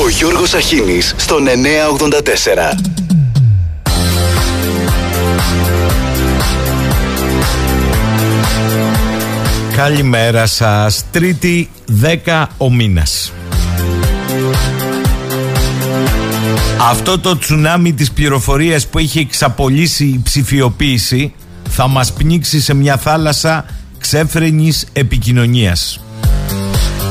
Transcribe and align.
Ο 0.00 0.08
Γιώργος 0.08 0.54
Αχίνης 0.54 1.14
στον 1.16 1.46
984. 1.46 2.78
Καλημέρα 9.76 10.46
σας. 10.46 11.04
Τρίτη 11.10 11.70
10 12.24 12.46
ο 12.58 12.70
μήνας. 12.72 13.32
Αυτό 16.90 17.18
το 17.18 17.38
τσουνάμι 17.38 17.92
της 17.92 18.12
πληροφορίας 18.12 18.86
που 18.86 18.98
έχει 18.98 19.18
εξαπολύσει 19.18 20.04
η 20.04 20.20
ψηφιοποίηση 20.22 21.32
θα 21.68 21.88
μας 21.88 22.12
πνίξει 22.12 22.60
σε 22.60 22.74
μια 22.74 22.96
θάλασσα 22.96 23.64
ξέφρενης 23.98 24.86
επικοινωνίας. 24.92 26.00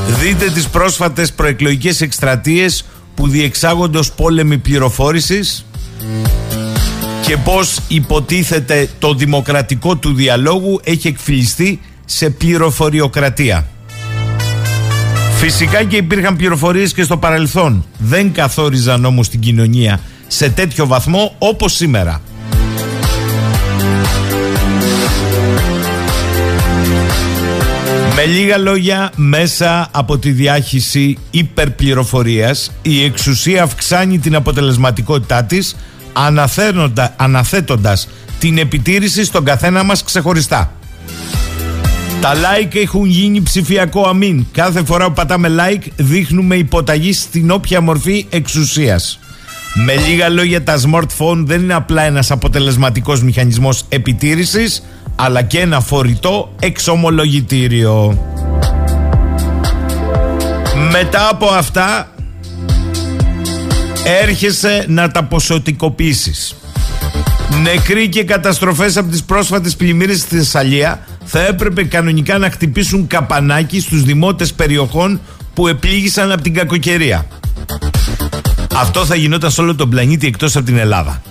Δείτε 0.08 0.50
τις 0.50 0.68
πρόσφατες 0.68 1.32
προεκλογικές 1.32 2.00
εκστρατείες 2.00 2.84
που 3.14 3.28
διεξάγονται 3.28 3.98
ως 3.98 4.12
πόλεμοι 4.12 4.58
πληροφόρησης 4.58 5.66
και 7.26 7.36
πώς 7.36 7.78
υποτίθεται 7.88 8.88
το 8.98 9.14
δημοκρατικό 9.14 9.96
του 9.96 10.14
διαλόγου 10.14 10.80
έχει 10.84 11.08
εκφυλιστεί 11.08 11.80
σε 12.04 12.30
πληροφοριοκρατία. 12.30 13.66
Φυσικά 15.38 15.84
και 15.84 15.96
υπήρχαν 15.96 16.36
πληροφορίες 16.36 16.92
και 16.92 17.02
στο 17.02 17.16
παρελθόν. 17.16 17.84
Δεν 17.98 18.32
καθόριζαν 18.32 19.04
όμως 19.04 19.28
την 19.28 19.40
κοινωνία 19.40 20.00
σε 20.26 20.50
τέτοιο 20.50 20.86
βαθμό 20.86 21.34
όπως 21.38 21.72
σήμερα. 21.72 22.20
Με 28.20 28.24
λίγα 28.24 28.58
λόγια, 28.58 29.12
μέσα 29.16 29.88
από 29.90 30.18
τη 30.18 30.30
διάχυση 30.30 31.18
υπερπληροφορίας, 31.30 32.72
η 32.82 33.04
εξουσία 33.04 33.62
αυξάνει 33.62 34.18
την 34.18 34.34
αποτελεσματικότητά 34.34 35.44
της, 35.44 35.76
αναθέτοντας 37.16 38.08
την 38.38 38.58
επιτήρηση 38.58 39.24
στον 39.24 39.44
καθένα 39.44 39.82
μας 39.82 40.04
ξεχωριστά. 40.04 40.72
Τα 42.20 42.32
like 42.34 42.74
έχουν 42.74 43.04
γίνει 43.04 43.42
ψηφιακό 43.42 44.08
αμήν. 44.08 44.46
Κάθε 44.52 44.84
φορά 44.84 45.06
που 45.06 45.12
πατάμε 45.12 45.48
like 45.58 45.86
δείχνουμε 45.96 46.56
υποταγή 46.56 47.12
στην 47.12 47.50
όποια 47.50 47.80
μορφή 47.80 48.26
εξουσίας. 48.30 49.18
Με 49.74 49.94
λίγα 49.94 50.28
λόγια 50.28 50.62
τα 50.62 50.80
smartphone 50.80 51.42
δεν 51.44 51.60
είναι 51.60 51.74
απλά 51.74 52.02
ένας 52.02 52.30
αποτελεσματικός 52.30 53.22
μηχανισμός 53.22 53.84
επιτήρησης 53.88 54.82
αλλά 55.20 55.42
και 55.42 55.60
ένα 55.60 55.80
φορητό 55.80 56.52
εξομολογητήριο. 56.60 58.18
Μετά 60.90 61.28
από 61.28 61.46
αυτά 61.46 62.08
έρχεσαι 64.22 64.84
να 64.88 65.10
τα 65.10 65.24
ποσοτικοποιήσεις. 65.24 66.56
Νεκροί 67.62 68.08
και 68.08 68.24
καταστροφές 68.24 68.96
από 68.96 69.10
τις 69.10 69.22
πρόσφατες 69.22 69.76
πλημμύρες 69.76 70.20
στη 70.20 70.36
Θεσσαλία 70.36 71.00
θα 71.24 71.40
έπρεπε 71.40 71.84
κανονικά 71.84 72.38
να 72.38 72.50
χτυπήσουν 72.50 73.06
καπανάκι 73.06 73.80
στους 73.80 74.02
δημότες 74.02 74.52
περιοχών 74.52 75.20
που 75.54 75.68
επλήγησαν 75.68 76.32
από 76.32 76.42
την 76.42 76.54
κακοκαιρία. 76.54 77.26
Αυτό 78.74 79.04
θα 79.04 79.14
γινόταν 79.14 79.50
σε 79.50 79.60
όλο 79.60 79.74
τον 79.74 79.90
πλανήτη 79.90 80.26
εκτός 80.26 80.56
από 80.56 80.64
την 80.64 80.76
Ελλάδα. 80.76 81.22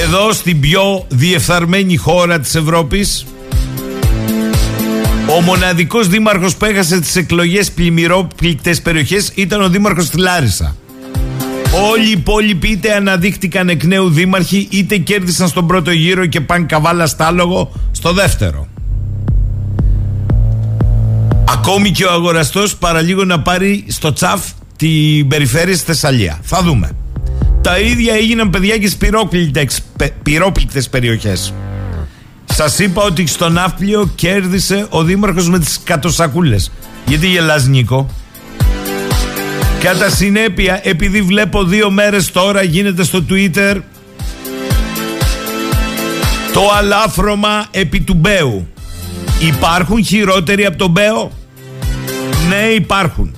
Εδώ 0.00 0.32
στην 0.32 0.60
πιο 0.60 1.06
διεφθαρμένη 1.08 1.96
χώρα 1.96 2.40
της 2.40 2.54
Ευρώπης 2.54 3.26
ο 5.36 5.40
μοναδικός 5.40 6.08
δήμαρχος 6.08 6.56
που 6.56 6.64
έχασε 6.64 7.00
τις 7.00 7.16
εκλογές 7.16 7.70
πλημμυρόπληκτες 7.70 8.82
περιοχές 8.82 9.32
ήταν 9.34 9.62
ο 9.62 9.68
δήμαρχος 9.68 10.10
της 10.10 10.18
Λάρισα. 10.18 10.76
Όλοι 11.90 12.08
οι 12.08 12.10
υπόλοιποι 12.10 12.68
είτε 12.68 12.94
αναδείχτηκαν 12.94 13.68
εκ 13.68 13.84
νέου 13.84 14.10
δήμαρχοι 14.10 14.68
είτε 14.70 14.96
κέρδισαν 14.96 15.48
στον 15.48 15.66
πρώτο 15.66 15.90
γύρο 15.90 16.26
και 16.26 16.40
πάνε 16.40 16.64
καβάλα 16.64 17.06
στάλογο 17.06 17.72
στο 17.92 18.12
δεύτερο. 18.12 18.66
Ακόμη 21.48 21.90
και 21.90 22.04
ο 22.04 22.12
αγοραστός 22.12 22.76
παραλίγο 22.76 23.24
να 23.24 23.40
πάρει 23.40 23.84
στο 23.88 24.12
τσαφ 24.12 24.40
την 24.76 25.28
περιφέρεια 25.28 25.76
στη 25.76 25.84
Θεσσαλία. 25.84 26.38
Θα 26.42 26.62
δούμε. 26.62 26.90
Τα 27.62 27.78
ίδια 27.78 28.14
έγιναν 28.14 28.50
παιδιά 28.50 28.78
και 28.78 28.88
στις 28.88 29.82
πυρόπληκτες 30.22 30.88
περιοχές. 30.88 31.52
Σας 32.44 32.78
είπα 32.78 33.02
ότι 33.02 33.26
στον 33.26 33.52
Ναύπλιο 33.52 34.10
κέρδισε 34.14 34.86
ο 34.88 35.02
Δήμαρχος 35.02 35.48
με 35.48 35.58
τις 35.58 35.80
κατοσακούλες. 35.84 36.72
Γιατί 37.06 37.26
γελάς 37.26 37.66
Νίκο; 37.66 38.10
Κατά 39.80 40.10
συνέπεια, 40.10 40.80
επειδή 40.82 41.22
βλέπω 41.22 41.64
δύο 41.64 41.90
μέρες 41.90 42.30
τώρα 42.30 42.62
γίνεται 42.62 43.04
στο 43.04 43.24
Twitter 43.28 43.80
το 46.52 46.60
αλάφρωμα 46.78 47.66
επί 47.70 48.00
του 48.00 48.14
Μπέου. 48.14 48.68
Υπάρχουν 49.40 50.04
χειρότεροι 50.04 50.64
από 50.64 50.76
τον 50.76 50.90
Μπέο; 50.90 51.32
Ναι 52.48 52.66
υπάρχουν. 52.74 53.34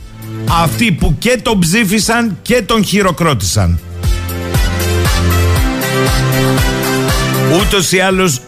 Αυτοί 0.63 0.93
που 0.93 1.17
και 1.19 1.39
τον 1.43 1.59
ψήφισαν 1.59 2.39
και 2.43 2.63
τον 2.63 2.85
χειροκρότησαν. 2.85 3.79
Ούτως 7.61 7.93
ή 7.93 7.99
άλλως 7.99 8.41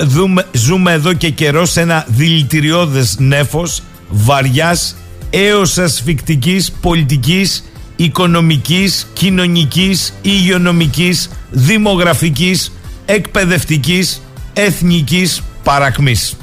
ζούμε 0.52 0.92
εδώ 0.92 1.12
και 1.12 1.30
καιρός 1.30 1.70
σε 1.70 1.80
ένα 1.80 2.04
δηλητηριώδες 2.08 3.16
νέφος 3.18 3.82
βαριάς 4.10 4.96
έως 5.30 5.78
ασφικτικής 5.78 6.72
πολιτικής 6.80 7.64
οικονομικής, 7.96 9.06
κοινωνικής, 9.12 10.14
υγειονομικής, 10.22 11.30
δημογραφικής, 11.50 12.72
εκπαιδευτικής, 13.06 14.22
εθνικής 14.52 15.42
παρακμής. 15.62 16.36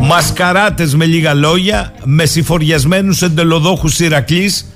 Μασκαράτες 0.00 0.94
με 0.94 1.04
λίγα 1.04 1.34
λόγια, 1.34 1.92
με 2.04 2.24
συφοριασμένους 2.24 3.22
εντελοδόχους 3.22 3.98
Ηρακλής, 3.98 4.66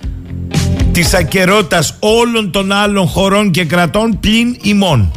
της 1.03 1.15
ακερότητας 1.15 1.95
όλων 1.99 2.51
των 2.51 2.73
άλλων 2.73 3.07
χωρών 3.07 3.51
και 3.51 3.65
κρατών 3.65 4.21
πλην 4.21 4.57
ημών. 4.63 5.13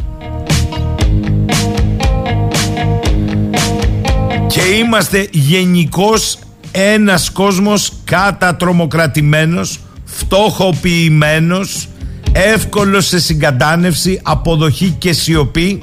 Και 4.46 4.60
είμαστε 4.60 5.28
γενικώς 5.30 6.38
ένας 6.72 7.30
κόσμος 7.30 7.92
κατατρομοκρατημένος, 8.04 9.80
φτωχοποιημένος, 10.04 11.88
εύκολος 12.32 13.06
σε 13.06 13.20
συγκατάνευση, 13.20 14.20
αποδοχή 14.22 14.96
και 14.98 15.12
σιωπή 15.12 15.82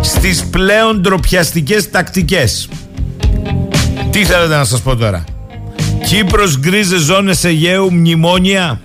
στις 0.00 0.44
πλέον 0.44 1.00
ντροπιαστικές 1.00 1.90
τακτικές. 1.90 2.68
Τι 4.10 4.24
θέλετε 4.24 4.56
να 4.56 4.64
σας 4.64 4.80
πω 4.80 4.96
τώρα; 4.96 5.24
Κύπρος 6.12 6.58
γκρίζε 6.58 6.98
ζώνες 6.98 7.44
Αιγαίου 7.44 7.92
μνημόνια. 7.92 8.80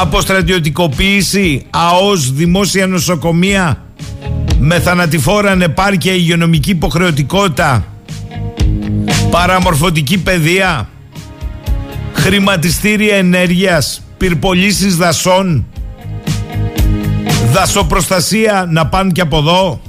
Αποστρατιωτικοποίηση, 0.00 1.66
ΑΟΣ, 1.70 2.32
δημόσια 2.32 2.86
νοσοκομεία 2.86 3.84
με 4.58 4.80
θανατηφόρα 4.80 5.50
ανεπάρκεια 5.50 6.12
υγειονομική 6.12 6.70
υποχρεωτικότητα 6.70 7.86
παραμορφωτική 9.30 10.18
παιδεία, 10.18 10.88
χρηματιστήρια 12.12 13.16
ενέργειας, 13.16 14.02
πυρπολίσεις 14.16 14.96
δασών, 14.96 15.66
δασοπροστασία 17.52 18.66
να 18.70 18.86
πάνε 18.86 19.12
και 19.12 19.20
από 19.20 19.36
εδώ. 19.36 19.80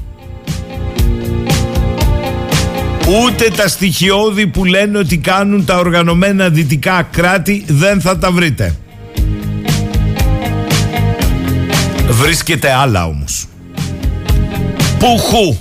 Ούτε 3.07 3.49
τα 3.55 3.67
στοιχειώδη 3.67 4.47
που 4.47 4.65
λένε 4.65 4.97
ότι 4.97 5.17
κάνουν 5.17 5.65
τα 5.65 5.77
οργανωμένα 5.77 6.49
δυτικά 6.49 7.07
κράτη 7.11 7.63
δεν 7.67 8.01
θα 8.01 8.17
τα 8.17 8.31
βρείτε. 8.31 8.75
Βρίσκεται 12.09 12.71
άλλα 12.73 13.05
όμως. 13.05 13.47
Πουχού 14.99 15.57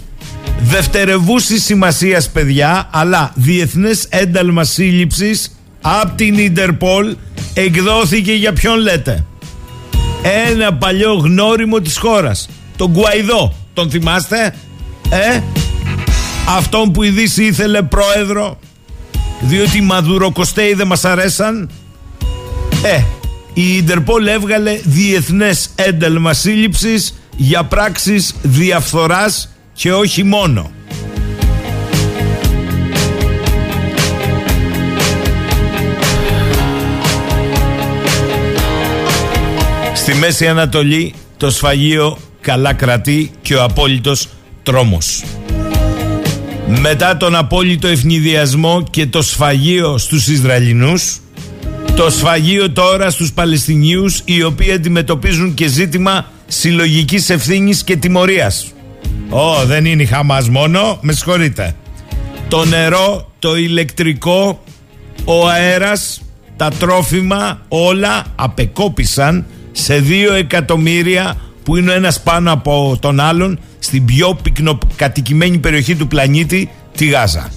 δευτερευούση 0.60 1.58
σημασίας, 1.58 2.30
παιδιά, 2.30 2.88
αλλά 2.92 3.32
διεθνές 3.34 4.06
ένταλμα 4.08 4.64
σύλληψης 4.64 5.58
από 5.80 6.12
την 6.16 6.38
Ιντερπολ 6.38 7.16
εκδόθηκε 7.54 8.32
για 8.32 8.52
ποιον 8.52 8.78
λέτε; 8.78 9.24
Ένα 10.50 10.74
παλιό 10.74 11.12
γνώριμο 11.12 11.80
της 11.80 11.96
χώρας. 11.98 12.48
Τον 12.76 12.90
Γκουαϊδό. 12.90 13.54
Τον 13.74 13.90
θυμάστε, 13.90 14.54
ε; 15.10 15.40
Αυτόν 16.48 16.92
που 16.92 17.02
η 17.02 17.08
Δύση 17.08 17.44
ήθελε 17.44 17.82
πρόεδρο, 17.82 18.58
διότι 19.40 19.76
οι 19.76 19.80
Μαδουροκοστέοι 19.80 20.74
δεν 20.74 20.86
μας 20.86 21.04
αρέσαν. 21.04 21.70
Ε, 22.82 23.02
η 23.54 23.76
Ιντερπολ 23.76 24.26
έβγαλε 24.26 24.80
διεθνές 24.84 25.68
ένταλμα 25.74 26.32
σύλληψης 26.32 27.14
για 27.36 27.64
πράξεις 27.64 28.34
διαφθοράς 28.42 29.54
και 29.72 29.92
όχι 29.92 30.24
μόνο. 30.24 30.70
Στη 39.94 40.14
Μέση 40.14 40.46
Ανατολή 40.48 41.14
το 41.36 41.50
σφαγείο 41.50 42.18
καλά 42.40 42.72
κρατεί 42.72 43.30
και 43.42 43.54
ο 43.54 43.62
απόλυτος 43.62 44.28
τρόμος. 44.62 45.22
Μετά 46.68 47.16
τον 47.16 47.34
απόλυτο 47.34 47.86
ευνηδιασμό 47.86 48.84
και 48.90 49.06
το 49.06 49.22
σφαγείο 49.22 49.98
στους 49.98 50.26
Ισραηλινούς, 50.26 51.18
το 51.96 52.10
σφαγείο 52.10 52.70
τώρα 52.70 53.10
στους 53.10 53.32
Παλαιστινίους 53.32 54.22
οι 54.24 54.42
οποίοι 54.42 54.72
αντιμετωπίζουν 54.72 55.54
και 55.54 55.66
ζήτημα 55.66 56.26
συλλογικής 56.46 57.30
ευθύνης 57.30 57.84
και 57.84 57.96
τιμωρίας. 57.96 58.72
Ω, 59.30 59.64
δεν 59.64 59.84
είναι 59.84 60.02
η 60.02 60.06
Χαμάς 60.06 60.48
μόνο, 60.48 60.98
με 61.00 61.12
συγχωρείτε. 61.12 61.74
Το 62.48 62.64
νερό, 62.64 63.32
το 63.38 63.56
ηλεκτρικό, 63.56 64.62
ο 65.24 65.48
αέρας, 65.48 66.22
τα 66.56 66.70
τρόφιμα, 66.78 67.60
όλα 67.68 68.24
απεκόπησαν 68.34 69.44
σε 69.72 69.98
δύο 69.98 70.34
εκατομμύρια 70.34 71.36
που 71.64 71.76
είναι 71.76 71.90
ο 71.90 71.94
ένας 71.94 72.20
πάνω 72.20 72.52
από 72.52 72.96
τον 73.00 73.20
άλλον 73.20 73.58
στην 73.78 74.04
πιο 74.04 74.38
πυκνοκατοικημένη 74.42 75.58
περιοχή 75.58 75.94
του 75.94 76.06
πλανήτη, 76.06 76.70
τη 76.96 77.06
Γάζα. 77.06 77.50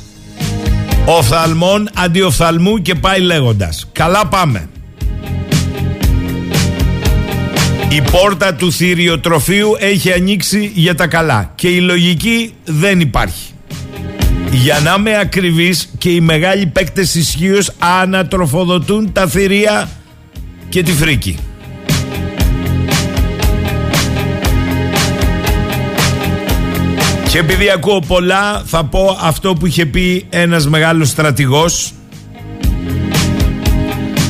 Οφθαλμών 1.05 1.89
αντιοφθαλμού 1.93 2.77
και 2.77 2.95
πάει 2.95 3.19
λέγοντας. 3.19 3.87
Καλά 3.91 4.27
πάμε. 4.27 4.69
Η 7.89 8.01
πόρτα 8.11 8.53
του 8.53 8.71
θηριοτροφείου 8.71 9.71
έχει 9.79 10.13
ανοίξει 10.13 10.71
για 10.73 10.95
τα 10.95 11.07
καλά 11.07 11.51
και 11.55 11.67
η 11.67 11.79
λογική 11.79 12.53
δεν 12.65 12.99
υπάρχει. 12.99 13.51
Για 14.51 14.79
να 14.79 14.95
είμαι 14.97 15.19
ακριβής 15.19 15.89
και 15.97 16.09
οι 16.09 16.21
μεγάλοι 16.21 16.65
παίκτες 16.65 17.15
ισχύως 17.15 17.71
ανατροφοδοτούν 17.79 19.11
τα 19.11 19.27
θηρία 19.27 19.89
και 20.69 20.83
τη 20.83 20.91
φρίκη. 20.91 21.37
Και 27.29 27.37
επειδή 27.37 27.69
ακούω 27.69 27.99
πολλά 28.07 28.63
θα 28.65 28.83
πω 28.85 29.17
αυτό 29.21 29.53
που 29.53 29.65
είχε 29.65 29.85
πει 29.85 30.25
ένας 30.29 30.67
μεγάλος 30.67 31.09
στρατηγός 31.09 31.91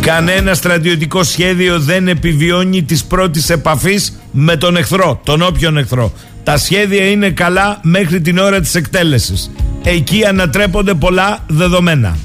Κανένα 0.08 0.54
στρατιωτικό 0.54 1.24
σχέδιο 1.24 1.80
δεν 1.80 2.08
επιβιώνει 2.08 2.84
της 2.84 3.04
πρώτης 3.04 3.50
επαφής 3.50 4.20
με 4.32 4.56
τον 4.56 4.76
εχθρό, 4.78 5.22
τον 5.24 5.42
όποιον 5.42 5.78
εχθρό. 5.78 6.12
Τα 6.44 6.58
σχέδια 6.58 7.10
είναι 7.10 7.30
καλά 7.30 7.80
μέχρι 7.82 8.22
την 8.22 8.38
ώρα 8.38 8.60
της 8.60 8.76
εκτέλεσης. 8.76 9.52
Εκεί 9.84 10.26
ανατρέπονται 10.26 10.94
πολλά 10.94 11.44
δεδομένα. 11.48 12.18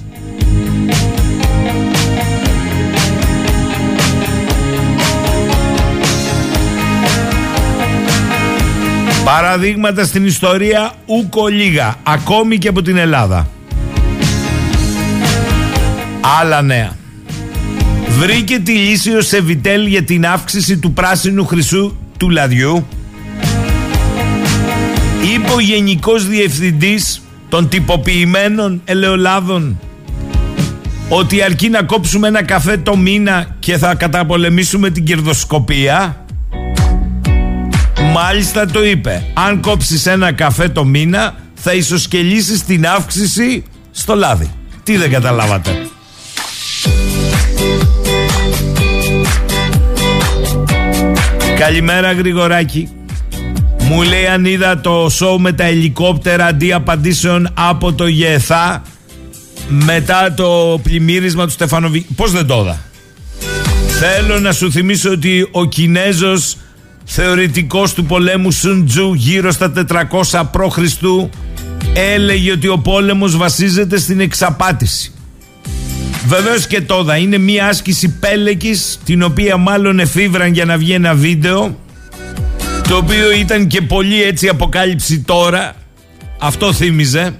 Παραδείγματα 9.33 10.05
στην 10.05 10.27
ιστορία 10.27 10.93
ούκο 11.07 11.47
λίγα, 11.47 11.95
ακόμη 12.03 12.59
και 12.59 12.69
από 12.69 12.83
την 12.83 12.97
Ελλάδα. 12.97 13.49
Άλλα 16.41 16.63
νέα. 16.63 16.97
Βρήκε 18.09 18.59
τη 18.59 18.73
λύση 18.73 19.17
ο 19.17 19.21
Σεβιτέλ 19.21 19.87
για 19.87 20.03
την 20.03 20.27
αύξηση 20.27 20.79
του 20.79 20.93
πράσινου 20.93 21.47
χρυσού 21.47 21.97
του 22.17 22.31
λαδιού. 22.31 22.87
Είπε 25.35 25.53
ο 25.53 25.61
Γενικός 25.61 26.29
Διευθυντής 26.29 27.23
των 27.49 27.69
τυποποιημένων 27.69 28.81
ελαιολάδων 28.85 29.81
ότι 31.09 31.43
αρκεί 31.43 31.69
να 31.69 31.83
κόψουμε 31.83 32.29
ένα 32.29 32.43
καφέ 32.43 32.77
το 32.77 32.97
μήνα 32.97 33.57
και 33.59 33.77
θα 33.79 33.95
καταπολεμήσουμε 33.95 34.91
την 34.91 35.05
κερδοσκοπία. 35.05 36.25
Μάλιστα 38.13 38.67
το 38.67 38.85
είπε. 38.85 39.25
Αν 39.35 39.61
κόψεις 39.61 40.07
ένα 40.07 40.33
καφέ 40.33 40.69
το 40.69 40.85
μήνα 40.85 41.35
θα 41.55 41.73
ισοσκελίσεις 41.73 42.65
την 42.65 42.87
αύξηση 42.87 43.65
στο 43.91 44.15
λάδι. 44.15 44.51
Τι 44.83 44.97
δεν 44.97 45.11
καταλάβατε. 45.11 45.87
Καλημέρα 51.59 52.13
Γρηγοράκη 52.13 52.89
Μου 53.89 54.03
λέει 54.03 54.27
αν 54.27 54.45
είδα 54.45 54.81
το 54.81 55.09
σοου 55.11 55.41
με 55.41 55.53
τα 55.53 55.65
ελικόπτερα 55.65 56.47
αντί 56.47 56.73
απαντήσεων 56.73 57.49
από 57.55 57.93
το 57.93 58.07
ΓΕΘΑ 58.07 58.83
μετά 59.69 60.35
το 60.37 60.81
πλημμύρισμα 60.83 61.45
του 61.45 61.51
Στεφανοβι... 61.51 62.07
Πώς 62.17 62.33
δεν 62.33 62.47
το 62.47 62.61
είδα; 62.63 62.81
Θέλω 63.87 64.39
να 64.39 64.53
σου 64.53 64.73
θυμίσω 64.73 65.11
ότι 65.11 65.49
ο 65.51 65.65
Κινέζος 65.65 66.57
θεωρητικός 67.05 67.95
του 67.95 68.05
πολέμου 68.05 68.51
Σουντζού 68.51 69.15
γύρω 69.15 69.51
στα 69.51 69.73
400 70.31 70.43
π.Χ. 70.53 70.79
έλεγε 71.95 72.53
ότι 72.53 72.69
ο 72.69 72.79
πόλεμος 72.79 73.37
βασίζεται 73.37 73.99
στην 73.99 74.21
εξαπάτηση. 74.21 75.13
Βεβαίως 76.27 76.67
και 76.67 76.81
τόδα 76.81 77.17
είναι 77.17 77.39
μια 77.39 77.67
άσκηση 77.67 78.09
πέλεκης 78.09 78.99
την 79.05 79.23
οποία 79.23 79.57
μάλλον 79.57 79.99
εφήβραν 79.99 80.53
για 80.53 80.65
να 80.65 80.77
βγει 80.77 80.93
ένα 80.93 81.15
βίντεο 81.15 81.79
το 82.89 82.97
οποίο 82.97 83.33
ήταν 83.33 83.67
και 83.67 83.81
πολύ 83.81 84.23
έτσι 84.23 84.49
αποκάλυψη 84.49 85.21
τώρα 85.21 85.75
αυτό 86.39 86.73
θύμιζε 86.73 87.35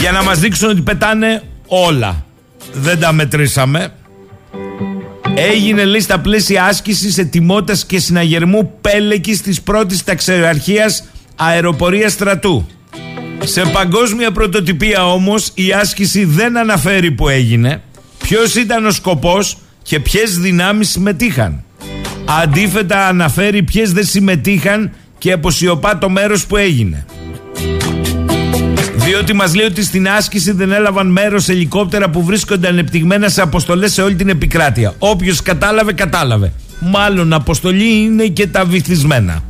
για 0.00 0.12
να 0.12 0.22
μας 0.22 0.38
δείξουν 0.38 0.68
ότι 0.68 0.80
πετάνε 0.80 1.42
όλα 1.66 2.24
δεν 2.72 3.00
τα 3.00 3.12
μετρήσαμε 3.12 3.92
έγινε 5.34 5.84
λέει 5.84 6.00
στα 6.00 6.20
πλαίσια 6.20 6.64
άσκησης 6.64 7.18
ετοιμότητας 7.18 7.86
και 7.86 7.98
συναγερμού 7.98 8.78
πέλεκης 8.80 9.40
της 9.40 9.62
πρώτης 9.62 10.04
ταξιαρχίας 10.04 11.04
αεροπορίας 11.36 12.12
στρατού 12.12 12.66
σε 13.44 13.62
παγκόσμια 13.72 14.32
πρωτοτυπία 14.32 15.06
όμως 15.06 15.50
η 15.54 15.72
άσκηση 15.72 16.24
δεν 16.24 16.56
αναφέρει 16.56 17.10
που 17.10 17.28
έγινε, 17.28 17.82
ποιος 18.18 18.54
ήταν 18.54 18.86
ο 18.86 18.90
σκοπός 18.90 19.56
και 19.82 20.00
ποιες 20.00 20.38
δυνάμεις 20.38 20.90
συμμετείχαν. 20.90 21.64
Αντίθετα 22.42 23.06
αναφέρει 23.06 23.62
ποιες 23.62 23.92
δεν 23.92 24.04
συμμετείχαν 24.04 24.92
και 25.18 25.32
αποσιωπά 25.32 25.98
το 25.98 26.08
μέρος 26.08 26.46
που 26.46 26.56
έγινε. 26.56 27.06
Διότι 28.94 29.32
μας 29.32 29.54
λέει 29.54 29.66
ότι 29.66 29.84
στην 29.84 30.08
άσκηση 30.08 30.52
δεν 30.52 30.72
έλαβαν 30.72 31.06
μέρος 31.06 31.48
ελικόπτερα 31.48 32.10
που 32.10 32.24
βρίσκονται 32.24 32.68
ανεπτυγμένα 32.68 33.28
σε 33.28 33.42
αποστολές 33.42 33.92
σε 33.92 34.02
όλη 34.02 34.14
την 34.14 34.28
επικράτεια. 34.28 34.94
Όποιος 34.98 35.42
κατάλαβε, 35.42 35.92
κατάλαβε. 35.92 36.52
Μάλλον 36.78 37.32
αποστολή 37.32 38.02
είναι 38.02 38.26
και 38.26 38.46
τα 38.46 38.64
βυθισμένα. 38.64 39.42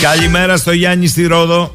Καλημέρα 0.00 0.56
στο 0.56 0.72
Γιάννη 0.72 1.06
στη 1.06 1.26
Ρόδο. 1.26 1.74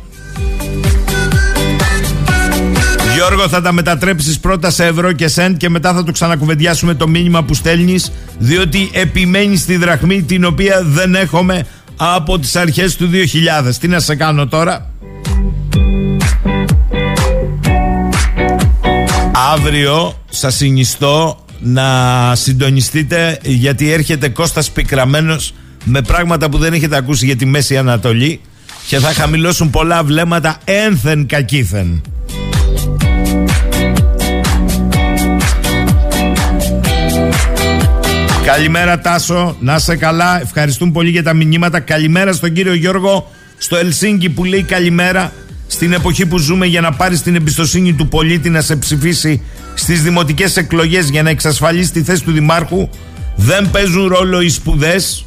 Γιώργο 3.15 3.47
θα 3.49 3.61
τα 3.61 3.71
μετατρέψεις 3.71 4.39
πρώτα 4.39 4.69
σε 4.69 4.85
ευρώ 4.85 5.11
και 5.11 5.27
σέντ 5.27 5.57
και 5.57 5.69
μετά 5.69 5.93
θα 5.93 6.03
το 6.03 6.11
ξανακουβεντιάσουμε 6.11 6.93
το 6.93 7.07
μήνυμα 7.07 7.43
που 7.43 7.53
στέλνεις 7.53 8.11
διότι 8.37 8.89
επιμένεις 8.93 9.61
στη 9.61 9.75
δραχμή 9.75 10.23
την 10.23 10.45
οποία 10.45 10.81
δεν 10.83 11.15
έχουμε 11.15 11.65
από 11.95 12.39
τις 12.39 12.55
αρχές 12.55 12.95
του 12.95 13.09
2000. 13.67 13.75
Τι 13.79 13.87
να 13.87 13.99
σε 13.99 14.15
κάνω 14.15 14.47
τώρα; 14.47 14.89
Αύριο 19.53 20.23
σας 20.29 20.55
συνιστώ 20.55 21.45
να 21.59 21.85
συντονιστείτε 22.35 23.39
γιατί 23.43 23.91
έρχεται 23.91 24.29
Κώστας 24.29 24.71
Πικραμένος 24.71 25.53
με 25.83 26.01
πράγματα 26.01 26.49
που 26.49 26.57
δεν 26.57 26.73
έχετε 26.73 26.95
ακούσει 26.95 27.25
για 27.25 27.35
τη 27.35 27.45
Μέση 27.45 27.77
Ανατολή 27.77 28.41
και 28.87 28.99
θα 28.99 29.13
χαμηλώσουν 29.13 29.69
πολλά 29.69 30.03
βλέμματα 30.03 30.57
ένθεν 30.63 31.25
κακήθεν. 31.25 32.01
Καλημέρα 38.45 38.99
Τάσο, 38.99 39.55
να 39.59 39.75
είσαι 39.75 39.95
καλά, 39.95 40.41
ευχαριστούμε 40.41 40.91
πολύ 40.91 41.09
για 41.09 41.23
τα 41.23 41.33
μηνύματα. 41.33 41.79
Καλημέρα 41.79 42.33
στον 42.33 42.53
κύριο 42.53 42.73
Γιώργο 42.73 43.31
στο 43.57 43.75
Ελσίνκι 43.75 44.29
που 44.29 44.43
λέει 44.43 44.63
καλημέρα 44.63 45.33
στην 45.67 45.93
εποχή 45.93 46.25
που 46.25 46.37
ζούμε 46.37 46.65
για 46.65 46.81
να 46.81 46.91
πάρεις 46.91 47.21
την 47.21 47.35
εμπιστοσύνη 47.35 47.93
του 47.93 48.07
πολίτη 48.07 48.49
να 48.49 48.61
σε 48.61 48.75
ψηφίσει 48.75 49.41
στις 49.73 50.01
δημοτικές 50.03 50.57
εκλογές 50.57 51.09
για 51.09 51.23
να 51.23 51.29
εξασφαλίσει 51.29 51.91
τη 51.91 52.03
θέση 52.03 52.23
του 52.23 52.31
Δημάρχου. 52.31 52.89
Δεν 53.35 53.69
παίζουν 53.69 54.07
ρόλο 54.07 54.41
οι 54.41 54.49
σπουδές, 54.49 55.25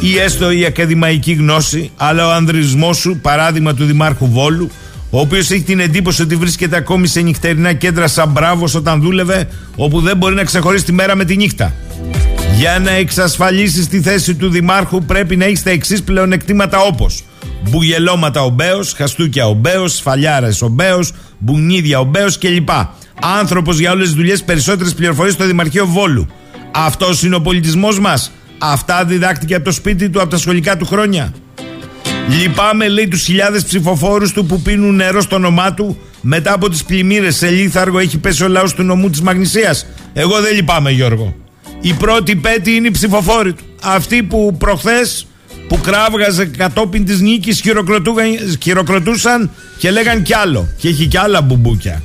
ή 0.00 0.18
έστω 0.18 0.50
η 0.50 0.64
ακαδημαϊκή 0.64 1.32
γνώση, 1.32 1.90
αλλά 1.96 2.26
ο 2.26 2.30
ανδρισμός 2.30 2.96
σου, 2.96 3.18
παράδειγμα 3.22 3.74
του 3.74 3.84
Δημάρχου 3.84 4.30
Βόλου, 4.30 4.70
ο 5.10 5.20
οποίος 5.20 5.50
έχει 5.50 5.62
την 5.62 5.80
εντύπωση 5.80 6.22
ότι 6.22 6.36
βρίσκεται 6.36 6.76
ακόμη 6.76 7.06
σε 7.06 7.20
νυχτερινά 7.20 7.72
κέντρα 7.72 8.08
σαν 8.08 8.28
μπράβος 8.28 8.74
όταν 8.74 9.00
δούλευε, 9.00 9.48
όπου 9.76 10.00
δεν 10.00 10.16
μπορεί 10.16 10.34
να 10.34 10.44
ξεχωρίσει 10.44 10.84
τη 10.84 10.92
μέρα 10.92 11.14
με 11.14 11.24
τη 11.24 11.36
νύχτα. 11.36 11.72
Για 12.56 12.78
να 12.78 12.90
εξασφαλίσεις 12.90 13.88
τη 13.88 14.00
θέση 14.00 14.34
του 14.34 14.48
Δημάρχου, 14.48 15.04
πρέπει 15.04 15.36
να 15.36 15.44
έχεις 15.44 15.62
τα 15.62 15.70
εξής 15.70 16.02
πλεονεκτήματα 16.02 16.78
όπως 16.78 17.24
Μπουγελώματα 17.70 18.42
ο 18.42 18.48
Μπέος, 18.48 18.92
χαστούκια 18.92 19.46
ο 19.46 19.52
Μπέος, 19.52 19.94
σφαλιάρες 19.94 20.62
ο 20.62 20.68
Μπέος, 20.68 21.12
μπουνίδια 21.38 21.98
ο 22.00 22.04
Μπέος 22.04 22.38
κλπ. 22.38 22.68
Άνθρωπος 23.40 23.78
για 23.78 23.92
όλες 23.92 24.06
τις 24.06 24.16
δουλειές, 24.16 24.42
περισσότερες 24.42 24.94
πληροφορίες 24.94 25.34
στο 25.34 25.46
Δημαρχείο 25.46 25.86
Βόλου. 25.86 26.26
Αυτός 26.74 27.22
είναι 27.22 27.34
ο 27.34 27.40
πολιτισμός 27.40 28.00
μας. 28.00 28.32
Αυτά 28.58 29.04
διδάκτηκε 29.04 29.54
από 29.54 29.64
το 29.64 29.72
σπίτι 29.72 30.08
του, 30.08 30.20
από 30.20 30.30
τα 30.30 30.36
σχολικά 30.36 30.76
του 30.76 30.86
χρόνια. 30.86 31.34
Λυπάμαι, 32.28 32.88
λέει, 32.88 33.08
τους 33.08 33.22
χιλιάδες 33.22 33.64
ψηφοφόρους 33.64 34.32
του 34.32 34.46
που 34.46 34.62
πίνουν 34.62 34.94
νερό 34.94 35.20
στο 35.20 35.36
όνομά 35.36 35.74
του 35.74 35.98
μετά 36.20 36.52
από 36.52 36.68
τις 36.68 36.84
πλημμύρες. 36.84 37.36
Σε 37.36 37.48
Λίθαργο 37.48 37.98
έχει 37.98 38.18
πέσει 38.18 38.44
ο 38.44 38.48
λαός 38.48 38.74
του 38.74 38.82
νομού 38.82 39.10
της 39.10 39.20
Μαγνησίας. 39.20 39.86
Εγώ 40.12 40.40
δεν 40.40 40.54
λυπάμαι, 40.54 40.90
Γιώργο. 40.90 41.43
Η 41.84 41.92
πρώτη 41.92 42.36
πέτη 42.36 42.74
είναι 42.74 42.86
οι 42.86 42.90
ψηφοφόροι 42.90 43.52
του. 43.52 43.64
Αυτοί 43.82 44.22
που 44.22 44.56
προχθές 44.58 45.26
που 45.68 45.80
κράβγαζε 45.80 46.44
κατόπιν 46.44 47.04
της 47.04 47.20
νίκης 47.20 47.62
χειροκροτούσαν 48.60 49.50
και 49.78 49.90
λέγαν 49.90 50.22
κι 50.22 50.34
άλλο. 50.34 50.68
Και 50.76 50.88
έχει 50.88 51.06
κι 51.06 51.16
άλλα 51.18 51.40
μπουμπούκια. 51.40 52.02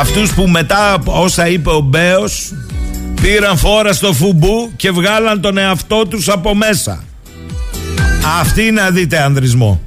Αυτούς 0.00 0.34
που 0.34 0.48
μετά 0.48 1.02
όσα 1.04 1.48
είπε 1.48 1.70
ο 1.70 1.80
Μπέος 1.80 2.54
πήραν 3.22 3.56
φόρα 3.56 3.92
στο 3.92 4.12
φουμπού 4.12 4.72
και 4.76 4.90
βγάλαν 4.90 5.40
τον 5.40 5.58
εαυτό 5.58 6.06
τους 6.06 6.28
από 6.28 6.54
μέσα. 6.54 7.04
Αυτή 8.40 8.70
να 8.70 8.90
δείτε 8.90 9.22
ανδρισμό. 9.22 9.80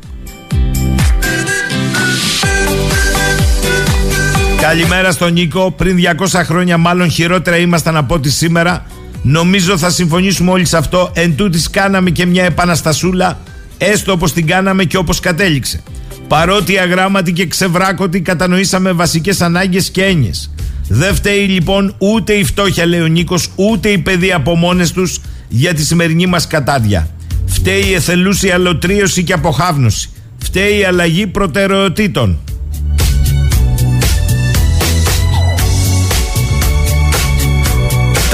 Καλημέρα 4.68 5.12
στον 5.12 5.34
Νίκο. 5.34 5.72
Πριν 5.72 5.98
200 6.32 6.42
χρόνια, 6.44 6.78
μάλλον 6.78 7.10
χειρότερα 7.10 7.58
ήμασταν 7.58 7.98
από 7.98 8.14
ό,τι 8.14 8.30
σήμερα. 8.30 8.86
Νομίζω 9.22 9.78
θα 9.78 9.90
συμφωνήσουμε 9.90 10.52
όλοι 10.52 10.66
σε 10.66 10.78
αυτό. 10.78 11.12
Εν 11.14 11.36
τούτης 11.36 11.70
κάναμε 11.70 12.10
και 12.10 12.26
μια 12.26 12.44
επαναστασούλα, 12.44 13.40
έστω 13.78 14.12
όπως 14.12 14.34
την 14.34 14.48
κάναμε 14.48 14.84
και 14.84 14.98
όπως 14.98 15.20
κατέληξε. 15.20 15.84
Παρότι 16.28 16.78
αγράμματοι 16.80 17.34
και 17.34 17.46
ξεβράκωτοι 17.48 18.22
κατανοήσαμε 18.22 18.92
βασικές 18.92 19.42
ανάγκες 19.42 19.90
και 19.90 20.04
έννοιες. 20.04 20.54
Δεν 20.88 21.16
φταίει 21.16 21.46
λοιπόν 21.46 21.96
ούτε 21.98 22.34
η 22.34 22.44
φτώχεια, 22.44 22.86
λέει 22.86 23.02
ο 23.02 23.08
Νίκος, 23.08 23.50
ούτε 23.56 23.90
οι 23.90 23.98
παιδοί 23.98 24.32
από 24.32 24.56
μόνες 24.56 24.92
τους 24.92 25.20
για 25.48 25.74
τη 25.74 25.86
σημερινή 25.86 26.26
μας 26.26 26.48
κατάδια. 26.48 27.08
Φταίει 27.46 27.84
η 27.90 27.94
εθελούσια 27.94 28.54
αλωτρίωση 28.54 29.24
και 29.24 29.34
αποχάβνωση. 29.34 30.10
Φταίει 30.38 30.80
η 30.80 30.84
αλλαγή 30.84 31.28
προτεραιοτήτων. 31.28 32.40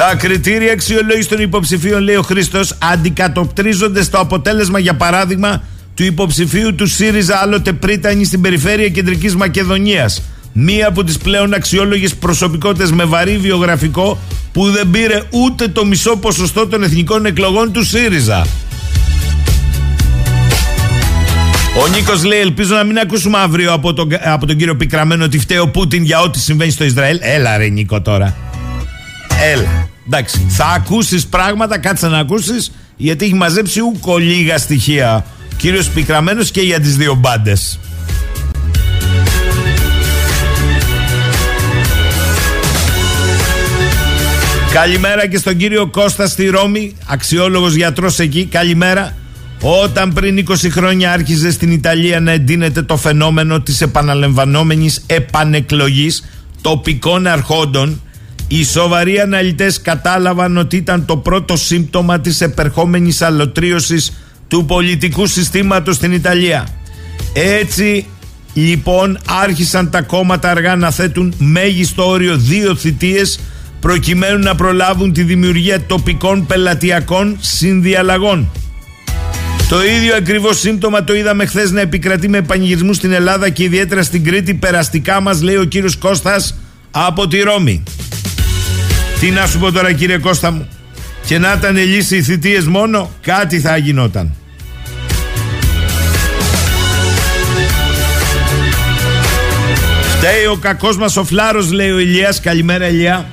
Τα 0.01 0.15
κριτήρια 0.15 0.71
αξιολόγηση 0.71 1.29
των 1.29 1.41
υποψηφίων, 1.41 2.01
λέει 2.01 2.15
ο 2.15 2.21
Χρήστος, 2.21 2.77
αντικατοπτρίζονται 2.91 4.03
στο 4.03 4.17
αποτέλεσμα, 4.19 4.79
για 4.79 4.93
παράδειγμα, 4.95 5.63
του 5.95 6.03
υποψηφίου 6.03 6.75
του 6.75 6.87
ΣΥΡΙΖΑ 6.87 7.37
άλλοτε 7.37 7.73
πρίτανη 7.73 8.25
στην 8.25 8.41
περιφέρεια 8.41 8.89
κεντρικής 8.89 9.35
Μακεδονίας. 9.35 10.21
Μία 10.53 10.87
από 10.87 11.03
τις 11.03 11.17
πλέον 11.17 11.53
αξιόλογες 11.53 12.15
προσωπικότητες 12.15 12.91
με 12.91 13.03
βαρύ 13.03 13.37
βιογραφικό 13.37 14.19
που 14.51 14.71
δεν 14.71 14.89
πήρε 14.89 15.21
ούτε 15.29 15.67
το 15.67 15.85
μισό 15.85 16.17
ποσοστό 16.17 16.67
των 16.67 16.83
εθνικών 16.83 17.25
εκλογών 17.25 17.71
του 17.71 17.83
ΣΥΡΙΖΑ. 17.85 18.45
Ο 21.83 21.87
Νίκος 21.87 22.23
λέει: 22.23 22.39
Ελπίζω 22.39 22.75
να 22.75 22.83
μην 22.83 22.97
ακούσουμε 22.97 23.37
αύριο 23.37 23.73
από 23.73 23.93
τον, 23.93 24.09
από 24.23 24.45
τον 24.45 24.57
κύριο 24.57 24.75
Πικραμένο 24.75 25.23
ότι 25.23 25.39
φταίει 25.39 25.57
ο 25.57 25.67
Πούτιν 25.67 26.03
για 26.03 26.19
ό,τι 26.19 26.39
συμβαίνει 26.39 26.71
στο 26.71 26.83
Ισραήλ. 26.83 27.19
Έλα, 27.21 27.57
ρε 27.57 27.67
Νίκο 27.67 28.01
τώρα. 28.01 28.35
Έλα. 29.53 29.90
Εντάξει. 30.05 30.45
Θα 30.49 30.65
ακούσεις 30.65 31.27
πράγματα, 31.27 31.77
κάτσε 31.77 32.07
να 32.07 32.17
ακούσεις, 32.17 32.71
γιατί 32.97 33.25
έχει 33.25 33.33
μαζέψει 33.33 33.81
ούκο 33.81 34.17
λίγα 34.17 34.57
στοιχεία. 34.57 35.25
Κύριος 35.57 35.89
Πικραμένος 35.89 36.51
και 36.51 36.61
για 36.61 36.79
τις 36.79 36.97
δύο 36.97 37.15
μπάντες. 37.15 37.79
Καλημέρα 44.73 45.27
και 45.27 45.37
στον 45.37 45.57
κύριο 45.57 45.87
Κώστα 45.87 46.27
στη 46.27 46.47
Ρώμη, 46.47 46.95
αξιόλογος 47.05 47.73
γιατρός 47.73 48.19
εκεί. 48.19 48.45
Καλημέρα. 48.45 49.15
Όταν 49.61 50.13
πριν 50.13 50.37
20 50.37 50.69
χρόνια 50.69 51.11
άρχιζε 51.11 51.51
στην 51.51 51.71
Ιταλία 51.71 52.19
να 52.19 52.31
εντείνεται 52.31 52.81
το 52.81 52.97
φαινόμενο 52.97 53.61
της 53.61 53.81
επαναλαμβανόμενης 53.81 55.03
επανεκλογής 55.05 56.23
τοπικών 56.61 57.27
αρχόντων, 57.27 58.01
οι 58.53 58.63
σοβαροί 58.63 59.19
αναλυτές 59.19 59.81
κατάλαβαν 59.81 60.57
ότι 60.57 60.75
ήταν 60.75 61.05
το 61.05 61.17
πρώτο 61.17 61.57
σύμπτωμα 61.57 62.19
της 62.19 62.41
επερχόμενης 62.41 63.21
αλωτρίωσης 63.21 64.11
του 64.47 64.65
πολιτικού 64.65 65.25
συστήματος 65.27 65.95
στην 65.95 66.11
Ιταλία. 66.11 66.67
Έτσι 67.33 68.05
λοιπόν 68.53 69.19
άρχισαν 69.43 69.89
τα 69.89 70.01
κόμματα 70.01 70.49
αργά 70.49 70.75
να 70.75 70.91
θέτουν 70.91 71.33
μέγιστο 71.37 72.07
όριο 72.07 72.37
δύο 72.37 72.75
θητείες 72.75 73.39
προκειμένου 73.79 74.39
να 74.39 74.55
προλάβουν 74.55 75.13
τη 75.13 75.23
δημιουργία 75.23 75.81
τοπικών 75.81 76.45
πελατειακών 76.45 77.37
συνδιαλλαγών. 77.39 78.51
Το 79.69 79.83
ίδιο 79.83 80.15
ακριβώς 80.15 80.59
σύμπτωμα 80.59 81.03
το 81.03 81.15
είδαμε 81.15 81.45
χθες 81.45 81.71
να 81.71 81.81
επικρατεί 81.81 82.29
με 82.29 82.41
πανηγυρισμούς 82.41 82.95
στην 82.95 83.11
Ελλάδα 83.11 83.49
και 83.49 83.63
ιδιαίτερα 83.63 84.03
στην 84.03 84.23
Κρήτη. 84.23 84.53
Περαστικά 84.53 85.21
μας 85.21 85.41
λέει 85.41 85.55
ο 85.55 85.63
κύριος 85.63 85.97
Κώστας 85.97 86.55
από 86.91 87.27
τη 87.27 87.39
Ρώμη. 87.39 87.83
Τι 89.21 89.31
να 89.31 89.47
σου 89.47 89.59
πω 89.59 89.71
τώρα 89.71 89.91
κύριε 89.93 90.17
Κώστα 90.17 90.51
μου; 90.51 90.67
Και 91.25 91.37
να 91.37 91.53
ήταν 91.57 91.75
λύσει 91.75 92.17
οι 92.17 92.21
θητείες 92.23 92.65
μόνο, 92.65 93.11
κάτι 93.21 93.59
θα 93.59 93.77
γινόταν. 93.77 94.35
Φταίει 100.17 100.45
ο 100.45 100.55
κακός 100.55 100.97
μας 100.97 101.17
ο 101.17 101.23
Φλάρος 101.23 101.71
λέει 101.71 101.91
ο 101.91 101.99
Ηλίας 101.99 102.39
Καλημέρα 102.39 102.87
Ηλία 102.87 103.27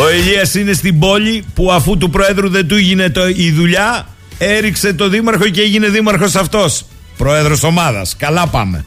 Ο 0.00 0.10
Ηλίας 0.10 0.54
είναι 0.54 0.72
στην 0.72 0.98
πόλη 0.98 1.44
που 1.54 1.72
αφού 1.72 1.98
του 1.98 2.10
Προέδρου 2.10 2.48
δεν 2.48 2.68
του 2.68 2.74
έγινε 2.74 3.10
το, 3.10 3.28
η 3.28 3.50
δουλειά 3.50 4.06
έριξε 4.38 4.92
το 4.92 5.08
δήμαρχο 5.08 5.48
και 5.48 5.60
έγινε 5.60 5.88
δήμαρχος 5.88 6.34
αυτός. 6.34 6.84
Πρόεδρος 7.16 7.62
ομάδας. 7.62 8.16
Καλά 8.18 8.46
πάμε. 8.46 8.84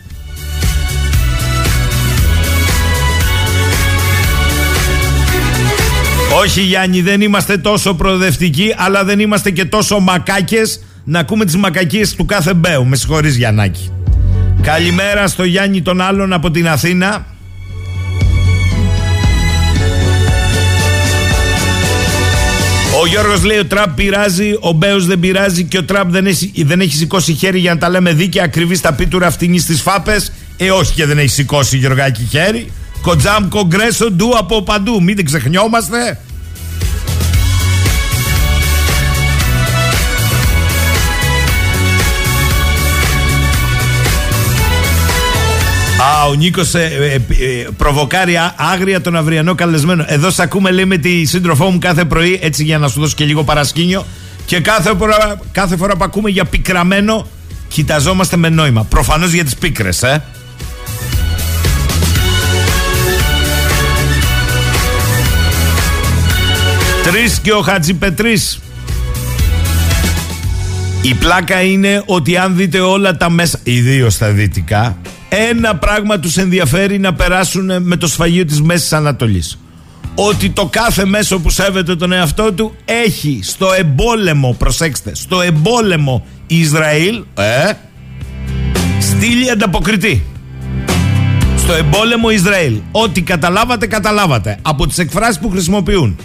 Όχι 6.40 6.62
Γιάννη, 6.62 7.02
δεν 7.02 7.22
είμαστε 7.22 7.58
τόσο 7.58 7.94
προοδευτικοί, 7.94 8.74
αλλά 8.78 9.04
δεν 9.04 9.20
είμαστε 9.20 9.52
και 9.52 9.66
τόσο 9.66 10.00
μακάκες 10.00 10.84
να 11.04 11.20
ακούμε 11.20 11.46
τις 11.46 11.56
μακακίες 11.56 12.16
του 12.16 12.26
κάθε 12.26 12.54
μπέου. 12.54 12.86
Με 12.86 12.96
συγχωρείς 12.96 13.36
Γιαννάκη. 13.36 13.92
Καλημέρα 14.62 15.28
στο 15.28 15.44
Γιάννη 15.44 15.82
τον 15.82 16.02
άλλον 16.02 16.34
από 16.34 16.52
την 16.52 16.68
Αθήνα. 16.68 17.26
Ο 23.02 23.08
Γιώργος 23.08 23.44
λέει: 23.44 23.58
Ο 23.58 23.66
Τραμπ 23.66 23.96
πειράζει, 23.96 24.58
ο 24.60 24.72
Μπέος 24.72 25.06
δεν 25.06 25.20
πειράζει 25.20 25.64
και 25.64 25.78
ο 25.78 25.84
Τραμπ 25.84 26.12
δεν 26.12 26.26
έχει, 26.26 26.64
δεν 26.64 26.82
έχει 26.82 26.96
σηκώσει 26.96 27.34
χέρι 27.34 27.60
για 27.60 27.74
να 27.74 27.80
τα 27.80 27.90
λέμε 27.90 28.14
δίκαια. 28.14 28.44
Ακριβή 28.44 28.76
στα 28.76 28.94
πίτουρα 28.94 29.28
αυτήν 29.28 29.60
στι 29.60 29.74
φάπες. 29.74 30.32
Ε, 30.58 30.72
όχι 30.72 30.94
και 30.94 31.06
δεν 31.06 31.18
έχει 31.18 31.30
σηκώσει 31.30 31.78
Γιωργάκη 31.78 32.28
χέρι. 32.30 32.72
Κοντζάμ 33.08 33.48
κογκρέσο 33.48 34.12
ντου 34.12 34.38
από 34.38 34.62
παντού. 34.62 35.04
Μην 35.04 35.16
την 35.16 35.26
ξεχνιόμαστε. 35.26 36.20
Α, 46.02 46.26
ο 46.30 46.34
Νίκος 46.34 46.74
ε, 46.74 46.80
ε, 46.80 47.14
ε, 47.14 47.68
προβοκάρει 47.78 48.36
άγρια 48.56 49.02
τον 49.02 49.16
αυριανό 49.16 49.56
καλεσμένο. 49.56 50.06
Εδώ 50.08 50.30
σε 50.30 50.42
ακούμε, 50.42 50.72
λέει, 50.72 50.86
με 50.86 50.98
τη 50.98 51.26
σύντροφό 51.26 51.70
μου 51.70 51.80
κάθε 51.80 52.06
πρωί, 52.06 52.40
έτσι 52.44 52.64
για 52.64 52.78
να 52.78 52.88
σου 52.88 53.00
δώσω 53.00 53.16
και 53.16 53.26
λίγο 53.26 53.44
παρασκήνιο. 53.44 54.06
Και 54.46 54.60
κάθε 54.60 54.96
φορά, 54.98 55.40
κάθε 55.52 55.78
φορά 55.78 55.96
που 55.96 56.04
ακούμε 56.04 56.30
για 56.30 56.46
πικραμένο, 56.46 57.28
κοιταζόμαστε 57.68 58.38
με 58.38 58.50
νόημα. 58.50 58.84
Προφανώς 58.84 59.32
για 59.32 59.44
τις 59.44 59.56
πίκρες, 59.56 60.04
ε. 60.04 60.24
Τρεις 67.12 67.40
και 67.40 67.52
ο 67.52 67.62
Χατζιπετρής 67.62 68.60
Η 71.02 71.14
πλάκα 71.14 71.62
είναι 71.62 72.04
ότι 72.06 72.38
αν 72.38 72.56
δείτε 72.56 72.80
όλα 72.80 73.18
τα 73.18 73.30
μέσα 73.30 73.60
Ιδίως 73.64 74.14
στα 74.14 74.32
δυτικά 74.32 74.98
ένα 75.30 75.76
πράγμα 75.76 76.20
τους 76.20 76.38
ενδιαφέρει 76.38 77.00
να 77.00 77.14
περάσουν 77.14 77.72
με 77.84 77.96
το 77.96 78.08
σφαγείο 78.08 78.46
της 78.46 78.62
Μέσης 78.62 78.94
Ανατολής. 78.94 79.60
Ότι 80.16 80.50
το 80.50 80.66
κάθε 80.66 81.06
μέσο 81.06 81.40
που 81.40 81.50
σέβεται 81.50 81.96
τον 81.96 82.12
εαυτό 82.12 82.54
του 82.54 82.76
έχει 82.86 83.40
στο 83.44 83.68
εμπόλεμο, 83.78 84.56
προσέξτε, 84.58 85.16
στο 85.16 85.42
εμπόλεμο 85.42 86.26
Ισραήλ, 86.48 87.24
ε, 87.34 87.72
στείλει 89.00 89.50
ανταποκριτή. 89.50 90.24
Στο 91.58 91.74
εμπόλεμο 91.74 92.30
Ισραήλ. 92.30 92.80
Ό,τι 92.92 93.22
καταλάβατε, 93.22 93.88
καταλάβατε. 93.88 94.58
Από 94.62 94.88
τις 94.88 94.98
εκφράσεις 94.98 95.40
που 95.40 95.50
χρησιμοποιούν. 95.50 96.18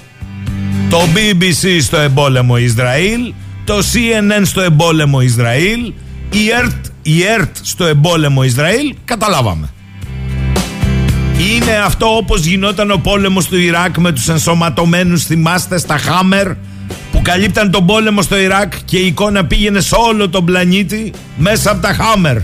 Το 0.93 1.01
BBC 1.15 1.79
στο 1.83 1.97
εμπόλεμο 1.97 2.57
Ισραήλ, 2.57 3.33
το 3.65 3.75
CNN 3.79 4.43
στο 4.45 4.61
εμπόλεμο 4.61 5.21
Ισραήλ, 5.21 5.93
η 6.31 6.51
ΕΡΤ, 6.59 6.87
η 7.03 7.23
ΕΡΤ 7.23 7.57
στο 7.63 7.85
εμπόλεμο 7.85 8.43
Ισραήλ, 8.43 8.95
καταλάβαμε. 9.05 9.69
Είναι 11.39 11.73
αυτό 11.85 12.17
όπως 12.17 12.45
γινόταν 12.45 12.91
ο 12.91 12.97
πόλεμος 12.97 13.47
του 13.47 13.59
Ιράκ 13.59 13.97
με 13.99 14.13
τους 14.13 14.29
ενσωματωμένους 14.29 15.25
θυμάστε 15.25 15.79
στα 15.79 15.99
Χάμερ 15.99 16.49
που 17.13 17.23
καλύπταν 17.23 17.71
τον 17.71 17.87
πόλεμο 17.87 18.23
στο 18.23 18.39
Ιράκ 18.39 18.73
και 18.85 18.99
η 18.99 19.07
εικόνα 19.07 19.45
πήγαινε 19.45 19.81
σε 19.81 19.95
όλο 20.09 20.29
τον 20.29 20.45
πλανήτη 20.45 21.13
μέσα 21.37 21.71
από 21.71 21.83
τα 21.83 21.93
Χάμερ. 21.93 22.37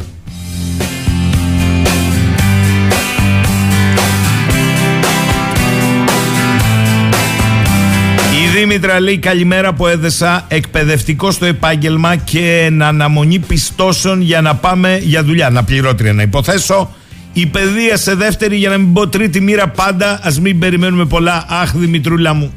Δήμητρα 8.69 9.01
λέει 9.01 9.19
καλημέρα 9.19 9.73
που 9.73 9.87
έδεσα 9.87 10.45
εκπαιδευτικό 10.49 11.31
στο 11.31 11.47
επάγγελμα 11.47 12.17
και 12.17 12.69
να 12.73 12.87
αναμονή 12.87 13.39
πιστώσεων 13.39 14.21
για 14.21 14.41
να 14.41 14.55
πάμε 14.55 14.99
για 15.03 15.25
δουλειά. 15.25 15.51
Να 15.51 15.65
πληρώτρια 15.65 16.13
να 16.13 16.23
υποθέσω. 16.23 16.91
Η 17.33 17.47
παιδεία 17.47 17.97
σε 17.97 18.15
δεύτερη 18.15 18.57
για 18.57 18.71
να 18.71 18.79
μην 18.79 18.93
πω 18.93 19.09
τρίτη 19.09 19.41
μοίρα 19.41 19.69
πάντα. 19.69 20.21
Ας 20.23 20.41
μην 20.41 20.59
περιμένουμε 20.59 21.05
πολλά. 21.05 21.45
Αχ 21.49 21.73
Δημητρούλα 21.77 22.35
μου. 22.35 22.53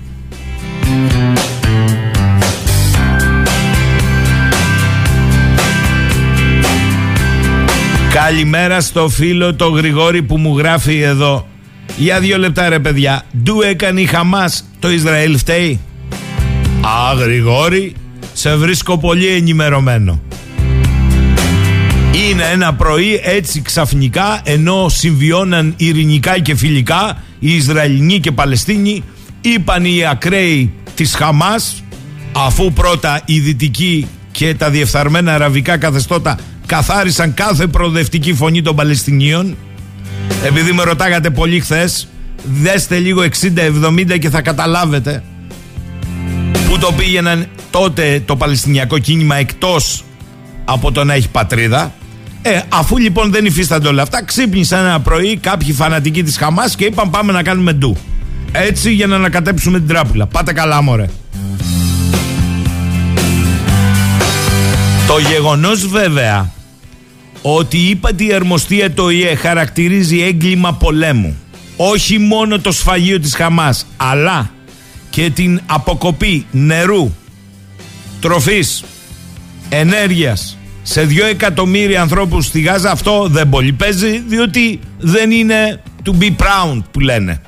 Καλημέρα 8.14 8.82
στο 8.82 9.10
φίλο 9.10 9.56
το 9.56 9.70
Γρηγόρη 9.70 10.22
που 10.22 10.38
μου 10.38 10.58
γράφει 10.58 11.02
εδώ. 11.02 11.48
Για 11.98 12.20
δύο 12.20 12.38
λεπτά 12.38 12.70
ρε 12.70 12.80
παιδιά. 12.80 13.24
Ντου 13.44 13.62
έκανε 13.62 14.02
η 14.02 14.06
Χαμάς. 14.06 14.66
Το 14.80 14.92
Ισραήλ 14.92 15.38
φταίει; 15.38 15.80
Α, 16.82 17.14
Γρηγόρη, 17.14 17.96
σε 18.34 18.56
βρίσκω 18.56 18.98
πολύ 18.98 19.28
ενημερωμένο. 19.28 20.22
Είναι 22.30 22.44
ένα 22.52 22.74
πρωί 22.74 23.22
έτσι 23.24 23.62
ξαφνικά 23.62 24.42
ενώ 24.44 24.90
συμβιώναν 24.90 25.74
ειρηνικά 25.78 26.40
και 26.40 26.56
φιλικά 26.56 27.24
οι 27.40 27.56
Ισραηλινοί 27.56 28.20
και 28.20 28.32
Παλαιστίνοι 28.32 29.04
είπαν 29.42 29.86
οι 29.86 30.06
ακραίοι 30.06 30.74
της 30.96 31.16
Χαμάς 31.16 31.84
αφού 32.32 32.74
πρώτα 32.74 33.22
οι 33.26 33.40
δυτικοί 33.40 34.08
και 34.32 34.56
τα 34.56 34.70
διεφθαρμένα 34.70 35.34
αραβικά 35.34 35.78
καθεστώτα 35.78 36.38
καθάρισαν 36.66 37.34
κάθε 37.34 37.68
προοδευτική 37.68 38.34
φωνή 38.34 38.62
των 38.62 38.76
Παλαιστινίων 38.76 39.58
επειδή 40.46 40.72
με 40.72 40.84
ρωτάγατε 40.84 41.30
πολύ 41.30 41.60
χθες, 41.60 42.08
δέστε 42.44 42.98
λίγο 42.98 43.22
60-70 43.22 44.20
και 44.20 44.30
θα 44.30 44.42
καταλάβετε 44.42 45.24
που 46.72 46.78
το 46.78 46.92
πήγαιναν 46.92 47.48
τότε 47.70 48.24
το 48.26 48.36
Παλαιστινιακό 48.36 48.98
κίνημα 48.98 49.36
εκτός 49.36 50.04
από 50.66 50.92
το 50.92 51.04
να 51.04 51.14
έχει 51.14 51.30
πατρίδα. 51.30 51.94
Ε, 52.42 52.60
αφού 52.70 52.98
λοιπόν 52.98 53.32
δεν 53.32 53.46
υφίστανται 53.46 53.88
όλα 53.88 54.02
αυτά, 54.02 54.24
ξύπνησαν 54.24 54.86
ένα 54.86 55.00
πρωί 55.00 55.38
κάποιοι 55.38 55.74
φανατικοί 55.74 56.24
της 56.24 56.38
Χαμάς 56.38 56.76
και 56.76 56.86
είπαν 56.86 57.10
πάμε 57.10 57.32
να 57.32 57.44
κάνουμε 57.44 57.74
ντου. 57.74 57.98
Έτσι 58.52 58.92
για 58.92 59.08
να 59.08 59.16
ανακατέψουμε 59.16 59.78
την 59.78 59.88
τράπουλα. 59.88 60.26
Πάτε 60.28 60.54
καλά 60.54 60.82
μωρέ. 60.82 61.06
Το 65.08 65.20
γεγονός 65.30 65.88
βέβαια 65.88 66.52
ότι 67.42 67.78
η 67.78 67.90
ύπατη 67.90 68.34
αρμοστία 68.34 68.94
το 68.94 69.10
ΙΕ 69.10 69.36
χαρακτηρίζει 69.36 70.22
έγκλημα 70.22 70.74
πολέμου 70.74 71.36
όχι 71.76 72.18
μόνο 72.18 72.60
το 72.60 72.72
σφαγείο 72.72 73.20
της 73.20 73.36
Χαμάς 73.36 73.86
αλλά 73.98 74.50
και 75.12 75.30
την 75.30 75.62
αποκοπή 75.66 76.46
νερού, 76.52 77.12
τροφής, 78.20 78.84
ενέργειας 79.70 80.58
σε 80.84 81.04
δύο 81.04 81.26
εκατομμύρια 81.26 82.02
ανθρώπους 82.02 82.46
στη 82.46 82.62
Γάζα 82.62 82.92
αυτό 82.92 83.28
δεν 83.28 83.50
πολύ 83.50 83.72
παίζει 83.72 84.24
διότι 84.28 84.80
δεν 84.98 85.32
είναι 85.32 85.82
to 86.06 86.10
be 86.10 86.26
proud 86.26 86.82
που 86.92 87.00
λένε. 87.00 87.42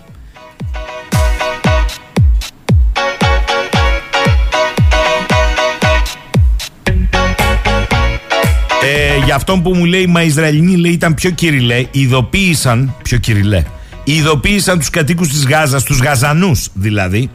Ε, 8.83 9.25
για 9.25 9.35
αυτόν 9.35 9.61
που 9.61 9.73
μου 9.73 9.85
λέει 9.85 10.05
μα 10.05 10.23
Ισραηλινοί 10.23 10.75
λέει 10.75 10.91
ήταν 10.91 11.13
πιο 11.13 11.29
κυριλέ 11.29 11.85
ειδοποίησαν 11.91 12.95
πιο 13.03 13.17
κυριλέ 13.17 13.63
ειδοποίησαν 14.03 14.79
τους 14.79 14.89
κατοίκους 14.89 15.27
της 15.27 15.45
Γάζας 15.45 15.83
τους 15.83 15.99
Γαζανούς 15.99 16.69
δηλαδή 16.73 17.29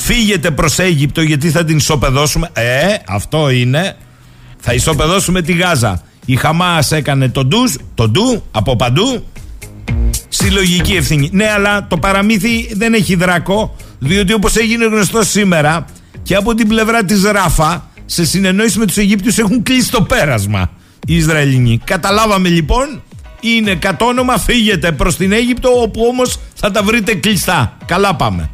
φύγετε 0.00 0.50
προς 0.50 0.78
Αίγυπτο 0.78 1.22
γιατί 1.22 1.50
θα 1.50 1.64
την 1.64 1.76
ισοπεδώσουμε 1.76 2.50
ε 2.52 2.94
αυτό 3.06 3.50
είναι 3.50 3.96
θα 4.58 4.72
ισοπεδώσουμε 4.72 5.42
τη 5.42 5.52
Γάζα 5.52 6.02
η 6.24 6.36
Χαμάς 6.36 6.92
έκανε 6.92 7.28
τον 7.28 7.46
ντους 7.46 7.76
τον 7.94 8.10
ντου 8.10 8.42
από 8.50 8.76
παντού 8.76 9.24
συλλογική 10.28 10.92
ευθύνη 10.92 11.30
ναι 11.32 11.50
αλλά 11.50 11.86
το 11.86 11.96
παραμύθι 11.96 12.74
δεν 12.74 12.94
έχει 12.94 13.14
δράκο 13.14 13.76
διότι 13.98 14.32
όπως 14.32 14.56
έγινε 14.56 14.84
γνωστό 14.84 15.22
σήμερα 15.22 15.84
και 16.22 16.34
από 16.34 16.54
την 16.54 16.68
πλευρά 16.68 17.04
της 17.04 17.22
Ράφα 17.22 17.90
σε 18.06 18.24
συνεννόηση 18.24 18.78
με 18.78 18.86
τους 18.86 18.96
Αιγύπτιους 18.96 19.38
έχουν 19.38 19.62
κλείσει 19.62 19.90
το 19.90 20.02
πέρασμα 20.02 20.70
οι 21.06 21.16
Ισραηλινοί. 21.16 21.80
Καταλάβαμε 21.84 22.48
λοιπόν, 22.48 23.02
είναι 23.40 23.74
κατ' 23.74 24.02
όνομα 24.02 24.38
φύγετε 24.38 24.92
προς 24.92 25.16
την 25.16 25.32
Αίγυπτο 25.32 25.82
όπου 25.82 26.04
όμως 26.08 26.38
θα 26.54 26.70
τα 26.70 26.82
βρείτε 26.82 27.14
κλειστά. 27.14 27.76
Καλά 27.86 28.16
πάμε. 28.16 28.50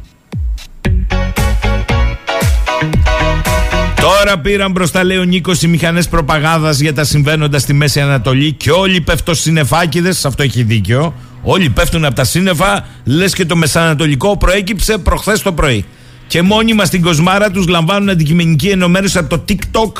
Τώρα 4.01 4.39
πήραν 4.39 4.71
μπροστά, 4.71 5.03
λέει 5.03 5.17
ο 5.17 5.23
Νίκος, 5.23 5.61
οι 5.61 5.67
μηχανές 5.67 6.07
προπαγάνδας 6.07 6.79
για 6.79 6.93
τα 6.93 7.03
συμβαίνοντα 7.03 7.59
στη 7.59 7.73
Μέση 7.73 8.01
Ανατολή 8.01 8.51
και 8.51 8.71
όλοι 8.71 9.01
πέφτουν 9.01 9.35
συνεφάκιδε. 9.35 10.09
Αυτό 10.09 10.43
έχει 10.43 10.63
δίκιο. 10.63 11.13
Όλοι 11.41 11.69
πέφτουν 11.69 12.05
από 12.05 12.15
τα 12.15 12.23
σύννεφα, 12.23 12.85
λες 13.03 13.33
και 13.33 13.45
το 13.45 13.55
Μεσανατολικό 13.55 14.37
προέκυψε 14.37 14.97
προχθές 14.97 15.41
το 15.41 15.51
πρωί. 15.51 15.85
Και 16.27 16.41
μόνιμα 16.41 16.85
στην 16.85 17.01
κοσμάρα 17.01 17.51
τους 17.51 17.67
λαμβάνουν 17.67 18.09
αντικειμενική 18.09 18.67
ενημέρωση 18.67 19.17
από 19.17 19.37
το 19.37 19.43
TikTok 19.49 19.91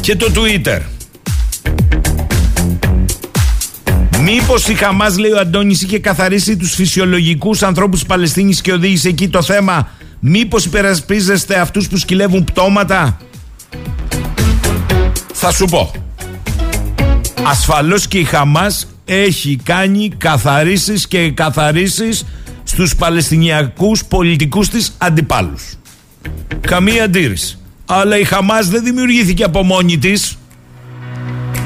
και 0.00 0.16
το 0.16 0.26
Twitter. 0.34 0.80
Μήπως 4.20 4.68
η 4.68 4.74
Χαμάς, 4.74 5.18
λέει 5.18 5.30
ο 5.30 5.38
Αντώνης, 5.38 5.82
είχε 5.82 5.98
καθαρίσει 5.98 6.56
τους 6.56 6.74
φυσιολογικούς 6.74 7.62
ανθρώπους 7.62 7.98
της 7.98 8.08
Παλαιστίνης 8.08 8.60
και 8.60 8.72
οδήγησε 8.72 9.08
εκεί 9.08 9.28
το 9.28 9.42
θέμα. 9.42 9.88
Μήπως 10.26 10.64
υπερασπίζεστε 10.64 11.60
αυτούς 11.60 11.88
που 11.88 11.96
σκυλεύουν 11.96 12.44
πτώματα; 12.44 13.18
Θα 15.32 15.52
σου 15.52 15.64
πω. 15.64 15.90
Ασφαλώς 17.42 18.08
και 18.08 18.18
η 18.18 18.24
Χαμάς 18.24 18.86
έχει 19.04 19.58
κάνει 19.62 20.10
καθαρίσεις 20.18 21.08
και 21.08 21.30
καθαρίσεις 21.30 22.24
στους 22.62 22.96
Παλαιστινιακούς 22.96 24.04
πολιτικούς 24.04 24.68
της 24.68 24.94
αντιπάλους. 24.98 25.62
Καμία 26.60 27.04
αντίρρηση. 27.04 27.58
Αλλά 27.86 28.18
η 28.18 28.24
Χαμάς 28.24 28.68
δεν 28.68 28.84
δημιουργήθηκε 28.84 29.44
από 29.44 29.62
μόνη 29.62 29.98
της 29.98 30.38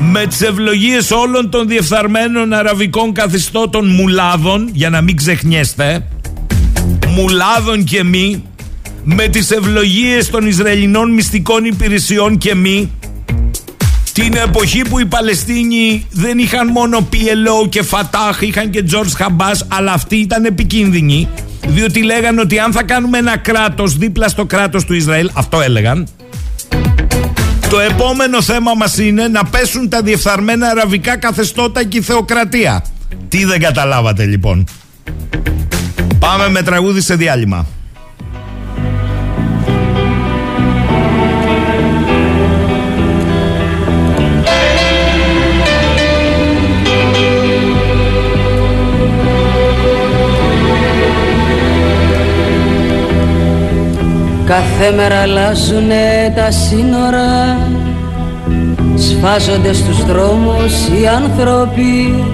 με 0.01 0.27
τις 0.27 0.41
ευλογίες 0.41 1.11
όλων 1.11 1.51
των 1.51 1.69
διεφθαρμένων 1.69 2.53
αραβικών 2.53 3.13
καθιστώτων 3.13 3.89
μουλάδων 3.89 4.71
για 4.73 4.91
να 4.91 5.01
μην 5.01 5.17
ξεχνιέστε 5.17 6.07
μουλάδων 7.09 7.85
και 7.85 8.05
μη 8.05 8.43
με 9.05 9.29
τις 9.29 9.51
ευλογίες 9.51 10.31
των 10.31 10.47
Ισραηλινών 10.47 11.13
μυστικών 11.13 11.65
υπηρεσιών 11.65 12.39
και 12.39 12.55
μη 12.55 12.91
την 14.13 14.35
εποχή 14.37 14.83
που 14.83 14.99
οι 14.99 15.07
Παλαιστίνοι 15.07 16.07
δεν 16.11 16.39
είχαν 16.39 16.69
μόνο 16.69 17.09
PLO 17.13 17.69
και 17.69 17.83
Φατάχ, 17.83 18.41
είχαν 18.41 18.71
και 18.71 18.83
Τζορτ 18.83 19.11
Χαμπάς, 19.17 19.67
αλλά 19.69 19.93
αυτοί 19.93 20.17
ήταν 20.17 20.45
επικίνδυνοι, 20.45 21.29
διότι 21.67 22.03
λέγαν 22.03 22.39
ότι 22.39 22.59
αν 22.59 22.73
θα 22.73 22.83
κάνουμε 22.83 23.19
ένα 23.19 23.37
κράτος 23.37 23.97
δίπλα 23.97 24.29
στο 24.29 24.45
κράτος 24.45 24.85
του 24.85 24.95
Ισραήλ, 24.95 25.31
αυτό 25.35 25.61
έλεγαν, 25.61 26.09
το 27.71 27.81
επόμενο 27.81 28.43
θέμα 28.43 28.75
μας 28.75 28.99
είναι 28.99 29.29
να 29.29 29.45
πέσουν 29.45 29.89
τα 29.89 30.03
διεφθαρμένα 30.03 30.69
αραβικά 30.69 31.17
καθεστώτα 31.17 31.85
και 31.85 31.99
η 31.99 32.01
θεοκρατία. 32.03 32.85
Τι 33.29 33.45
δεν 33.45 33.61
καταλάβατε 33.61 34.25
λοιπόν; 34.25 34.67
Πάμε 36.19 36.49
με 36.49 36.63
τραγούδι 36.63 37.01
σε 37.01 37.15
διάλειμμα. 37.15 37.67
Κάθε 54.45 54.91
μέρα 54.97 55.21
αλλάζουνε 55.21 56.33
τα 56.37 56.51
σύνορα 56.51 57.59
Σφάζονται 58.95 59.73
στους 59.73 60.05
δρόμους 60.05 60.87
οι 60.87 61.07
άνθρωποι 61.07 62.25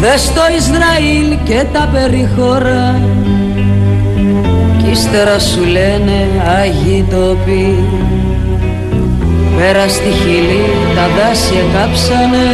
Δες 0.00 0.32
το 0.34 0.40
Ισραήλ 0.56 1.38
και 1.44 1.64
τα 1.72 1.88
περιχώρα 1.92 3.00
Κι 4.78 4.90
ύστερα 4.90 5.38
σου 5.38 5.64
λένε 5.64 6.28
Άγιοι 6.58 7.06
τοποί 7.10 7.84
Πέρα 9.56 9.88
στη 9.88 10.10
χειλή 10.20 10.64
τα 10.94 11.06
δάση 11.16 11.54
εκάψανε 11.62 12.48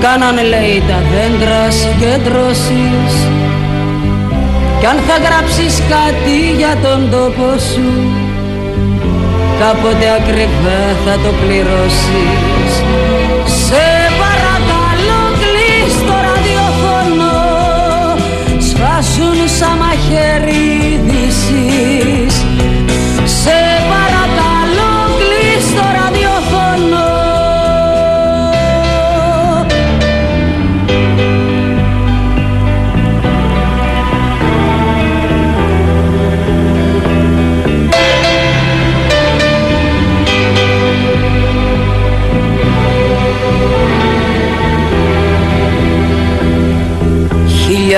Κάνανε 0.00 0.42
λέει 0.42 0.82
τα 0.88 0.98
δέντρα 1.12 1.70
συγκέντρωσης. 1.70 3.14
Κι 4.80 4.86
αν 4.86 4.98
θα 5.06 5.16
γράψεις 5.26 5.82
κάτι 5.94 6.36
για 6.56 6.74
τον 6.82 7.10
τόπο 7.10 7.48
σου 7.72 7.90
Κάποτε 9.60 10.06
ακριβά 10.18 10.80
θα 11.04 11.14
το 11.24 11.30
πληρώσεις 11.40 12.72
Σφάσουν 19.68 19.76
σαν 19.76 19.78
μαχαίρι 19.78 20.64
ειδήσεις 20.84 22.34
Σε 23.24 23.56
παρακαλώ 23.90 24.17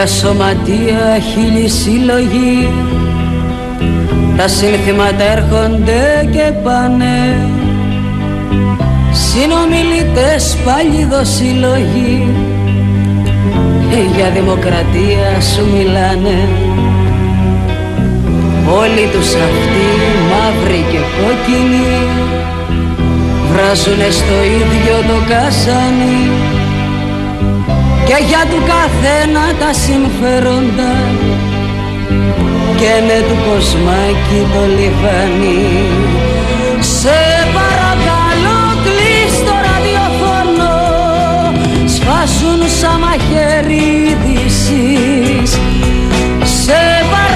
Χίλια 0.00 0.14
σωματεία, 0.14 1.18
χίλιοι 1.18 1.68
σύλλογοι 1.68 2.68
Τα 4.36 4.48
σύνθηματα 4.48 5.22
έρχονται 5.32 6.28
και 6.32 6.52
πάνε. 6.64 7.48
Συνομιλητές 9.12 10.56
πάλι 10.64 11.04
δοσύλλογοι 11.04 12.34
Για 14.16 14.30
δημοκρατία 14.30 15.40
σου 15.40 15.66
μιλάνε. 15.76 16.48
Όλοι 18.80 19.08
τους 19.12 19.34
αυτοί 19.34 19.86
μαύροι 20.30 20.84
και 20.90 20.98
κόκκινοι 20.98 21.86
Βράζουνε 23.52 24.10
στο 24.10 24.36
ίδιο 24.60 24.96
το 25.08 25.32
κάσανι 25.34 26.49
και 28.10 28.24
για 28.24 28.42
του 28.50 28.62
καθένα 28.72 29.44
τα 29.60 29.72
συμφέροντα. 29.72 30.94
Και 32.76 32.92
με 33.06 33.18
του 33.28 33.36
κοσμάκι 33.46 34.40
το 34.52 34.62
λιβάνι. 34.76 35.62
Σε 36.80 37.20
παρακαλώ 37.56 38.60
κλείς 38.84 39.34
το 39.46 39.54
ραδιοφωνό. 39.66 40.78
Σφάζουν 41.94 42.60
σαν 42.80 42.98
μαχαίρι 43.00 43.84
ειδήσεις. 44.08 45.50
Σε 46.64 46.80
παρακαλώ 47.10 47.29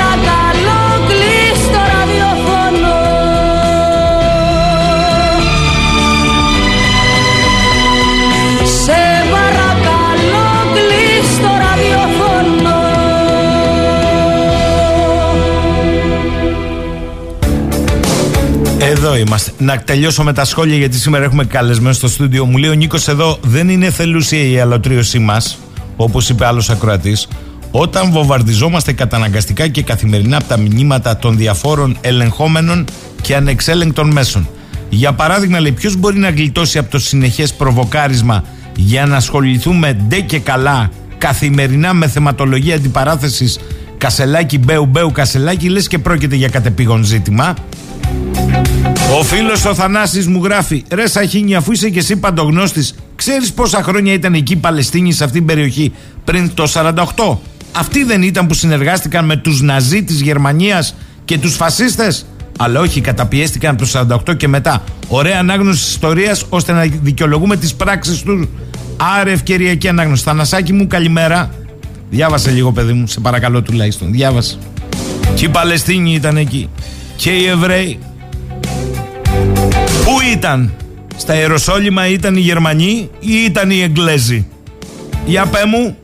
Εδώ 19.04 19.16
είμαστε. 19.16 19.52
Να 19.58 19.78
τελειώσω 19.78 20.22
με 20.22 20.32
τα 20.32 20.44
σχόλια 20.44 20.76
γιατί 20.76 20.96
σήμερα 20.96 21.24
έχουμε 21.24 21.44
καλεσμένο 21.44 21.94
στο 21.94 22.08
στούντιο. 22.08 22.44
Μου 22.44 22.56
λέει 22.56 22.70
ο 22.70 22.72
Νίκος 22.72 23.08
εδώ 23.08 23.38
δεν 23.42 23.68
είναι 23.68 23.90
θελούσια 23.90 24.46
η 24.46 24.60
αλωτρίωσή 24.60 25.18
μας, 25.18 25.58
όπως 25.96 26.28
είπε 26.28 26.46
άλλος 26.46 26.70
ακροατής. 26.70 27.28
Όταν 27.70 28.12
βομβαρδιζόμαστε 28.12 28.92
καταναγκαστικά 28.92 29.68
και 29.68 29.82
καθημερινά 29.82 30.36
από 30.36 30.46
τα 30.46 30.56
μηνύματα 30.56 31.16
των 31.16 31.36
διαφόρων 31.36 31.96
ελεγχόμενων 32.00 32.84
και 33.22 33.36
ανεξέλεγκτων 33.36 34.10
μέσων. 34.10 34.48
Για 34.88 35.12
παράδειγμα, 35.12 35.60
λέει, 35.60 35.72
ποιος 35.72 35.96
μπορεί 35.96 36.18
να 36.18 36.30
γλιτώσει 36.30 36.78
από 36.78 36.90
το 36.90 36.98
συνεχές 36.98 37.54
προβοκάρισμα 37.54 38.44
για 38.76 39.06
να 39.06 39.16
ασχοληθούμε 39.16 39.92
ντε 39.92 40.20
και 40.20 40.38
καλά 40.38 40.90
καθημερινά 41.18 41.94
με 41.94 42.08
θεματολογία 42.08 42.74
αντιπαράθεσης 42.74 43.58
Κασελάκι, 43.98 44.58
Μπέου, 44.58 44.86
Μπέου, 44.86 45.12
Κασελάκι, 45.12 45.68
λες 45.68 45.88
και 45.88 45.98
πρόκειται 45.98 46.36
για 46.36 46.48
κατεπήγον 46.48 47.04
ζήτημα. 47.04 47.54
Ο 49.18 49.22
φίλος 49.22 49.64
ο 49.64 49.74
Θανάσης 49.74 50.26
μου 50.26 50.44
γράφει 50.44 50.84
Ρε 50.90 51.08
Σαχίνη 51.08 51.54
αφού 51.54 51.72
είσαι 51.72 51.88
και 51.90 51.98
εσύ 51.98 52.16
παντογνώστης 52.16 52.94
Ξέρεις 53.16 53.52
πόσα 53.52 53.82
χρόνια 53.82 54.12
ήταν 54.12 54.34
εκεί 54.34 54.52
οι 54.52 54.56
Παλαιστίνοι 54.56 55.12
σε 55.12 55.24
αυτήν 55.24 55.46
την 55.46 55.54
περιοχή 55.54 55.92
πριν 56.24 56.54
το 56.54 56.70
48 56.74 57.36
Αυτοί 57.76 58.04
δεν 58.04 58.22
ήταν 58.22 58.46
που 58.46 58.54
συνεργάστηκαν 58.54 59.24
με 59.24 59.36
τους 59.36 59.60
Ναζί 59.60 60.02
της 60.02 60.20
Γερμανίας 60.20 60.94
και 61.24 61.38
τους 61.38 61.56
φασίστες; 61.56 62.26
Αλλά 62.58 62.80
όχι, 62.80 63.00
καταπιέστηκαν 63.00 63.70
από 63.74 63.82
το 63.82 64.20
48 64.32 64.36
και 64.36 64.48
μετά. 64.48 64.82
Ωραία 65.08 65.38
ανάγνωση 65.38 65.82
της 65.84 65.90
ιστορίας 65.90 66.44
ώστε 66.48 66.72
να 66.72 66.80
δικαιολογούμε 67.02 67.56
τις 67.56 67.74
πράξεις 67.74 68.22
τους. 68.22 68.48
Άρα 69.20 69.30
ευκαιριακή 69.30 69.88
ανάγνωση. 69.88 70.22
Θανασάκι 70.22 70.72
μου, 70.72 70.86
καλημέρα. 70.86 71.50
Διάβασε 72.10 72.50
λίγο, 72.50 72.72
παιδί 72.72 72.92
μου, 72.92 73.06
σε 73.06 73.20
παρακαλώ 73.20 73.62
τουλάχιστον. 73.62 74.12
Διάβασε. 74.12 74.58
Και 75.34 75.44
οι 75.44 75.48
Παλαιστίνοι 75.48 76.14
ήταν 76.14 76.36
εκεί. 76.36 76.68
Και 77.16 77.30
οι 77.30 77.46
Εβραίοι. 77.46 77.98
Πού 80.04 80.20
ήταν, 80.32 80.72
στα 81.16 81.34
Ιεροσόλυμα 81.34 82.06
ήταν 82.08 82.36
οι 82.36 82.40
Γερμανοί 82.40 83.10
ή 83.20 83.32
ήταν 83.44 83.70
οι 83.70 83.80
Εγγλέζοι; 83.80 84.46
Για 85.26 85.46
πέ 85.46 85.58
μου, 85.66 85.96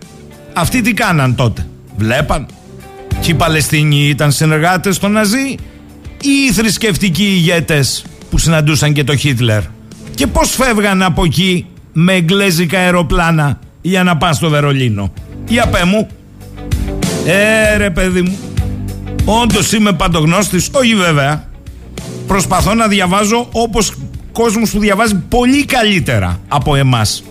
αυτοί 0.53 0.81
τι 0.81 0.93
κάναν 0.93 1.35
τότε; 1.35 1.67
Βλέπαν. 1.97 2.47
Και 3.21 3.31
οι 3.31 3.35
Παλαιστίνοι 3.35 4.09
ήταν 4.09 4.33
συνεργάτες 4.33 4.99
των 4.99 5.13
Ναζί 5.13 5.49
ή 6.21 6.31
οι 6.49 6.53
θρησκευτικοί 6.53 7.23
ηγέτες 7.25 8.05
που 8.31 8.39
συναντούσαν 8.39 8.93
και 8.93 9.05
το 9.05 9.17
Χίτλερ; 9.17 9.63
Και 10.15 10.27
πώς 10.27 10.51
φεύγαν 10.51 11.03
από 11.03 11.25
εκεί 11.25 11.67
με 11.93 12.13
εγγλέζικα 12.13 12.79
αεροπλάνα 12.79 13.59
για 13.81 14.03
να 14.03 14.17
πάνε 14.17 14.35
στο 14.35 14.49
Βερολίνο; 14.49 15.13
Για 15.47 15.67
πέ 15.67 15.85
μου. 15.85 16.09
Ε 17.27 17.77
ρε 17.77 17.91
παιδί 17.91 18.23
μου. 18.23 18.39
Όντως 19.33 19.73
είμαι 19.73 19.93
παντογνώστης, 19.93 20.69
όχι 20.73 20.95
βέβαια. 20.95 21.49
Προσπαθώ 22.27 22.75
να 22.75 22.87
διαβάζω 22.87 23.49
όπως 23.53 23.93
κόσμος 24.33 24.71
που 24.71 24.79
διαβάζει 24.79 25.15
πολύ 25.29 25.65
καλύτερα 25.65 26.41
από 26.49 26.77
εμάς. 26.77 27.23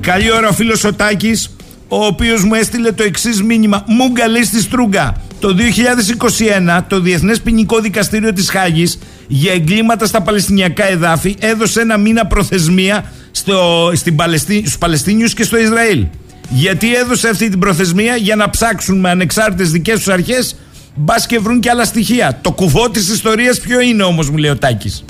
Καλή 0.00 0.32
ώρα 0.32 0.48
ο 0.48 0.52
φίλος 0.52 0.84
ο 0.84 0.92
Τάκης, 0.92 1.56
ο 1.88 2.04
οποίος 2.04 2.44
μου 2.44 2.54
έστειλε 2.54 2.92
το 2.92 3.02
εξής 3.02 3.42
μήνυμα. 3.42 3.84
Μου 3.86 4.12
καλείς 4.12 4.46
στη 4.46 4.60
Στρούγκα. 4.60 5.16
Το 5.40 5.54
2021 5.54 6.84
το 6.86 7.00
Διεθνές 7.00 7.40
Ποινικό 7.40 7.80
Δικαστήριο 7.80 8.32
της 8.32 8.50
Χάγης 8.50 8.98
για 9.26 9.52
εγκλήματα 9.52 10.06
στα 10.06 10.20
Παλαιστινιακά 10.20 10.90
εδάφη 10.90 11.36
έδωσε 11.38 11.80
ένα 11.80 11.96
μήνα 11.96 12.26
προθεσμία 12.26 13.12
στο, 13.30 13.90
στην 13.94 14.16
Παλαιστί, 14.16 14.58
στους 14.58 14.78
Παλαιστίνιους 14.78 15.34
και 15.34 15.42
στο 15.42 15.58
Ισραήλ. 15.58 16.06
Γιατί 16.48 16.94
έδωσε 16.94 17.28
αυτή 17.28 17.48
την 17.48 17.58
προθεσμία 17.58 18.16
για 18.16 18.36
να 18.36 18.50
ψάξουν 18.50 19.00
με 19.00 19.10
ανεξάρτητες 19.10 19.70
δικές 19.70 19.96
τους 19.96 20.08
αρχές 20.08 20.56
μπας 21.00 21.26
και 21.26 21.38
βρουν 21.38 21.60
και 21.60 21.70
άλλα 21.70 21.84
στοιχεία. 21.84 22.38
Το 22.40 22.52
κουβό 22.52 22.90
της 22.90 23.08
ιστορίας 23.08 23.60
ποιο 23.60 23.80
είναι 23.80 24.02
όμως 24.02 24.30
μου 24.30 24.36
λέει 24.36 24.50
ο 24.50 24.56
Τάκης. 24.56 25.04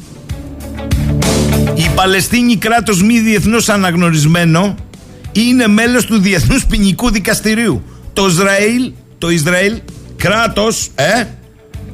Η 1.75 1.91
Παλαιστίνη 1.95 2.57
κράτος 2.57 3.03
μη 3.03 3.21
διεθνώς 3.21 3.69
αναγνωρισμένο 3.69 4.75
είναι 5.33 5.67
μέλος 5.67 6.05
του 6.05 6.19
Διεθνούς 6.19 6.67
Ποινικού 6.67 7.11
Δικαστηρίου. 7.11 7.83
Το 8.13 8.27
Ισραήλ, 8.27 8.93
το 9.19 9.31
Ισραήλ 9.31 9.81
κράτος, 10.17 10.91
ε, 10.95 11.25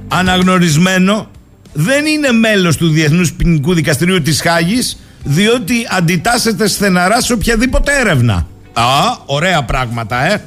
αναγνωρισμένο 0.08 1.30
δεν 1.72 2.06
είναι 2.06 2.32
μέλος 2.32 2.76
του 2.76 2.88
Διεθνούς 2.88 3.32
Ποινικού 3.32 3.74
Δικαστηρίου 3.74 4.22
της 4.22 4.40
Χάγης 4.40 4.98
διότι 5.24 5.74
αντιτάσσεται 5.90 6.68
στεναρά 6.68 7.20
σε 7.20 7.32
οποιαδήποτε 7.32 7.92
έρευνα. 8.00 8.46
Α, 8.72 8.82
ωραία 9.26 9.62
πράγματα, 9.62 10.32
ε. 10.32 10.42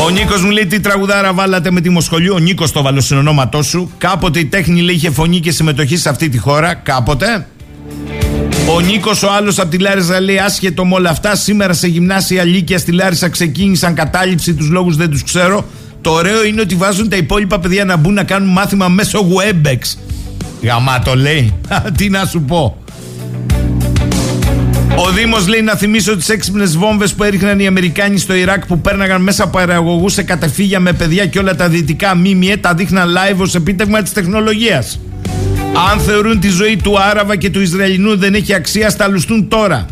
Ο 0.00 0.10
Νίκος 0.10 0.42
μου 0.42 0.50
λέει 0.50 0.66
τι 0.66 0.80
τραγουδάρα 0.80 1.32
βάλατε 1.32 1.70
με 1.70 1.80
τη 1.80 1.90
Μοσχολιού; 1.90 2.34
Ο 2.34 2.38
Νίκος 2.38 2.72
το 2.72 2.82
βάλω 2.82 3.00
στην 3.00 3.16
ονόματό 3.16 3.62
σου. 3.62 3.90
Κάποτε 3.98 4.38
η 4.38 4.44
τέχνη 4.44 4.80
λέει 4.80 4.94
είχε 4.94 5.10
φωνή 5.10 5.40
και 5.40 5.50
συμμετοχή 5.50 5.96
σε 5.96 6.08
αυτή 6.08 6.28
τη 6.28 6.38
χώρα. 6.38 6.74
Κάποτε. 6.74 7.46
Ο 8.74 8.80
Νίκος 8.80 9.22
ο 9.22 9.32
άλλος 9.32 9.58
από 9.58 9.70
τη 9.70 9.78
Λάρισα 9.78 10.20
λέει 10.20 10.38
άσχετο 10.38 10.84
με 10.84 10.94
όλα 10.94 11.10
αυτά. 11.10 11.36
Σήμερα 11.36 11.72
σε 11.72 11.86
γυμνάσια 11.86 12.44
Λύκεια 12.44 12.78
στη 12.78 12.92
Λάρισα 12.92 13.28
ξεκίνησαν 13.28 13.94
κατάληψη. 13.94 14.54
Τους 14.54 14.68
λόγους 14.68 14.96
δεν 14.96 15.10
τους 15.10 15.22
ξέρω. 15.22 15.64
Το 16.00 16.10
ωραίο 16.10 16.44
είναι 16.44 16.60
ότι 16.60 16.74
βάζουν 16.74 17.08
τα 17.08 17.16
υπόλοιπα 17.16 17.60
παιδιά 17.60 17.84
να 17.84 17.96
μπουν 17.96 18.14
να 18.14 18.24
κάνουν 18.24 18.52
μάθημα 18.52 18.88
μέσω 18.88 19.18
Webex. 19.18 19.78
Γαμάτο 20.62 21.16
λέει. 21.16 21.54
Τι 21.96 22.08
να 22.08 22.24
σου 22.24 22.40
πω. 22.40 22.83
Ο 24.96 25.10
Δήμος 25.10 25.48
λέει 25.48 25.60
να 25.60 25.74
θυμίσω 25.74 26.16
τις 26.16 26.28
έξυπνες 26.28 26.76
βόμβες 26.76 27.14
που 27.14 27.24
έριχναν 27.24 27.60
οι 27.60 27.66
Αμερικάνοι 27.66 28.18
στο 28.18 28.34
Ιράκ 28.34 28.66
που 28.66 28.80
πέρναγαν 28.80 29.22
μέσα 29.22 29.44
από 29.44 29.58
αεραγωγούς 29.58 30.12
σε 30.12 30.22
κατεφύγια 30.22 30.80
με 30.80 30.92
παιδιά 30.92 31.26
και 31.26 31.38
όλα 31.38 31.56
τα 31.56 31.68
δυτικά 31.68 32.14
μήμυε 32.14 32.56
τα 32.56 32.74
δείχναν 32.74 33.08
live 33.08 33.36
ως 33.36 33.54
επίτευγμα 33.54 34.02
της 34.02 34.12
τεχνολογίας. 34.12 35.00
Αν 35.92 36.00
θεωρούν 36.00 36.40
τη 36.40 36.48
ζωή 36.48 36.76
του 36.76 37.00
Άραβα 37.00 37.36
και 37.36 37.50
του 37.50 37.60
Ισραηλινού 37.60 38.16
δεν 38.16 38.34
έχει 38.34 38.54
αξία, 38.54 38.90
σταλουστούν 38.90 39.48
τώρα. 39.48 39.86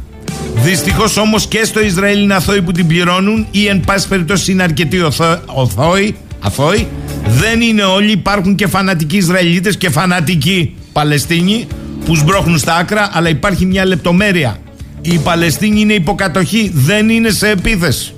Δυστυχώς 0.55 1.17
όμως 1.17 1.47
και 1.47 1.65
στο 1.65 1.81
Ισραήλ 1.81 2.23
είναι 2.23 2.35
αθώοι 2.35 2.63
που 2.63 2.73
την 2.73 2.87
πληρώνουν 2.87 3.47
ή 3.51 3.67
εν 3.67 3.81
πάση 3.81 4.09
περιπτώσει 4.09 4.53
είναι 4.53 4.63
αρκετοί 4.63 5.01
οθώοι, 5.47 6.17
αθώοι. 6.41 6.87
Δεν 7.27 7.61
είναι 7.61 7.83
όλοι, 7.83 8.11
υπάρχουν 8.11 8.55
και 8.55 8.67
φανατικοί 8.67 9.17
Ισραηλίτες 9.17 9.77
και 9.77 9.91
φανατικοί 9.91 10.75
Παλαιστίνοι 10.93 11.67
που 12.05 12.15
σμπρώχνουν 12.15 12.59
στα 12.59 12.75
άκρα, 12.75 13.11
αλλά 13.13 13.29
υπάρχει 13.29 13.67
μια 13.67 13.87
λεπτομέρεια. 13.87 14.57
Η 15.05 15.19
Παλαιστίνη 15.19 15.81
είναι 15.81 15.93
υποκατοχή, 15.93 16.71
δεν 16.75 17.09
είναι 17.09 17.31
σε 17.31 17.49
επίθεση. 17.49 18.15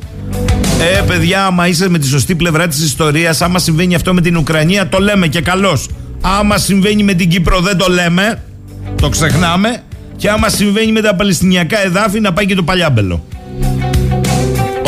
Ε, 0.96 1.00
παιδιά, 1.00 1.46
άμα 1.46 1.68
είσαι 1.68 1.88
με 1.88 1.98
τη 1.98 2.06
σωστή 2.06 2.34
πλευρά 2.34 2.68
της 2.68 2.84
ιστορίας, 2.84 3.40
άμα 3.40 3.58
συμβαίνει 3.58 3.94
αυτό 3.94 4.14
με 4.14 4.20
την 4.20 4.36
Ουκρανία, 4.36 4.88
το 4.88 4.98
λέμε 4.98 5.26
και 5.26 5.40
καλώς. 5.40 5.88
Άμα 6.20 6.58
συμβαίνει 6.58 7.02
με 7.02 7.14
την 7.14 7.28
Κύπρο, 7.28 7.60
δεν 7.60 7.76
το 7.76 7.86
λέμε. 7.88 8.42
Το 9.00 9.08
ξεχνάμε. 9.08 9.82
Και 10.16 10.30
άμα 10.30 10.48
συμβαίνει 10.48 10.92
με 10.92 11.00
τα 11.00 11.14
Παλαιστινιακά 11.14 11.84
εδάφη, 11.84 12.20
να 12.20 12.32
πάει 12.32 12.46
και 12.46 12.54
το 12.54 12.62
παλιάμπελο. 12.62 13.24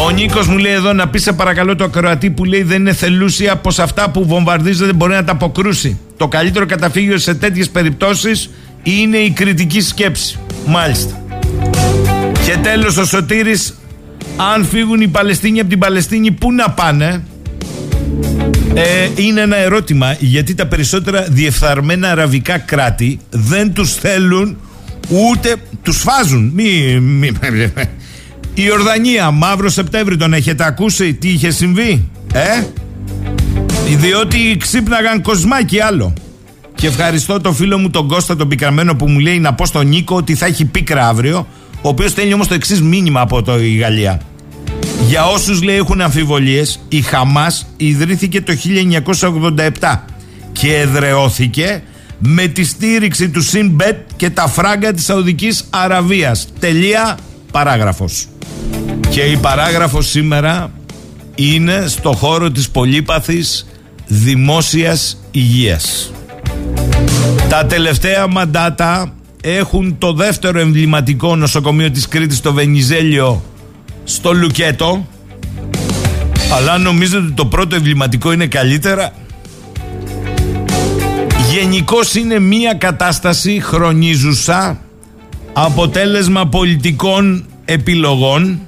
Ο 0.06 0.11
Νίκος 0.11 0.46
μου 0.46 0.59
λέει 0.59 0.72
εδώ 0.72 0.92
να 0.92 1.09
πει 1.09 1.18
σε 1.18 1.32
παρακαλώ 1.32 1.76
το 1.76 1.85
ακροατή 1.85 2.30
που 2.30 2.44
λέει 2.44 2.62
δεν 2.62 2.80
είναι 2.80 2.92
θελούσια 2.92 3.56
πως 3.56 3.78
αυτά 3.78 4.11
που 4.11 4.26
βομβαρδίζονται 4.26 4.92
μπορεί 4.92 5.12
να 5.12 5.24
τα 5.24 5.32
αποκρούσει. 5.32 5.98
Το 6.16 6.28
καλύτερο 6.28 6.66
καταφύγιο 6.66 7.18
σε 7.18 7.35
τέτοιες 7.35 7.70
περιπτώσεις 7.70 8.50
είναι 8.82 9.16
η 9.16 9.30
κριτική 9.30 9.80
σκέψη. 9.80 10.38
Μάλιστα. 10.66 11.26
Και 12.45 12.57
τέλος 12.62 12.97
ο 12.97 13.05
Σωτήρης 13.05 13.75
αν 14.37 14.64
φύγουν 14.64 15.01
οι 15.01 15.09
Παλαιστίνοι 15.09 15.61
από 15.61 15.69
την 15.69 15.79
Παλαιστίνη, 15.79 16.31
πού 16.31 16.53
να 16.53 16.71
πάνε; 16.71 17.25
Ε, 18.75 19.09
είναι 19.16 19.40
ένα 19.40 19.57
ερώτημα 19.57 20.16
γιατί 20.19 20.55
τα 20.55 20.66
περισσότερα 20.66 21.27
διεφθαρμένα 21.31 22.11
αραβικά 22.11 22.59
κράτη 22.59 23.19
δεν 23.31 23.73
τους 23.73 23.95
θέλουν 23.95 24.57
ούτε 25.09 25.57
τους 25.83 25.99
φάζουν. 25.99 26.51
Μη, 26.55 27.01
μη, 27.01 27.33
η 28.55 28.71
Ορδανία, 28.73 29.31
Μαύρο 29.31 29.69
Σεπτέμβρη, 29.69 30.16
τον 30.16 30.33
έχετε 30.33 30.64
ακούσει; 30.66 31.14
Τι 31.14 31.29
είχε 31.29 31.51
συμβεί, 31.51 32.09
ε; 32.33 32.64
Διότι 33.97 34.57
ξύπναγαν 34.61 35.23
κοσμάκι 35.23 35.81
άλλο. 35.81 36.12
Και 36.77 36.87
ευχαριστώ 36.87 37.41
το 37.41 37.53
φίλο 37.53 37.79
μου 37.79 37.91
τον 37.91 38.09
Κώστα 38.09 38.37
τον 38.37 38.49
Πικραμένο 38.49 38.95
που 38.95 39.09
μου 39.09 39.19
λέει 39.19 39.39
να 39.39 39.55
πω 39.55 39.67
στον 39.67 39.87
Νίκο 39.87 40.17
ότι 40.17 40.35
θα 40.35 40.47
έχει 40.47 40.65
πίκρα 40.65 41.09
αύριο 41.09 41.47
ο 41.83 41.89
οποίος 41.89 42.11
στέλνει 42.11 42.33
όμως 42.33 42.49
το 42.49 42.55
εξής 42.55 42.83
μήνυμα 42.83 43.21
από 43.21 43.43
το 43.43 43.59
η 43.59 43.77
Γαλλία. 43.77 44.21
Για 45.09 45.25
όσους 45.27 45.62
λέει 45.62 45.77
έχουν 45.77 46.01
αμφιβολίες, 46.01 46.81
η 46.89 47.01
Χαμάς 47.01 47.67
ιδρύθηκε 47.77 48.41
το 48.41 48.53
1987 49.81 50.05
και 50.53 50.75
εδρεώθηκε 50.75 51.83
με 52.19 52.47
τη 52.47 52.65
στήριξη 52.65 53.29
του 53.29 53.43
Σινμπετ 53.43 53.97
και 54.17 54.31
τα 54.31 54.49
φράγκα 54.49 54.93
της 54.93 55.05
Σαουδικής 55.05 55.65
Αραβίας. 55.71 56.49
Τελεία 56.59 57.19
παράγραφος. 57.53 58.29
Και 59.09 59.21
η 59.21 59.37
παράγραφος 59.37 60.09
σήμερα 60.09 60.71
είναι 61.35 61.85
στο 61.87 62.12
χώρο 62.12 62.51
της 62.51 62.69
πολύπαθης 62.71 63.67
δημόσιας 64.07 65.21
υγείας. 65.31 66.11
Τα 67.48 67.66
τελευταία 67.66 68.26
μαντάτα 68.26 69.12
έχουν 69.40 69.98
το 69.98 70.12
δεύτερο 70.12 70.59
εμβληματικό 70.61 71.37
νοσοκομείο 71.37 71.90
της 71.90 72.09
Κρήτης 72.09 72.37
στο 72.37 72.52
Βενιζέλιο 72.52 73.42
στο 74.04 74.32
Λουκέτο. 74.32 75.06
Αλλά 76.56 76.78
νομίζετε 76.78 77.24
ότι 77.24 77.32
το 77.32 77.46
πρώτο 77.46 77.76
εμβληματικό 77.76 78.32
είναι 78.32 78.46
καλύτερα; 78.46 79.12
Γενικώς 81.52 82.14
είναι 82.14 82.38
μια 82.38 82.74
κατάσταση 82.74 83.61
χρονίζουσα 83.61 84.80
αποτέλεσμα 85.52 86.46
πολιτικών 86.48 87.44
επιλογών 87.64 88.61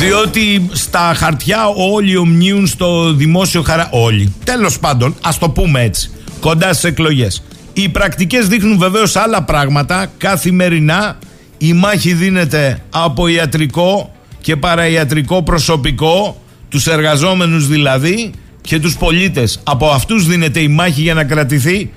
διότι 0.00 0.68
στα 0.72 1.14
χαρτιά 1.16 1.66
όλοι 1.66 2.16
ομνίουν 2.16 2.66
στο 2.66 3.12
δημόσιο 3.12 3.62
χαρά. 3.62 3.88
Όλοι. 3.92 4.34
Τέλος 4.44 4.78
πάντων, 4.78 5.14
ας 5.22 5.38
το 5.38 5.50
πούμε 5.50 5.82
έτσι. 5.82 6.10
Κοντά 6.40 6.72
στις 6.72 6.84
εκλογές. 6.84 7.42
Οι 7.72 7.88
πρακτικές 7.88 8.48
δείχνουν 8.48 8.78
βεβαίως 8.78 9.16
άλλα 9.16 9.42
πράγματα 9.42 10.12
καθημερινά. 10.16 11.18
Η 11.58 11.72
μάχη 11.72 12.12
δίνεται 12.12 12.82
από 12.90 13.28
ιατρικό 13.28 14.12
και 14.40 14.56
παραϊατρικό 14.56 15.42
προσωπικό, 15.42 16.42
τους 16.68 16.86
εργαζόμενους 16.86 17.68
δηλαδή 17.68 18.30
και 18.60 18.78
τους 18.78 18.96
πολίτες. 18.96 19.60
Από 19.64 19.88
αυτούς 19.88 20.26
δίνεται 20.26 20.60
η 20.60 20.68
μάχη 20.68 21.00
για 21.00 21.14
να 21.14 21.24
κρατηθεί 21.24 21.92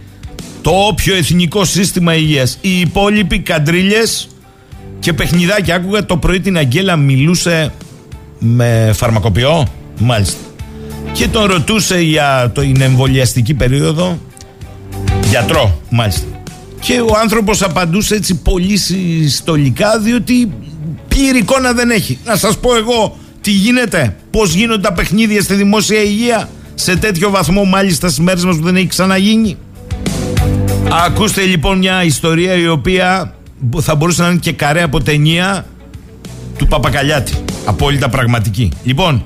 το 0.61 0.71
όποιο 0.71 1.15
εθνικό 1.15 1.65
σύστημα 1.65 2.15
υγείας. 2.15 2.57
Οι 2.61 2.79
υπόλοιποι 2.79 3.39
καντρίλες 3.39 4.27
και 4.99 5.13
παιχνιδάκια. 5.13 5.75
Άκουγα 5.75 6.05
το 6.05 6.17
πρωί 6.17 6.39
την 6.39 6.57
Αγγέλα 6.57 6.95
μιλούσε 6.95 7.73
με 8.45 8.91
φαρμακοποιό. 8.93 9.67
Μάλιστα. 9.99 10.37
Και 11.11 11.27
τον 11.27 11.45
ρωτούσε 11.45 11.99
για 12.01 12.51
την 12.53 12.81
εμβολιαστική 12.81 13.53
περίοδο 13.53 14.17
Γιατρό, 15.29 15.81
μάλιστα. 15.89 16.25
Και 16.79 17.01
ο 17.01 17.17
άνθρωπος 17.21 17.61
απαντούσε 17.61 18.15
έτσι 18.15 18.35
πολύ 18.35 18.77
συστολικά 18.77 19.99
διότι 19.99 20.51
πλήρη 21.07 21.37
εικόνα 21.37 21.73
δεν 21.73 21.89
έχει. 21.89 22.17
Να 22.25 22.35
σας 22.35 22.57
πω 22.57 22.75
εγώ 22.75 23.17
τι 23.41 23.51
γίνεται, 23.51 24.15
πώς 24.31 24.53
γίνονται 24.53 24.81
τα 24.81 24.93
παιχνίδια 24.93 25.41
στη 25.41 25.53
δημόσια 25.53 26.01
υγεία 26.01 26.49
σε 26.73 26.95
τέτοιο 26.95 27.29
βαθμό 27.29 27.63
μάλιστα 27.63 28.07
στις 28.07 28.19
μέρες 28.19 28.45
μας 28.45 28.55
που 28.55 28.63
δεν 28.63 28.75
έχει 28.75 28.87
ξαναγίνει. 28.87 29.57
Ακούστε 31.05 31.41
λοιπόν 31.41 31.77
μια 31.77 32.03
ιστορία 32.03 32.53
η 32.53 32.67
οποία 32.67 33.33
θα 33.81 33.95
μπορούσε 33.95 34.21
να 34.21 34.29
είναι 34.29 34.39
και 34.39 34.51
καρέ 34.51 34.81
από 34.81 35.03
ταινία 35.03 35.65
του 36.57 36.67
Παπακαλιάτη. 36.67 37.33
Απόλυτα 37.65 38.09
πραγματική. 38.09 38.71
Λοιπόν, 38.83 39.25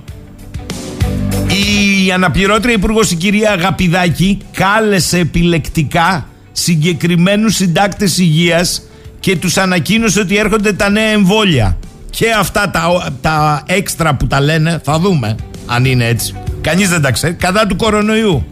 η 1.48 2.12
αναπληρώτρια 2.12 2.74
υπουργός 2.74 3.12
η 3.12 3.16
κυρία 3.16 3.52
Αγαπηδάκη 3.52 4.38
κάλεσε 4.52 5.18
επιλεκτικά 5.18 6.28
συγκεκριμένους 6.52 7.56
συντάκτες 7.56 8.18
υγείας 8.18 8.82
και 9.20 9.36
τους 9.36 9.58
ανακοίνωσε 9.58 10.20
ότι 10.20 10.38
έρχονται 10.38 10.74
τα 10.74 10.90
νέα 10.90 11.10
εμβόλια. 11.10 11.78
Και 12.10 12.26
αυτά 12.40 12.70
τα, 12.70 13.14
τα 13.22 13.64
έξτρα 13.66 14.16
που 14.16 14.28
τα 14.28 14.42
λένε, 14.42 14.82
θα 14.84 15.00
δούμε 15.00 15.36
αν 15.66 15.86
είναι 15.86 16.06
έτσι. 16.06 16.36
Κανείς 16.62 16.90
δεν 16.90 17.02
τα 17.02 17.12
ξέρει. 17.12 17.34
Κατά 17.34 17.68
του 17.68 17.76
κορονοϊού. 17.76 18.46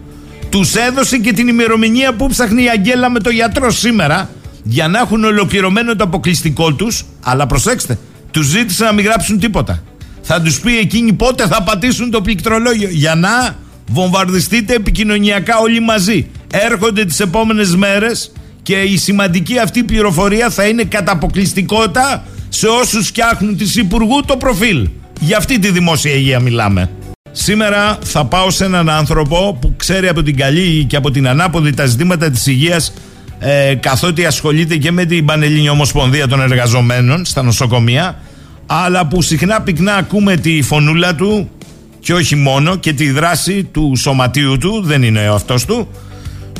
Τους 0.49 0.75
έδωσε 0.75 1.17
και 1.17 1.33
την 1.33 1.47
ημερομηνία 1.47 2.13
που 2.13 2.27
ψάχνει 2.27 2.63
η 2.63 2.69
Αγγέλα 2.69 3.09
με 3.09 3.19
το 3.19 3.29
γιατρό 3.29 3.71
σήμερα 3.71 4.29
για 4.63 4.87
να 4.87 4.99
έχουν 4.99 5.23
ολοκληρωμένο 5.23 5.95
το 5.95 6.03
αποκλειστικό 6.03 6.73
τους. 6.73 7.05
Αλλά 7.23 7.47
προσέξτε, 7.47 7.97
τους 8.35 8.47
ζήτησε 8.47 8.83
να 8.83 8.93
μην 8.93 9.05
γράψουν 9.05 9.39
τίποτα 9.39 9.83
θα 10.27 10.41
τους 10.41 10.59
πει 10.59 10.77
εκείνοι 10.77 11.13
πότε 11.13 11.47
θα 11.47 11.63
πατήσουν 11.63 12.11
το 12.11 12.21
πληκτρολόγιο 12.21 12.89
για 12.91 13.15
να 13.15 13.55
βομβαρδιστείτε 13.91 14.73
επικοινωνιακά 14.73 15.57
όλοι 15.57 15.79
μαζί. 15.79 16.27
Έρχονται 16.51 17.05
τις 17.05 17.19
επόμενες 17.19 17.75
μέρες 17.75 18.31
και 18.61 18.75
η 18.75 18.97
σημαντική 18.97 19.59
αυτή 19.59 19.83
πληροφορία 19.83 20.49
θα 20.49 20.67
είναι 20.67 20.83
κατά 20.83 21.11
αποκλειστικότητα 21.11 22.23
σε 22.49 22.67
όσους 22.67 23.07
φτιάχνουν 23.07 23.57
της 23.57 23.75
Υπουργού 23.75 24.21
το 24.25 24.37
προφίλ. 24.37 24.89
Για 25.19 25.37
αυτή 25.37 25.59
τη 25.59 25.71
δημόσια 25.71 26.13
υγεία 26.13 26.39
μιλάμε. 26.39 26.89
Σήμερα 27.31 27.97
θα 28.03 28.25
πάω 28.25 28.49
σε 28.49 28.65
έναν 28.65 28.89
άνθρωπο 28.89 29.57
που 29.61 29.73
ξέρει 29.77 30.07
από 30.07 30.23
την 30.23 30.37
καλή 30.37 30.85
και 30.85 30.95
από 30.95 31.11
την 31.11 31.27
ανάποδη 31.27 31.73
τα 31.73 31.85
ζητήματα 31.85 32.29
της 32.29 32.45
υγείας 32.45 32.93
ε, 33.39 33.75
καθότι 33.75 34.25
ασχολείται 34.25 34.75
και 34.77 34.91
με 34.91 35.05
την 35.05 35.25
Πανελλήνια 35.25 35.71
Ομοσπονδία 35.71 36.27
των 36.27 36.41
Εργαζομένων 36.41 37.25
στα 37.25 37.43
νοσοκομεία 37.43 38.19
αλλά 38.65 39.07
που 39.07 39.21
συχνά 39.21 39.61
πυκνά 39.61 39.95
ακούμε 39.95 40.35
τη 40.35 40.61
φωνούλα 40.61 41.15
του 41.15 41.49
και 41.99 42.13
όχι 42.13 42.35
μόνο 42.35 42.75
και 42.75 42.93
τη 42.93 43.11
δράση 43.11 43.63
του 43.63 43.93
σωματείου 43.95 44.57
του, 44.57 44.81
δεν 44.83 45.03
είναι 45.03 45.29
ο 45.29 45.33
αυτός 45.33 45.65
του, 45.65 45.87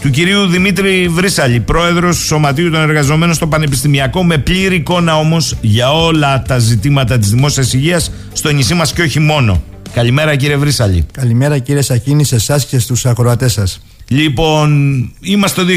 του 0.01 0.09
κυρίου 0.09 0.45
Δημήτρη 0.45 1.07
Βρύσαλη, 1.07 1.59
πρόεδρος 1.59 2.17
του 2.17 2.23
Σωματείου 2.23 2.71
των 2.71 2.81
Εργαζομένων 2.81 3.35
στο 3.35 3.47
Πανεπιστημιακό, 3.47 4.23
με 4.23 4.37
πλήρη 4.37 4.75
εικόνα 4.75 5.17
όμως 5.17 5.55
για 5.61 5.91
όλα 5.91 6.41
τα 6.41 6.57
ζητήματα 6.57 7.17
της 7.17 7.29
δημόσιας 7.29 7.73
υγείας 7.73 8.11
στο 8.33 8.49
νησί 8.49 8.73
μας 8.73 8.93
και 8.93 9.01
όχι 9.01 9.19
μόνο. 9.19 9.63
Καλημέρα 9.93 10.35
κύριε 10.35 10.57
Βρύσαλη. 10.57 11.05
Καλημέρα 11.11 11.57
κύριε 11.57 11.81
Σακίνη 11.81 12.23
σε 12.23 12.35
εσάς 12.35 12.65
και 12.65 12.79
στους 12.79 13.05
ακροατές 13.05 13.53
σας. 13.53 13.81
Λοιπόν, 14.07 14.69
είμαστε 15.19 15.63
το 15.63 15.67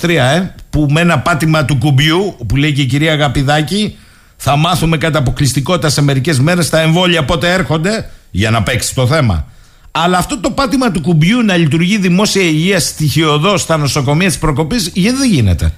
2023, 0.00 0.08
ε, 0.08 0.54
που 0.70 0.86
με 0.90 1.00
ένα 1.00 1.18
πάτημα 1.18 1.64
του 1.64 1.76
κουμπιού, 1.76 2.36
που 2.46 2.56
λέει 2.56 2.72
και 2.72 2.82
η 2.82 2.86
κυρία 2.86 3.12
Αγαπηδάκη, 3.12 3.96
θα 4.36 4.56
μάθουμε 4.56 4.96
κατά 4.96 5.18
αποκλειστικότητα 5.18 5.88
σε 5.88 6.02
μερικές 6.02 6.38
μέρες 6.38 6.68
τα 6.68 6.80
εμβόλια 6.80 7.24
πότε 7.24 7.52
έρχονται 7.52 8.10
για 8.30 8.50
να 8.50 8.62
παίξει 8.62 8.94
το 8.94 9.06
θέμα. 9.06 9.46
Αλλά 9.90 10.18
αυτό 10.18 10.38
το 10.38 10.50
πάτημα 10.50 10.90
του 10.90 11.00
κουμπιού 11.00 11.42
να 11.42 11.56
λειτουργεί 11.56 11.98
δημόσια 11.98 12.42
υγεία 12.42 12.80
στοιχειοδός 12.80 13.60
στα 13.60 13.76
νοσοκομεία 13.76 14.26
της 14.26 14.38
προκοπής, 14.38 14.90
γιατί 14.94 15.18
δεν 15.18 15.30
γίνεται; 15.30 15.72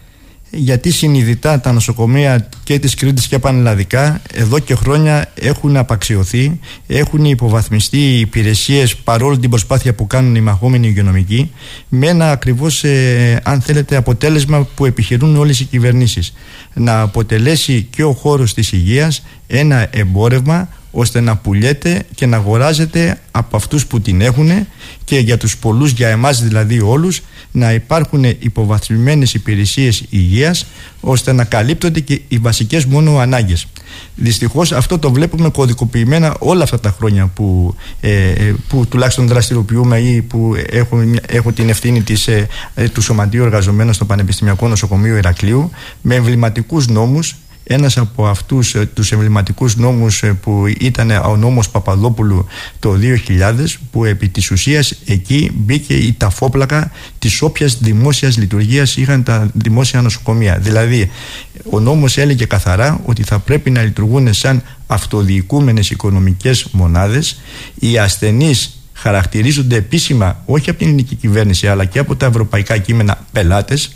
Γιατί 0.55 0.91
συνειδητά 0.91 1.61
τα 1.61 1.73
νοσοκομεία 1.73 2.49
και 2.65 2.79
της 2.79 2.95
Κρήτης 2.95 3.27
και 3.27 3.39
πανελλαδικά 3.39 4.21
εδώ 4.33 4.59
και 4.59 4.75
χρόνια 4.75 5.31
έχουν 5.35 5.77
απαξιωθεί, 5.77 6.61
έχουν 6.87 7.25
υποβαθμιστεί 7.25 7.99
οι 7.99 8.21
υπηρεσίες 8.21 8.97
παρόλο 8.97 9.39
την 9.39 9.51
προσπάθεια 9.51 9.95
που 9.95 10.07
κάνουν 10.07 10.35
οι 10.35 10.41
μαχόμενοι 10.41 10.89
υγειονομικοί 10.89 11.51
με 11.89 12.07
ένα 12.07 12.31
ακριβώς 12.31 12.85
ε, 12.85 13.41
αν 13.45 13.61
θέλετε 13.61 13.97
αποτέλεσμα 13.97 14.69
που 14.75 14.87
επιχειρούν 14.87 15.37
όλες 15.37 15.61
οι 15.61 15.65
κυβερνήσεις. 15.65 16.33
Να 16.75 17.01
αποτελέσει 17.01 17.87
και 17.91 18.05
ο 18.05 18.13
χώρος 18.13 18.55
της 18.55 18.73
υγείας 18.73 19.23
ένα 19.47 19.89
εμπόρευμα 19.91 20.69
ώστε 20.93 21.21
να 21.21 21.37
πουλιέται 21.37 22.03
και 22.15 22.27
να 22.27 22.37
αγοράζεται 22.37 23.21
από 23.31 23.57
αυτούς 23.57 23.87
που 23.87 24.01
την 24.01 24.21
έχουν 24.21 24.51
και 25.05 25.19
για 25.19 25.37
τους 25.37 25.57
πολλούς, 25.57 25.91
για 25.91 26.09
εμάς 26.09 26.43
δηλαδή 26.43 26.81
όλους, 26.81 27.23
να 27.53 27.73
υπάρχουν 27.73 28.25
υποβαθμισμένες 28.25 29.35
υπηρεσίες 29.35 30.05
υγείας 30.11 30.67
ώστε 31.01 31.33
να 31.33 31.45
καλύπτονται 31.45 32.01
και 32.01 32.21
οι 32.29 32.39
βασικές 32.39 32.85
μόνο 32.85 33.19
ανάγκες. 33.19 33.67
Δυστυχώς 34.15 34.73
αυτό 34.73 34.99
το 34.99 35.13
βλέπουμε 35.13 35.49
κωδικοποιημένα 35.49 36.37
όλα 36.39 36.63
αυτά 36.63 36.81
τα 36.81 36.95
χρόνια 36.99 37.27
που, 37.27 37.75
ε, 38.01 38.53
που 38.69 38.87
τουλάχιστον 38.87 39.27
δραστηριοποιούμε 39.27 39.99
ή 39.99 40.23
που 40.23 40.55
έχω, 40.71 41.01
έχω 41.27 41.53
την 41.53 41.69
ευθύνη 41.69 42.03
της, 42.03 42.29
ε, 42.29 42.47
ε, 42.75 42.89
του 42.89 43.03
Σωματείου 43.03 43.43
Εργαζομένων 43.43 43.93
στο 43.93 44.05
Πανεπιστημιακό 44.05 44.69
Νοσοκομείο 44.69 45.17
Ηρακλείου 45.17 45.71
με 46.01 46.15
εμβληματικούς 46.15 46.89
νόμους 46.89 47.37
ένας 47.65 47.97
από 47.97 48.27
αυτούς 48.27 48.75
ε, 48.75 48.87
τους 48.95 49.13
εμβληματικούς 49.13 49.77
νόμους 49.77 50.23
ε, 50.23 50.33
που 50.33 50.65
ήταν 50.79 51.11
ο 51.11 51.37
νόμος 51.37 51.71
Παπαδόπουλου 51.71 52.47
το 52.79 52.95
2000 53.29 53.65
που 53.91 54.05
επί 54.05 54.29
της 54.29 54.51
ουσίας 54.51 54.95
εκεί 55.07 55.51
μπήκε 55.55 55.95
η 55.95 56.13
ταφόπλακα 56.13 56.91
της 57.19 57.43
όποιας 57.43 57.79
δημόσιας 57.79 58.37
λειτουργίας 58.37 58.97
είχαν 58.97 59.23
τα 59.23 59.51
δημόσια 59.55 60.01
νοσοκομεία. 60.01 60.59
Δηλαδή 60.59 61.11
ο 61.71 61.81
νόμος 61.81 62.19
έλεγε 62.19 62.45
καθαρά 62.45 63.01
ότι 63.05 63.23
θα 63.23 63.39
πρέπει 63.39 63.71
να 63.71 63.83
λειτουργούν 63.83 64.35
σαν 64.35 64.63
αυτοδιοικούμενες 64.87 65.91
οικονομικές 65.91 66.67
μονάδες 66.73 67.41
οι 67.75 67.99
ασθενείς 67.99 68.77
χαρακτηρίζονται 68.93 69.77
επίσημα 69.77 70.43
όχι 70.47 70.71
από 70.71 70.79
την 70.79 70.89
ελληνική 70.89 71.15
κυβέρνηση 71.15 71.69
αλλά 71.69 71.85
και 71.85 71.99
από 71.99 72.17
τα 72.17 72.27
ευρωπαϊκά 72.27 72.79
κείμενα 72.79 73.27
πελάτες 73.33 73.91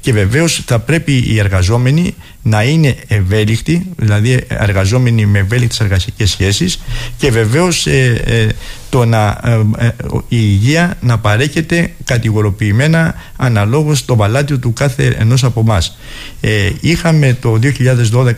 και 0.00 0.12
βεβαίως 0.12 0.62
θα 0.66 0.78
πρέπει 0.78 1.12
οι 1.12 1.38
εργαζόμενοι 1.38 2.14
να 2.42 2.62
είναι 2.62 2.96
ευέλικτοι, 3.06 3.86
δηλαδή 3.96 4.44
εργαζόμενοι 4.48 5.26
με 5.26 5.38
ευέλικτες 5.38 5.80
εργασιακές 5.80 6.30
σχέσεις 6.30 6.80
και 7.16 7.30
βεβαίως 7.30 7.86
ε, 7.86 8.22
ε, 8.24 8.46
το 8.88 9.04
να, 9.04 9.40
ε, 9.78 9.86
η 10.28 10.36
υγεία 10.36 10.96
να 11.00 11.18
παρέχεται 11.18 11.92
κατηγοροποιημένα 12.04 13.14
αναλόγως 13.36 14.04
το 14.04 14.16
παλάτιο 14.16 14.58
του 14.58 14.72
κάθε 14.72 15.16
ενός 15.18 15.44
από 15.44 15.60
εμάς. 15.60 15.98
είχαμε 16.80 17.36
το 17.40 17.58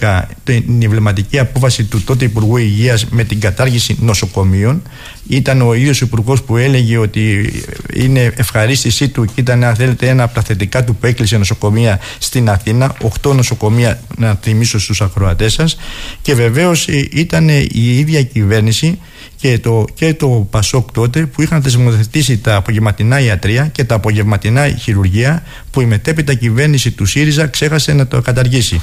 2012 0.00 0.22
την 0.44 0.82
εμβληματική 0.82 1.38
απόφαση 1.38 1.84
του 1.84 2.02
τότε 2.04 2.24
Υπουργού 2.24 2.56
Υγείας 2.56 3.06
με 3.06 3.24
την 3.24 3.40
κατάργηση 3.40 3.96
νοσοκομείων 4.00 4.82
ήταν 5.28 5.62
ο 5.62 5.74
ίδιος 5.74 6.00
υπουργός 6.00 6.42
που 6.42 6.56
έλεγε 6.56 6.98
ότι 6.98 7.52
είναι 7.94 8.32
ευχαρίστησή 8.36 9.08
του 9.08 9.24
και 9.24 9.40
ήταν 9.40 9.64
αν 9.64 9.74
θέλετε 9.74 10.08
ένα 10.08 10.22
από 10.22 10.34
τα 10.34 10.42
θετικά 10.42 10.84
του 10.84 10.96
που 10.96 11.06
έκλεισε 11.06 11.38
νοσοκομεία 11.52 12.00
στην 12.18 12.50
Αθήνα, 12.50 12.96
8 13.22 13.34
νοσοκομεία 13.34 14.00
να 14.16 14.38
θυμίσω 14.42 14.78
στους 14.78 15.00
ακροατές 15.00 15.52
σας. 15.52 15.76
Και 16.22 16.34
βεβαίως 16.34 16.88
ε, 16.88 17.08
ήταν 17.12 17.48
η 17.48 17.98
ίδια 17.98 18.22
κυβέρνηση 18.22 18.98
και 19.42 19.58
το, 19.58 19.84
και 19.94 20.14
το 20.14 20.46
Πασόκ 20.50 20.92
τότε 20.92 21.26
που 21.26 21.42
είχαν 21.42 21.62
θεσμοθετήσει 21.62 22.38
τα 22.38 22.56
απογευματινά 22.56 23.20
ιατρία 23.20 23.66
και 23.66 23.84
τα 23.84 23.94
απογευματινά 23.94 24.68
χειρουργία 24.68 25.42
που 25.70 25.80
η 25.80 25.84
μετέπειτα 25.84 26.34
κυβέρνηση 26.34 26.90
του 26.90 27.06
ΣΥΡΙΖΑ 27.06 27.46
ξέχασε 27.46 27.92
να 27.92 28.06
το 28.06 28.20
καταργήσει. 28.20 28.80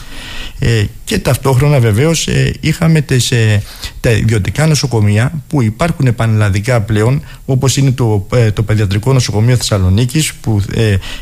Ε, 0.59 0.83
και 1.03 1.19
ταυτόχρονα 1.19 1.79
βεβαίως 1.79 2.27
ε, 2.27 2.53
είχαμε 2.59 3.01
τις, 3.01 3.31
ε, 3.31 3.63
τα 3.99 4.11
ιδιωτικά 4.11 4.67
νοσοκομεία 4.67 5.31
που 5.47 5.61
υπάρχουν 5.61 6.15
πανελλαδικά 6.15 6.81
πλέον 6.81 7.23
όπως 7.45 7.77
είναι 7.77 7.91
το, 7.91 8.27
ε, 8.33 8.51
το 8.51 8.63
Παιδιατρικό 8.63 9.13
Νοσοκομείο 9.13 9.55
Θεσσαλονίκης 9.55 10.33
που 10.33 10.61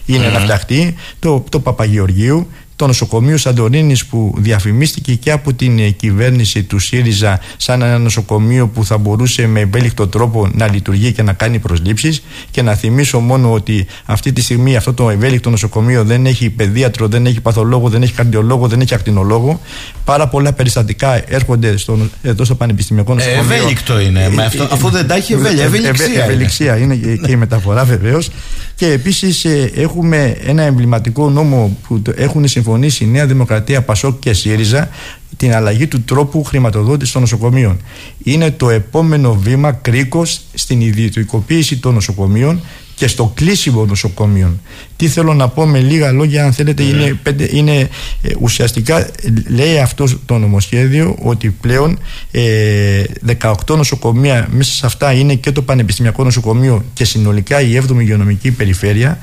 είναι 0.06 0.28
να 0.28 0.39
φτιαχτεί, 0.39 0.95
το, 1.19 1.43
το 1.50 1.60
Παπαγεωργίου 1.60 2.47
το 2.78 2.88
νοσοκομείο 2.88 3.38
Σαντορίνη 3.38 3.96
που 4.10 4.34
διαφημίστηκε 4.38 5.13
και 5.13 5.32
από 5.32 5.54
την 5.54 5.80
ε, 5.80 5.90
κυβέρνηση 5.90 6.63
του 6.63 6.80
ΣΥΡΙΖΑ 6.80 7.40
σαν 7.58 7.82
ένα 7.82 7.98
νοσοκομείο 7.98 8.68
που 8.68 8.86
θα 8.86 8.98
μπορούσε 8.98 9.48
με 9.48 9.60
ευέλικτο 9.60 10.08
τρόπο 10.08 10.50
να 10.54 10.72
λειτουργεί 10.72 11.12
και 11.12 11.24
να 11.24 11.34
κάνει 11.34 11.60
προσλήψεις. 11.60 12.24
Και 12.52 12.62
να 12.62 12.74
θυμίσω 12.74 13.20
μόνο 13.20 13.54
ότι 13.54 13.86
αυτή 14.06 14.34
τη 14.34 14.42
στιγμή 14.42 14.76
αυτό 14.76 14.94
το 14.94 15.10
ευέλικτο 15.10 15.50
νοσοκομείο 15.50 16.04
δεν 16.04 16.26
έχει 16.26 16.50
παιδίατρο, 16.50 17.08
δεν 17.08 17.26
έχει 17.26 17.42
παθολόγο, 17.42 17.90
δεν 17.90 18.02
έχει 18.02 18.13
καρδιολόγο, 18.13 18.68
δεν 18.68 18.82
έχει 18.82 18.94
ακτινολόγο. 18.94 19.62
Πάρα 20.06 20.28
πολλά 20.28 20.54
περιστατικά 20.54 21.32
έρχονται 21.34 21.78
στο, 21.78 21.98
εδώ 22.22 22.46
στο 22.46 22.56
Πανεπιστημιακό 22.56 23.12
ε, 23.12 23.16
Νοσοκομείο. 23.16 23.56
ευέλικτο 23.56 24.00
είναι. 24.00 24.20
Ε, 24.20 24.26
ε, 24.26 24.68
αφού 24.72 24.90
δεν 24.90 25.08
τα 25.08 25.16
έχει 25.16 25.34
ευέλιξία. 25.34 26.24
Ευελιξία 26.24 26.78
είναι 26.78 26.96
και 26.96 27.32
η 27.32 27.36
μεταφορά 27.36 27.84
βεβαίως. 27.84 28.30
Και 28.76 28.88
επίσης 28.88 29.46
έχουμε 29.76 30.38
ένα 30.46 30.62
εμβληματικό 30.62 31.30
νόμο 31.30 31.78
που 31.88 32.02
έχουν 32.16 32.48
συμφωνήσει 32.48 32.66
η 33.00 33.06
Νέα 33.06 33.26
Δημοκρατία, 33.26 33.82
Πασόκ 33.82 34.20
και 34.20 34.34
ΣΥΡΙΖΑ 34.34 34.90
την 35.38 35.56
αλλαγή 35.56 35.88
του 35.88 36.02
τρόπου 36.02 36.44
χρηματοδότησης 36.44 37.14
των 37.14 37.22
νοσοκομείων. 37.22 37.82
Είναι 38.24 38.52
το 38.52 38.70
επόμενο 38.70 39.36
βήμα 39.36 39.72
κρίκος 39.72 40.42
στην 40.54 40.82
ιδιωτικοποίηση 40.82 41.78
των 41.78 41.94
νοσοκομείων 41.94 42.62
και 42.98 43.08
στο 43.08 43.32
κλείσιμο 43.36 43.86
νοσοκομείων. 43.86 44.62
Τι 44.96 45.08
θέλω 45.08 45.34
να 45.34 45.48
πω 45.48 45.66
με 45.66 45.80
λίγα 45.80 46.12
λόγια, 46.12 46.46
αν 46.46 46.54
θέλετε, 46.54 46.84
είναι, 46.84 47.20
είναι 47.52 47.80
ε, 48.22 48.34
ουσιαστικά 48.40 49.10
λέει 49.48 49.80
αυτός 49.80 50.18
το 50.26 50.38
νομοσχέδιο 50.38 51.16
ότι 51.22 51.50
πλέον 51.50 52.00
ε, 52.32 53.04
18 53.42 53.54
νοσοκομεία 53.68 54.48
μέσα 54.52 54.74
σε 54.74 54.86
αυτά 54.86 55.12
είναι 55.12 55.36
και 55.36 55.52
το 55.52 55.62
Πανεπιστημιακό 55.62 56.24
Νοσοκομείο 56.24 56.84
και 56.94 57.06
συνολικά 57.06 57.62
η 57.62 57.82
7η 57.88 58.00
Υγειονομική 58.00 58.52
Περιφέρεια. 58.52 59.20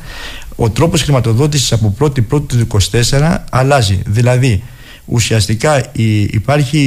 Ο 0.57 0.71
τρόπος 0.71 1.03
χρηματοδότησης 1.03 1.73
από 1.73 1.95
1η 1.99 2.27
Πρώτη 2.27 2.57
του 2.57 2.81
24 2.90 3.38
αλλάζει. 3.51 4.03
Δηλαδή, 4.07 4.62
ουσιαστικά 5.05 5.93
η, 5.93 6.21
υπάρχει 6.21 6.79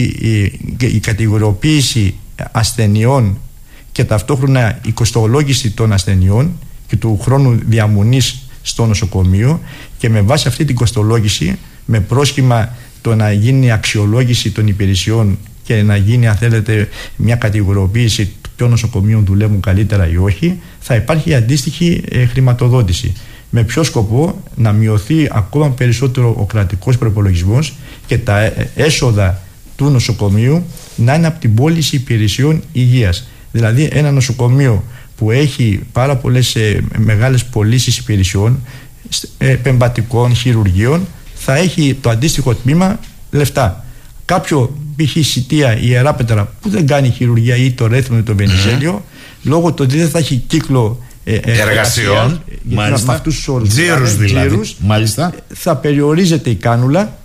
η, 0.79 0.85
η 0.85 0.99
κατηγοριοποίηση 0.99 2.15
ασθενειών 2.51 3.37
και 3.91 4.03
ταυτόχρονα 4.03 4.79
η 4.85 4.91
κοστολόγηση 4.91 5.71
των 5.71 5.93
ασθενειών 5.93 6.59
και 6.87 6.95
του 6.95 7.19
χρόνου 7.21 7.59
διαμονής 7.65 8.41
στο 8.61 8.85
νοσοκομείο 8.85 9.61
και 9.97 10.09
με 10.09 10.21
βάση 10.21 10.47
αυτή 10.47 10.65
την 10.65 10.75
κοστολόγηση 10.75 11.57
με 11.85 11.99
πρόσχημα 11.99 12.75
το 13.01 13.15
να 13.15 13.31
γίνει 13.31 13.71
αξιολόγηση 13.71 14.51
των 14.51 14.67
υπηρεσιών 14.67 15.37
και 15.63 15.83
να 15.83 15.95
γίνει 15.95 16.27
αν 16.27 16.35
θέλετε 16.35 16.89
μια 17.15 17.35
κατηγοριοποίηση 17.35 18.33
ποιων 18.55 18.69
νοσοκομείων 18.69 19.25
δουλεύουν 19.25 19.61
καλύτερα 19.61 20.09
ή 20.09 20.17
όχι 20.17 20.59
θα 20.79 20.95
υπάρχει 20.95 21.35
αντίστοιχη 21.35 22.01
ε, 22.09 22.25
χρηματοδότηση 22.25 23.13
με 23.49 23.63
ποιο 23.63 23.83
σκοπό 23.83 24.43
να 24.55 24.71
μειωθεί 24.71 25.27
ακόμα 25.31 25.69
περισσότερο 25.69 26.35
ο 26.37 26.45
κρατικός 26.45 26.97
προπολογισμός 26.97 27.73
και 28.05 28.17
τα 28.17 28.39
ε, 28.39 28.69
έσοδα 28.75 29.41
του 29.75 29.89
νοσοκομείου 29.89 30.63
να 30.95 31.13
είναι 31.13 31.27
από 31.27 31.39
την 31.39 31.53
πώληση 31.53 31.95
υπηρεσιών 31.95 32.61
υγείας 32.71 33.27
δηλαδή 33.51 33.89
ένα 33.91 34.11
νοσοκομείο 34.11 34.83
που 35.17 35.31
έχει 35.31 35.79
πάρα 35.91 36.15
πολλές 36.15 36.55
ε, 36.55 36.83
μεγάλες 36.97 37.45
πωλήσεις 37.45 37.97
υπηρεσιών 37.97 38.59
ε, 39.37 39.55
πεμπατικών, 39.55 40.35
χειρουργείων 40.35 41.07
θα 41.35 41.55
έχει 41.55 41.97
το 42.01 42.09
αντίστοιχο 42.09 42.55
τμήμα 42.55 42.99
λεφτά. 43.31 43.85
Κάποιο 44.25 44.77
π.χ. 44.95 45.25
σιτία 45.25 45.77
η 45.77 45.81
Ιεράπετρα 45.83 46.53
που 46.61 46.69
δεν 46.69 46.87
κάνει 46.87 47.09
χειρουργία 47.09 47.55
ή 47.55 47.71
το 47.71 47.87
ρέθμο 47.87 48.17
ή 48.19 48.23
το 48.23 48.35
βενιζέλιο 48.35 49.05
λόγω 49.43 49.73
του 49.73 49.83
ότι 49.87 49.97
δεν 49.97 50.09
θα 50.09 50.17
έχει 50.17 50.43
κύκλο 50.47 50.81
ε, 50.81 51.05
ε 51.05 51.06
εργασιών 51.41 52.43
μάλιστα, 52.63 53.07
με 53.07 53.13
αυτούς 53.13 53.35
τους 53.35 53.47
όρους, 53.47 53.69
τζίρους 53.69 54.15
δηλαδή, 54.15 54.61
μάλιστα. 54.79 55.33
θα 55.53 55.75
περιορίζεται 55.75 56.49
η 56.49 56.55
κάνουλα 56.55 57.17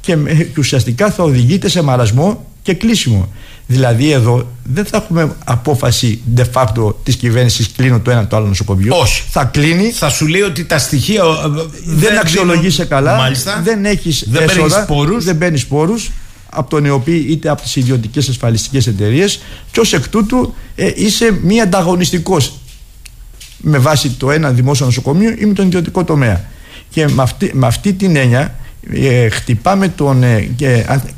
και, 0.00 0.16
και 0.54 0.58
ουσιαστικά 0.58 1.10
θα 1.10 1.22
οδηγείται 1.22 1.68
σε 1.68 1.82
μαρασμό 1.82 2.46
και 2.62 2.74
κλείσιμο. 2.74 3.28
Δηλαδή 3.66 4.10
εδώ 4.10 4.50
δεν 4.64 4.84
θα 4.84 4.96
έχουμε 4.96 5.36
απόφαση 5.44 6.20
de 6.36 6.44
facto 6.52 6.94
της 7.02 7.16
κυβέρνησης 7.16 7.70
κλείνω 7.76 8.00
το 8.00 8.10
ένα 8.10 8.26
το 8.26 8.36
άλλο 8.36 8.46
νοσοκομείο. 8.46 8.96
Όχι. 8.96 9.22
Θα 9.30 9.44
κλείνει. 9.44 9.90
Θα 9.90 10.08
σου 10.08 10.26
λέει 10.26 10.40
ότι 10.40 10.64
τα 10.64 10.78
στοιχεία. 10.78 11.22
Ε, 11.22 11.48
δεν, 11.48 11.70
δεν 11.84 12.18
αξιολογείσαι 12.18 12.84
καλά. 12.84 13.16
Μάλιστα. 13.16 13.60
Δεν 13.64 13.84
έχεις 13.84 14.24
δεν 14.28 14.42
έσοδα. 14.42 14.84
Πόρους. 14.84 15.24
Δεν 15.24 15.38
παίρνεις 15.38 15.66
πόρου 15.66 15.94
από 16.50 16.70
τον 16.70 16.84
ΕΟΠΗ 16.84 17.26
είτε 17.28 17.48
από 17.48 17.62
τις 17.62 17.76
ιδιωτικές 17.76 18.28
ασφαλιστικές 18.28 18.86
εταιρείες. 18.86 19.40
Και 19.70 19.80
ω 19.80 19.84
εκ 19.92 20.08
τούτου 20.08 20.54
ε, 20.74 20.90
είσαι 20.94 21.38
μη 21.42 21.60
ανταγωνιστικός 21.60 22.59
με 23.60 23.78
βάση 23.78 24.10
το 24.10 24.30
ένα 24.30 24.50
δημόσιο 24.50 24.86
νοσοκομείο 24.86 25.34
ή 25.38 25.44
με 25.44 25.52
τον 25.52 25.66
ιδιωτικό 25.66 26.04
τομέα. 26.04 26.44
Και 26.90 27.08
με 27.08 27.22
αυτή, 27.22 27.50
με 27.54 27.66
αυτή 27.66 27.92
την 27.92 28.16
έννοια 28.16 28.54
ε, 28.92 29.28
χτυπάμε 29.28 29.88
τον, 29.88 30.22
ε, 30.22 30.48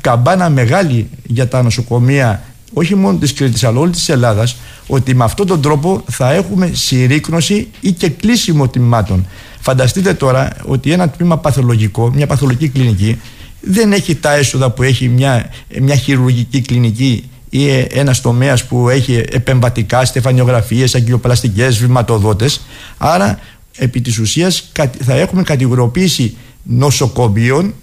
καμπάνα 0.01 0.49
μεγάλη 0.49 1.09
για 1.23 1.47
τα 1.47 1.63
νοσοκομεία 1.63 2.43
όχι 2.73 2.95
μόνο 2.95 3.17
της 3.17 3.33
Κρήτης 3.33 3.63
αλλά 3.63 3.79
όλης 3.79 3.97
της 3.97 4.09
Ελλάδας, 4.09 4.55
ότι 4.87 5.15
με 5.15 5.23
αυτόν 5.23 5.47
τον 5.47 5.61
τρόπο 5.61 6.03
θα 6.09 6.31
έχουμε 6.31 6.71
συρρήκνωση 6.73 7.67
ή 7.79 7.91
και 7.91 8.09
κλείσιμο 8.09 8.67
τμήματων. 8.67 9.27
Φανταστείτε 9.59 10.13
τώρα 10.13 10.49
ότι 10.65 10.91
ένα 10.91 11.09
τμήμα 11.09 11.37
παθολογικό, 11.37 12.11
μια 12.13 12.27
παθολογική 12.27 12.69
κλινική, 12.69 13.19
δεν 13.61 13.91
έχει 13.91 14.15
τα 14.15 14.33
έσοδα 14.33 14.69
που 14.69 14.83
έχει 14.83 15.09
μια, 15.09 15.49
μια 15.81 15.95
χειρουργική 15.95 16.61
κλινική 16.61 17.29
ή 17.53 17.87
ένας 17.91 18.21
τομέας 18.21 18.65
που 18.65 18.89
έχει 18.89 19.23
επεμβατικά, 19.31 20.05
στεφανιογραφίες, 20.05 20.95
αγκυλοπλαστικέ, 20.95 21.67
βηματοδότες. 21.67 22.61
Άρα, 22.97 23.39
επί 23.77 24.01
της 24.01 24.19
ουσίας, 24.19 24.71
θα 24.99 25.13
έχουμε 25.13 25.43
κατηγοροποίηση 25.43 26.37
νοσοκομείων 26.63 27.73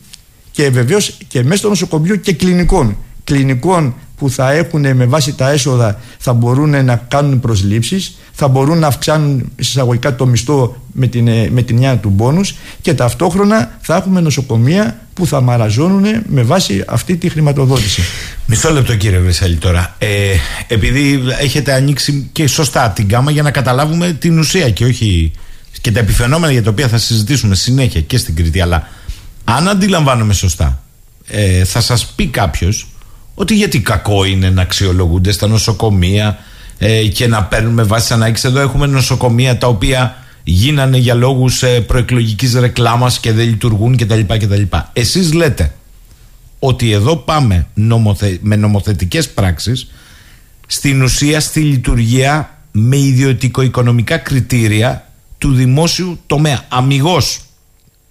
και 0.50 0.70
βεβαίως 0.70 1.16
και 1.28 1.42
μέσα 1.42 1.60
των 1.60 1.70
νοσοκομείων 1.70 2.20
και 2.20 2.32
κλινικών. 2.32 2.96
Κλινικών 3.24 3.94
που 4.20 4.30
θα 4.30 4.52
έχουν 4.52 4.96
με 4.96 5.04
βάση 5.04 5.34
τα 5.34 5.50
έσοδα 5.50 6.00
θα 6.18 6.32
μπορούν 6.32 6.84
να 6.84 6.96
κάνουν 6.96 7.40
προσλήψεις, 7.40 8.18
θα 8.32 8.48
μπορούν 8.48 8.78
να 8.78 8.86
αυξάνουν 8.86 9.52
εισαγωγικά 9.56 10.16
το 10.16 10.26
μισθό 10.26 10.82
με 10.92 11.06
την, 11.06 11.28
με 11.50 11.62
την 11.62 11.78
νέα 11.78 11.96
του 11.96 12.08
μπόνους 12.08 12.54
και 12.80 12.94
ταυτόχρονα 12.94 13.78
θα 13.80 13.96
έχουμε 13.96 14.20
νοσοκομεία 14.20 15.00
που 15.14 15.26
θα 15.26 15.40
μαραζώνουν 15.40 16.04
με 16.26 16.42
βάση 16.42 16.84
αυτή 16.86 17.16
τη 17.16 17.28
χρηματοδότηση. 17.28 18.02
Μισό 18.46 18.70
λεπτό 18.70 18.96
κύριε 18.96 19.18
Βρυσέλη 19.18 19.56
τώρα. 19.56 19.94
Ε, 19.98 20.34
επειδή 20.68 21.22
έχετε 21.40 21.72
ανοίξει 21.72 22.28
και 22.32 22.46
σωστά 22.46 22.90
την 22.90 23.08
κάμα 23.08 23.30
για 23.30 23.42
να 23.42 23.50
καταλάβουμε 23.50 24.12
την 24.12 24.38
ουσία 24.38 24.70
και 24.70 24.84
όχι 24.84 25.32
και 25.80 25.92
τα 25.92 25.98
επιφαινόμενα 25.98 26.52
για 26.52 26.62
τα 26.62 26.70
οποία 26.70 26.88
θα 26.88 26.98
συζητήσουμε 26.98 27.54
συνέχεια 27.54 28.00
και 28.00 28.18
στην 28.18 28.34
Κρήτη 28.34 28.60
αλλά 28.60 28.88
αν 29.44 29.68
αντιλαμβάνομαι 29.68 30.32
σωστά 30.32 30.82
ε, 31.26 31.64
θα 31.64 31.80
σας 31.80 32.06
πει 32.06 32.26
κάποιος 32.26 32.89
ότι 33.40 33.54
γιατί 33.54 33.80
κακό 33.80 34.24
είναι 34.24 34.50
να 34.50 34.62
αξιολογούνται 34.62 35.32
στα 35.32 35.46
νοσοκομεία 35.46 36.38
ε, 36.78 37.06
και 37.06 37.26
να 37.26 37.44
παίρνουμε 37.44 37.82
βάση 37.82 38.12
ανάγκης. 38.12 38.44
Εδώ 38.44 38.60
έχουμε 38.60 38.86
νοσοκομεία 38.86 39.58
τα 39.58 39.66
οποία 39.66 40.16
γίνανε 40.44 40.96
για 40.96 41.14
λόγους 41.14 41.62
ε, 41.62 41.80
προεκλογικής 41.80 42.54
ρεκλάμας 42.54 43.20
και 43.20 43.32
δεν 43.32 43.48
λειτουργούν 43.48 43.96
κτλ. 43.96 44.20
κτλ. 44.20 44.62
Εσείς 44.92 45.32
λέτε 45.32 45.74
ότι 46.58 46.92
εδώ 46.92 47.16
πάμε 47.16 47.66
νομοθε... 47.74 48.38
με 48.42 48.56
νομοθετικές 48.56 49.30
πράξεις 49.30 49.90
στην 50.66 51.02
ουσία 51.02 51.40
στη 51.40 51.60
λειτουργία 51.60 52.58
με 52.72 52.96
ιδιωτικο-οικονομικά 52.96 54.16
κριτήρια 54.16 55.08
του 55.38 55.52
δημόσιου 55.52 56.18
τομέα. 56.26 56.64
Αμυγός 56.68 57.40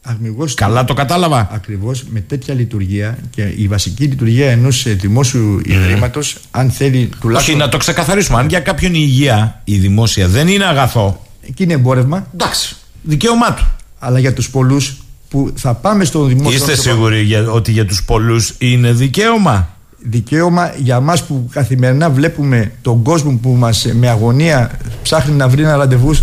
Αμυγός, 0.09 0.53
Καλά 0.53 0.85
το 0.85 0.93
κατάλαβα. 0.93 1.49
Ακριβώς 1.51 2.03
με 2.09 2.19
τέτοια 2.19 2.53
λειτουργία 2.53 3.17
και 3.29 3.41
η 3.41 3.67
βασική 3.67 4.03
λειτουργία 4.03 4.51
ενός 4.51 4.85
ε, 4.85 4.93
δημόσιου 4.93 5.59
mm. 5.59 5.67
ιδρύματος, 5.67 6.37
αν 6.51 6.71
θέλει 6.71 7.09
τουλάχιστον. 7.19 7.55
Όχι, 7.55 7.63
να 7.63 7.69
το 7.69 7.77
ξεκαθαρίσουμε. 7.77 8.39
Αν 8.39 8.47
για 8.47 8.59
κάποιον 8.59 8.93
η 8.93 8.99
υγεία, 9.01 9.61
η 9.63 9.77
δημόσια 9.77 10.27
δεν 10.27 10.47
είναι 10.47 10.65
αγαθό. 10.65 11.25
Εκεί 11.47 11.63
είναι 11.63 11.73
εμπόρευμα. 11.73 12.27
Εντάξει. 12.33 12.75
Δικαίωμά 13.01 13.53
του. 13.53 13.67
Αλλά 13.99 14.19
για 14.19 14.33
τους 14.33 14.49
πολλούς 14.49 14.97
που 15.29 15.53
θα 15.55 15.73
πάμε 15.73 16.05
στο 16.05 16.23
δημόσιο. 16.23 16.57
Είστε 16.57 16.75
σίγουροι 16.75 17.21
για, 17.21 17.51
ότι 17.51 17.71
για 17.71 17.85
τους 17.85 18.03
πολλούς 18.03 18.53
είναι 18.57 18.91
δικαίωμα; 18.91 19.77
Δικαίωμα 20.01 20.73
για 20.77 20.99
μας 20.99 21.23
που 21.23 21.49
καθημερινά 21.51 22.09
βλέπουμε 22.09 22.71
τον 22.81 23.03
κόσμο 23.03 23.39
που 23.41 23.49
μας 23.49 23.85
με 23.93 24.09
αγωνία 24.09 24.71
ψάχνει 25.01 25.35
να 25.35 25.47
βρει 25.47 25.61
ένα 25.61 25.75
ραντεβού 25.75 26.15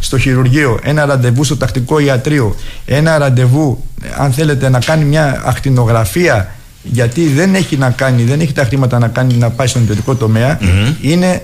στο 0.00 0.18
χειρουργείο, 0.18 0.78
ένα 0.82 1.06
ραντεβού 1.06 1.44
στο 1.44 1.56
τακτικό 1.56 1.98
ιατρείο, 1.98 2.56
ένα 2.84 3.18
ραντεβού 3.18 3.84
αν 4.16 4.32
θέλετε 4.32 4.68
να 4.68 4.78
κάνει 4.78 5.04
μια 5.04 5.42
ακτινογραφία 5.44 6.54
γιατί 6.82 7.28
δεν 7.28 7.54
έχει 7.54 7.76
να 7.76 7.90
κάνει, 7.90 8.22
δεν 8.22 8.40
έχει 8.40 8.52
τα 8.52 8.64
χρήματα 8.64 8.98
να 8.98 9.08
κάνει 9.08 9.34
να 9.34 9.50
πάει 9.50 9.66
στον 9.66 9.82
ιδιωτικό 9.82 10.16
είναι, 11.00 11.42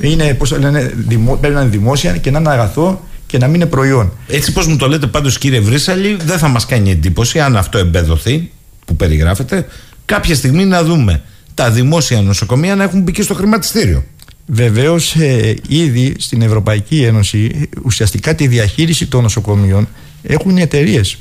είναι 0.00 0.34
πώς 0.34 0.58
λένε, 0.58 0.92
δημο, 0.96 1.36
πρέπει 1.36 1.54
να 1.54 1.60
είναι 1.60 1.70
δημόσια 1.70 2.16
και 2.16 2.30
να 2.30 2.38
είναι 2.38 2.50
αγαθό 2.50 3.00
και 3.26 3.38
να 3.38 3.46
μην 3.46 3.54
είναι 3.54 3.66
προϊόν. 3.66 4.12
Έτσι 4.28 4.52
πως 4.52 4.66
μου 4.66 4.76
το 4.76 4.88
λέτε 4.88 5.06
πάντως 5.06 5.38
κύριε 5.38 5.60
Βρύσαλη 5.60 6.16
δεν 6.24 6.38
θα 6.38 6.48
μας 6.48 6.66
κάνει 6.66 6.90
εντύπωση 6.90 7.40
αν 7.40 7.56
αυτό 7.56 7.78
εμπεδοθεί 7.78 8.50
που 8.84 8.96
περιγράφεται 8.96 9.66
κάποια 10.04 10.34
στιγμή 10.34 10.64
να 10.64 10.84
δούμε 10.84 11.22
τα 11.54 11.70
δημόσια 11.70 12.20
νοσοκομεία 12.22 12.74
να 12.74 12.82
έχουν 12.82 13.00
μπει 13.00 13.12
και 13.12 13.22
στο 13.22 13.34
χρηματιστήριο. 13.34 14.04
Βεβαίως, 14.46 15.14
ε, 15.14 15.56
ήδη 15.68 16.14
στην 16.18 16.42
Ευρωπαϊκή 16.42 17.02
Ένωση 17.02 17.68
ουσιαστικά 17.82 18.34
τη 18.34 18.46
διαχείριση 18.46 19.06
των 19.06 19.22
νοσοκομείων 19.22 19.88
έχουν 20.22 20.56
οι 20.56 20.60
εταιρείες. 20.60 21.16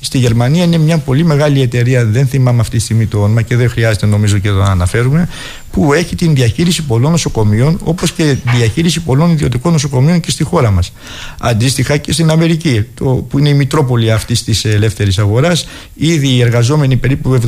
Στη 0.00 0.18
Γερμανία 0.18 0.64
είναι 0.64 0.78
μια 0.78 0.98
πολύ 0.98 1.24
μεγάλη 1.24 1.60
εταιρεία, 1.60 2.04
δεν 2.04 2.26
θυμάμαι 2.26 2.60
αυτή 2.60 2.76
τη 2.76 2.82
στιγμή 2.82 3.06
το 3.06 3.22
όνομα 3.22 3.42
και 3.42 3.56
δεν 3.56 3.68
χρειάζεται 3.68 4.06
νομίζω 4.06 4.38
και 4.38 4.48
το 4.48 4.54
να 4.54 4.70
αναφέρουμε, 4.70 5.28
που 5.74 5.92
έχει 5.92 6.16
την 6.16 6.34
διαχείριση 6.34 6.82
πολλών 6.82 7.10
νοσοκομείων, 7.10 7.80
όπως 7.84 8.12
και 8.12 8.36
διαχείριση 8.56 9.00
πολλών 9.00 9.30
ιδιωτικών 9.30 9.72
νοσοκομείων 9.72 10.20
και 10.20 10.30
στη 10.30 10.44
χώρα 10.44 10.70
μας. 10.70 10.92
Αντίστοιχα 11.38 11.96
και 11.96 12.12
στην 12.12 12.30
Αμερική, 12.30 12.86
το, 12.94 13.04
που 13.04 13.38
είναι 13.38 13.48
η 13.48 13.54
μητρόπολη 13.54 14.12
αυτής 14.12 14.44
της 14.44 14.64
ελεύθερης 14.64 15.18
αγοράς, 15.18 15.66
ήδη 15.94 16.28
οι 16.28 16.40
εργαζόμενοι, 16.40 16.96
περίπου 16.96 17.40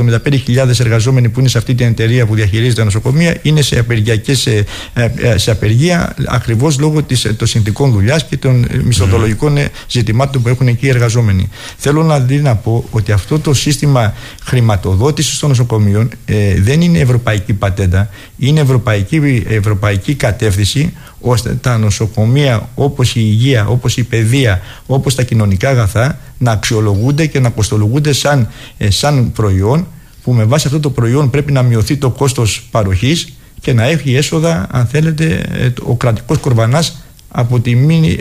75.000 0.46 0.80
εργαζόμενοι 0.80 1.28
που 1.28 1.40
είναι 1.40 1.48
σε 1.48 1.58
αυτή 1.58 1.74
την 1.74 1.86
εταιρεία 1.86 2.26
που 2.26 2.34
διαχειρίζεται 2.34 2.84
νοσοκομεία, 2.84 3.36
είναι 3.42 3.62
σε, 3.62 3.78
απεργιακές, 3.78 4.38
σε, 4.38 4.64
ε, 4.94 5.38
σε 5.38 5.50
απεργία 5.50 6.14
ακριβώς 6.26 6.78
λόγω 6.78 7.02
της, 7.02 7.32
των 7.36 7.46
συνθηκών 7.46 7.90
δουλειάς 7.90 8.24
και 8.24 8.36
των 8.36 8.66
μισθοδολογικών 8.84 9.58
ζητημάτων 9.88 10.42
που 10.42 10.48
έχουν 10.48 10.68
εκεί 10.68 10.86
οι 10.86 10.88
εργαζόμενοι. 10.88 11.48
Θέλω 11.76 12.02
να 12.02 12.20
δει 12.20 12.36
να 12.36 12.54
πω 12.56 12.84
ότι 12.90 13.12
αυτό 13.12 13.38
το 13.38 13.54
σύστημα 13.54 14.14
χρηματοδότησης 14.44 15.38
των 15.38 15.48
νοσοκομείων 15.48 16.10
ε, 16.24 16.60
δεν 16.60 16.80
είναι 16.80 16.98
ευρωπαϊκή 16.98 17.52
πατέντα 17.52 18.08
είναι 18.38 18.60
ευρωπαϊκή, 18.60 19.44
ευρωπαϊκή 19.48 20.14
κατεύθυνση 20.14 20.92
ώστε 21.20 21.54
τα 21.60 21.78
νοσοκομεία 21.78 22.68
όπως 22.74 23.14
η 23.16 23.20
υγεία, 23.22 23.66
όπως 23.66 23.96
η 23.96 24.04
παιδεία, 24.04 24.60
όπως 24.86 25.14
τα 25.14 25.22
κοινωνικά 25.22 25.68
αγαθά 25.68 26.18
να 26.38 26.50
αξιολογούνται 26.52 27.26
και 27.26 27.40
να 27.40 27.50
κοστολογούνται 27.50 28.12
σαν, 28.12 28.48
ε, 28.78 28.90
σαν 28.90 29.32
προϊόν 29.32 29.86
που 30.22 30.32
με 30.32 30.44
βάση 30.44 30.66
αυτό 30.66 30.80
το 30.80 30.90
προϊόν 30.90 31.30
πρέπει 31.30 31.52
να 31.52 31.62
μειωθεί 31.62 31.96
το 31.96 32.10
κόστος 32.10 32.68
παροχής 32.70 33.32
και 33.60 33.72
να 33.72 33.84
έχει 33.84 34.14
έσοδα 34.14 34.66
αν 34.70 34.86
θέλετε 34.86 35.46
ε, 35.52 35.72
ο 35.82 35.96
κρατικός 35.96 36.38
κορβανάς 36.38 37.00
από 37.28 37.60
τη 37.60 37.74
μη, 37.74 38.18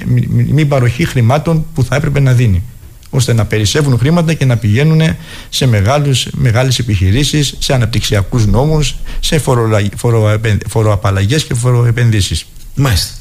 μη 0.50 0.66
παροχή 0.66 1.06
χρημάτων 1.06 1.66
που 1.74 1.84
θα 1.84 1.96
έπρεπε 1.96 2.20
να 2.20 2.34
δίνει 2.34 2.64
ώστε 3.16 3.34
να 3.34 3.46
περισσεύουν 3.46 3.98
χρήματα 3.98 4.34
και 4.34 4.46
να 4.46 4.58
πηγαίνουν 4.58 5.02
σε 5.50 5.66
μεγάλους, 5.66 6.28
μεγάλες 6.32 6.80
επιχειρήσεις, 6.80 7.56
σε 7.60 7.74
αναπτυξιακούς 7.74 8.46
νόμους, 8.46 8.96
σε 9.20 9.42
φοροαπαλλαγές 10.68 11.44
και 11.44 11.54
φοροεπενδύσεις. 11.54 12.46
Μάλιστα. 12.76 13.14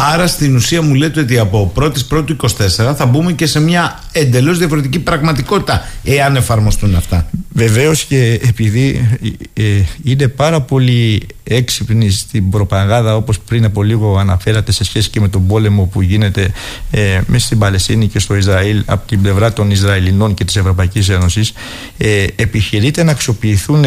Άρα 0.00 0.26
στην 0.26 0.56
ουσία 0.56 0.82
μου 0.82 0.94
λέτε 0.94 1.20
ότι 1.20 1.38
από 1.38 1.72
1η 1.76 2.06
Πρώτου 2.08 2.36
24 2.40 2.48
θα 2.96 3.06
μπούμε 3.06 3.32
και 3.32 3.46
σε 3.46 3.60
μια 3.60 4.02
εντελώς 4.12 4.58
διαφορετική 4.58 4.98
πραγματικότητα 4.98 5.88
εάν 6.04 6.36
εφαρμοστούν 6.36 6.94
αυτά. 6.94 7.26
Βεβαίως 7.52 8.04
και 8.04 8.40
επειδή 8.48 9.08
ε, 9.54 9.62
ε, 9.64 9.84
είναι 10.02 10.28
πάρα 10.28 10.60
πολύ 10.60 11.26
έξυπνοι 11.44 12.10
στην 12.10 12.50
προπαγάνδα 12.50 13.16
όπως 13.16 13.40
πριν 13.40 13.64
από 13.64 13.82
λίγο 13.82 14.18
αναφέρατε 14.18 14.72
σε 14.72 14.84
σχέση 14.84 15.10
και 15.10 15.20
με 15.20 15.28
τον 15.28 15.46
πόλεμο 15.46 15.84
που 15.84 16.02
γίνεται 16.02 16.52
ε, 16.90 17.20
μέσα 17.26 17.46
στην 17.46 17.58
Παλαιστίνη 17.58 18.06
και 18.06 18.18
στο 18.18 18.36
Ισραήλ 18.36 18.82
από 18.86 19.08
την 19.08 19.22
πλευρά 19.22 19.52
των 19.52 19.70
Ισραηλινών 19.70 20.34
και 20.34 20.44
της 20.44 20.56
Ευρωπαϊκής 20.56 21.08
Ένωσης, 21.08 21.52
ε, 21.98 22.24
επιχειρείται 22.36 23.02
να 23.02 23.10
αξιοποιηθούν 23.10 23.84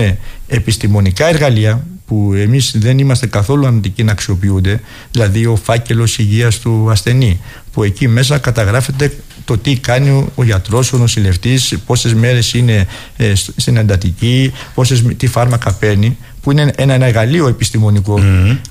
επιστημονικά 0.48 1.28
εργαλεία 1.28 1.86
που 2.12 2.34
εμείς 2.34 2.74
δεν 2.78 3.00
είμαστε 3.00 3.28
καθόλου 3.28 3.68
αντικοί 3.68 4.04
να 4.04 4.12
αξιοποιούνται, 4.12 4.82
δηλαδή 5.12 5.46
ο 5.46 5.56
φάκελος 5.56 6.18
υγείας 6.18 6.60
του 6.60 6.88
ασθενή, 6.90 7.40
που 7.72 7.84
εκεί 7.84 8.08
μέσα 8.08 8.38
καταγράφεται 8.38 9.14
το 9.46 9.58
τι 9.58 9.78
κάνει 9.78 10.28
ο 10.36 10.44
γιατρός, 10.44 10.94
ο 10.94 10.98
νοσηλευτής, 10.98 11.78
πόσες 11.86 12.14
μέρες 12.14 12.54
είναι 12.54 12.88
ε, 13.18 13.34
στην 13.36 13.78
εντατική, 13.78 14.52
πόσες, 14.74 15.04
τι 15.18 15.28
φάρμακα 15.28 15.74
παίρνει, 15.74 16.18
που 16.42 16.52
είναι 16.52 16.62
ένα, 16.76 16.94
ένα 16.94 17.06
εργαλείο 17.06 17.48
επιστημονικό. 17.48 18.20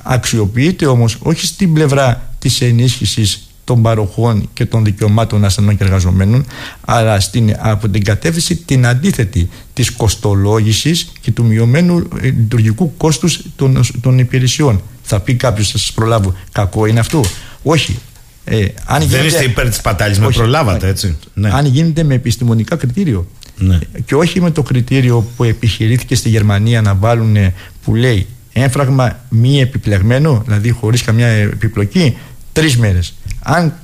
Αξιοποιείται 0.03 0.87
όμως 0.87 1.17
όχι 1.21 1.47
στην 1.47 1.73
πλευρά 1.73 2.35
της 2.39 2.61
ενίσχυσης 2.61 3.50
των 3.71 3.83
παροχών 3.83 4.49
και 4.53 4.67
των 4.67 4.85
δικαιωμάτων 4.85 5.45
ασθενών 5.45 5.77
και 5.77 5.85
εργαζομένων, 5.85 6.45
αλλά 6.85 7.21
στην, 7.21 7.57
από 7.59 7.89
την 7.89 8.05
κατεύθυνση 8.05 8.57
την 8.57 8.87
αντίθετη 8.87 9.49
της 9.75 9.91
κοστολόγησης 9.91 11.13
και 11.21 11.31
του 11.31 11.45
μειωμένου 11.45 12.09
ε, 12.21 12.27
λειτουργικού 12.27 12.97
κόστους 12.97 13.43
των, 13.57 13.81
των 14.01 14.19
υπηρεσιών. 14.19 14.83
Θα 15.03 15.21
πει 15.21 15.35
κάποιος, 15.35 15.71
θα 15.71 15.79
σας 15.79 15.93
προλάβω, 15.93 16.35
κακό 16.53 16.87
είναι 16.87 17.01
αυτό; 17.01 17.25
Όχι. 17.63 17.99
Ε, 18.45 18.65
αν 18.85 18.99
Δεν 18.99 19.09
γίνεται, 19.09 19.27
είστε 19.27 19.45
υπέρ 19.45 19.69
της 19.69 19.81
πατάλης, 19.81 20.19
με 20.19 20.29
προλάβατε 20.29 20.89
έτσι; 20.89 21.17
Ναι. 21.35 21.51
Αν 21.53 21.67
γίνεται 21.67 22.03
με 22.03 22.15
επιστημονικά 22.15 22.77
κριτήριο. 22.77 23.27
Ναι. 23.57 23.79
Και 24.05 24.15
όχι 24.15 24.41
με 24.41 24.51
το 24.51 24.63
κριτήριο 24.63 25.27
που 25.37 25.45
επιχειρήθηκε 25.45 26.15
στη 26.15 26.29
Γερμανία 26.29 26.81
να 26.81 26.95
βάλουν 26.95 27.37
που 27.85 27.95
λέει 27.95 28.27
έμφραγμα 28.53 29.19
μη 29.29 29.61
επιπλεγμένο, 29.61 30.43
δηλαδή 30.45 30.71
χωρίς 30.71 31.03
καμιά 31.03 31.27
επιπλοκή, 31.27 32.17
τρεις 32.53 32.77
μέρες. 32.77 33.15
Αν 33.43 33.75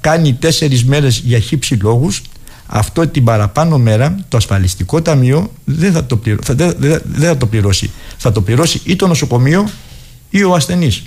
κάνει 0.00 0.34
τέσσερις 0.34 0.84
μέρες 0.84 1.18
για 1.24 1.38
χύψη 1.38 1.74
λόγους 1.74 2.22
αυτό 2.72 3.06
την 3.06 3.24
παραπάνω 3.24 3.78
μέρα 3.78 4.16
το 4.28 4.36
ασφαλιστικό 4.36 5.02
ταμείο 5.02 5.52
δεν 5.64 5.92
θα 5.92 6.04
το, 6.04 6.16
πληρω... 6.16 6.38
δεν, 6.46 6.74
δεν, 6.78 7.28
θα 7.28 7.36
το 7.36 7.46
πληρώσει. 7.46 7.90
Θα 8.16 8.32
το 8.32 8.42
πληρώσει 8.42 8.80
ή 8.84 8.96
το 8.96 9.06
νοσοκομείο 9.06 9.70
ή 10.30 10.44
ο 10.44 10.54
ασθενής. 10.54 11.02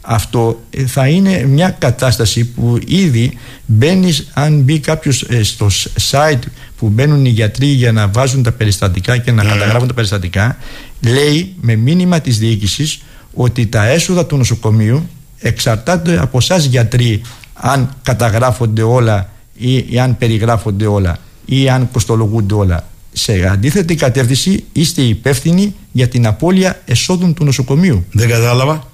Αυτό 0.00 0.62
ε, 0.70 0.86
θα 0.86 1.08
είναι 1.08 1.44
μια 1.46 1.70
κατάσταση 1.70 2.44
που 2.44 2.78
ήδη 2.86 3.38
μπαίνεις, 3.66 4.30
αν 4.32 4.60
μπει 4.60 4.78
κάποιος 4.78 5.22
ε, 5.22 5.42
στο 5.42 5.66
site 6.10 6.42
που 6.78 6.88
μπαίνουν 6.88 7.24
οι 7.24 7.28
γιατροί 7.28 7.66
για 7.66 7.92
να 7.92 8.08
βάζουν 8.08 8.42
τα 8.42 8.52
περιστατικά 8.52 9.16
και 9.16 9.32
να 9.32 9.42
ναι. 9.42 9.50
καταγράφουν 9.50 9.88
τα 9.88 9.94
περιστατικά, 9.94 10.56
λέει 11.00 11.54
με 11.60 11.74
μήνυμα 11.74 12.20
της 12.20 12.38
διοίκησης 12.38 13.02
ότι 13.34 13.66
τα 13.66 13.86
έσοδα 13.86 14.26
του 14.26 14.36
νοσοκομείου 14.36 15.08
εξαρτάται 15.38 16.18
από 16.20 16.38
εσάς 16.38 16.64
γιατροί 16.64 17.22
αν 17.54 17.94
καταγράφονται 18.02 18.82
όλα 18.82 19.30
ή, 19.54 19.84
ή 19.88 19.98
αν 19.98 20.18
περιγράφονται 20.18 20.86
όλα 20.86 21.18
ή 21.44 21.68
αν 21.68 21.88
κοστολογούνται 21.92 22.54
όλα. 22.54 22.88
Σε 23.12 23.48
αντίθετη 23.52 23.94
κατεύθυνση 23.94 24.64
είστε 24.72 25.02
υπεύθυνοι 25.02 25.74
για 25.92 26.08
την 26.08 26.26
απώλεια 26.26 26.80
εσόδων 26.84 27.34
του 27.34 27.44
νοσοκομείου. 27.44 28.04
Δεν 28.12 28.28
κατάλαβα. 28.28 28.88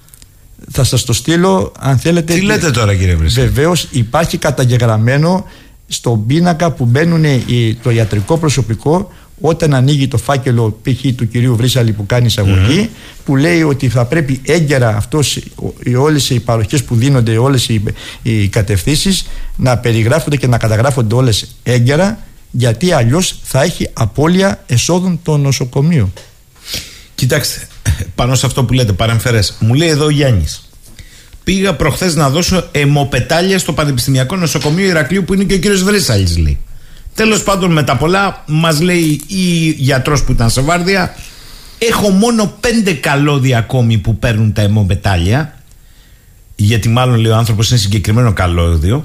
Θα 0.70 0.84
σας 0.84 1.04
το 1.04 1.12
στείλω 1.12 1.72
αν 1.78 1.98
θέλετε. 1.98 2.34
Τι 2.34 2.40
λέτε 2.40 2.70
τώρα 2.70 2.94
κύριε 2.94 3.14
Βρυσή. 3.14 3.40
Βεβαίως 3.40 3.88
υπάρχει 3.90 4.38
καταγεγραμμένο 4.38 5.46
στον 5.86 6.26
πίνακα 6.26 6.70
που 6.70 6.84
μπαίνουν 6.84 7.24
το 7.82 7.90
ιατρικό 7.90 8.38
προσωπικό 8.38 9.12
όταν 9.40 9.74
ανοίγει 9.74 10.08
το 10.08 10.16
φάκελο 10.16 10.80
π.χ. 10.82 11.14
του 11.16 11.28
κυρίου 11.28 11.56
Βρύσαλη 11.56 11.92
που 11.92 12.06
κάνει 12.06 12.34
που 13.24 13.36
λέει 13.36 13.62
ότι 13.62 13.88
θα 13.88 14.04
πρέπει 14.04 14.40
έγκαιρα 14.44 14.96
αυτός, 14.96 15.38
όλες 15.98 16.30
οι 16.30 16.40
παροχές 16.40 16.84
που 16.84 16.94
δίνονται 16.94 17.36
όλες 17.36 17.68
οι, 17.68 17.82
οι 18.22 18.48
κατευθύνσεις 18.48 19.26
να 19.56 19.78
περιγράφονται 19.78 20.36
και 20.36 20.46
να 20.46 20.58
καταγράφονται 20.58 21.14
όλες 21.14 21.56
έγκαιρα 21.62 22.18
γιατί 22.50 22.92
αλλιώς 22.92 23.40
θα 23.42 23.62
έχει 23.62 23.88
απώλεια 23.92 24.64
εσόδων 24.66 25.20
το 25.22 25.36
νοσοκομείο. 25.36 26.12
Κοιτάξτε, 27.14 27.68
πάνω 28.14 28.34
σε 28.34 28.46
αυτό 28.46 28.64
που 28.64 28.72
λέτε 28.72 28.92
παρεμφερές, 28.92 29.56
μου 29.60 29.74
λέει 29.74 29.88
εδώ 29.88 30.04
ο 30.04 30.10
Γιάννης 30.10 30.70
πήγα 31.44 31.74
προχθές 31.74 32.14
να 32.14 32.30
δώσω 32.30 32.68
αιμοπετάλια 32.72 33.58
στο 33.58 33.72
Πανεπιστημιακό 33.72 34.36
Νοσοκομείο 34.36 34.86
Ηρακλείου 34.86 35.24
που 35.24 35.34
είναι 35.34 35.44
και 35.44 35.54
ο 35.54 35.58
κύριος 35.58 35.82
Βρύσαλης 35.82 36.38
λέει. 36.38 36.58
Τέλος 37.20 37.42
πάντων, 37.42 37.72
με 37.72 37.82
τα 37.82 37.96
πολλά, 37.96 38.44
μας 38.46 38.80
λέει 38.80 39.20
η 39.26 39.70
γιατρός 39.70 40.24
που 40.24 40.32
ήταν 40.32 40.50
σε 40.50 40.60
βάρδια, 40.60 41.14
έχω 41.78 42.10
μόνο 42.10 42.54
πέντε 42.60 42.92
καλώδια 42.92 43.58
ακόμη 43.58 43.98
που 43.98 44.18
παίρνουν 44.18 44.52
τα 44.52 44.62
αιμομετάλλια. 44.62 45.54
Γιατί 46.56 46.88
μάλλον 46.88 47.18
λέει 47.18 47.30
ο 47.30 47.36
άνθρωπος 47.36 47.70
είναι 47.70 47.78
συγκεκριμένο 47.78 48.32
καλώδιο. 48.32 49.04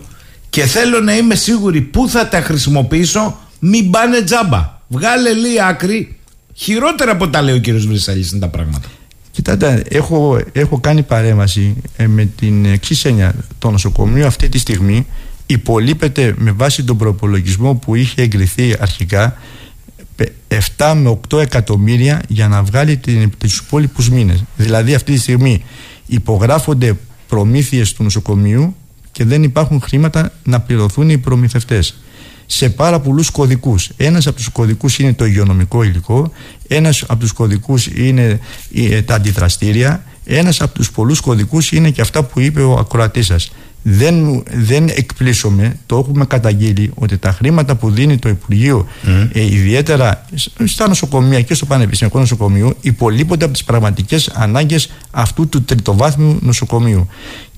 Και 0.50 0.66
θέλω 0.66 1.00
να 1.00 1.16
είμαι 1.16 1.36
σίγουρη 1.36 1.82
πού 1.82 2.10
θα 2.10 2.28
τα 2.28 2.42
χρησιμοποιήσω, 2.42 3.40
μην 3.60 3.90
πάνε 3.90 4.22
τζάμπα. 4.22 4.82
Βγάλε 4.88 5.34
λίγη 5.34 5.62
άκρη. 5.62 6.20
Χειρότερα 6.54 7.12
από 7.12 7.30
τα 7.30 7.42
λέει 7.42 7.56
ο 7.56 7.60
κύριος 7.60 7.88
Βρυσαλή 7.88 8.28
είναι 8.32 8.40
τα 8.40 8.50
πράγματα. 8.50 8.88
Κοιτάτε, 9.32 9.84
έχω, 9.90 10.40
έχω 10.52 10.80
κάνει 10.80 11.04
παρέμβαση 11.04 11.76
ε, 11.98 12.08
με 12.08 12.26
την 12.26 12.66
εξής 12.66 13.06
έννοια. 13.06 13.36
Το 13.60 13.72
νοσοκομείο 13.72 14.28
αυτή 14.28 14.50
τη 14.50 14.58
στιγμή 14.58 15.06
υπολείπεται 15.46 16.34
με 16.38 16.52
βάση 16.52 16.84
τον 16.84 16.98
προπολογισμό 16.98 17.74
που 17.76 17.96
είχε 17.96 18.22
εγκριθεί 18.22 18.76
αρχικά 18.80 19.38
7 20.78 20.94
με 20.96 21.20
8 21.30 21.40
εκατομμύρια 21.40 22.22
για 22.28 22.48
να 22.48 22.64
βγάλει 22.64 22.98
την, 22.98 23.32
τους 23.38 23.58
υπόλοιπους 23.58 24.10
μήνες. 24.10 24.44
Δηλαδή 24.58 24.94
αυτή 24.94 25.14
τη 25.14 25.20
στιγμή 25.20 25.64
υπογράφονται 26.06 26.98
προμήθειες 27.28 27.94
του 27.94 28.04
νοσοκομείου 28.04 28.76
και 29.12 29.26
δεν 29.26 29.44
υπάρχουν 29.44 29.82
χρήματα 29.82 30.32
να 30.44 30.60
πληρωθούν 30.60 31.10
οι 31.10 31.18
προμηθευτές 31.18 31.96
σε 32.46 32.70
πάρα 32.70 33.00
πολλούς 33.00 33.30
κωδικούς. 33.30 33.90
Ένας 33.98 34.28
από 34.28 34.36
τους 34.36 34.50
κωδικούς 34.50 35.00
είναι 35.00 35.14
το 35.14 35.26
υγειονομικό 35.26 35.84
υλικό, 35.84 36.32
ένας 36.68 37.04
από 37.08 37.20
τους 37.20 37.32
κωδικούς 37.32 37.88
είναι 37.88 38.40
ε, 38.74 39.02
τα 39.02 39.16
αντιδραστήρια, 39.16 40.04
ένας 40.26 40.62
από 40.62 40.74
τους 40.74 40.92
πολλούς 40.92 41.20
κωδικούς 41.20 41.72
είναι 41.72 41.90
και 41.90 42.02
αυτά 42.02 42.24
που 42.24 42.40
είπε 42.40 42.62
ο 42.62 42.74
ακροατής 42.74 43.26
σας 43.26 43.52
δεν, 43.88 44.44
δεν 44.52 44.88
εκπλήσωμε, 44.88 45.78
το 45.86 45.98
έχουμε 45.98 46.26
καταγγείλει 46.26 46.92
ότι 46.96 47.18
τα 47.18 47.32
χρήματα 47.32 47.76
που 47.76 47.92
δίνει 47.92 48.18
το 48.18 48.30
Υπουργείο 48.30 48.88
ε, 49.34 49.46
ιδιαίτερα 49.46 50.26
στα 50.66 50.88
νοσοκομεία 50.88 51.42
και 51.42 51.54
στο 51.54 51.66
Πανεπιστημιακό 51.66 52.20
Νοσοκομείο 52.20 52.76
υπολείπονται 52.82 53.46
από 53.46 53.54
τις 53.54 53.64
πραγματικές 53.64 54.30
ανάγκες 54.30 54.92
αυτού 55.12 55.50
του 55.50 55.64
τριτοβάθμιου 55.64 56.40
νοσοκομείου. 56.42 57.08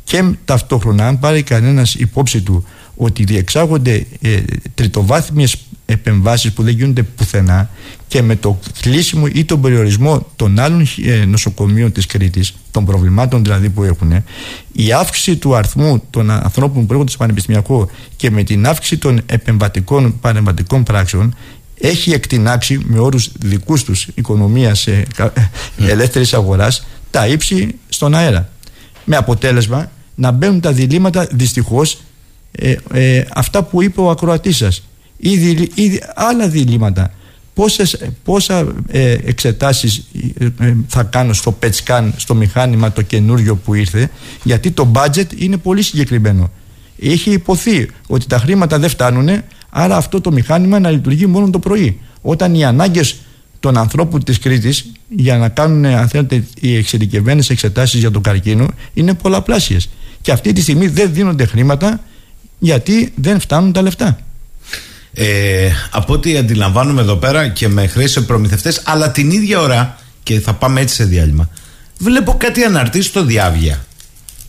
Και 0.04 0.24
ταυτόχρονα 0.46 1.08
αν 1.08 1.20
πάρει 1.20 1.44
κανένας 1.44 1.96
υπόψη 1.96 2.42
του 2.42 2.66
ότι 2.96 3.24
διεξάγονται 3.24 4.06
ε, 4.22 4.40
τριτοβάθμιες 4.74 5.56
επεμβάσεις 5.86 6.52
που 6.52 6.64
δεν 6.64 6.74
γίνονται 6.74 7.04
πουθενά 7.04 7.70
και 8.08 8.22
με 8.22 8.36
το 8.36 8.60
κλείσιμο 8.82 9.26
ή 9.34 9.46
τον 9.46 9.62
περιορισμό 9.62 10.28
των 10.36 10.60
άλλων 10.60 10.88
ε, 11.06 11.26
νοσοκομείων 11.26 11.92
της 11.92 12.06
Κρήτης, 12.06 12.54
των 12.72 12.86
προβλημάτων 12.86 13.44
δηλαδή 13.44 13.70
που 13.70 13.84
έχουν, 13.84 14.24
η 14.72 14.94
αύξηση 14.94 15.36
του 15.36 15.56
αριθμού 15.56 16.04
των 16.10 16.32
ανθρώπων 16.32 16.86
που 16.86 16.92
έρχονται 16.92 17.10
στο 17.10 17.20
πανεπιστημιακό 17.20 17.90
και 18.16 18.32
με 18.32 18.44
την 18.44 18.68
αύξηση 18.68 18.98
των 18.98 19.22
επεμβατικών 19.26 20.20
πανεμβατικών 20.20 20.84
πράξεων 20.84 21.36
έχει 21.80 22.12
εκτινάξει 22.12 22.80
με 22.84 23.00
όρους 23.00 23.32
δικούς 23.40 23.84
τους 23.84 24.08
οικονομίας 24.14 24.88
ε, 24.88 25.06
ε, 25.18 25.92
ελεύθερης 25.92 26.34
αγοράς 26.34 26.88
τα 27.12 27.28
ύψη 27.28 27.76
στον 27.90 28.16
αέρα. 28.16 28.50
Με 29.06 29.16
αποτέλεσμα 29.16 29.92
να 30.16 30.32
μπαίνουν 30.32 30.60
τα 30.60 30.72
διλήμματα 30.72 31.28
δυστυχώς 31.32 31.98
ε, 32.52 32.76
ε, 32.94 33.26
αυτά 33.34 33.64
που 33.64 33.84
είπε 33.84 34.02
ο 34.02 34.10
ακροατής 34.10 34.58
σας 34.58 34.84
ή, 35.18 35.32
ή 35.74 36.02
άλλα 36.16 36.50
διλήμματα 36.50 37.12
πόσες, 37.58 37.98
πόσα 38.24 38.74
ε, 38.88 39.12
εξετάσεις 39.12 40.08
ε, 40.60 40.74
θα 40.88 41.04
κάνω 41.04 41.34
στο 41.34 41.58
PET 41.62 41.70
scan 41.86 42.10
στο 42.16 42.36
μηχάνημα 42.36 42.92
το 42.92 43.02
καινούριο 43.02 43.56
που 43.56 43.74
ήρθε 43.74 44.10
γιατί 44.44 44.72
το 44.72 44.92
budget 44.96 45.26
είναι 45.38 45.58
πολύ 45.58 45.82
συγκεκριμένο. 45.82 46.52
Έχει 47.00 47.32
υποθεί 47.32 47.90
ότι 48.08 48.28
τα 48.28 48.38
χρήματα 48.38 48.80
δεν 48.80 48.90
φτάνουν 48.90 49.30
άρα 49.70 49.98
αυτό 49.98 50.22
το 50.22 50.32
μηχάνημα 50.32 50.80
να 50.80 50.90
λειτουργεί 50.90 51.26
μόνο 51.26 51.50
το 51.50 51.60
πρωί. 51.60 52.00
Όταν 52.22 52.56
οι 52.56 52.66
ανάγκες 52.66 53.16
των 53.60 53.78
ανθρώπων 53.78 54.24
της 54.24 54.40
Κρήτης 54.40 54.92
για 55.10 55.38
να 55.38 55.50
κάνουν 55.50 55.86
αν 55.86 56.08
θέλετε 56.08 56.44
οι 56.60 56.76
εξειδικευμένες 56.76 57.50
εξετάσεις 57.50 58.00
για 58.00 58.12
τον 58.12 58.22
καρκίνο 58.22 58.68
είναι 58.94 59.14
πολλαπλάσιες. 59.14 59.90
Και 60.22 60.32
αυτή 60.32 60.54
τη 60.54 60.62
στιγμή 60.62 60.88
δεν 60.88 61.14
δίνονται 61.14 61.46
χρήματα 61.46 62.00
γιατί 62.60 63.14
δεν 63.16 63.40
φτάνουν 63.40 63.72
τα 63.72 63.82
λεφτά. 63.82 64.20
Ε, 65.20 65.72
από 65.92 66.14
ό,τι 66.14 66.38
αντιλαμβάνομαι 66.38 67.02
εδώ 67.02 67.16
πέρα 67.16 67.48
και 67.48 67.68
με 67.68 67.88
χρέη 67.88 68.08
σε 68.08 68.22
προμηθευτές, 68.22 68.82
αλλά 68.86 69.12
την 69.12 69.32
ίδια 69.32 69.60
ώρα, 69.60 69.98
και 70.24 70.40
θα 70.40 70.54
πάμε 70.54 70.82
έτσι 70.82 70.96
σε 70.96 71.04
διάλειμμα, 71.04 71.50
βλέπω 71.98 72.36
κάτι 72.38 72.64
αναρτήσει 72.64 73.08
στο 73.08 73.24
διάβια. 73.24 73.86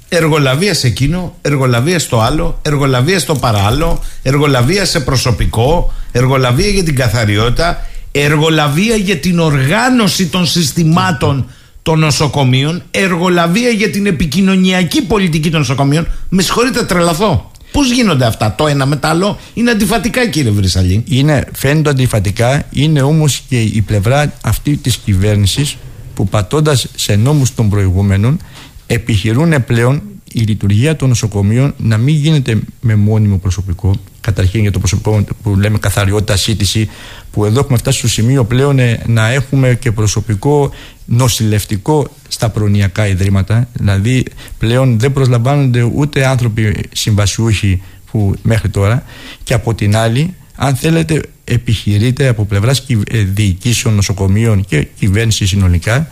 Εργολαβία 0.09 0.75
σε 0.75 0.87
εκείνο, 0.87 1.37
εργολαβία 1.43 1.99
στο 1.99 2.21
άλλο, 2.21 2.59
εργολαβία 2.63 3.19
στο 3.19 3.35
παράλληλο, 3.35 4.03
εργολαβία 4.23 4.85
σε 4.85 5.01
προσωπικό, 5.01 5.93
εργολαβία 6.13 6.69
για 6.69 6.85
την 6.85 6.97
καθαριότητα, 6.97 7.87
εργολαβία 8.13 8.97
για 8.97 9.17
την 9.17 9.39
οργάνωση 9.39 10.27
των 10.27 10.47
συστημάτων 10.47 11.51
των 11.83 11.99
νοσοκομείων, 11.99 12.83
εργολαβία 12.91 13.71
για 13.71 13.91
την 13.91 14.07
επικοινωνιακή 14.07 15.03
πολιτική 15.03 15.51
των 15.51 15.61
νοσοκομείων. 15.61 16.07
Με 16.29 16.43
συγχωρείτε, 16.43 16.83
τρελαθώ. 16.83 17.51
Πώς 17.73 17.91
γίνονται 17.91 18.27
αυτά, 18.27 18.55
το 18.55 18.67
ένα 18.67 18.87
με 18.87 18.97
το 18.97 19.09
άλλο, 19.09 19.39
είναι 19.55 19.71
αντιφατικά, 19.71 20.29
κύριε 20.29 20.51
Βρυσαλή. 20.51 21.05
Είναι, 21.09 21.45
φαίνονται 21.53 21.91
αντιφατικά, 21.91 22.65
είναι 22.71 23.03
όμως 23.03 23.43
και 23.49 23.61
η 23.61 23.83
πλευρά 23.83 24.33
αυτή 24.43 24.77
της 24.77 24.97
κυβέρνησης 24.97 25.77
που 26.15 26.29
πατώντας 26.29 26.87
σε 26.97 27.17
νόμους 27.17 27.55
των 27.55 27.69
προηγούμενων 27.69 28.39
επιχειρούν 28.87 29.65
πλέον 29.65 30.03
η 30.33 30.41
λειτουργία 30.41 30.97
των 30.97 31.09
νοσοκομείων 31.09 31.75
να 31.77 31.97
μην 31.97 32.15
γίνεται 32.15 32.61
με 32.81 32.95
μόνιμο 32.95 33.37
προσωπικό. 33.37 33.95
Καταρχήν 34.21 34.61
για 34.61 34.73
το 34.73 34.79
προσωπικό 34.79 35.25
που 35.43 35.57
λέμε 35.57 35.79
καθαριότητα, 35.79 36.37
σύντηση, 36.37 36.89
που 37.31 37.45
εδώ 37.45 37.61
έχουμε 37.61 37.79
φτάσει 37.79 37.99
στο 37.99 38.09
σημείο 38.09 38.45
πλέον 38.45 38.79
ε, 38.79 39.03
να 39.07 39.29
έχουμε 39.29 39.75
και 39.75 39.93
προσωπικό 39.93 40.71
νοσηλευτικό 41.09 42.09
στα 42.29 42.49
προνοιακά 42.49 43.07
ιδρύματα. 43.07 43.69
Δηλαδή 43.73 44.25
πλέον 44.59 44.99
δεν 44.99 45.13
προσλαμβάνονται 45.13 45.83
ούτε 45.83 46.27
άνθρωποι 46.27 46.85
συμβασιούχοι 46.93 47.83
που 48.11 48.35
μέχρι 48.43 48.69
τώρα 48.69 49.05
και 49.43 49.55
από 49.55 49.75
την 49.75 49.97
άλλη 49.97 50.35
αν 50.57 50.77
θέλετε 50.77 51.23
επιχειρείται 51.45 52.29
από 52.29 52.45
πλευράς 52.45 52.87
ε, 53.11 53.19
διοικήσεων 53.19 53.95
νοσοκομείων 53.95 54.65
και 54.65 54.87
κυβέρνηση 54.99 55.47
συνολικά 55.47 56.09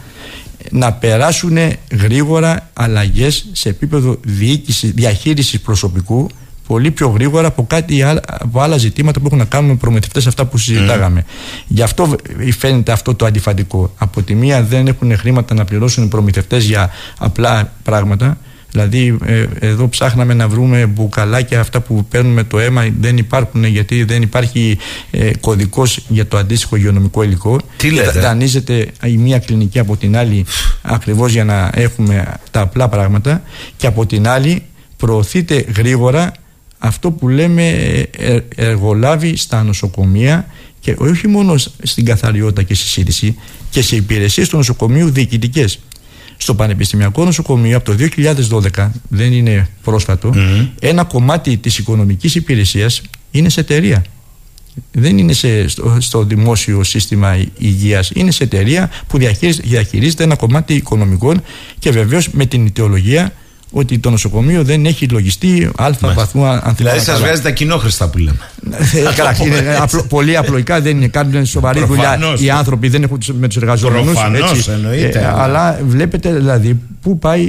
να 0.70 0.92
περάσουν 0.92 1.59
γρήγορα 1.90 2.70
αλλαγές 2.72 3.47
σε 3.53 3.68
επίπεδο 3.68 4.18
διοίκηση, 4.24 4.86
διαχείρισης 4.86 5.61
προσωπικού 5.61 6.28
πολύ 6.66 6.90
πιο 6.90 7.08
γρήγορα 7.08 7.46
από, 7.46 7.66
κάτι, 7.66 8.02
από 8.26 8.60
άλλα 8.60 8.76
ζητήματα 8.76 9.20
που 9.20 9.26
έχουν 9.26 9.38
να 9.38 9.44
κάνουν 9.44 9.70
με 9.70 9.76
προμηθευτές 9.76 10.26
αυτά 10.26 10.44
που 10.44 10.58
συζητάγαμε. 10.58 11.24
Mm. 11.26 11.62
Γι' 11.66 11.82
αυτό 11.82 12.16
φαίνεται 12.58 12.92
αυτό 12.92 13.14
το 13.14 13.26
αντιφατικό. 13.26 13.94
Από 13.96 14.22
τη 14.22 14.34
μία 14.34 14.62
δεν 14.62 14.86
έχουν 14.86 15.16
χρήματα 15.16 15.54
να 15.54 15.64
πληρώσουν 15.64 16.04
οι 16.04 16.08
προμηθευτές 16.08 16.64
για 16.64 16.90
απλά 17.18 17.72
πράγματα. 17.82 18.38
Δηλαδή, 18.70 19.18
ε, 19.24 19.46
εδώ 19.58 19.88
ψάχναμε 19.88 20.34
να 20.34 20.48
βρούμε 20.48 20.86
μπουκαλάκια 20.86 21.60
αυτά 21.60 21.80
που 21.80 22.04
παίρνουμε 22.10 22.44
το 22.44 22.58
αίμα, 22.58 22.88
δεν 23.00 23.16
υπάρχουν 23.16 23.64
γιατί 23.64 24.04
δεν 24.04 24.22
υπάρχει 24.22 24.78
ε, 25.10 25.30
κωδικός 25.40 26.00
για 26.08 26.26
το 26.26 26.36
αντίστοιχο 26.36 26.76
υγειονομικό 26.76 27.22
υλικό. 27.22 27.60
Τι 27.76 27.90
λέτε; 27.90 28.20
Δανείζεται 28.20 28.88
η 29.04 29.16
μία 29.16 29.38
κλινική 29.38 29.78
από 29.78 29.96
την 29.96 30.16
άλλη 30.16 30.44
ακριβώς 30.82 31.32
για 31.32 31.44
να 31.44 31.70
έχουμε 31.74 32.34
τα 32.50 32.60
απλά 32.60 32.88
πράγματα 32.88 33.42
και 33.76 33.86
από 33.86 34.06
την 34.06 34.28
άλλη 34.28 34.62
προωθείται 34.96 35.64
γρήγορα 35.76 36.32
αυτό 36.87 37.11
που 37.11 37.28
λέμε 37.28 37.68
ε, 38.16 38.39
εργολάβει 38.57 39.37
στα 39.37 39.62
νοσοκομεία 39.62 40.47
και 40.80 40.95
όχι 40.99 41.28
μόνο 41.28 41.57
στην 41.82 42.05
καθαριότητα 42.05 42.62
και 42.62 42.74
στη 42.74 42.87
σύντηση 42.87 43.37
και 43.70 43.82
σε 43.82 43.97
υπηρεσίες 43.97 44.49
του 44.49 44.57
νοσοκομείου 44.57 45.11
διοικητικές. 45.11 45.78
Στο 46.37 46.55
Πανεπιστημιακό 46.55 47.24
Νοσοκομείο 47.24 47.76
από 47.76 47.97
το 47.97 48.07
2012, 48.76 48.91
δεν 49.09 49.32
είναι 49.32 49.68
πρόσφατο, 49.82 50.34
ένα 50.80 51.05
κομμάτι 51.05 51.57
της 51.57 51.78
οικονομικής 51.78 52.34
υπηρεσίας 52.34 53.03
είναι 53.30 53.49
σε 53.49 53.61
εταιρεία. 53.61 54.05
Δεν 54.93 55.18
είναι 55.18 55.32
σε, 55.32 55.68
στο, 55.99 56.24
δημόσιο 56.24 56.82
σύστημα 56.82 57.37
υγείας, 57.59 58.11
είναι 58.14 58.30
σε 58.30 58.45
εταιρεία 58.45 58.91
που 59.07 59.18
διαχειρίζεται, 59.18 59.68
διαχειρίζεται 59.68 60.24
ένα 60.24 60.37
κομμάτι 60.37 60.74
οικονομικών 60.74 61.43
και 61.78 61.91
βεβαίως 61.91 62.30
με 62.30 62.47
την 62.47 62.66
ιδεολογία 62.66 63.32
ότι 63.70 63.98
το 63.98 64.10
νοσοκομείο 64.10 64.64
δεν 64.64 64.86
έχει 64.86 65.08
λογιστεί 65.08 65.70
αλφα 65.76 66.12
βαθμού 66.12 66.46
ανθρώπου. 66.46 66.74
Δηλαδή 66.76 67.00
σας 67.00 67.20
βγάζει 67.20 67.42
τα 67.42 67.50
κοινόχρηστα 67.50 68.08
που 68.08 68.18
λέμε. 68.18 68.38
Ε, 68.94 69.14
καλά, 69.14 69.36
είναι 69.44 69.76
απλο, 69.80 70.02
πολύ 70.08 70.36
απλοϊκά, 70.36 70.80
δεν 70.80 70.96
είναι, 70.96 71.08
κάνουν 71.08 71.46
σοβαρή 71.46 71.84
δουλειά. 71.84 72.18
Οι 72.38 72.50
άνθρωποι 72.50 72.88
δεν 72.88 73.02
έχουν 73.02 73.18
με 73.32 73.46
τους 73.46 73.56
εργαζόμενους. 73.56 74.68
εννοείται. 74.68 75.18
Ε, 75.18 75.32
αλλά 75.36 75.80
βλέπετε 75.86 76.32
δηλαδή 76.32 76.80
πού 77.02 77.18
πάει, 77.18 77.44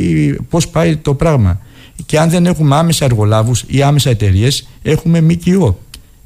πώς 0.50 0.68
πάει 0.68 0.96
το 0.96 1.14
πράγμα. 1.14 1.60
Και 2.06 2.20
αν 2.20 2.30
δεν 2.30 2.46
έχουμε 2.46 2.76
άμεσα 2.76 3.06
εργολάβους 3.06 3.64
ή 3.68 3.82
άμεσα 3.82 4.10
εταιρείες, 4.10 4.68
έχουμε 4.82 5.22
ΜΚΟ 5.22 5.80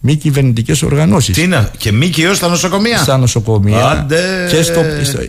μη 0.03 0.15
κυβερνητικές 0.15 0.81
οργανώσεις. 0.81 1.35
Τι 1.35 1.41
είναι, 1.41 1.69
και 1.77 1.91
ΜΚΟ 1.91 2.33
στα 2.33 2.47
νοσοκομεία. 2.47 2.97
Στα 2.97 3.17
νοσοκομεία. 3.17 3.85
Άντε. 3.85 4.47
Και 4.49 4.61
στο, 4.61 4.81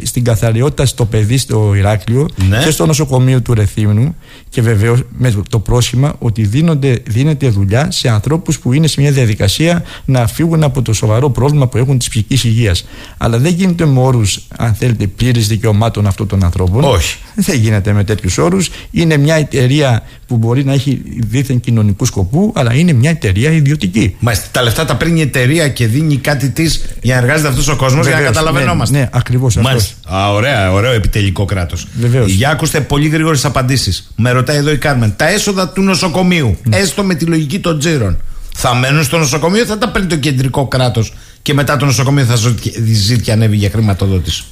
στην 0.03 0.25
καθαριότητα 0.25 0.87
στο 0.87 1.05
παιδί 1.05 1.39
στο 1.39 1.75
Ηράκλειο 1.75 2.29
ναι. 2.49 2.63
και 2.65 2.71
στο 2.71 2.87
νοσοκομείο 2.87 3.41
του 3.41 3.55
Ρεθύμνου. 3.55 4.17
Και 4.49 4.63
βεβαίως 4.63 5.03
με 5.11 5.35
το 5.49 5.59
πρόσχημα 5.59 6.15
ότι 6.19 6.43
δίνονται, 6.45 7.03
δίνεται 7.07 7.49
δουλειά 7.49 7.91
σε 7.91 8.09
ανθρώπους 8.09 8.59
που 8.59 8.73
είναι 8.73 8.87
σε 8.87 9.01
μια 9.01 9.13
διαδικασία 9.13 9.85
να 10.05 10.27
φύγουν 10.27 10.63
από 10.63 10.83
το 10.83 10.93
σοβαρό 10.93 11.31
πρόβλημα 11.31 11.67
που 11.67 11.79
έχουν 11.79 11.99
της 11.99 12.09
ψυχικής 12.09 12.45
υγείας. 12.45 12.85
Αλλά 13.19 13.39
δεν 13.39 13.55
γίνεται 13.55 13.87
με 13.87 14.01
όρους, 14.01 14.41
αν 14.57 14.75
θέλετε, 14.75 15.07
πλήρης 15.07 15.47
δικαιωμάτων 15.49 16.07
αυτών 16.07 16.27
των 16.27 16.45
ανθρώπων. 16.45 16.85
Όχι. 16.85 17.17
Δεν 17.35 17.59
γίνεται 17.59 17.93
με 17.93 18.05
τέτοιους 18.05 18.39
όρους. 18.39 18.71
Είναι 18.91 19.17
μια 19.17 19.35
εταιρεία 19.35 20.03
που 20.33 20.39
μπορεί 20.39 20.65
να 20.65 20.73
έχει 20.73 21.03
δίθεν 21.29 21.61
κοινωνικού 21.61 22.05
σκοπού, 22.05 22.53
αλλά 22.55 22.75
είναι 22.75 22.93
μια 22.93 23.11
εταιρεία 23.11 23.51
ιδιωτική. 23.51 24.17
Μάλιστα. 24.19 24.47
Τα 24.51 24.63
λεφτά 24.63 24.85
τα 24.85 24.97
παίρνει 24.97 25.19
η 25.19 25.23
εταιρεία 25.23 25.69
και 25.69 25.87
δίνει 25.87 26.17
κάτι 26.17 26.51
της 26.51 26.85
για 27.03 27.15
να 27.15 27.21
εργάζεται 27.21 27.49
αυτός 27.49 27.69
ο 27.69 27.77
κόσμος 27.77 28.07
για 28.07 28.17
να 28.17 28.23
καταλαβαίνόμαστε. 28.23 28.97
Ναι, 28.97 29.03
ναι 29.03 29.09
ακριβώς 29.13 29.57
αυτός. 29.57 29.95
Α, 30.15 30.33
ωραία, 30.33 30.73
ωραίο 30.73 30.93
επιτελικό 30.93 31.45
κράτος. 31.45 31.87
Βεβαίως. 31.99 32.33
Για 32.33 32.51
ακούστε 32.51 32.81
πολύ 32.81 33.09
γρήγορες 33.09 33.45
απαντήσεις. 33.45 34.13
Με 34.17 34.31
ρωτάει 34.31 34.57
εδώ 34.57 34.71
η 34.71 34.79
Κάρμεν. 34.79 35.15
Τα 35.17 35.29
έσοδα 35.29 35.69
του 35.69 35.83
νοσοκομείου, 35.83 36.57
ναι. 36.63 36.77
έστω 36.77 37.03
με 37.03 37.15
τη 37.15 37.25
λογική 37.25 37.59
των 37.59 37.79
τζίρων, 37.79 38.21
θα 38.55 38.75
μένουν 38.75 39.05
στο 39.05 39.19
νοσοκομείο 39.19 39.65
θα 39.65 39.79
τα 39.79 39.89
παίρνει 39.89 40.09
το 40.09 40.17
κεντρικό 40.17 40.67
κράτος 40.67 41.13
και 41.43 41.55
μετά 41.55 41.77
το 41.77 41.85
νοσοκομείο 41.85 42.25
θα 42.25 42.37
ζητήσει 42.37 43.21
και 43.21 43.33
ανέβει 43.33 43.57
για 43.57 43.71
χρηματοδότηση; 43.71 44.45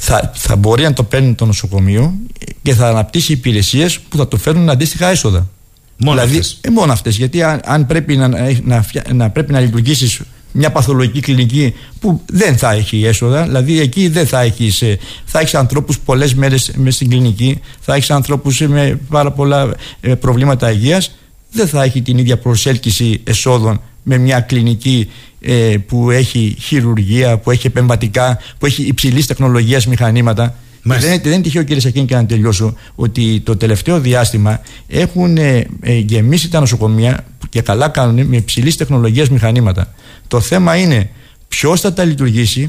Θα, 0.00 0.32
θα 0.34 0.56
μπορεί 0.56 0.82
να 0.82 0.92
το 0.92 1.02
παίρνει 1.02 1.34
το 1.34 1.46
νοσοκομείο 1.46 2.14
και 2.62 2.74
θα 2.74 2.88
αναπτύσσει 2.88 3.32
υπηρεσίες 3.32 4.00
που 4.00 4.16
θα 4.16 4.28
το 4.28 4.36
φέρνουν 4.36 4.70
αντίστοιχα 4.70 5.08
έσοδα. 5.08 5.48
Μόνο 5.96 6.20
δηλαδή, 6.20 6.38
αυτές. 6.38 6.58
Ε, 6.60 6.70
μόνο 6.70 6.92
αυτές. 6.92 7.16
Γιατί 7.16 7.42
αν, 7.42 7.60
αν, 7.64 7.86
πρέπει 7.86 8.16
να, 8.16 8.28
να, 8.62 8.84
να, 9.12 9.30
πρέπει 9.30 9.52
να 9.52 9.60
λειτουργήσεις 9.60 10.20
μια 10.52 10.70
παθολογική 10.70 11.20
κλινική 11.20 11.74
που 12.00 12.20
δεν 12.26 12.56
θα 12.56 12.72
έχει 12.72 13.04
έσοδα, 13.04 13.42
δηλαδή 13.42 13.80
εκεί 13.80 14.08
δεν 14.08 14.26
θα 14.26 14.40
έχεις 14.40 14.82
ε, 14.82 14.98
θα 15.24 15.40
έχεις 15.40 15.54
ανθρώπους 15.54 15.98
πολλές 15.98 16.34
μέρες 16.34 16.72
μες 16.76 16.94
στην 16.94 17.08
κλινική, 17.08 17.60
θα 17.80 17.94
έχεις 17.94 18.10
ανθρώπους 18.10 18.60
με 18.60 18.98
πάρα 19.08 19.30
πολλά 19.32 19.74
ε, 20.00 20.14
προβλήματα 20.14 20.70
υγείας, 20.70 21.14
δεν 21.50 21.68
θα 21.68 21.82
έχει 21.82 22.02
την 22.02 22.18
ίδια 22.18 22.38
προσέλκυση 22.38 23.20
εσόδων 23.24 23.80
με 24.04 24.18
μια 24.18 24.40
κλινική 24.40 25.10
ε, 25.40 25.76
που 25.86 26.10
έχει 26.10 26.56
χειρουργία, 26.60 27.38
που 27.38 27.50
έχει 27.50 27.66
επεμβατικά, 27.66 28.38
που 28.58 28.66
έχει 28.66 28.82
υψηλής 28.82 29.26
τεχνολογίας 29.26 29.86
μηχανήματα. 29.86 30.54
Δεν, 30.82 31.20
δεν 31.22 31.32
είναι 31.32 31.42
τυχαίο 31.42 31.62
κύριε 31.62 31.80
Σακίνη 31.80 32.06
και 32.06 32.14
να 32.14 32.26
τελειώσω 32.26 32.74
ότι 32.94 33.40
το 33.40 33.56
τελευταίο 33.56 34.00
διάστημα 34.00 34.60
έχουν 34.88 35.36
ε, 35.36 35.66
ε, 35.80 35.98
γεμίσει 35.98 36.50
τα 36.50 36.60
νοσοκομεία 36.60 37.24
και 37.48 37.60
καλά 37.62 37.88
κάνουν 37.88 38.26
με 38.26 38.36
υψηλής 38.36 38.76
τεχνολογίας 38.76 39.28
μηχανήματα. 39.28 39.94
Το 40.28 40.40
θέμα 40.40 40.76
είναι 40.76 41.10
ποιος 41.48 41.80
θα 41.80 41.92
τα 41.92 42.04
λειτουργήσει, 42.04 42.68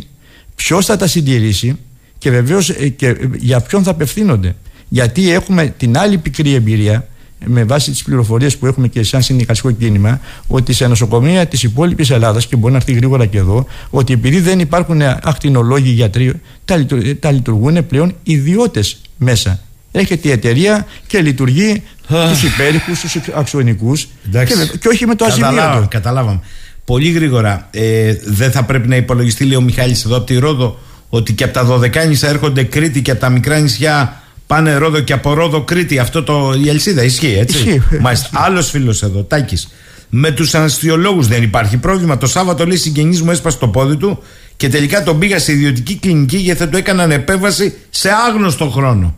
ποιος 0.56 0.86
θα 0.86 0.98
τα 0.98 1.08
συντηρήσει 1.08 1.78
και 2.18 2.30
βεβαίως 2.30 2.70
ε, 2.70 2.96
για 3.38 3.60
ποιον 3.62 3.84
θα 3.84 3.92
απευθύνονται. 3.92 4.56
Γιατί 4.88 5.32
έχουμε 5.32 5.74
την 5.78 5.98
άλλη 5.98 6.18
πικρή 6.18 6.54
εμπειρία 6.54 7.08
με 7.46 7.64
βάση 7.64 7.92
τις 7.92 8.04
πληροφορίες 8.04 8.58
που 8.58 8.66
έχουμε 8.66 8.88
και 8.88 9.04
σαν 9.04 9.22
συνδικαλιστικό 9.22 9.72
κίνημα, 9.72 10.20
ότι 10.48 10.74
σε 10.74 10.88
νοσοκομεία 10.88 11.46
της 11.46 11.64
υπόλοιπης 11.64 12.10
Ελλάδας, 12.10 12.48
και 12.48 12.56
μπορεί 12.56 12.72
να 12.72 12.78
έρθει 12.78 12.94
γρήγορα 12.94 13.26
και 13.26 13.38
εδώ, 13.38 13.66
ότι 13.90 14.14
επειδή 14.14 14.40
δεν 14.40 14.60
υπάρχουν 14.60 15.02
ακτινολόγοι 15.02 15.90
γιατροί, 15.90 16.42
τα, 16.66 16.86
τα 17.20 17.32
λειτουργούν 17.32 17.88
πλέον 17.88 18.16
ιδιώτες 18.24 19.02
μέσα. 19.18 19.60
Έρχεται 19.92 20.28
η 20.28 20.32
εταιρεία 20.32 20.86
και 21.08 21.22
λειτουργεί 21.22 21.84
τους 22.30 22.44
υπέρηχους, 22.44 23.00
τους 23.00 23.18
αξιονικούς 23.36 24.08
και, 24.32 24.46
και, 24.80 24.88
όχι 24.88 25.06
με 25.06 25.16
το 25.16 25.26
αζημίωτο. 25.26 25.86
Καταλάβαμε. 25.90 26.40
Πολύ 26.86 27.12
γρήγορα. 27.12 27.68
Ε, 27.72 28.14
δεν 28.26 28.52
θα 28.52 28.64
πρέπει 28.64 28.88
να 28.88 28.96
υπολογιστεί, 28.96 29.46
λέει 29.46 29.58
ο 29.58 29.62
Μιχάλης 29.62 30.06
εδώ 30.06 30.18
από 30.18 30.26
τη 30.26 30.38
Ρόδο, 30.38 30.80
ότι 31.10 31.34
και 31.34 31.44
από 31.44 31.54
τα 31.54 31.64
Δωδεκάνησα 31.64 32.28
έρχονται 32.28 32.64
Κρήτη 32.64 33.02
και 33.02 33.12
από 33.12 33.20
τα 33.20 33.30
μικρά 33.30 33.60
νησιά 33.60 34.22
Πάνε 34.48 34.76
Ρόδο 34.76 35.00
και 35.00 35.14
από 35.14 35.34
Ρόδο 35.34 35.62
Κρήτη. 35.62 36.00
Αυτό 36.00 36.24
το, 36.24 36.54
η 36.66 36.70
αλυσίδα 36.70 37.04
ισχύει, 37.04 37.36
έτσι. 37.40 37.58
Ισχύει. 37.58 37.82
Μάλιστα. 38.02 38.30
Άλλος 38.46 38.70
φίλος 38.70 39.04
εδώ, 39.04 39.24
Τάκης. 39.24 39.68
Με 40.10 40.32
τους 40.32 40.56
αναστιολόγους 40.56 41.28
δεν 41.28 41.44
υπάρχει 41.44 41.78
πρόβλημα. 41.78 42.18
Το 42.18 42.28
Σάββατο 42.28 42.66
λέει 42.66 42.78
συγγενή 42.78 43.18
μου 43.18 43.32
έσπασε 43.32 43.58
το 43.58 43.68
πόδι 43.68 43.96
του 43.96 44.20
και 44.58 44.70
τελικά 44.70 45.04
τον 45.04 45.20
πήγα 45.20 45.40
σε 45.40 45.52
ιδιωτική 45.52 45.96
κλινική 45.96 46.38
γιατί 46.38 46.60
θα 46.60 46.70
του 46.70 46.78
έκαναν 46.78 47.12
επέμβαση 47.12 47.76
σε 47.90 48.10
άγνωστο 48.28 48.70
χρόνο. 48.70 49.16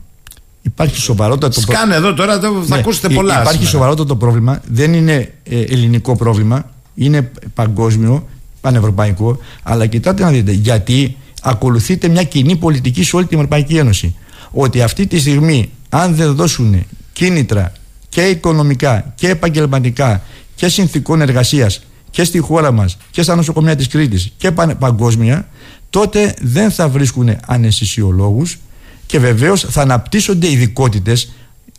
Υπάρχει 0.61 0.99
σοβαρότατο 0.99 1.61
πρόβλημα. 1.61 1.79
Σκάνε 1.79 1.95
εδώ 1.95 2.13
τώρα, 2.13 2.39
θα 2.39 2.51
ναι. 2.51 2.77
ακούσετε 2.77 3.09
πολλά. 3.09 3.33
Υπάρχει 3.33 3.51
σήμερα. 3.51 3.71
σοβαρότατο 3.71 4.15
πρόβλημα. 4.15 4.61
Δεν 4.71 4.93
είναι 4.93 5.31
ε, 5.43 5.61
ελληνικό 5.61 6.15
πρόβλημα. 6.15 6.69
Είναι 6.95 7.31
παγκόσμιο, 7.53 8.27
πανευρωπαϊκό. 8.61 9.39
Αλλά 9.63 9.85
κοιτάτε 9.85 10.23
να 10.23 10.29
δείτε 10.29 10.51
γιατί 10.51 11.17
ακολουθείται 11.41 12.07
μια 12.07 12.23
κοινή 12.23 12.55
πολιτική 12.55 13.03
σε 13.03 13.15
όλη 13.15 13.25
την 13.25 13.37
Ευρωπαϊκή 13.37 13.77
Ένωση 13.77 14.15
ότι 14.59 14.81
αυτή 14.81 15.07
τη 15.07 15.19
στιγμή 15.19 15.69
αν 15.89 16.15
δεν 16.15 16.35
δώσουν 16.35 16.85
κίνητρα 17.13 17.71
και 18.09 18.21
οικονομικά 18.21 19.13
και 19.15 19.29
επαγγελματικά 19.29 20.21
και 20.55 20.67
συνθηκών 20.67 21.21
εργασίας 21.21 21.83
και 22.09 22.23
στη 22.23 22.39
χώρα 22.39 22.71
μας 22.71 22.97
και 23.11 23.21
στα 23.21 23.35
νοσοκομεία 23.35 23.75
της 23.75 23.87
Κρήτης 23.87 24.31
και 24.37 24.51
παγκόσμια 24.51 25.47
τότε 25.89 26.33
δεν 26.41 26.71
θα 26.71 26.89
βρίσκουν 26.89 27.37
αναισθησιολόγους 27.45 28.57
και 29.05 29.19
βεβαίως 29.19 29.61
θα 29.69 29.81
αναπτύσσονται 29.81 30.51
ειδικότητες, 30.51 31.31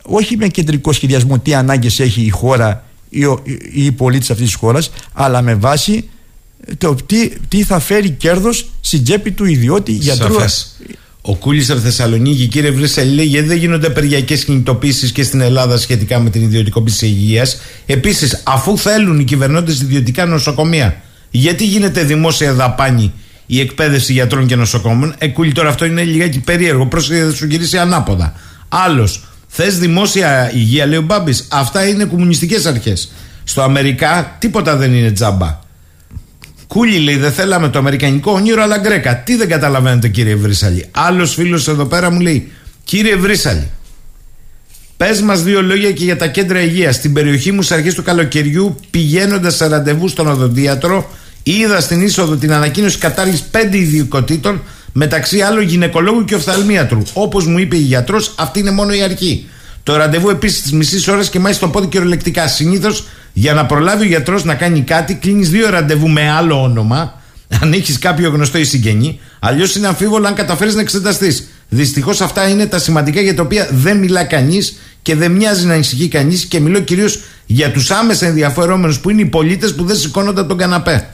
όχι 0.03 0.37
με 0.37 0.49
κεντρικό 0.49 0.93
σχεδιασμό 0.93 1.39
τι 1.39 1.55
ανάγκες 1.55 2.01
έχει 2.01 2.23
η 2.23 2.31
χώρα 2.31 2.85
ή, 3.09 3.25
ο, 3.25 3.43
ή 3.73 3.85
οι 3.85 3.93
πολίτες 3.93 4.31
αυτής 4.31 4.47
της 4.47 4.55
χώρας 4.55 4.91
αλλά 5.13 5.43
με 5.43 5.55
βάση 5.55 6.09
το 6.79 6.95
τι, 6.95 7.29
τι 7.49 7.63
θα 7.63 7.79
φέρει 7.79 8.11
κέρδος 8.11 8.71
στην 8.81 9.05
τσέπη 9.05 9.31
του 9.31 9.45
ιδιώτη 9.45 9.93
γιατρού 9.93 10.37
ο 11.31 11.35
Κούλης 11.35 11.71
από 11.71 11.81
Θεσσαλονίκη, 11.81 12.47
κύριε 12.47 12.71
Βρύσαλη, 12.71 13.15
λέει 13.15 13.25
γιατί 13.25 13.49
δεν 13.49 13.57
γίνονται 13.57 13.87
απεργιακές 13.87 14.45
κινητοποίησεις 14.45 15.13
και 15.13 15.23
στην 15.23 15.41
Ελλάδα 15.41 15.79
σχετικά 15.79 16.19
με 16.19 16.31
την 16.31 16.43
ιδιωτικοποίηση 16.43 17.07
υγείας. 17.07 17.61
Επίσης, 17.87 18.43
αφού 18.45 18.79
θέλουν 18.79 19.21
οι 19.21 19.25
κυβερνώντες 19.25 19.81
ιδιωτικά 19.81 20.27
νοσοκομεία, 20.27 21.03
γιατί 21.31 21.65
γίνεται 21.65 22.03
δημόσια 22.03 22.53
δαπάνη 22.53 23.13
η 23.47 23.61
εκπαίδευση 23.61 24.13
γιατρών 24.13 24.47
και 24.47 24.57
νοσοκόμων. 24.57 25.15
Ε, 25.19 25.29
Κούλη, 25.29 25.53
τώρα 25.53 25.69
αυτό 25.69 25.85
είναι 25.85 26.03
λιγάκι 26.03 26.41
περίεργο. 26.41 26.87
Πρόσεχε, 26.87 27.25
θα 27.25 27.33
σου 27.33 27.47
γυρίσει 27.47 27.79
ανάποδα. 27.79 28.35
Άλλος, 28.69 29.25
θες 29.49 29.79
δημόσια 29.79 30.51
υγεία, 30.55 30.87
λέει 30.87 30.99
ο 30.99 31.03
Μπάμπης; 31.03 31.47
Αυτά 31.51 31.89
είναι 31.89 32.05
κομμουνιστικές 32.05 32.67
αρχές. 32.67 33.13
Στο 33.45 33.63
Αμερικά 33.63 34.37
τίποτα 34.39 34.77
δεν 34.77 34.95
είναι 34.95 35.11
τζάμπα. 35.11 35.59
Κούλι 36.69 36.99
λέει: 36.99 37.17
Δεν 37.17 37.33
θέλαμε 37.33 37.69
το 37.69 37.79
αμερικανικό 37.79 38.33
όνειρο, 38.33 38.63
αλλά 38.63 38.79
γκρέκα. 38.79 39.17
Τι 39.17 39.37
δεν 39.37 39.49
καταλαβαίνετε, 39.49 40.09
κύριε 40.09 40.35
Βρύσαλη. 40.35 40.85
Άλλος 40.91 41.35
φίλος 41.35 41.69
εδώ 41.69 41.85
πέρα 41.85 42.11
μου 42.11 42.21
λέει: 42.21 42.53
Κύριε 42.85 43.17
Βρύσαλη, 43.17 43.71
πες 44.97 45.21
μας 45.21 45.43
δύο 45.43 45.63
λόγια 45.63 45.93
και 45.93 46.05
για 46.05 46.17
τα 46.17 46.27
κέντρα 46.27 46.61
υγείας. 46.61 46.95
Στην 46.95 47.13
περιοχή 47.13 47.53
μου, 47.53 47.63
στις 47.63 47.77
αρχές 47.77 47.95
του 47.95 48.03
καλοκαιριού, 48.03 48.77
πηγαίνοντας 48.91 49.55
σε 49.57 49.67
ραντεβού 49.67 50.09
στον 50.09 50.27
οδοντίατρο, 50.27 51.11
είδα 51.43 51.81
στην 51.81 52.01
είσοδο 52.03 52.37
την 52.37 52.53
ανακοίνωση 52.53 52.99
κατάργησης 52.99 53.43
πέντε 53.43 53.79
ειδικοτήτων, 53.79 54.63
μεταξύ 54.93 55.41
άλλων 55.41 55.63
γυναικολόγου 55.63 56.25
και 56.25 56.35
οφθαλμίατρου. 56.35 57.03
Όπως 57.13 57.47
μου 57.47 57.59
είπε 57.59 57.77
η 57.77 57.81
γιατρός, 57.81 58.35
αυτή 58.37 58.59
είναι 58.59 58.71
μόνο 58.71 58.93
η 58.93 59.03
αρχή. 59.03 59.47
Το 59.83 59.97
ραντεβού 59.97 60.29
επίσης 60.29 60.63
τη 60.63 60.75
μισή 60.75 61.11
ώρα 61.11 61.25
και 61.25 61.39
μάλιστα 61.39 61.67
το 61.67 61.73
πόδι 61.73 61.87
κυριολεκτικά. 61.87 62.49
Συνήθως 62.49 63.07
για 63.39 63.55
να 63.55 63.67
προλάβει 63.67 64.05
ο 64.05 64.07
γιατρός 64.07 64.45
να 64.45 64.55
κάνει 64.55 64.81
κάτι, 64.81 65.15
κλείνεις 65.15 65.51
δύο 65.51 65.71
ραντεβού 65.71 66.09
με 66.09 66.31
άλλο 66.31 66.63
όνομα, 66.63 67.23
αν 67.63 67.73
έχεις 67.73 67.99
κάποιο 67.99 68.31
γνωστό 68.31 68.59
ή 68.59 68.65
συγγενή. 68.65 69.21
Αλλιώς 69.39 69.75
είναι 69.75 69.87
αμφίβολο 69.87 70.27
αν 70.27 70.35
καταφέρεις 70.35 70.75
να 70.75 70.81
εξεταστείς. 70.81 71.49
Δυστυχώς 71.69 72.21
αυτά 72.21 72.49
είναι 72.49 72.67
τα 72.67 72.79
σημαντικά 72.79 73.21
για 73.21 73.35
τα 73.35 73.43
οποία 73.43 73.69
δεν 73.73 73.99
μιλά 73.99 74.25
κανείς 74.25 74.79
και 75.03 75.15
δεν 75.15 75.33
μοιάζει 75.33 75.67
να 75.67 75.75
ανησυχεί 75.75 76.09
κανείς 76.09 76.45
και 76.45 76.61
μιλώ 76.61 76.81
κυρίως 76.81 77.21
για 77.47 77.73
τους 77.73 77.91
άμεσα 77.91 78.27
ενδιαφερόμενους 78.27 79.01
που 79.01 79.11
είναι 79.11 79.21
οι 79.21 79.27
πολίτες 79.27 79.75
που 79.75 79.85
δεν 79.85 79.97
σηκώνονται 79.97 80.41
από 80.41 80.49
τον 80.49 80.59
καναπέ. 80.59 81.09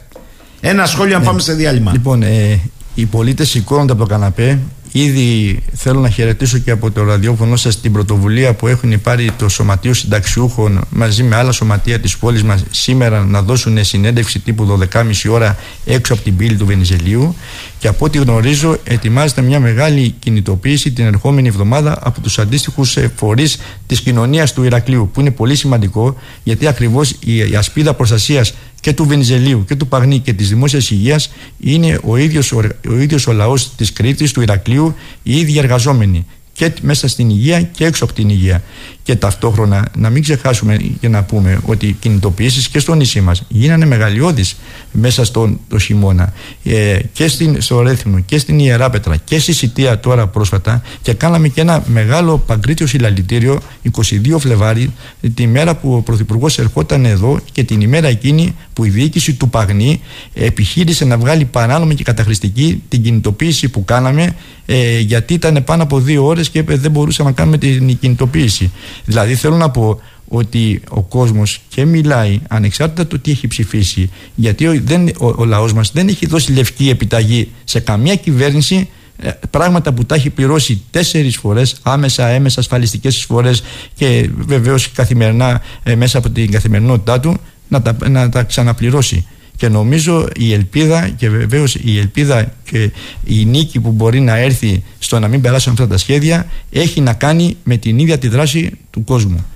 Ένα 0.61 0.87
σχόλιο, 0.87 1.14
αν 1.14 1.20
ναι. 1.20 1.27
πάμε 1.27 1.41
σε 1.41 1.53
διάλειμμα. 1.53 1.93
Λοιπόν, 1.93 2.22
ε, 2.22 2.61
οι 2.95 3.05
πολίτες 3.05 3.49
σηκώνονται 3.49 3.93
από 3.93 4.01
τον 4.01 4.11
καναπέ. 4.11 4.59
Ήδη 4.97 5.59
θέλω 5.72 6.01
να 6.01 6.09
χαιρετήσω 6.09 6.59
και 6.59 6.70
από 6.70 6.90
το 6.90 7.05
ραδιόφωνο 7.05 7.57
σας 7.57 7.80
την 7.80 7.92
πρωτοβουλία 7.92 8.55
που 8.55 8.66
έχουν 8.66 9.01
πάρει 9.01 9.30
το 9.38 9.49
Σωματείο 9.49 9.95
Συνταξιούχων 9.95 10.80
μαζί 10.90 11.22
με 11.22 11.36
άλλα 11.36 11.53
σωματεία 11.53 12.01
της 12.01 12.16
πόλης 12.16 12.42
μας 12.42 12.64
σήμερα 12.70 13.24
να 13.24 13.42
δώσουν 13.42 13.84
συνέντευξη 13.84 14.38
τύπου 14.38 14.78
12.30 14.92 15.12
ώρα 15.30 15.59
έξω 15.84 16.12
από 16.12 16.22
την 16.22 16.36
πύλη 16.36 16.57
του 16.57 16.66
Βενιζελίου. 16.66 17.36
Και 17.78 17.88
από 17.88 18.05
ό,τι 18.05 18.18
γνωρίζω, 18.18 18.78
ετοιμάζεται 18.84 19.42
μια 19.42 19.61
μεγάλη 19.61 20.14
κινητοποίηση 20.18 20.92
την 20.92 21.05
ερχόμενη 21.05 21.49
εβδομάδα 21.49 21.99
από 22.03 22.20
τους 22.20 22.38
αντίστοιχους 22.38 22.97
ε, 22.97 23.12
φορείς 23.16 23.59
της 23.86 24.01
κοινωνίας 24.01 24.53
του 24.53 24.62
Ηρακλείου, 24.62 25.11
που 25.12 25.20
είναι 25.20 25.30
πολύ 25.30 25.57
σημαντικό 25.57 26.16
γιατί 26.42 26.66
ακριβώς 26.66 27.11
η 27.20 27.55
ασπίδα 27.57 27.95
προστασίας 27.95 28.55
και 28.85 28.93
του 28.93 29.05
Βενιζελίου 29.07 29.64
και 29.64 29.76
του 29.76 29.87
Παγνή 29.87 30.18
και 30.18 30.32
της 30.32 30.49
δημόσιας 30.49 30.91
υγείας 30.91 31.32
είναι 31.61 31.99
ο 32.03 32.16
ίδιος 32.16 32.53
ο, 32.53 32.61
ο, 32.89 32.99
ίδιος 32.99 33.26
ο 33.26 33.32
λαός 33.32 33.74
της 33.74 33.93
Κρήτης, 33.93 34.32
του 34.32 34.41
Ηρακλείου, 34.41 34.95
οι 35.22 35.39
ίδιοι 35.39 35.59
εργαζόμενοι 35.59 36.26
και 36.55 36.73
μέσα 36.83 37.09
στην 37.09 37.31
υγεία 37.31 37.63
και 37.63 37.85
έξω 37.85 38.05
από 38.05 38.13
την 38.13 38.29
υγεία. 38.29 38.63
Και 39.03 39.17
ταυτόχρονα 39.17 39.89
να 39.97 40.11
μην 40.11 40.23
ξεχάσουμε 40.23 40.77
και 41.01 41.09
να 41.09 41.23
πούμε 41.23 41.61
ότι 41.67 41.87
οι 41.87 41.93
κινητοποιήσεις 41.93 42.69
και 42.69 42.79
στο 42.79 42.95
νησί 42.95 43.21
μας 43.21 43.43
γίνανε 43.49 43.87
μεγαλειώδεις 43.87 44.57
μέσα 44.93 45.25
στον 45.25 45.61
το 45.69 45.79
χειμώνα 45.79 46.33
ε, 46.65 46.99
και 47.13 47.29
στην, 47.29 47.61
στο 47.61 47.81
Ρέθυμνο 47.81 48.21
και 48.21 48.39
στην 48.39 48.59
Ιεράπετρα 48.59 49.17
και 49.17 49.39
στη 49.39 49.53
Σιτία 49.53 50.01
τώρα 50.01 50.27
πρόσφατα 50.27 50.83
και 51.03 51.13
κάναμε 51.13 51.49
και 51.49 51.61
ένα 51.61 51.83
μεγάλο 51.87 52.39
παγκρίτιο 52.39 52.87
συλλαλητήριο 52.87 53.61
22 53.97 54.39
Φλεβάρι 54.39 54.93
τη 55.35 55.47
μέρα 55.47 55.77
που 55.77 55.95
ο 55.95 56.01
Πρωθυπουργός 56.01 56.59
ερχόταν 56.59 57.05
εδώ 57.05 57.41
και 57.53 57.65
την 57.65 57.81
ημέρα 57.81 58.09
εκείνη 58.09 58.55
που 58.73 58.85
η 58.85 58.89
διοίκηση 58.89 59.35
του 59.35 59.49
Παγνή 59.49 60.01
επιχείρησε 60.35 61.05
να 61.05 61.19
βγάλει 61.19 61.45
παράνομη 61.45 61.95
και 61.95 62.03
καταχρηστική 62.03 62.83
την 62.89 63.03
κινητοποίηση 63.03 63.69
που 63.69 63.85
κάναμε 63.85 64.35
ε, 64.67 64.99
γιατί 64.99 65.35
ήταν 65.35 65.65
πάνω 65.65 65.83
από 65.83 66.01
δύο 66.01 66.25
ώρες 66.27 66.43
και 66.49 66.62
δεν 66.62 66.90
μπορούσαμε 66.90 67.28
να 67.28 67.34
κάνουμε 67.34 67.59
την 67.59 67.99
κινητοποίηση. 67.99 68.70
Δηλαδή 69.05 69.34
θέλω 69.34 69.57
να 69.57 69.70
πω 69.70 70.01
ότι 70.28 70.82
ο 70.88 71.03
κόσμος 71.03 71.61
και 71.68 71.84
μιλάει 71.84 72.40
ανεξάρτητα 72.49 73.07
το 73.07 73.18
τι 73.18 73.30
έχει 73.30 73.47
ψηφίσει 73.47 74.11
γιατί 74.34 74.66
ο, 74.66 74.80
δεν, 74.84 75.09
ο, 75.09 75.26
ο 75.36 75.45
λαός 75.45 75.72
μας 75.72 75.90
δεν 75.92 76.09
έχει 76.09 76.26
δώσει 76.26 76.53
λευκή 76.53 76.88
επιταγή 76.88 77.51
σε 77.64 77.80
καμία 77.80 78.14
κυβέρνηση 78.14 78.88
ε, 79.16 79.30
πράγματα 79.51 79.92
που 79.92 80.05
τα 80.05 80.14
έχει 80.14 80.30
πληρώσει 80.30 80.82
τέσσερις 80.90 81.36
φορές 81.36 81.76
άμεσα, 81.82 82.26
έμεσα 82.26 82.61
ασφαλιστικές 82.61 83.24
φορές 83.24 83.62
και 83.95 84.30
βεβαίως 84.36 84.90
καθημερινά 84.92 85.62
ε, 85.82 85.95
μέσα 85.95 86.18
από 86.18 86.30
την 86.30 86.51
καθημερινότητά 86.51 87.20
του 87.20 87.36
να 87.68 87.82
τα, 87.82 87.97
να 88.09 88.28
τα 88.28 88.42
ξαναπληρώσει 88.42 89.26
και 89.57 89.69
νομίζω 89.69 90.29
η 90.37 90.53
ελπίδα 90.53 91.09
και 91.09 91.31
βεβαίως 91.31 91.75
η 91.75 91.99
ελπίδα 91.99 92.53
και 92.65 92.91
η 93.25 93.45
νίκη 93.45 93.81
που 93.81 93.91
μπορεί 93.91 94.21
να 94.21 94.37
έρθει 94.37 94.83
στο 94.99 95.19
να 95.19 95.29
μην 95.29 95.41
περάσουν 95.41 95.73
αυτά 95.73 95.87
τα 95.87 95.99
σχέδια 95.99 96.47
έχει 96.71 97.01
να 97.01 97.13
κάνει 97.13 97.57
με 97.63 97.77
την 97.77 97.99
ίδια 97.99 98.19
τη 98.19 98.29
δράση 98.29 98.71
του 98.91 99.05
κόσμου. 99.05 99.47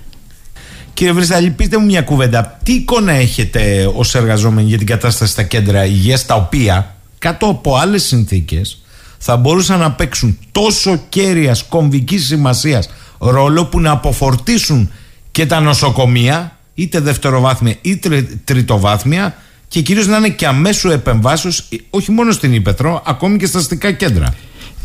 Κύριε 0.93 1.13
Βρυσταλή, 1.13 1.49
πείτε 1.49 1.77
μου 1.77 1.85
μια 1.85 2.01
κουβέντα. 2.01 2.59
Τι 2.63 2.73
εικόνα 2.73 3.11
έχετε 3.11 3.91
ως 3.95 4.15
εργαζόμενοι 4.15 4.67
για 4.67 4.77
την 4.77 4.87
κατάσταση 4.87 5.31
στα 5.31 5.43
κέντρα 5.43 5.85
υγείας, 5.85 6.25
τα 6.25 6.35
οποία 6.35 6.95
κάτω 7.19 7.45
από 7.45 7.75
άλλες 7.75 8.03
συνθήκες 8.03 8.81
θα 9.17 9.37
μπορούσαν 9.37 9.79
να 9.79 9.91
παίξουν 9.91 10.37
τόσο 10.51 11.01
κέρια 11.09 11.55
κομβικής 11.69 12.25
σημασίας 12.25 12.89
ρόλο 13.17 13.65
που 13.65 13.79
να 13.79 13.91
αποφορτήσουν 13.91 14.91
και 15.31 15.45
τα 15.45 15.59
νοσοκομεία, 15.59 16.57
είτε 16.73 16.99
δευτεροβάθμια 16.99 17.75
είτε 17.81 18.27
τριτοβάθμια, 18.43 19.35
και 19.69 19.81
κυρίως 19.81 20.07
να 20.07 20.17
είναι 20.17 20.29
και 20.29 20.47
αμέσω 20.47 20.91
επεμβάσεως, 20.91 21.67
όχι 21.89 22.11
μόνο 22.11 22.31
στην 22.31 22.53
Ήπετρο, 22.53 23.03
ακόμη 23.05 23.37
και 23.37 23.45
στα 23.45 23.59
αστικά 23.59 23.91
κέντρα. 23.91 24.35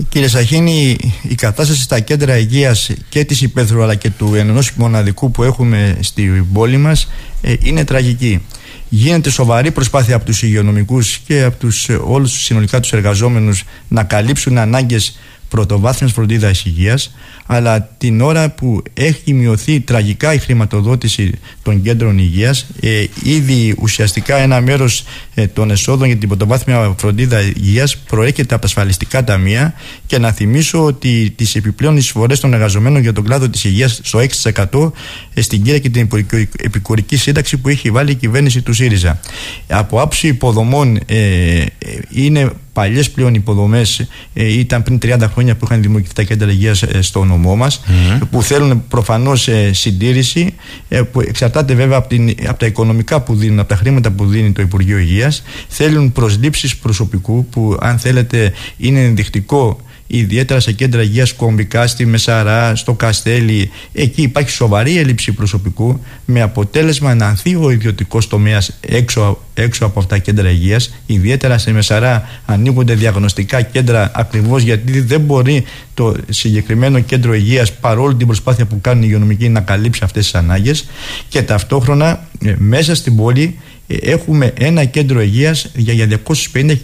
Κύριε 0.09 0.28
Σαχίνη, 0.28 0.97
η 1.22 1.35
κατάσταση 1.35 1.82
στα 1.82 2.01
κέντρα 2.01 2.39
υγείας 2.39 2.91
και 3.09 3.24
της 3.24 3.43
Ήπεθρου 3.43 3.82
αλλά 3.82 3.95
και 3.95 4.11
του 4.11 4.35
ενός 4.35 4.72
μοναδικού 4.74 5.30
που 5.30 5.43
έχουμε 5.43 5.99
στην 6.01 6.53
πόλη 6.53 6.76
μας 6.76 7.11
ε, 7.41 7.55
είναι 7.62 7.85
τραγική. 7.85 8.43
Γίνεται 8.89 9.30
σοβαρή 9.30 9.70
προσπάθεια 9.70 10.16
από 10.16 10.24
τους 10.24 10.43
υγειονομικούς 10.43 11.18
και 11.18 11.43
από 11.43 11.57
τους, 11.57 11.89
ε, 11.89 12.01
όλους 12.05 12.45
συνολικά 12.45 12.80
τους 12.80 12.93
εργαζόμενους 12.93 13.64
να 13.89 14.05
καλύψουν 14.05 14.59
ανάγκες 14.59 15.18
πρωτοβάθμιας 15.55 16.12
φροντίδας 16.12 16.64
υγείας 16.64 17.14
αλλά 17.46 17.88
την 17.98 18.20
ώρα 18.20 18.50
που 18.50 18.82
έχει 18.94 19.32
μειωθεί 19.32 19.80
τραγικά 19.80 20.34
η 20.34 20.38
χρηματοδότηση 20.38 21.32
των 21.62 21.82
κέντρων 21.82 22.18
υγείας 22.18 22.66
ε, 22.80 23.05
ήδη 23.22 23.76
ουσιαστικά 23.80 24.36
ένα 24.36 24.61
μέρος 24.61 25.05
ε, 25.34 25.46
των 25.46 25.70
εσόδων 25.70 26.07
για 26.07 26.16
την 26.16 26.28
πρωτοβάθμια 26.28 26.94
φροντίδα 26.98 27.40
υγείας 27.40 27.96
προέρχεται 27.96 28.55
από 28.55 28.62
τα 28.62 28.66
ασφαλιστικά 28.66 29.24
ταμεία 29.24 29.74
και 30.07 30.18
να 30.18 30.32
θυμίσω 30.32 30.84
ότι 30.84 31.32
τις 31.36 31.55
επιπλέον 31.55 31.96
εισφορές 31.96 32.40
των 32.40 32.52
εργαζομένων 32.52 33.02
για 33.02 33.12
τον 33.12 33.24
κλάδο 33.24 33.48
της 33.48 33.64
υγείας 33.64 34.00
στο 34.02 34.20
6% 34.72 34.92
ε, 35.34 35.40
στην 35.40 35.62
κύρια 35.62 35.78
και 35.78 35.90
την 35.90 36.09
επικουρική 36.57 37.16
σύνταξη 37.16 37.57
που 37.57 37.68
έχει 37.68 37.90
βάλει 37.90 38.11
η 38.11 38.14
κυβέρνηση 38.14 38.62
του 38.62 38.72
ΣΥΡΙΖΑ. 38.72 39.20
Από 39.68 40.00
άψη 40.00 40.26
υποδομών 40.26 40.96
ε, 41.07 41.16
ε 41.16 41.66
είναι 42.11 42.50
παλιές 42.74 43.11
πλέον 43.11 43.34
υποδομές 43.34 44.09
ε, 44.34 44.59
ήταν 44.59 44.82
πριν 44.82 44.98
30 45.02 45.28
χρόνια 45.32 45.43
που 45.53 45.64
είχαν 45.64 45.82
δημιουργηθεί 45.82 46.14
τα 46.14 46.22
κέντρα 46.22 46.51
υγείας 46.51 46.82
ε, 46.82 47.03
στο 47.03 47.24
νομό 47.24 47.57
μας, 47.57 47.80
που 48.30 48.42
θέλουν 48.42 48.82
προφανώς 48.88 49.49
ε, 49.49 49.72
συντήρηση, 49.72 50.55
ε, 50.88 51.03
που 51.03 51.20
εξαρτάται 51.20 51.74
βέβαια 51.74 51.99
από, 51.99 52.09
την, 52.09 52.34
από 52.47 52.59
τα 52.59 52.66
οικονομικά 52.66 53.20
που 53.20 53.34
δίνουν, 53.34 53.59
από 53.59 53.68
τα 53.68 53.76
χρήματα 53.76 54.11
που 54.11 54.26
δίνει 54.26 54.53
το 54.53 54.62
Υπουργείο 54.62 54.99
Υγείας. 54.99 55.42
Θέλουν 55.68 56.12
προσλήψεις 56.12 56.76
προσωπικού 56.76 57.47
που, 57.47 57.76
αν 57.80 57.99
θέλετε, 57.99 58.53
είναι 58.76 59.01
ενδεικτικό 59.01 59.80
ιδιαίτερα 60.07 60.61
σε 60.61 60.72
κέντρα 60.72 61.02
υγείας 61.02 61.32
κομβικά, 61.32 61.86
στη 61.86 62.07
Μεσαρά, 62.07 62.76
στο 62.76 62.92
Καστέλι. 62.92 63.70
Εκεί 63.92 64.22
υπάρχει 64.22 64.50
σοβαρή 64.50 64.98
έλλειψη 64.98 65.32
προσωπικού 65.32 66.00
με 66.24 66.40
αποτέλεσμα 66.40 67.14
να 67.14 67.26
ανθεί 67.26 67.55
ο 67.55 67.70
ιδιωτικός 67.70 68.28
τομέας 68.28 68.78
έξω, 68.80 69.42
έξω 69.55 69.84
από 69.86 69.98
αυτά 69.98 70.14
τα 70.14 70.20
κέντρα 70.20 70.50
υγείας. 70.50 70.94
Ιδιαίτερα 71.07 71.59
σε 71.59 71.72
Μεσαρά 71.72 72.28
ανοίγονται 72.44 72.94
διαγνωστικά 72.94 73.62
κέντρα 73.62 74.11
ακριβώς 74.14 74.62
γιατί 74.62 75.00
δεν 75.00 75.20
μπορεί 75.20 75.64
το 75.94 76.16
συγκεκριμένο 76.28 77.00
κέντρο 77.00 77.34
υγείας 77.34 77.72
παρόλο 77.72 78.14
την 78.14 78.26
προσπάθεια 78.26 78.64
που 78.64 78.80
κάνουν 78.80 79.02
οι 79.02 79.07
υγειονομικοί 79.09 79.48
να 79.48 79.61
καλύψει 79.61 80.00
αυτές 80.05 80.24
τις 80.24 80.34
ανάγκες. 80.34 80.84
Και 81.28 81.42
ταυτόχρονα 81.42 82.28
ε, 82.44 82.55
μέσα 82.59 82.94
στην 82.94 83.16
πόλη 83.16 83.42
ε, 83.42 83.74
έχουμε 83.87 84.53
ένα 84.59 84.85
κέντρο 84.85 85.22
υγείας 85.22 85.70
για 85.74 86.20
250.000 86.53 86.76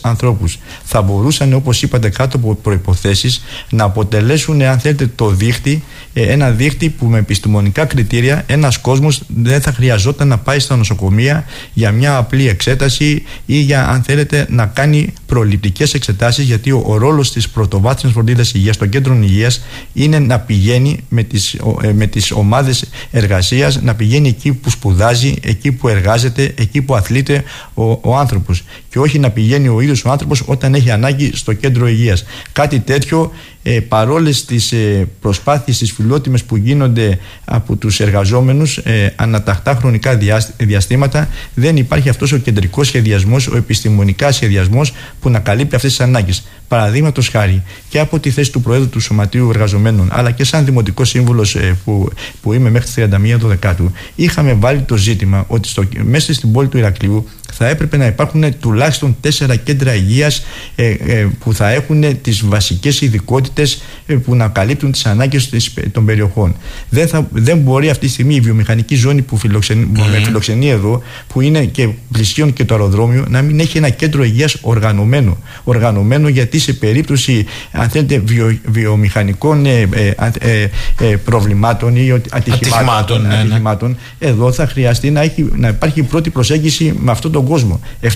ανθρώπους. 0.00 0.58
Θα 0.84 1.02
μπορούσαν 1.02 1.52
όπως 1.52 1.82
είπατε 1.82 2.08
κάτω 2.08 2.36
από 2.36 2.54
προϋποθέσεις 2.54 3.42
να 3.70 3.84
αποτελέσουν 3.84 4.62
αν 4.62 4.78
θέλετε 4.78 5.10
το 5.14 5.30
δίχτυ 5.30 5.82
ε, 6.12 6.22
ένα 6.22 6.50
δίχτυ 6.50 6.88
που 6.88 7.06
με 7.06 7.18
επιστημονικά 7.18 7.84
κριτήρια 7.84 8.44
ένας 8.46 8.78
κόσμος 8.78 9.22
δεν 9.26 9.60
θα 9.60 9.72
χρειαζόταν 9.72 10.28
να 10.28 10.38
πάει 10.38 10.58
στα 10.58 10.76
νοσοκομεία 10.76 11.44
για 11.72 11.90
μια 11.90 12.16
απλή 12.16 12.48
εξέταση 12.48 13.22
ή 13.46 13.60
για 13.60 13.88
αν 13.88 14.02
θέλετε 14.02 14.46
να 14.50 14.66
κάνει 14.66 15.12
προληπτικές 15.26 15.94
εξετάσεις 15.94 16.44
γιατί 16.44 16.70
ο, 16.70 16.82
ο 16.86 16.96
ρόλος 16.96 17.32
της 17.32 17.48
πρωτοβάθμιας 17.48 18.14
φροντίδας 18.14 18.52
υγείας 18.54 18.76
των 18.76 18.88
κέντρων 18.88 19.22
υγείας 19.22 19.64
είναι 19.92 20.18
να 20.18 20.38
πηγαίνει 20.38 21.00
με 21.08 21.22
τις, 21.22 21.56
ε, 21.82 21.92
με 21.92 22.06
τις 22.06 22.30
ομάδες 22.30 22.84
εργασίας 23.10 23.82
να 23.82 23.94
πηγαίνει 23.94 24.28
εκεί 24.28 24.52
που 24.52 24.70
σπουδάζει, 24.70 25.34
εκεί 25.42 25.72
που 25.72 25.88
εργάζεται 25.88 26.47
εκεί 26.56 26.82
που 26.82 26.94
αθλείται 26.94 27.44
ο, 27.74 27.90
ο 27.90 28.16
άνθρωπος. 28.16 28.62
Και 28.90 28.98
όχι 28.98 29.18
να 29.18 29.30
πηγαίνει 29.30 29.68
ο 29.68 29.80
ίδιος 29.80 30.04
ο 30.04 30.10
άνθρωπος 30.10 30.42
όταν 30.46 30.74
έχει 30.74 30.90
ανάγκη 30.90 31.30
στο 31.36 31.52
κέντρο 31.52 31.88
υγείας. 31.88 32.24
Κάτι 32.52 32.80
τέτοιο 32.80 33.32
ε, 33.70 33.80
παρόλες 33.80 34.44
τις 34.44 34.72
ε, 34.72 35.08
προσπάθειες 35.20 35.78
τις 35.78 35.92
φιλότιμες 35.92 36.44
που 36.44 36.56
γίνονται 36.56 37.18
από 37.44 37.76
τους 37.76 38.00
εργαζόμενους 38.00 38.76
ε, 38.76 39.12
αναταχτά 39.16 39.74
χρονικά 39.74 40.18
διαστήματα 40.56 41.28
δεν 41.54 41.76
υπάρχει 41.76 42.08
αυτός 42.08 42.32
ο 42.32 42.36
κεντρικός 42.36 42.86
σχεδιασμός, 42.86 43.46
ο 43.46 43.56
επιστημονικά 43.56 44.32
σχεδιασμός 44.32 44.92
που 45.20 45.30
να 45.30 45.38
καλύπτει 45.38 45.74
αυτές 45.74 45.90
τις 45.90 46.00
ανάγκες. 46.00 46.46
Παραδείγματος 46.68 47.28
χάρη 47.28 47.62
και 47.88 47.98
από 47.98 48.18
τη 48.18 48.30
θέση 48.30 48.52
του 48.52 48.60
Προέδρου 48.60 48.88
του 48.88 49.00
Σωματείου 49.00 49.48
Εργαζομένων, 49.50 50.08
αλλά 50.12 50.30
και 50.30 50.44
σαν 50.44 50.64
Δημοτικός 50.64 51.08
Σύμβουλος 51.08 51.54
ε, 51.54 51.76
που, 51.84 52.10
που 52.42 52.52
είμαι 52.52 52.70
μέχρι 52.70 53.08
31 53.12 53.38
Δεκάτου, 53.40 53.92
είχαμε 54.14 54.52
βάλει 54.52 54.80
το 54.80 54.96
ζήτημα 54.96 55.44
ότι 55.48 55.68
στο, 55.68 55.84
μέσα 56.02 56.34
στην 56.34 56.52
πόλη 56.52 56.68
του 56.68 56.78
Ηρακλείου 56.78 57.28
θα 57.52 57.68
έπρεπε 57.68 57.96
να 57.96 58.06
υπάρχουν 58.06 58.58
τουλάχιστον 58.60 59.16
τέσσερα 59.20 59.56
κέντρα 59.56 59.94
υγείας 59.94 60.44
ε, 60.74 60.86
ε, 60.88 61.28
που 61.38 61.54
θα 61.54 61.70
έχουν 61.70 62.20
τις 62.20 62.44
βασικές 62.44 63.00
ειδικότητες 63.00 63.57
δεξιότητες 63.58 63.82
ε, 64.06 64.14
που 64.14 64.34
να 64.34 64.48
καλύπτουν 64.48 64.92
τις 64.92 65.06
ανάγκες 65.06 65.50
των 65.92 66.04
περιοχών. 66.04 66.56
Δεν, 66.88 67.08
θα, 67.08 67.28
δεν 67.30 67.58
μπορεί 67.58 67.90
αυτή 67.90 68.06
τη 68.06 68.12
στιγμή 68.12 68.34
η 68.34 68.40
βιομηχανική 68.40 68.94
ζώνη 68.94 69.22
που 69.22 69.36
φιλοξενεί, 69.36 69.88
mm. 69.96 70.00
φιλοξενεί 70.24 70.68
εδώ, 70.68 71.02
που 71.26 71.40
είναι 71.40 71.64
και 71.64 71.88
πλησίων 72.12 72.52
και 72.52 72.64
το 72.64 72.74
αεροδρόμιο, 72.74 73.24
να 73.28 73.42
μην 73.42 73.60
έχει 73.60 73.78
ένα 73.78 73.88
κέντρο 73.88 74.24
υγείας 74.24 74.56
οργανωμένο. 74.60 75.36
Οργανωμένο 75.64 76.28
γιατί 76.28 76.58
σε 76.58 76.72
περίπτωση, 76.72 77.46
αν 77.72 77.88
θέλετε, 77.88 78.18
βιο, 78.18 78.58
βιομηχανικών 78.64 79.66
ε, 79.66 79.88
ε, 79.90 80.12
ε, 80.38 80.68
ε 80.98 81.16
προβλημάτων 81.16 81.96
ή 81.96 82.22
ατυχημάτων, 82.30 83.22
ναι, 83.22 83.28
ναι. 83.28 83.34
ατυχημάτων 83.34 83.96
εδώ 84.18 84.52
θα 84.52 84.66
χρειαστεί 84.66 85.10
να, 85.10 85.20
έχει, 85.20 85.48
να 85.56 85.68
υπάρχει 85.68 86.02
πρώτη 86.02 86.30
προσέγγιση 86.30 86.94
με 86.98 87.10
αυτόν 87.10 87.32
τον 87.32 87.44
κόσμο. 87.46 87.80
7.000 88.02 88.06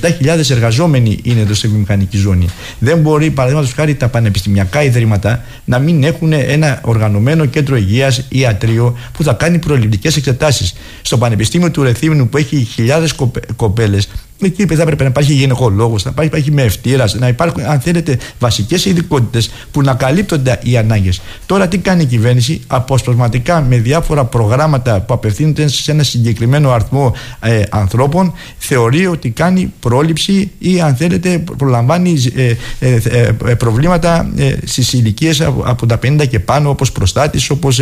εργαζόμενοι 0.51 1.19
είναι 1.23 1.41
εδώ 1.41 1.55
στη 1.55 1.69
βιομηχανική 1.69 2.17
ζώνη. 2.17 2.47
Δεν 2.79 2.99
μπορεί, 2.99 3.31
παραδείγματος 3.31 3.73
χάρη, 3.73 3.95
τα 3.95 4.09
πανεπιστημιακά 4.09 4.83
ιδρύματα 4.83 5.32
να 5.65 5.79
μην 5.79 6.05
έχουν 6.05 6.33
ένα 6.33 6.81
οργανωμένο 6.83 7.47
κέντρο 7.47 7.77
υγείας 7.77 8.19
ή 8.19 8.39
ιατρείο 8.39 8.99
που 9.13 9.23
θα 9.23 9.33
κάνει 9.33 9.59
προληπτικές 9.59 10.17
εξετάσεις. 10.17 10.75
Στο 11.03 11.19
Πανεπιστήμιο 11.19 11.71
του 11.71 11.83
Ρεθύμνου 11.83 12.29
που 12.29 12.37
έχει 12.37 12.57
χιλιάδες 12.57 13.15
κοπέλες, 13.57 14.09
Εκεί 14.43 14.67
θα 14.67 14.83
έπρεπε 14.83 15.03
να 15.03 15.09
υπάρχει 15.09 15.33
γυναικολόγο, 15.33 15.97
να 16.05 16.11
υπάρχει, 16.11 16.29
υπάρχει 16.29 16.51
μευτήρα, 16.51 17.05
να 17.19 17.29
υπάρχουν, 17.29 17.63
αν 17.65 17.81
θέλετε, 17.81 18.19
βασικές 18.39 18.85
ειδικότητες 18.85 19.51
που 19.71 19.83
να 19.83 19.95
καλύπτονται 19.95 20.59
οι 20.63 20.77
ανάγκες. 20.77 21.21
Τώρα 21.47 21.69
τι 21.69 21.79
κάνει 21.79 22.03
η 22.03 22.07
κυβέρνηση, 22.07 22.61
αποσπασματικά 22.67 23.61
με 23.61 23.77
διάφορα 23.77 24.25
προγράμματα 24.25 25.01
που 25.01 25.15
απευθύνονται 25.15 25.69
σε 25.69 25.91
ένα 25.91 26.03
συγκεκριμένο 26.03 26.71
αριθμό 26.71 27.15
ε, 27.41 27.63
ανθρώπων, 27.71 28.33
θεωρεί 28.59 29.07
ότι 29.07 29.31
κάνει 29.31 29.73
πρόληψη 29.81 30.51
ή, 30.59 30.81
αν 30.81 30.97
θέλετε, 30.97 31.45
προλαμβάνει 31.57 32.17
ε, 32.37 32.55
ε, 32.79 32.99
ε 33.47 33.55
προβλήματα 33.55 34.33
ε, 34.37 34.55
στις 34.65 34.93
ηλικίες 34.93 35.41
από, 35.41 35.63
από, 35.67 35.87
τα 35.87 35.99
50 36.03 36.29
και 36.29 36.39
πάνω, 36.41 36.71
όπως 36.71 36.93
προστάτης, 36.93 37.51
όπως 37.51 37.81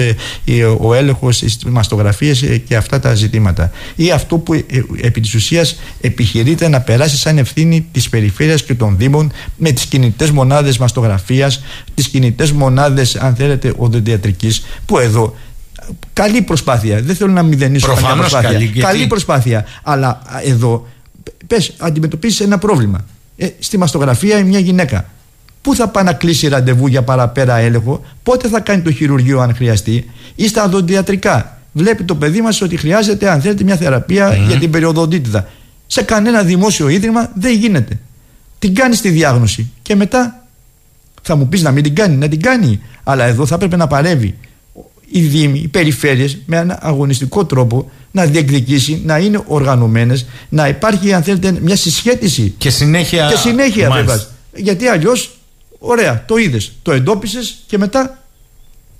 ο 0.80 0.94
έλεγχος 0.94 1.36
στι 1.36 1.68
μαστογραφίες 1.70 2.44
και 2.66 2.76
αυτά 2.76 3.00
τα 3.00 3.14
ζητήματα. 3.14 3.70
Ή 3.96 4.10
αυτό 4.10 4.38
που 4.38 4.54
επί 5.00 5.20
της 5.20 5.34
ουσίας 5.34 5.80
επιχειρεί 6.00 6.49
να 6.68 6.80
περάσει 6.80 7.16
σαν 7.16 7.38
ευθύνη 7.38 7.86
της 7.92 8.08
περιφέρειας 8.08 8.62
και 8.62 8.74
των 8.74 8.96
Δήμων 8.98 9.32
με 9.56 9.70
τις 9.70 9.84
κινητές 9.86 10.30
μονάδες 10.30 10.78
μαστογραφίας, 10.78 11.62
τις 11.94 12.08
κινητές 12.08 12.52
μονάδες, 12.52 13.16
αν 13.16 13.34
θέλετε, 13.34 13.72
οδοντιατρικής, 13.76 14.64
που 14.86 14.98
εδώ 14.98 15.34
καλή 16.12 16.42
προσπάθεια. 16.42 17.00
Δεν 17.00 17.16
θέλω 17.16 17.32
να 17.32 17.42
μηδενίσω 17.42 17.94
καμία 17.94 18.14
προσπάθεια. 18.14 18.50
Καλή, 18.50 18.66
καλή 18.66 19.06
προσπάθεια. 19.06 19.66
Αλλά 19.82 20.22
εδώ, 20.44 20.88
πες, 21.46 21.74
αντιμετωπίζεις 21.78 22.40
ένα 22.40 22.58
πρόβλημα. 22.58 23.04
Ε, 23.36 23.46
στη 23.58 23.78
μαστογραφία 23.78 24.44
μια 24.44 24.58
γυναίκα. 24.58 25.08
Πού 25.62 25.74
θα 25.74 25.88
πάει 25.88 26.04
να 26.04 26.12
κλείσει 26.12 26.48
ραντεβού 26.48 26.86
για 26.86 27.02
παραπέρα 27.02 27.56
έλεγχο, 27.56 28.04
πότε 28.22 28.48
θα 28.48 28.60
κάνει 28.60 28.82
το 28.82 28.92
χειρουργείο 28.92 29.40
αν 29.40 29.54
χρειαστεί, 29.54 30.10
ή 30.34 30.48
στα 30.48 30.64
οδοντιατρικά. 30.64 31.58
Βλέπει 31.72 32.04
το 32.04 32.14
παιδί 32.14 32.40
μας 32.40 32.60
ότι 32.60 32.76
χρειάζεται, 32.76 33.30
αν 33.30 33.40
θέλετε, 33.40 33.64
μια 33.64 33.76
θεραπεία 33.76 34.34
για 34.34 34.58
την 34.58 34.70
περιοδοντίτιδα 34.70 35.48
σε 35.92 36.02
κανένα 36.02 36.42
δημόσιο 36.42 36.88
ίδρυμα 36.88 37.30
δεν 37.34 37.52
γίνεται. 37.52 37.98
Την 38.58 38.74
κάνεις 38.74 39.00
τη 39.00 39.08
διάγνωση 39.08 39.70
και 39.82 39.94
μετά 39.94 40.46
θα 41.22 41.36
μου 41.36 41.48
πεις 41.48 41.62
να 41.62 41.70
μην 41.70 41.82
την 41.82 41.94
κάνει, 41.94 42.16
να 42.16 42.28
την 42.28 42.42
κάνει. 42.42 42.80
Αλλά 43.02 43.24
εδώ 43.24 43.46
θα 43.46 43.54
έπρεπε 43.54 43.76
να 43.76 43.86
παρεύει 43.86 44.38
οι 45.10 45.20
Δήμοι, 45.20 45.58
οι 45.58 45.68
περιφέρειες 45.68 46.38
με 46.46 46.56
ένα 46.56 46.78
αγωνιστικό 46.82 47.44
τρόπο 47.44 47.90
να 48.10 48.24
διεκδικήσει, 48.26 49.02
να 49.04 49.18
είναι 49.18 49.42
οργανωμένες, 49.46 50.26
να 50.48 50.68
υπάρχει, 50.68 51.12
αν 51.12 51.22
θέλετε, 51.22 51.58
μια 51.60 51.76
συσχέτιση. 51.76 52.54
Και 52.58 52.70
συνέχεια. 52.70 53.28
Και 53.28 53.36
συνέχεια, 53.36 53.90
βέβαια. 53.90 54.24
Γιατί 54.54 54.86
αλλιώς, 54.86 55.36
ωραία, 55.78 56.24
το 56.26 56.36
είδες, 56.36 56.72
το 56.82 56.92
εντόπισες 56.92 57.58
και 57.66 57.78
μετά 57.78 58.22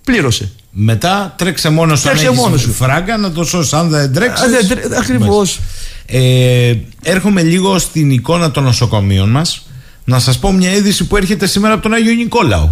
πλήρωσε. 0.05 0.51
Μετά 0.71 1.35
τρέξε 1.39 1.69
μόνος 1.69 2.01
σου. 2.01 2.07
Τρέξε 2.07 2.31
μόνος 2.31 2.61
σου. 2.61 2.73
Φράγκα 2.73 3.17
να 3.17 3.33
το 3.33 3.45
σώσεις. 3.45 3.73
Αν 3.73 3.89
δεν 3.89 4.13
τρέξει. 4.13 4.43
Ακριβώς. 4.99 5.61
Ε, 6.13 6.75
έρχομαι 7.03 7.43
λίγο 7.43 7.79
στην 7.79 8.11
εικόνα 8.11 8.51
των 8.51 8.65
νοσοκομείων 8.65 9.31
μας 9.31 9.67
να 10.05 10.19
σας 10.19 10.39
πω 10.39 10.53
μια 10.53 10.73
είδηση 10.73 11.07
που 11.07 11.17
έρχεται 11.17 11.47
σήμερα 11.47 11.75
από 11.75 11.83
τον 11.83 11.93
Άγιο 11.93 12.13
Νικόλαο 12.13 12.71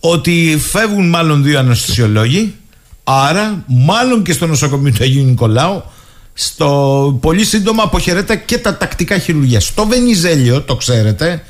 ότι 0.00 0.62
φεύγουν 0.70 1.08
μάλλον 1.08 1.42
δύο 1.42 1.58
αναισθησιολόγοι 1.58 2.54
άρα 3.04 3.64
μάλλον 3.66 4.22
και 4.22 4.32
στο 4.32 4.46
νοσοκομείο 4.46 4.92
του 4.92 5.02
Αγίου 5.02 5.24
Νικολάου 5.24 5.82
στο 6.34 7.18
πολύ 7.20 7.44
σύντομα 7.44 7.82
αποχαιρέτα 7.82 8.36
και 8.36 8.58
τα 8.58 8.76
τακτικά 8.76 9.18
χειρουργία. 9.18 9.60
Στο 9.60 9.86
Βενιζέλιο, 9.86 10.62
το 10.62 10.76
ξέρετε, 10.76 11.42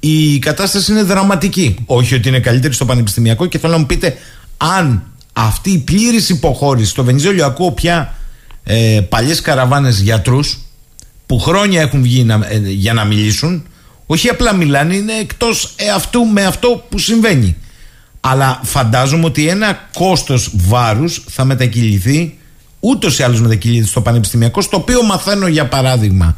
η 0.00 0.38
κατάσταση 0.38 0.92
είναι 0.92 1.02
δραματική. 1.02 1.76
Όχι 1.86 2.14
ότι 2.14 2.28
είναι 2.28 2.40
καλύτερη 2.40 2.74
στο 2.74 2.84
πανεπιστημιακό 2.84 3.46
και 3.46 3.58
θέλω 3.58 3.72
να 3.72 3.78
μου 3.78 3.86
πείτε 3.86 4.16
αν 4.56 5.02
αυτή 5.32 5.70
η 5.70 5.78
πλήρης 5.78 6.28
υποχώρηση 6.28 6.90
στο 6.90 7.04
Βενιζέλιο 7.04 7.46
ακούω 7.46 7.72
πια 7.72 8.14
ε, 8.64 9.00
παλιές 9.08 9.40
καραβάνες 9.40 10.00
γιατρούς 10.00 10.58
που 11.30 11.38
χρόνια 11.38 11.80
έχουν 11.80 12.02
βγει 12.02 12.26
ε, 12.48 12.58
για 12.58 12.92
να 12.92 13.04
μιλήσουν, 13.04 13.66
όχι 14.06 14.28
απλά 14.28 14.54
μιλάνε, 14.54 14.94
είναι 14.94 15.12
εκτός 15.12 15.72
εαυτού 15.76 16.24
με 16.24 16.44
αυτό 16.44 16.84
που 16.88 16.98
συμβαίνει. 16.98 17.56
Αλλά 18.20 18.60
φαντάζομαι 18.62 19.24
ότι 19.24 19.48
ένα 19.48 19.88
κόστος 19.94 20.50
βάρους 20.54 21.24
θα 21.28 21.44
μετακυληθεί 21.44 22.38
ούτως 22.80 23.18
ή 23.18 23.22
άλλως 23.22 23.40
μετακυλείται 23.40 23.86
στο 23.86 24.00
πανεπιστημιακό, 24.00 24.60
στο 24.60 24.76
οποίο 24.76 25.02
μαθαίνω 25.02 25.46
για 25.46 25.66
παράδειγμα 25.66 26.36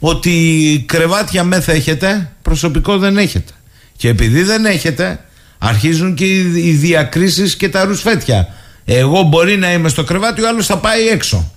ότι 0.00 0.84
κρεβάτια 0.88 1.44
μέθα 1.44 1.72
έχετε, 1.72 2.32
προσωπικό 2.42 2.98
δεν 2.98 3.16
έχετε. 3.18 3.52
Και 3.96 4.08
επειδή 4.08 4.42
δεν 4.42 4.64
έχετε, 4.64 5.24
αρχίζουν 5.58 6.14
και 6.14 6.24
οι 6.38 6.76
διακρίσεις 6.80 7.56
και 7.56 7.68
τα 7.68 7.84
ρουσφέτια. 7.84 8.54
Εγώ 8.84 9.22
μπορεί 9.22 9.56
να 9.56 9.72
είμαι 9.72 9.88
στο 9.88 10.04
κρεβάτι, 10.04 10.42
ο 10.42 10.48
άλλος 10.48 10.66
θα 10.66 10.78
πάει 10.78 11.06
έξω. 11.06 11.53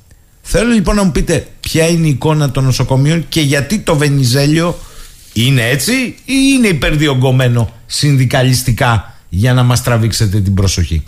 Θέλω 0.50 0.72
λοιπόν 0.74 0.96
να 0.96 1.04
μου 1.04 1.12
πείτε 1.12 1.48
ποια 1.60 1.88
είναι 1.88 2.08
η 2.08 2.10
εικόνα 2.10 2.52
των 2.52 2.64
νοσοκομείων 2.64 3.26
και 3.30 3.42
γιατί 3.42 3.80
το 3.80 3.96
Βενιζέλιο 3.96 4.78
είναι 5.34 5.70
έτσι 5.70 5.94
ή 6.26 6.34
είναι 6.56 6.68
υπερδιογκωμένο 6.68 7.72
συνδικαλιστικά 7.86 9.18
για 9.30 9.54
να 9.54 9.64
μας 9.64 9.84
τραβήξετε 9.84 10.40
την 10.40 10.54
προσοχή; 10.54 11.04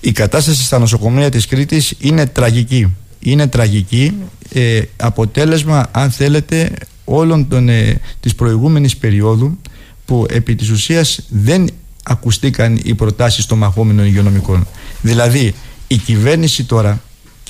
Η 0.00 0.12
κατάσταση 0.12 0.62
στα 0.62 0.78
νοσοκομεία 0.78 1.30
της 1.30 1.46
Κρήτης 1.46 1.94
είναι 1.98 2.26
τραγική. 2.26 2.96
Είναι 3.20 3.46
τραγική 3.46 4.14
ε, 4.52 4.80
αποτέλεσμα 4.96 5.88
αν 5.92 6.10
θέλετε 6.10 6.70
όλων 7.04 7.48
των, 7.48 7.68
ε, 7.68 8.00
της 8.20 8.34
προηγούμενης 8.34 8.96
περίοδου 8.96 9.58
που 10.04 10.26
επί 10.30 10.54
της 10.54 10.70
ουσίας 10.70 11.20
δεν 11.28 11.68
ακουστήκαν 12.02 12.80
οι 12.82 12.94
προτάσεις 12.94 13.46
των 13.46 13.58
μαχόμενων 13.58 14.06
υγειονομικών. 14.06 14.66
Δηλαδή 15.02 15.54
η 15.86 15.96
κυβέρνηση 15.96 16.64
τώρα 16.64 17.00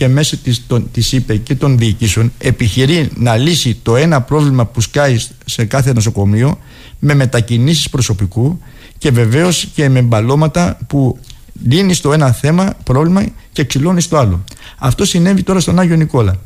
και 0.01 0.09
μέσω 0.09 0.37
της, 0.37 0.67
των, 0.67 0.89
της 0.93 1.13
ΥΠΕ 1.13 1.37
και 1.37 1.55
των 1.55 1.79
διοικήσεων 1.79 2.33
επιχειρεί 2.39 3.09
να 3.15 3.37
λύσει 3.37 3.79
το 3.83 3.97
ένα 3.97 4.21
πρόβλημα 4.21 4.67
που 4.67 4.81
σκάει 4.81 5.17
σε 5.45 5.65
κάθε 5.65 5.93
νοσοκομείο 5.93 6.59
με 6.99 7.15
μετακινήσεις 7.15 7.89
προσωπικού 7.89 8.61
και 8.99 9.11
βεβαίως 9.11 9.69
και 9.75 9.89
με 9.89 10.03
μπαλώματα 10.03 10.79
που 10.87 11.19
λύνει 11.67 11.95
στο 11.95 12.13
ένα 12.13 12.33
θέμα 12.33 12.73
πρόβλημα 12.85 13.27
και 13.53 13.65
ξυλώνει 13.65 14.01
στο 14.01 14.17
άλλο. 14.17 14.45
Αυτό 14.79 15.05
συνέβη 15.05 15.43
τώρα 15.43 15.61
στον 15.61 15.79
Άγιο 15.79 15.97
Νικόλα. 15.97 16.41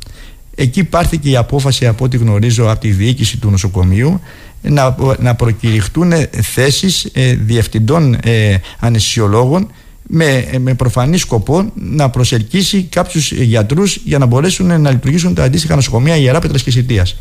Εκεί 0.54 0.84
πάρθηκε 0.84 1.30
η 1.30 1.36
απόφαση 1.36 1.86
από 1.86 2.04
ό,τι 2.04 2.16
γνωρίζω 2.16 2.70
από 2.70 2.80
τη 2.80 2.90
διοίκηση 2.90 3.38
του 3.38 3.50
νοσοκομείου 3.50 4.20
να, 4.62 4.96
να 5.18 5.34
προκηρυχτούν 5.34 6.12
θέσεις 6.42 7.08
ε, 7.12 7.34
διευθυντών 7.34 8.14
ε, 8.22 8.56
ανεσιολόγων 8.78 9.70
με, 10.08 10.44
με 10.58 10.74
προφανή 10.74 11.18
σκοπό 11.18 11.72
να 11.74 12.10
προσελκύσει 12.10 12.82
κάποιους 12.82 13.32
γιατρούς 13.32 13.96
για 14.04 14.18
να 14.18 14.26
μπορέσουν 14.26 14.80
να 14.80 14.90
λειτουργήσουν 14.90 15.34
τα 15.34 15.42
αντίστοιχα 15.44 15.74
νοσοκομεία 15.74 16.16
Ιερά 16.16 16.40
Πέτρας 16.40 16.62
και 16.62 16.70
Σιτίας. 16.70 17.16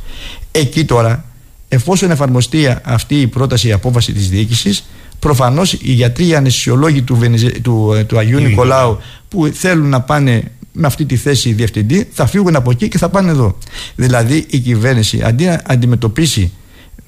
Εκεί 0.52 0.86
τώρα, 0.86 1.26
εφόσον 1.68 2.12
εφαρμοστεί 2.12 2.76
αυτή 2.84 3.22
η 3.22 3.28
πρόταση, 3.28 3.68
η 3.68 3.72
απόφαση 3.72 4.14
της 4.14 4.30
διοίκησης, 4.30 4.84
προφανώς 5.20 5.74
οι 5.74 5.92
γιατροί, 5.92 6.28
οι 6.28 6.36
αναισθησιολόγοι 6.36 7.02
του, 7.02 7.20
του, 7.62 8.06
του 8.08 8.18
Αγίου 8.18 8.40
Νικολάου 8.40 9.00
που 9.30 9.52
θέλουν 9.54 9.90
να 9.90 10.02
πάνε 10.02 10.52
με 10.72 10.88
αυτή 10.88 11.06
τη 11.06 11.16
θέση 11.16 11.54
διευθυντή 11.54 12.08
θα 12.12 12.26
φύγουν 12.26 12.56
από 12.56 12.72
εκεί 12.72 12.88
και 12.88 12.98
θα 12.98 13.10
πάνε 13.10 13.32
εδώ. 13.32 13.58
Δηλαδή 13.96 14.46
η 14.50 14.60
κυβέρνηση 14.60 15.22
αντί 15.24 15.46
να 15.46 15.62
αντιμετωπίσει 15.66 16.52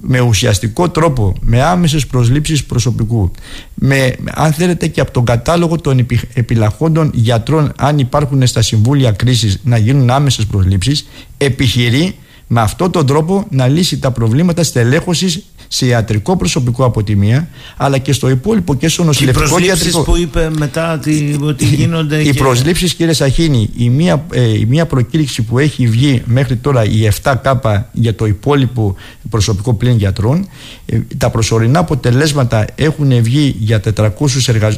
με 0.00 0.20
ουσιαστικό 0.20 0.88
τρόπο, 0.88 1.34
με 1.40 1.62
άμεσες 1.62 2.06
προσλήψεις 2.06 2.64
προσωπικού, 2.64 3.30
με, 3.74 4.14
αν 4.34 4.52
θέλετε 4.52 4.86
και 4.86 5.00
από 5.00 5.10
τον 5.10 5.24
κατάλογο 5.24 5.76
των 5.76 6.06
επιλαχόντων 6.34 7.10
γιατρών, 7.14 7.72
αν 7.76 7.98
υπάρχουν 7.98 8.46
στα 8.46 8.62
συμβούλια 8.62 9.10
κρίσης 9.10 9.60
να 9.64 9.76
γίνουν 9.76 10.10
άμεσες 10.10 10.46
προσλήψεις, 10.46 11.06
επιχειρεί 11.38 12.14
με 12.46 12.60
αυτόν 12.60 12.90
τον 12.90 13.06
τρόπο 13.06 13.46
να 13.50 13.68
λύσει 13.68 13.98
τα 13.98 14.10
προβλήματα 14.10 14.62
στελέχωσης 14.62 15.44
σε 15.68 15.86
ιατρικό 15.86 16.36
προσωπικό 16.36 16.84
από 16.84 17.02
τη 17.02 17.16
μία, 17.16 17.48
αλλά 17.76 17.98
και 17.98 18.12
στο 18.12 18.28
υπόλοιπο 18.28 18.74
και 18.74 18.88
στο 18.88 19.04
νοσηλευτικό 19.04 19.56
και 19.56 19.64
οι 19.64 19.66
ιατρικό. 19.66 20.02
που 20.02 20.16
είπε 20.16 20.50
μετά 20.58 20.92
ότι, 20.92 21.38
ότι 21.42 21.64
γίνονται. 21.64 22.20
Οι 22.20 22.24
και... 22.24 22.34
προσλήψεις, 22.34 22.94
κύριε 22.94 23.12
Σαχίνη, 23.12 23.70
η 23.76 23.90
μία, 23.90 24.26
ε, 24.32 24.58
η 24.58 24.64
μία 24.68 24.86
προκήρυξη 24.86 25.42
που 25.42 25.58
έχει 25.58 25.86
βγει 25.86 26.22
μέχρι 26.26 26.56
τώρα, 26.56 26.84
η 26.84 27.08
7K 27.22 27.82
για 27.92 28.14
το 28.14 28.26
υπόλοιπο 28.26 28.96
προσωπικό 29.30 29.74
πλήν 29.74 29.96
γιατρών, 29.96 30.48
ε, 30.86 30.98
τα 31.16 31.30
προσωρινά 31.30 31.78
αποτελέσματα 31.78 32.64
έχουν 32.74 33.22
βγει 33.22 33.56
για 33.58 33.80
400 33.96 34.10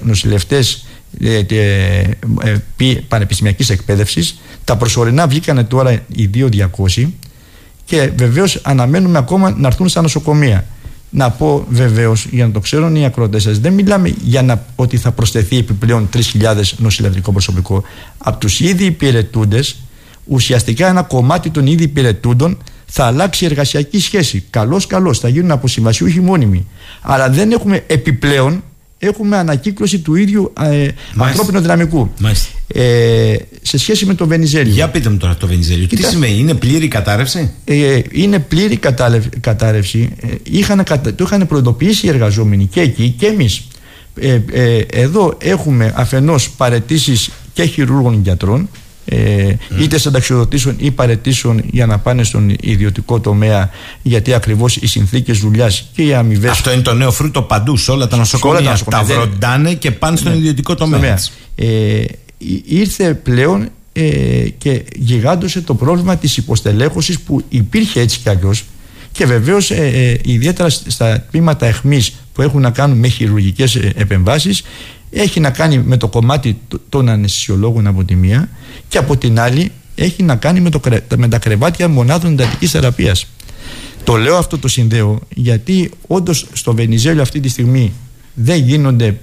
νοσηλευτές 0.03 0.85
ε, 1.21 1.41
ε, 2.79 2.95
πανεπιστημιακής 3.09 3.71
εκπαίδευσης 3.71 4.39
τα 4.65 4.77
προσωρινά 4.77 5.27
βγήκανε 5.27 5.65
τώρα 5.65 5.93
οι 6.17 6.31
2.200 6.35 7.09
και 7.85 8.11
βεβαίως 8.17 8.61
αναμένουμε 8.63 9.19
ακόμα 9.19 9.51
να 9.51 9.67
έρθουν 9.67 9.89
στα 9.89 10.03
νοσοκομεία 10.03 10.67
να 11.11 11.31
πω 11.31 11.67
βεβαίως, 11.69 12.27
για 12.31 12.47
να 12.47 12.53
το 12.53 12.61
ξέρουν 12.61 12.97
οι 12.97 13.05
ακροτέ 13.05 13.39
σας, 13.39 13.59
δεν 13.59 13.73
μιλάμε 13.73 14.15
για 14.23 14.43
να, 14.43 14.65
ότι 14.77 14.97
θα 14.97 15.11
προσθεθεί 15.11 15.59
επιπλέον 15.59 16.09
3.000 16.15 16.21
νοσηλευτικό 16.77 17.33
προσωπικό. 17.33 17.83
Από 18.19 18.39
τους 18.39 18.61
ήδη 18.61 18.85
υπηρετούντες, 18.85 19.77
ουσιαστικά 20.25 20.89
ένα 20.89 21.03
κομμάτι 21.03 21.51
των 21.51 21.67
ήδη 21.67 21.83
υπηρετούντων 21.83 22.59
θα 22.87 23.05
αλλάξει 23.05 23.45
η 23.45 23.47
εργασιακή 23.47 24.01
σχέση. 24.01 24.45
Καλώς, 24.51 24.87
καλώς, 24.87 25.19
θα 25.19 25.29
γίνουν 25.29 25.51
αποσυμβασιούχοι 25.51 26.21
μόνιμοι. 26.21 26.67
Αλλά 27.01 27.31
δεν 27.31 27.53
έχουμε 27.53 27.85
επιπλέον 27.87 28.63
έχουμε 28.99 29.37
ανακύκλωση 29.37 29.99
του 29.99 30.15
ίδιου 30.15 30.53
ε, 30.61 30.89
ανθρώπινου 31.17 31.61
δυναμικού. 31.61 32.11
Ε, 32.67 33.35
σε 33.63 33.79
σχέση 33.79 34.07
με 34.07 34.15
το 34.15 34.27
Βενιζέλιο. 34.27 34.73
Για 34.73 34.89
πείτε 34.89 35.09
μου 35.09 35.17
τώρα 35.17 35.37
το 35.37 35.47
Βενιζέλιο. 35.47 35.87
Τι 35.87 36.03
σημαίνει, 36.03 36.39
είναι 36.39 36.55
πλήρη 36.55 36.89
κατάρρευση; 36.89 37.51
Ε, 37.65 38.01
είναι 38.13 38.39
πλήρη 38.39 38.79
κατάρρευση. 39.41 40.11
Ε, 40.23 40.27
είχαν, 40.43 40.83
το 41.03 41.25
είχαν 41.25 41.47
προειδοποιήσει 41.47 42.07
οι 42.07 42.09
εργαζόμενοι 42.09 42.67
και 42.67 42.81
εκεί 42.81 43.15
και 43.19 43.27
εμείς. 43.27 43.67
Ε, 44.21 44.41
ε, 44.53 44.79
εδώ 44.93 45.37
έχουμε 45.41 45.93
αφενός 45.97 46.51
παρετήσεις 46.51 47.31
και 47.53 47.65
χειρούργων 47.65 48.21
γιατρών 48.23 48.69
ε, 49.11 49.53
mm. 49.53 49.81
είτε 49.81 49.99
συνταξιοδοτήσεων 49.99 50.77
ή 50.79 50.91
παρετήσεων 50.91 51.63
για 51.71 51.87
να 51.87 51.99
πάνε 51.99 52.23
στον 52.23 52.57
ιδιωτικό 52.61 53.21
τομέα 53.21 53.71
γιατί 54.03 54.35
ακριβώς 54.35 54.77
οι 54.77 54.87
συνθήκες 54.87 55.39
δουλειάς 55.39 55.89
και 55.95 56.03
οι 56.03 56.15
αμοιβές. 56.15 56.51
Αυτό 56.51 56.73
είναι 56.73 56.83
το 56.83 56.95
νέο 56.95 57.11
φρούτο 57.11 57.43
παντού 57.43 57.77
σε 57.77 57.91
όλα 57.91 58.07
τα 58.07 58.17
νοσοκομεία. 58.17 58.79
Τα, 58.91 59.03
βροντάνε 59.03 59.75
και 59.75 59.91
πάνε 59.91 60.17
στον 60.17 60.33
ναι. 60.33 60.39
ιδιωτικό 60.39 60.75
τομέα. 60.75 61.19
Ε, 61.55 62.05
ήρθε 62.65 63.15
πλέον 63.15 63.69
ε, 63.93 64.03
και 64.59 64.85
γιγάντωσε 64.97 65.61
το 65.61 65.75
πρόβλημα 65.75 66.17
της 66.17 66.37
υποστελέχωσης 66.37 67.21
που 67.21 67.45
υπήρχε 67.49 68.01
έτσι 68.01 68.19
κι 68.19 68.29
αλλιώς 68.29 68.65
και 69.13 69.27
βεβαίως 69.27 69.71
ε, 69.71 69.87
ε, 69.87 70.19
ιδιαίτερα 70.25 70.69
στα 70.69 71.21
τμήματα 71.31 71.67
εχμής 71.67 72.15
που 72.33 72.43
έχουν 72.43 72.61
να 72.61 72.71
κάνουν 72.71 72.99
με 72.99 73.09
χειρουργικές 73.09 73.75
ε, 73.75 73.93
επεμβάσεις 73.97 74.63
έχει 75.11 75.41
να 75.41 75.51
κάνει 75.51 75.79
με 75.79 75.97
το 75.97 76.09
κομμάτι 76.09 76.59
των 76.89 77.09
αναισθησιολόγων 77.09 77.87
από 77.87 78.05
τη 78.05 78.15
μία 78.15 78.49
και 78.89 78.99
από 78.99 79.17
την 79.17 79.41
άλλη 79.41 79.73
έχει 79.95 80.23
να 80.23 80.37
κάνει 80.37 80.61
με, 80.61 80.71
το, 80.71 80.81
με 81.17 81.29
τα 81.29 81.39
κρεβάτια 81.39 81.89
μονάδων 81.89 82.33
εντατικής 82.33 82.71
θεραπείας. 82.71 83.27
Το 84.05 84.17
λέω 84.17 84.37
αυτό 84.37 84.59
το 84.59 84.69
συνδέω 84.69 85.21
γιατί 85.35 85.91
όντως 86.07 86.47
στο 86.53 86.75
Βενιζέλιο 86.75 87.23
αυτή 87.23 87.41
τη 87.41 87.49
στιγμή 87.49 87.93
δεν 88.35 88.57
γίνονται 88.57 89.21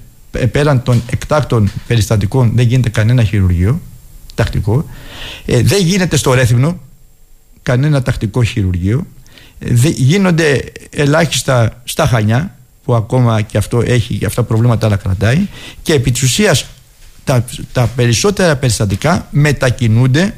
πέραν 0.51 0.84
των 0.84 1.01
εκτάκτων 1.11 1.72
περιστατικών 1.88 2.51
δεν 2.55 2.68
γίνεται 2.68 2.89
κανένα 2.89 3.24
χειρουργείο 3.24 3.82
τακτικό. 4.36 4.86
Ε, 5.45 5.61
δεν 5.61 5.82
γίνεται 5.82 6.18
στο 6.18 6.34
Ρέθυμνο 6.34 6.80
κανένα 7.63 8.01
τακτικό 8.01 8.43
χειρουργείο. 8.43 9.07
Ε, 9.59 9.74
γίνονται 9.89 10.63
ελάχιστα 10.89 11.82
στα 11.84 12.07
Χανιά 12.07 12.57
που 12.84 12.95
ακόμα 12.95 13.41
και 13.41 13.57
αυτό 13.57 13.82
έχει 13.82 14.18
και 14.18 14.26
αυτά 14.26 14.43
προβλήματα 14.43 14.86
άλλα 14.86 14.95
κρατάει. 14.95 15.47
Και 15.82 15.93
επί 15.93 16.11
της 16.11 16.22
ουσίας 16.22 16.66
τα, 17.26 17.45
τα 17.71 17.89
περισσότερα 17.95 18.55
περιστατικά 18.55 19.28
μετακινούνται 19.30 20.36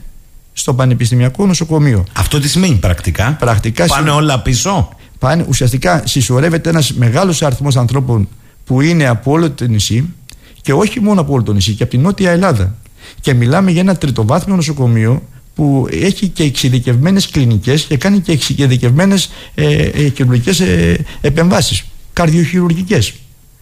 στο 0.54 0.74
Πανεπιστημιακό 0.74 1.46
Νοσοκομείο. 1.46 2.06
Αυτό 2.14 2.40
τι 2.40 2.50
σημαίνει 2.50 2.76
πρακτικά; 2.76 3.36
πρακτικά 3.40 3.86
πάνε 3.86 4.10
όλα 4.10 4.42
πίσω; 4.42 4.90
Πάνε, 5.20 5.46
ουσιαστικά 5.48 6.04
συσσωρεύεται 6.06 6.70
ένας 6.70 6.94
μεγάλος 6.94 7.42
αριθμός 7.42 7.76
ανθρώπων 7.78 8.28
που 8.66 8.82
είναι 8.82 9.08
από 9.08 9.32
όλο 9.32 9.52
το 9.52 9.66
νησί 9.68 10.14
και 10.62 10.74
όχι 10.74 11.00
μόνο 11.00 11.22
από 11.22 11.34
όλο 11.34 11.44
το 11.44 11.54
νησί 11.54 11.74
και 11.74 11.84
από 11.84 11.92
την 11.92 12.02
Νότια 12.02 12.32
Ελλάδα. 12.32 12.76
Και 13.22 13.34
μιλάμε 13.34 13.72
για 13.72 13.82
ένα 13.82 13.96
τριτοβάθμιο 13.96 14.56
νοσοκομείο 14.56 15.24
που 15.56 15.88
έχει 15.92 16.28
και 16.28 16.44
εξειδικευμένες 16.44 17.28
κλινικές 17.28 17.84
και 17.84 17.98
κάνει 17.98 18.20
και 18.20 18.32
εξειδικευμένες 18.32 19.30
ε, 19.56 19.66
ε, 19.66 20.12
ε, 20.60 20.96
επεμβάσεις 21.22 21.84
καρδιοχειρουργικές. 22.14 23.14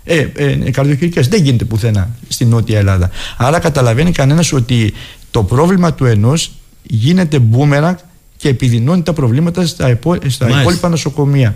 Ε, 0.07 0.27
ε, 0.35 0.55
καρδιοχειρουργικές. 0.71 1.27
Δεν 1.27 1.43
γίνεται 1.43 1.65
πουθενά 1.65 2.09
στην 2.27 2.49
Νότια 2.49 2.77
Ελλάδα. 2.77 3.09
Άρα 3.37 3.59
καταλαβαίνει 3.59 4.11
κανένας 4.11 4.53
ότι 4.53 4.93
το 5.31 5.43
πρόβλημα 5.43 5.93
του 5.93 6.05
ενός 6.05 6.51
γίνεται 6.83 7.39
μπούμερα 7.39 7.99
και 8.37 8.49
επιδεινώνει 8.49 9.01
τα 9.01 9.13
προβλήματα 9.13 9.65
στα, 9.65 9.89
υπό, 9.89 10.17
στα 10.27 10.61
υπόλοιπα 10.61 10.89
νοσοκομεία. 10.89 11.55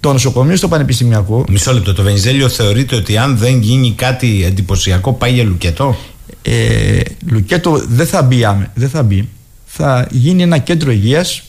Το 0.00 0.12
νοσοκομείο 0.12 0.56
στο 0.56 0.68
Πανεπιστημιακό. 0.68 1.44
Μισό 1.48 1.72
λεπτό. 1.72 1.94
Το 1.94 2.02
Βενιζέλιο 2.02 2.48
θεωρείται 2.48 2.96
ότι 2.96 3.16
αν 3.16 3.36
δεν 3.36 3.60
γίνει 3.60 3.92
κάτι 3.92 4.44
εντυπωσιακό 4.44 5.12
πάει 5.12 5.32
για 5.32 5.44
λουκετό. 5.44 5.96
Ε, 6.42 7.00
λουκέτο 7.26 7.82
δεν 7.88 8.06
θα 8.06 8.22
μπει. 8.22 8.46
Δεν 8.74 8.88
θα, 8.88 9.02
μπει. 9.02 9.28
θα 9.66 10.06
γίνει 10.10 10.42
ένα 10.42 10.58
κέντρο 10.58 10.90
υγείας 10.90 11.42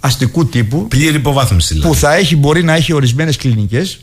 αστικού 0.00 0.46
τύπου. 0.46 0.88
Πλήρη 0.88 1.16
υποβάθμιση 1.16 1.74
δηλαδή. 1.74 1.92
Που 1.92 1.98
θα 2.00 2.14
έχει, 2.14 2.36
μπορεί 2.36 2.62
να 2.62 2.74
έχει 2.74 2.92
ορισμένες 2.92 3.36
κλινικές 3.36 4.00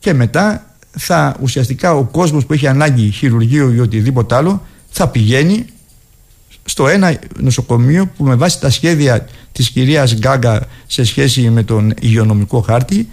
και 0.00 0.14
μετά 0.14 0.64
θα 0.90 1.36
ουσιαστικά 1.40 1.94
ο 1.94 2.04
κόσμος 2.04 2.46
που 2.46 2.52
έχει 2.52 2.66
ανάγκη 2.66 3.10
χειρουργείο 3.10 3.72
ή 3.72 3.80
οτιδήποτε 3.80 4.34
άλλο 4.34 4.66
θα 4.90 5.08
πηγαίνει 5.08 5.64
στο 6.64 6.88
ένα 6.88 7.18
νοσοκομείο 7.38 8.06
που 8.16 8.24
με 8.24 8.34
βάση 8.34 8.60
τα 8.60 8.70
σχέδια 8.70 9.28
της 9.52 9.70
κυρίας 9.70 10.14
Γκάγκα 10.14 10.66
σε 10.86 11.04
σχέση 11.04 11.50
με 11.50 11.62
τον 11.62 11.94
υγειονομικό 12.00 12.60
χάρτη 12.60 13.08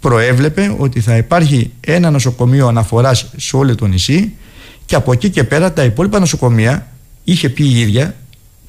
προέβλεπε 0.00 0.74
ότι 0.78 1.00
θα 1.00 1.16
υπάρχει 1.16 1.70
ένα 1.80 2.10
νοσοκομείο 2.10 2.66
αναφοράς 2.66 3.32
σε 3.36 3.56
όλο 3.56 3.74
το 3.74 3.86
νησί 3.86 4.32
και 4.86 4.94
από 4.94 5.12
εκεί 5.12 5.30
και 5.30 5.44
πέρα 5.44 5.72
τα 5.72 5.84
υπόλοιπα 5.84 6.18
νοσοκομεία 6.18 6.86
είχε 7.24 7.48
πει 7.48 7.64
η 7.64 7.80
ίδια 7.80 8.14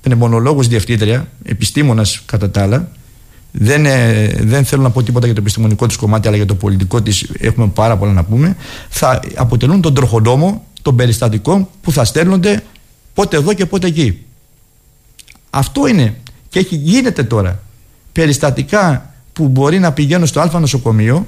πνευμονολόγος 0.01 0.67
διευθύντρια, 0.67 1.27
επιστήμονας 1.43 2.21
κατά 2.25 2.49
τα 2.49 2.61
άλλα 2.61 2.91
δεν, 3.51 3.85
ε, 3.85 4.27
δεν 4.39 4.65
θέλω 4.65 4.81
να 4.81 4.89
πω 4.89 5.03
τίποτα 5.03 5.25
για 5.25 5.35
το 5.35 5.41
επιστημονικό 5.41 5.85
της 5.87 5.95
κομμάτι 5.95 6.27
αλλά 6.27 6.37
για 6.37 6.45
το 6.45 6.55
πολιτικό 6.55 7.01
της 7.01 7.29
έχουμε 7.39 7.67
πάρα 7.67 7.97
πολλά 7.97 8.11
να 8.11 8.23
πούμε. 8.23 8.55
Θα 8.89 9.19
αποτελούν 9.35 9.81
τον 9.81 9.93
τροχοντόμο 9.93 10.65
των 10.81 10.95
περιστατικών 10.95 11.67
που 11.81 11.91
θα 11.91 12.05
στέλνονται 12.05 12.63
πότε 13.13 13.37
εδώ 13.37 13.53
και 13.53 13.65
πότε 13.65 13.87
εκεί. 13.87 14.25
Αυτό 15.49 15.87
είναι. 15.87 16.15
Και 16.49 16.59
έχει, 16.59 16.75
γίνεται 16.75 17.23
τώρα. 17.23 17.63
Περιστατικά 18.11 19.13
που 19.33 19.47
μπορεί 19.47 19.79
να 19.79 19.91
πηγαίνουν 19.91 20.27
στο 20.27 20.39
α 20.39 20.59
νοσοκομείο 20.59 21.27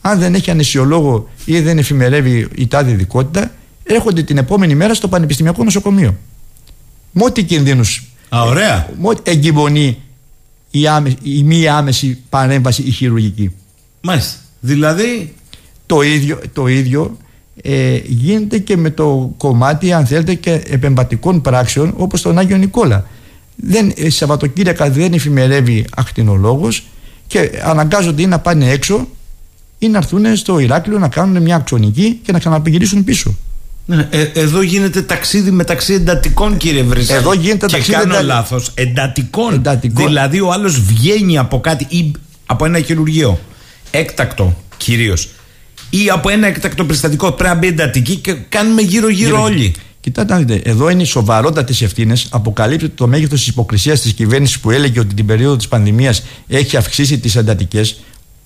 αν 0.00 0.18
δεν 0.18 0.34
έχει 0.34 0.50
ανεσιολόγο 0.50 1.28
ή 1.44 1.60
δεν 1.60 1.78
εφημερεύει 1.78 2.48
η 2.54 2.66
τάδη 2.66 2.90
ειδικότητα 2.90 3.50
έρχονται 3.82 4.22
την 4.22 4.38
επόμενη 4.38 4.74
μέρα 4.74 4.94
στο 4.94 5.08
πανεπιστημιακό 5.08 5.64
νοσοκομείο. 5.64 6.16
Με 7.12 7.24
ό,τι 7.24 7.44
κινδύνους. 7.44 8.04
Α, 8.28 8.42
ωραία. 8.42 8.88
εγκυμονεί 9.22 9.98
η, 10.70 10.80
η 11.22 11.42
μη 11.42 11.68
άμεση 11.68 12.18
παρέμβαση 12.28 12.82
η 12.82 12.90
χειρουργική. 12.90 13.50
Μάλιστα. 14.00 14.38
Δηλαδή. 14.60 15.34
Το 15.86 16.02
ίδιο, 16.02 16.40
το 16.52 16.66
ίδιο 16.66 17.16
ε, 17.62 18.00
γίνεται 18.04 18.58
και 18.58 18.76
με 18.76 18.90
το 18.90 19.34
κομμάτι, 19.36 19.92
αν 19.92 20.06
θέλετε, 20.06 20.34
και 20.34 20.62
επεμβατικών 20.66 21.40
πράξεων 21.40 21.94
όπως 21.96 22.22
τον 22.22 22.38
Άγιο 22.38 22.56
Νικόλα. 22.56 23.06
Δεν, 23.56 23.92
ε, 23.96 24.10
Σαββατοκύριακα 24.10 24.90
δεν 24.90 25.12
εφημερεύει 25.12 25.84
ακτινολόγος 25.96 26.86
και 27.26 27.50
αναγκάζονται 27.64 28.22
ή 28.22 28.26
να 28.26 28.38
πάνε 28.38 28.70
έξω 28.70 29.08
ή 29.78 29.88
να 29.88 29.98
έρθουν 29.98 30.36
στο 30.36 30.58
Ηράκλειο 30.58 30.98
να 30.98 31.08
κάνουν 31.08 31.42
μια 31.42 31.56
αξονική 31.56 32.20
και 32.22 32.32
να 32.32 32.38
ξαναπηγυρίσουν 32.38 33.04
πίσω. 33.04 33.36
Ναι, 33.86 34.08
ε, 34.10 34.22
εδώ 34.34 34.62
γίνεται 34.62 35.02
ταξίδι 35.02 35.50
μεταξύ 35.50 35.92
εντατικών, 35.94 36.56
κύριε 36.56 36.82
Βρυσέλη. 36.82 37.18
Εδώ 37.18 37.32
γίνεται 37.32 37.66
και 37.66 37.72
ταξίδι. 37.72 37.96
κάνω 37.96 38.22
λάθος. 38.22 38.70
Εντατικών. 38.74 39.54
εντατικών. 39.54 40.06
Δηλαδή, 40.06 40.40
ο 40.40 40.52
άλλος 40.52 40.80
βγαίνει 40.80 41.38
από 41.38 41.60
κάτι 41.60 41.86
ή 41.88 42.12
από 42.46 42.64
ένα 42.64 42.80
χειρουργείο. 42.80 43.38
Έκτακτο 43.90 44.56
κυρίως. 44.76 45.28
Ή 45.90 46.10
από 46.10 46.28
ένα 46.28 46.46
έκτακτο 46.46 46.84
περιστατικό. 46.84 47.32
Πρέπει 47.32 47.54
να 47.54 47.58
μπει 47.58 47.66
εντατική 47.66 48.16
και 48.16 48.32
κάνουμε 48.48 48.82
γύρω-γύρω 48.82 49.42
όλοι. 49.42 49.74
Κοιτάτε, 50.00 50.36
δείτε, 50.36 50.70
εδώ 50.70 50.88
είναι 50.88 51.02
οι 51.02 51.04
σοβαρότατε 51.04 51.74
ευθύνε. 51.80 52.16
Αποκαλύπτεται 52.30 52.92
το 52.94 53.06
μέγεθος 53.06 53.38
της 53.38 53.48
υποκρισίας 53.48 54.00
της 54.00 54.12
κυβέρνησης 54.12 54.58
που 54.58 54.70
έλεγε 54.70 55.00
ότι 55.00 55.14
την 55.14 55.26
περίοδο 55.26 55.56
της 55.56 55.68
πανδημίας 55.68 56.22
έχει 56.48 56.76
αυξήσει 56.76 57.18
τις 57.18 57.36
εντατικές 57.36 58.00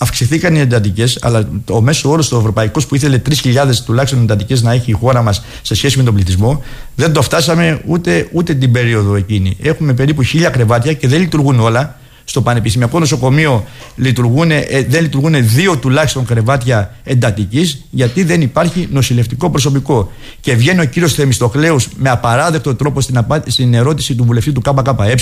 αυξηθήκαν 0.04 0.54
οι 0.54 0.60
εντατικές, 0.60 1.18
αλλά 1.22 1.48
ο 1.70 1.80
μέσο 1.80 2.10
όρο 2.10 2.24
του 2.24 2.36
ευρωπαϊκό 2.36 2.80
που 2.88 2.94
ήθελε 2.94 3.22
3.000 3.28 3.54
τουλάχιστον 3.84 4.22
εντατικές 4.22 4.62
να 4.62 4.72
έχει 4.72 4.90
η 4.90 4.94
χώρα 4.94 5.22
μας 5.22 5.42
σε 5.62 5.74
σχέση 5.74 5.98
με 5.98 6.04
τον 6.04 6.14
πληθυσμό, 6.14 6.62
δεν 6.94 7.12
το 7.12 7.22
φτάσαμε 7.22 7.80
ούτε, 7.86 8.28
ούτε 8.32 8.54
την 8.54 8.72
περίοδο 8.72 9.14
εκείνη. 9.14 9.56
Έχουμε 9.62 9.92
περίπου 9.92 10.24
1.000 10.24 10.48
κρεβάτια 10.52 10.92
και 10.92 11.08
δεν 11.08 11.20
λειτουργούν 11.20 11.60
όλα. 11.60 11.98
Στο 12.24 12.42
Πανεπιστημιακό 12.42 12.98
Νοσοκομείο 12.98 13.64
λειτουργούν, 13.96 14.50
ε, 14.50 14.64
δεν 14.88 15.02
λειτουργούν 15.02 15.34
δύο 15.48 15.76
τουλάχιστον 15.76 16.24
κρεβάτια 16.24 16.94
εντατικής, 17.04 17.84
γιατί 17.90 18.22
δεν 18.22 18.40
υπάρχει 18.40 18.88
νοσηλευτικό 18.92 19.50
προσωπικό. 19.50 20.12
Και 20.40 20.54
βγαίνει 20.54 20.80
ο 20.80 20.84
κύριος 20.84 21.14
Θεμιστοκλέου 21.14 21.76
με 21.96 22.10
απαράδεκτο 22.10 22.74
τρόπο 22.74 23.00
στην, 23.00 23.16
απα... 23.16 23.42
στην 23.46 23.74
ερώτηση 23.74 24.14
του 24.14 24.24
βουλευτή 24.24 24.52
του 24.52 24.60
ΚΚΕ 24.60 25.14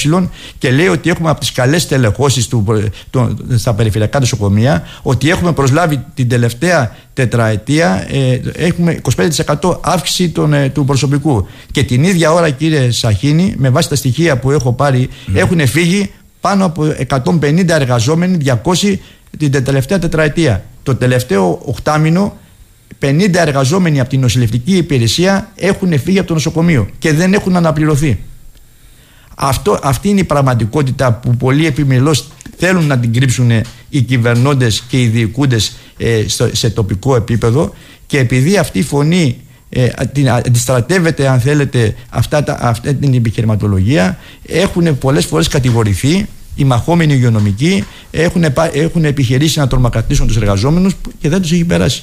και 0.58 0.70
λέει 0.70 0.88
ότι 0.88 1.10
έχουμε 1.10 1.30
από 1.30 1.40
τις 1.40 1.52
καλές 1.52 1.88
τελεχώσεις 1.88 2.48
στα 3.56 3.74
περιφερειακά 3.74 4.18
νοσοκομεία, 4.18 4.82
ότι 5.02 5.30
έχουμε 5.30 5.52
προσλάβει 5.52 6.04
την 6.14 6.28
τελευταία 6.28 6.96
τετραετία 7.14 8.06
ε, 8.10 8.40
έχουμε 8.52 9.00
25% 9.58 9.78
αύξηση 9.80 10.28
των, 10.28 10.52
ε, 10.52 10.68
του 10.68 10.84
προσωπικού. 10.84 11.46
Και 11.70 11.82
την 11.82 12.04
ίδια 12.04 12.32
ώρα, 12.32 12.50
κύριε 12.50 12.90
Σαχίνη, 12.90 13.54
με 13.58 13.70
βάση 13.70 13.88
τα 13.88 13.94
στοιχεία 13.94 14.38
που 14.38 14.50
έχω 14.50 14.72
πάρει, 14.72 15.08
ναι. 15.26 15.40
έχουν 15.40 15.66
φύγει 15.66 16.10
πάνω 16.42 16.64
από 16.64 16.94
150 17.40 17.68
εργαζόμενοι, 17.68 18.36
200 18.64 18.96
την 19.38 19.64
τελευταία 19.64 19.98
τετραετία. 19.98 20.64
Το 20.82 20.94
τελευταίο 20.94 21.62
οχτάμινο 21.64 22.36
50 23.00 23.34
εργαζόμενοι 23.34 24.00
από 24.00 24.08
την 24.08 24.20
νοσηλευτική 24.20 24.76
υπηρεσία 24.76 25.50
έχουν 25.54 25.98
φύγει 25.98 26.18
από 26.18 26.28
το 26.28 26.34
νοσοκομείο 26.34 26.88
και 26.98 27.12
δεν 27.12 27.34
έχουν 27.34 27.56
αναπληρωθεί. 27.56 28.18
Αυτό, 29.34 29.78
αυτή 29.82 30.08
είναι 30.08 30.20
η 30.20 30.24
πραγματικότητα 30.24 31.12
που 31.12 31.36
πολλοί 31.36 31.66
επιμελώς 31.66 32.28
θέλουν 32.56 32.86
να 32.86 32.98
την 32.98 33.12
κρύψουν 33.12 33.50
οι 33.88 34.02
κυβερνώντες 34.02 34.82
και 34.88 35.02
οι 35.02 35.06
διοικούντες 35.06 35.76
ε, 35.96 36.24
σε 36.52 36.70
τοπικό 36.70 37.16
επίπεδο 37.16 37.74
και 38.06 38.18
επειδή 38.18 38.56
αυτή 38.56 38.78
η 38.78 38.82
φωνή 38.82 39.40
ε, 39.74 39.88
αντιστρατεύεται 40.26 41.28
αν 41.28 41.40
θέλετε 41.40 41.94
αυτά 42.08 42.44
τα, 42.44 42.58
αυτή 42.60 42.94
την 42.94 43.14
επιχειρηματολογία 43.14 44.18
έχουν 44.46 44.98
πολλές 44.98 45.24
φορές 45.24 45.48
κατηγορηθεί 45.48 46.26
οι 46.54 46.64
μαχόμενοι 46.64 47.14
υγειονομικοί 47.14 47.84
έχουν, 48.10 48.44
έχουν 48.72 49.04
επιχειρήσει 49.04 49.58
να 49.58 49.68
τρομακρατήσουν 49.68 50.26
τους 50.26 50.36
εργαζόμενους 50.36 50.94
και 51.20 51.28
δεν 51.28 51.42
τους 51.42 51.52
έχει 51.52 51.64
περάσει. 51.64 52.02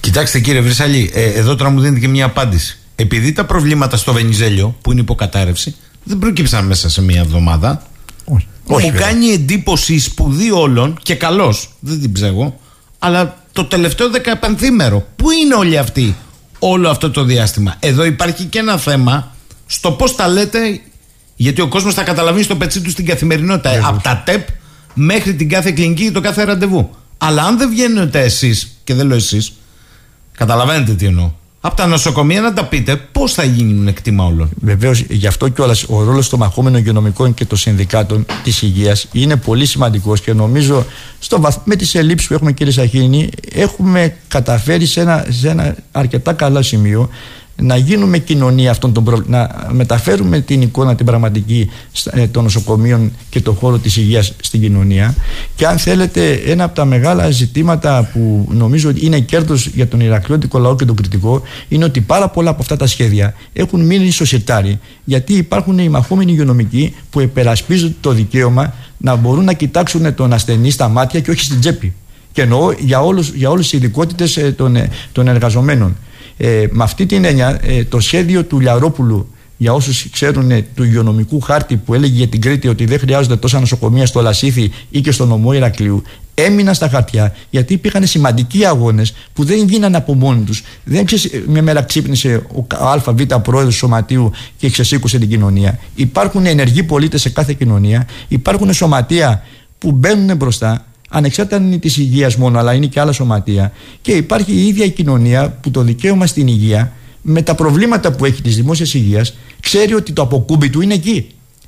Κοιτάξτε 0.00 0.40
κύριε 0.40 0.60
Βρυσαλή, 0.60 1.10
ε, 1.14 1.24
εδώ 1.24 1.56
τώρα 1.56 1.70
μου 1.70 1.80
δίνετε 1.80 2.00
και 2.00 2.08
μια 2.08 2.24
απάντηση. 2.24 2.78
Επειδή 2.96 3.32
τα 3.32 3.44
προβλήματα 3.44 3.96
στο 3.96 4.12
Βενιζέλιο 4.12 4.76
που 4.82 4.92
είναι 4.92 5.00
υποκατάρρευση 5.00 5.74
δεν 6.02 6.18
προκύψαν 6.18 6.66
μέσα 6.66 6.88
σε 6.88 7.02
μια 7.02 7.20
εβδομάδα. 7.20 7.82
Όχι. 8.24 8.46
Μου 8.90 8.98
κάνει 8.98 9.26
εντύπωση 9.26 9.98
σπουδή 9.98 10.50
όλων 10.50 10.98
και 11.02 11.14
καλώ, 11.14 11.54
δεν 11.80 12.00
την 12.00 12.12
ψέγω, 12.12 12.60
αλλά 12.98 13.44
το 13.52 13.64
τελευταίο 13.64 14.10
δεκαπενθήμερο. 14.10 15.06
Πού 15.16 15.30
είναι 15.30 15.54
όλοι 15.54 15.78
αυτοί; 15.78 16.16
Όλο 16.58 16.88
αυτό 16.88 17.10
το 17.10 17.24
διάστημα. 17.24 17.76
Εδώ 17.80 18.04
υπάρχει 18.04 18.44
και 18.44 18.58
ένα 18.58 18.78
θέμα 18.78 19.34
στο 19.66 19.92
πώς 19.92 20.14
τα 20.14 20.28
λέτε, 20.28 20.80
γιατί 21.36 21.60
ο 21.60 21.68
κόσμος 21.68 21.94
θα 21.94 22.02
καταλαβαίνει 22.02 22.44
στο 22.44 22.56
πετσί 22.56 22.80
του 22.80 22.90
στην 22.90 23.06
καθημερινότητα. 23.06 23.88
Από 23.88 24.02
τα 24.02 24.22
ΤΕΠ 24.26 24.48
μέχρι 24.94 25.34
την 25.34 25.48
κάθε 25.48 25.70
κλινική 25.70 26.04
ή 26.04 26.10
το 26.10 26.20
κάθε 26.20 26.44
ραντεβού. 26.44 26.90
Αλλά 27.18 27.42
αν 27.42 27.58
δεν 27.58 27.68
βγαίνετε 27.68 28.20
εσείς, 28.20 28.76
και 28.84 28.94
δεν 28.94 29.06
λέω 29.06 29.16
εσείς, 29.16 29.52
καταλαβαίνετε 30.32 30.92
τι 30.94 31.06
εννοώ 31.06 31.30
από 31.60 31.76
τα 31.76 31.86
νοσοκομεία 31.86 32.40
να 32.40 32.52
τα 32.52 32.64
πείτε 32.64 32.96
πώς 32.96 33.32
θα 33.32 33.44
γίνουν 33.44 33.88
εκτίμα 33.88 34.24
όλων. 34.24 34.48
Βεβαίως, 34.60 35.00
γι' 35.00 35.26
αυτό 35.26 35.48
κιόλας 35.48 35.84
ο 35.88 36.02
ρόλος 36.02 36.28
των 36.28 36.38
μαχόμενων 36.38 36.80
υγειονομικών 36.80 37.34
και 37.34 37.44
των 37.44 37.58
συνδικάτων 37.58 38.26
της 38.42 38.62
υγείας 38.62 39.08
είναι 39.12 39.36
πολύ 39.36 39.66
σημαντικός 39.66 40.20
και 40.20 40.32
νομίζω 40.32 40.86
στο 41.18 41.40
βαθ... 41.40 41.56
με 41.64 41.76
τις 41.76 41.94
ελλείψεις 41.94 42.28
που 42.28 42.34
έχουμε, 42.34 42.52
κύριε 42.52 42.72
Σαχίνη, 42.72 43.28
έχουμε 43.52 44.16
καταφέρει 44.28 44.86
σε 44.86 45.00
ένα, 45.00 45.26
σε 45.28 45.48
ένα 45.48 45.76
αρκετά 45.92 46.32
καλά 46.32 46.62
σημείο 46.62 47.08
να 47.62 47.76
γίνουμε 47.76 48.18
κοινωνία 48.18 48.70
αυτών 48.70 48.92
των 48.92 49.04
προβλημάτων, 49.04 49.60
να 49.66 49.72
μεταφέρουμε 49.72 50.40
την 50.40 50.62
εικόνα 50.62 50.94
την 50.94 51.06
πραγματική 51.06 51.70
ε, 52.10 52.26
των 52.26 52.42
νοσοκομείων 52.42 53.12
και 53.30 53.40
το 53.40 53.52
χώρο 53.52 53.78
της 53.78 53.96
υγείας 53.96 54.32
στην 54.40 54.60
κοινωνία. 54.60 55.14
Και 55.54 55.66
αν 55.66 55.78
θέλετε 55.78 56.32
ένα 56.32 56.64
από 56.64 56.74
τα 56.74 56.84
μεγάλα 56.84 57.30
ζητήματα 57.30 58.10
που 58.12 58.48
νομίζω 58.52 58.88
ότι 58.88 59.06
είναι 59.06 59.20
κέρδος 59.20 59.66
για 59.66 59.88
τον 59.88 60.00
Ηρακλειώτικο 60.00 60.58
λαό 60.58 60.76
και 60.76 60.84
τον 60.84 60.96
κριτικό 60.96 61.42
είναι 61.68 61.84
ότι 61.84 62.00
πάρα 62.00 62.28
πολλά 62.28 62.50
από 62.50 62.60
αυτά 62.60 62.76
τα 62.76 62.86
σχέδια 62.86 63.34
έχουν 63.52 63.86
μείνει 63.86 64.10
στο 64.10 64.24
σιρτάρι 64.24 64.78
γιατί 65.04 65.34
υπάρχουν 65.34 65.78
οι 65.78 65.88
μαχόμενοι 65.88 66.32
υγειονομικοί 66.32 66.94
που 67.10 67.20
επερασπίζονται 67.20 67.94
το 68.00 68.12
δικαίωμα 68.12 68.74
να 68.98 69.16
μπορούν 69.16 69.44
να 69.44 69.52
κοιτάξουν 69.52 70.14
τον 70.14 70.32
ασθενή 70.32 70.70
στα 70.70 70.88
μάτια 70.88 71.20
και 71.20 71.30
όχι 71.30 71.40
στην 71.40 71.60
τσέπη. 71.60 71.94
Και 72.32 72.42
εννοώ 72.42 72.72
για, 72.78 73.00
όλους, 73.00 73.28
για 73.34 73.50
όλες 73.50 73.68
τις 73.68 73.78
ειδικότητες 73.78 74.36
ε, 74.36 74.52
των, 74.52 74.76
ε, 74.76 74.90
των 75.12 75.28
εργαζομένων 75.28 75.96
ε, 76.36 76.66
με 76.70 76.82
αυτή 76.82 77.06
την 77.06 77.24
έννοια, 77.24 77.60
ε, 77.62 77.84
το 77.84 78.00
σχέδιο 78.00 78.44
του 78.44 78.60
Λιαρόπουλου 78.60 79.28
για 79.56 79.72
όσους 79.72 80.10
ξέρουν 80.10 80.50
ε, 80.50 80.66
του 80.74 80.84
υγειονομικού 80.84 81.40
χάρτη 81.40 81.76
που 81.76 81.94
έλεγε 81.94 82.14
για 82.16 82.26
την 82.26 82.40
Κρήτη 82.40 82.68
ότι 82.68 82.84
δεν 82.84 82.98
χρειάζονται 82.98 83.36
τόσα 83.36 83.60
νοσοκομεία 83.60 84.06
στο 84.06 84.20
Λασίθι 84.20 84.70
ή 84.90 85.00
και 85.00 85.10
στο 85.10 85.26
νομό 85.26 85.52
Ηρακλείου, 85.52 86.02
έμειναν 86.34 86.74
στα 86.74 86.88
χαρτιά 86.88 87.34
γιατί 87.50 87.72
υπήρχαν 87.72 88.06
σημαντικοί 88.06 88.64
αγώνες 88.64 89.14
που 89.32 89.44
δεν 89.44 89.66
γίνανε 89.68 89.96
από 89.96 90.14
μόνοι 90.14 90.42
τους. 90.42 90.62
Δεν 90.84 91.04
ξέρεις, 91.04 91.30
μια 91.46 91.62
μέρα 91.62 91.82
ξύπνησε 91.82 92.42
ο 92.54 92.66
ΑΒ 92.68 93.22
πρόεδρος 93.42 93.72
του 93.72 93.78
Σωματείου 93.78 94.30
και 94.56 94.70
ξεσήκωσε 94.70 95.18
την 95.18 95.28
κοινωνία. 95.28 95.78
Υπάρχουν 95.94 96.46
ενεργοί 96.46 96.82
πολίτες 96.82 97.20
σε 97.20 97.28
κάθε 97.28 97.52
κοινωνία, 97.52 98.06
υπάρχουν 98.28 98.72
σωματεία 98.72 99.42
που 99.78 99.92
μπαίνουν 99.92 100.36
μπροστά 100.36 100.84
ανεξάρτητα 101.10 101.56
είναι 101.56 101.78
της 101.78 101.96
υγείας 101.96 102.36
μόνο, 102.36 102.58
αλλά 102.58 102.72
είναι 102.72 102.86
και 102.86 103.00
άλλα 103.00 103.12
σωματεία. 103.12 103.72
Και 104.00 104.12
υπάρχει 104.12 104.52
η 104.52 104.66
ίδια 104.66 104.84
η 104.84 104.90
κοινωνία 104.90 105.58
που 105.60 105.70
το 105.70 105.82
δικαίωμα 105.82 106.26
στην 106.26 106.46
υγεία, 106.46 106.92
με 107.22 107.42
τα 107.42 107.54
προβλήματα 107.54 108.12
που 108.12 108.24
έχει 108.24 108.42
της 108.42 108.56
δημόσιας 108.56 108.94
υγείας, 108.94 109.36
ξέρει 109.60 109.94
ότι 109.94 110.12
το 110.12 110.22
αποκούμπι 110.22 110.70
του 110.70 110.80
είναι 110.80 110.94
εκεί. 110.94 111.26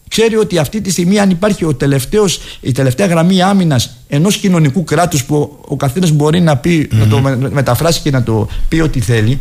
Ξέρει 0.09 0.37
ότι 0.37 0.59
αυτή 0.59 0.81
τη 0.81 0.91
στιγμή, 0.91 1.19
αν 1.19 1.31
υπάρχει 1.31 1.65
ο 1.65 1.75
τελευταίος, 1.75 2.41
η 2.61 2.73
τελευταία 2.73 3.07
γραμμή 3.07 3.43
άμυνας 3.43 3.97
ενός 4.09 4.37
κοινωνικού 4.37 4.85
κράτους 4.85 5.25
που 5.25 5.59
ο 5.69 5.77
καθένας 5.77 6.11
μπορεί 6.11 6.41
να, 6.41 6.57
πει, 6.57 6.89
να 6.93 7.07
το 7.07 7.21
μεταφράσει 7.51 8.01
και 8.01 8.11
να 8.11 8.23
το 8.23 8.49
πει 8.69 8.81
ό,τι 8.81 9.01
θέλει, 9.01 9.41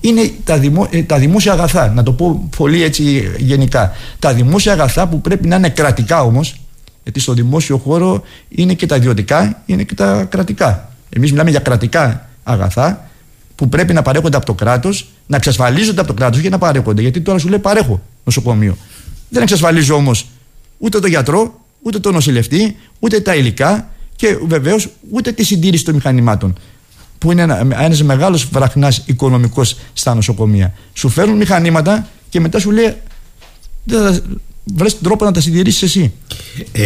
είναι 0.00 0.30
τα, 0.44 0.58
δημο, 0.58 0.88
ε, 0.90 1.02
τα 1.02 1.18
δημόσια 1.18 1.52
αγαθά. 1.52 1.88
Να 1.88 2.02
το 2.02 2.12
πω 2.12 2.48
πολύ 2.56 2.82
έτσι 2.82 3.32
γενικά. 3.38 3.92
Τα 4.18 4.32
δημόσια 4.32 4.72
αγαθά 4.72 5.08
που 5.08 5.20
πρέπει 5.20 5.48
να 5.48 5.56
είναι 5.56 5.68
κρατικά 5.68 6.22
όμως, 6.22 6.54
γιατί 7.08 7.22
στο 7.22 7.32
δημόσιο 7.32 7.78
χώρο 7.78 8.22
είναι 8.48 8.74
και 8.74 8.86
τα 8.86 8.96
ιδιωτικά, 8.96 9.62
είναι 9.66 9.82
και 9.82 9.94
τα 9.94 10.24
κρατικά. 10.24 10.92
Εμείς 11.08 11.30
μιλάμε 11.30 11.50
για 11.50 11.60
κρατικά 11.60 12.28
αγαθά 12.42 13.08
που 13.54 13.68
πρέπει 13.68 13.92
να 13.92 14.02
παρέχονται 14.02 14.36
από 14.36 14.46
το 14.46 14.54
κράτος, 14.54 15.08
να 15.26 15.36
εξασφαλίζονται 15.36 16.00
από 16.00 16.08
το 16.08 16.14
κράτος 16.14 16.40
για 16.40 16.50
να 16.50 16.58
παρέχονται. 16.58 17.02
Γιατί 17.02 17.20
τώρα 17.20 17.38
σου 17.38 17.48
λέει 17.48 17.58
παρέχω 17.58 18.02
νοσοκομείο. 18.24 18.76
Δεν 19.28 19.42
εξασφαλίζω 19.42 19.94
όμως 19.94 20.26
ούτε 20.78 20.98
το 20.98 21.06
γιατρό, 21.06 21.60
ούτε 21.82 21.98
το 21.98 22.10
νοσηλευτή, 22.10 22.76
ούτε 22.98 23.20
τα 23.20 23.34
υλικά 23.34 23.90
και 24.16 24.38
βεβαίως 24.46 24.88
ούτε 25.10 25.32
τη 25.32 25.44
συντήρηση 25.44 25.84
των 25.84 25.94
μηχανημάτων. 25.94 26.58
Που 27.18 27.32
είναι 27.32 27.42
ένα 27.42 27.66
ένας 27.78 28.02
μεγάλος 28.02 28.48
βραχνάς 28.48 29.02
οικονομικός 29.06 29.76
στα 29.92 30.14
νοσοκομεία. 30.14 30.74
Σου 30.92 31.08
φέρνουν 31.08 31.36
μηχανήματα 31.36 32.08
και 32.28 32.40
μετά 32.40 32.58
σου 32.58 32.70
λέει 32.70 32.96
βρες 34.74 34.98
τρόπο 34.98 35.24
να 35.24 35.32
τα 35.32 35.40
συντηρήσεις 35.40 35.82
εσύ. 35.82 36.12
Ε, 36.72 36.84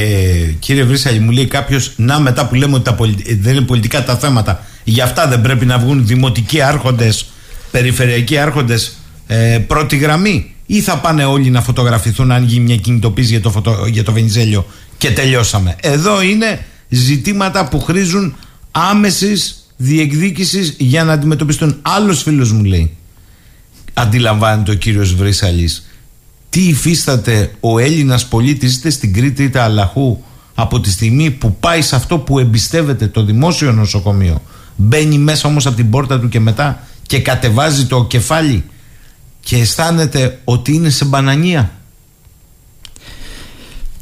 κύριε 0.59 0.85
Βρύσαλη, 0.85 1.19
μου 1.19 1.31
λέει 1.31 1.47
κάποιος, 1.47 1.93
να 1.97 2.21
μετά 2.21 2.47
που 2.47 2.55
λέμε 2.55 2.75
ότι 2.75 2.85
τα 2.85 2.97
ε, 3.27 3.35
δεν 3.41 3.57
είναι 3.57 3.65
πολιτικά 3.65 4.05
τα 4.05 4.17
θέματα, 4.17 4.67
γι' 4.85 5.01
αυτά 5.01 5.29
δεν 5.29 5.41
πρέπει 5.41 5.67
να 5.67 5.79
βγουν 5.79 6.07
δημοτικοί 6.07 6.61
άρχοντες, 6.61 7.27
περιφερειακοί 7.71 8.39
άρχοντες 8.39 8.97
ε, 9.27 9.59
πρώτη 9.67 9.97
γραμμή, 9.97 10.55
ή 10.67 10.81
θα 10.81 10.99
πάνε 10.99 11.25
όλοι 11.25 11.51
να 11.51 11.63
φωτογραφηθούν 11.63 12.33
αν 12.33 12.45
γίνει 12.45 12.65
μια 12.65 12.77
κινητοποίηση 12.77 13.31
για 13.31 13.41
το, 13.41 13.51
φωτο, 13.51 13.87
για 13.87 14.05
το 14.05 14.13
Βενιζέλιο 14.13 14.67
και 14.99 15.11
τελειώσαμε. 15.11 15.77
Εδώ 15.81 16.23
είναι 16.23 16.65
ζητήματα 16.89 17.69
που 17.69 17.81
χρήζουν 17.81 18.37
άμεσης 18.71 19.67
διεκδίκησης 19.77 20.75
για 20.79 21.05
να 21.05 21.13
αντιμετωπιστούν. 21.13 21.79
Άλλος 21.83 22.23
φίλος 22.23 22.53
μου 22.53 22.65
λέει, 22.65 22.97
αντιλαμβάνεται 23.95 24.71
ο 24.71 24.75
κύριος 24.75 25.15
Βρύσαλης 25.15 25.87
τι 26.53 26.61
υφίσταται 26.61 27.51
ο 27.61 27.79
Έλληνας 27.79 28.27
πολίτης 28.27 28.77
είτε 28.77 28.91
στην 28.91 29.13
Κρήτη 29.13 29.43
είτε 29.43 29.61
Αλαχού 29.61 30.19
από 30.55 30.81
τη 30.81 30.91
στιγμή 30.91 31.31
που 31.31 31.57
πάει 31.57 31.83
σε 31.83 31.97
αυτό 31.97 32.19
που 32.19 32.39
εμπιστεύεται 32.39 33.07
το 33.07 33.25
δημόσιο 33.25 33.73
νοσοκομείο 33.73 34.43
μπαίνει 34.77 35.19
μέσα 35.19 35.49
όμως 35.49 35.67
από 35.67 35.77
την 35.77 35.91
πόρτα 35.91 36.21
του 36.21 36.29
και 36.29 36.41
μετά 36.41 36.87
και 37.07 37.21
κατεβάζει 37.21 37.87
το 37.87 38.05
κεφάλι 38.05 38.65
και 39.41 39.57
αισθάνεται 39.57 40.41
ότι 40.45 40.75
είναι 40.75 40.91
σε 40.91 41.05
μπανανία. 41.05 41.71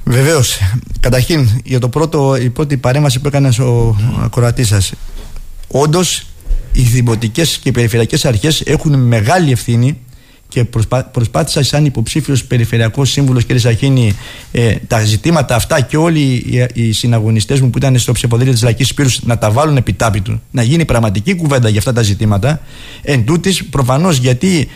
Βεβαίως. 0.05 0.59
Καταρχήν, 1.01 1.49
για 1.65 1.79
το 1.79 1.89
πρώτο, 1.89 2.37
η 2.37 2.51
πρώτη 2.51 2.77
παρέμβαση 2.77 3.21
που 3.21 3.29
έκανε 3.29 3.49
ο 3.49 3.97
ακροατής 4.23 4.69
σας. 4.69 4.93
Όντως, 5.69 6.27
οι 6.73 6.83
δημοτικές 6.83 7.59
και 7.59 7.69
οι 7.69 7.73
περιφερειακές 7.73 8.25
αρχές 8.25 8.61
έχουν 8.61 8.99
μεγάλη 8.99 9.53
ευθύνη 9.53 9.99
και 10.51 10.65
προσπά, 10.65 11.05
προσπάθησα 11.05 11.63
σαν 11.63 11.85
υποψήφιος 11.85 12.45
περιφερειακός 12.45 13.11
σύμβουλος 13.11 13.47
κ. 13.47 13.59
Σαχίνη 13.59 14.13
ε, 14.53 14.75
τα 14.87 15.05
ζητήματα 15.05 15.55
αυτά 15.55 15.81
και 15.81 15.97
όλοι 15.97 16.21
οι, 16.21 16.67
οι 16.73 16.93
συναγωνιστές 16.93 17.61
μου 17.61 17.71
που 17.71 17.79
ήταν 17.79 17.99
στο 17.99 18.13
ψηφοδέλτιο 18.13 18.53
της 18.53 18.63
Λαϊκής 18.63 18.89
Σπύρου 18.89 19.09
να 19.21 19.39
τα 19.39 19.51
βάλουν 19.51 19.77
επιτάπητο, 19.77 20.41
να 20.51 20.63
γίνει 20.63 20.85
πραγματική 20.85 21.35
κουβέντα 21.35 21.69
για 21.69 21.79
αυτά 21.79 21.93
τα 21.93 22.03
ζητήματα. 22.03 22.61
Εν 23.03 23.25
τούτης, 23.25 23.65
προφανώς 23.65 24.17
γιατί 24.17 24.69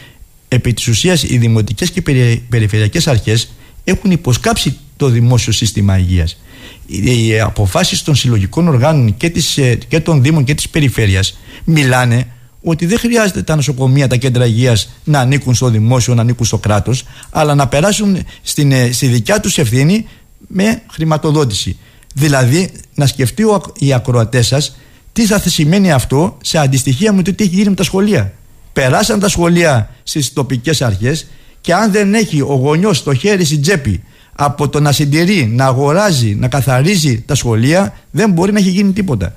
επί 0.48 0.72
της 0.72 0.88
ουσίας 0.88 1.22
οι 1.22 1.38
δημοτικές 1.38 1.90
και 1.90 2.02
περι, 2.02 2.44
περιφερειακές 2.48 3.06
αρχές 3.06 3.52
έχουν 3.84 4.10
υποσκάψει 4.10 4.76
το 4.96 5.08
δημόσιο 5.08 5.52
σύστημα 5.52 5.98
υγείας. 5.98 6.38
Οι 6.86 7.40
αποφάσεις 7.40 8.02
των 8.02 8.14
συλλογικών 8.14 8.68
οργάνων 8.68 9.16
και, 9.16 9.30
της, 9.30 9.58
ε, 9.58 9.78
και 9.88 10.00
των 10.00 10.22
Δήμων 10.22 10.44
και 10.44 10.54
της 10.54 10.68
Περιφέρειας 10.68 11.38
μιλάνε 11.64 12.26
ότι 12.64 12.86
δεν 12.86 12.98
χρειάζεται 12.98 13.42
τα 13.42 13.56
νοσοκομεία, 13.56 14.08
τα 14.08 14.16
κέντρα 14.16 14.46
υγείας 14.46 14.90
να 15.04 15.18
ανήκουν 15.18 15.54
στο 15.54 15.68
δημόσιο, 15.68 16.14
να 16.14 16.20
ανήκουν 16.20 16.46
στο 16.46 16.58
κράτος, 16.58 17.04
αλλά 17.30 17.54
να 17.54 17.68
περάσουν 17.68 18.18
στην, 18.42 18.72
ε, 18.72 18.92
στη 18.92 19.06
δικιά 19.06 19.40
τους 19.40 19.58
ευθύνη 19.58 20.08
με 20.46 20.82
χρηματοδότηση. 20.90 21.78
Δηλαδή, 22.14 22.70
να 22.94 23.06
σκεφτεί 23.06 23.44
οι 23.78 23.92
ακροατές 23.92 24.46
σας 24.46 24.76
τι 25.12 25.26
θα 25.26 25.38
σημαίνει 25.38 25.92
αυτό 25.92 26.38
σε 26.42 26.58
αντιστοιχεία 26.58 27.12
με 27.12 27.22
το 27.22 27.34
τι 27.34 27.44
έχει 27.44 27.54
γίνει 27.54 27.68
με 27.68 27.74
τα 27.74 27.82
σχολεία. 27.82 28.32
Περάσαν 28.72 29.20
τα 29.20 29.28
σχολεία 29.28 29.90
στις 30.02 30.32
τοπικές 30.32 30.82
αρχές 30.82 31.26
και 31.60 31.74
αν 31.74 31.92
δεν 31.92 32.14
έχει 32.14 32.40
ο 32.40 32.54
γονιός 32.54 33.02
το 33.02 33.14
χέρι 33.14 33.44
στην 33.44 33.62
τσέπη 33.62 34.02
από 34.32 34.68
το 34.68 34.80
να 34.80 34.92
συντηρεί, 34.92 35.46
να 35.46 35.64
αγοράζει, 35.64 36.34
να 36.34 36.48
καθαρίζει 36.48 37.20
τα 37.20 37.34
σχολεία, 37.34 37.94
δεν 38.10 38.30
μπορεί 38.30 38.52
να 38.52 38.58
έχει 38.58 38.70
γίνει 38.70 38.92
τίποτα. 38.92 39.36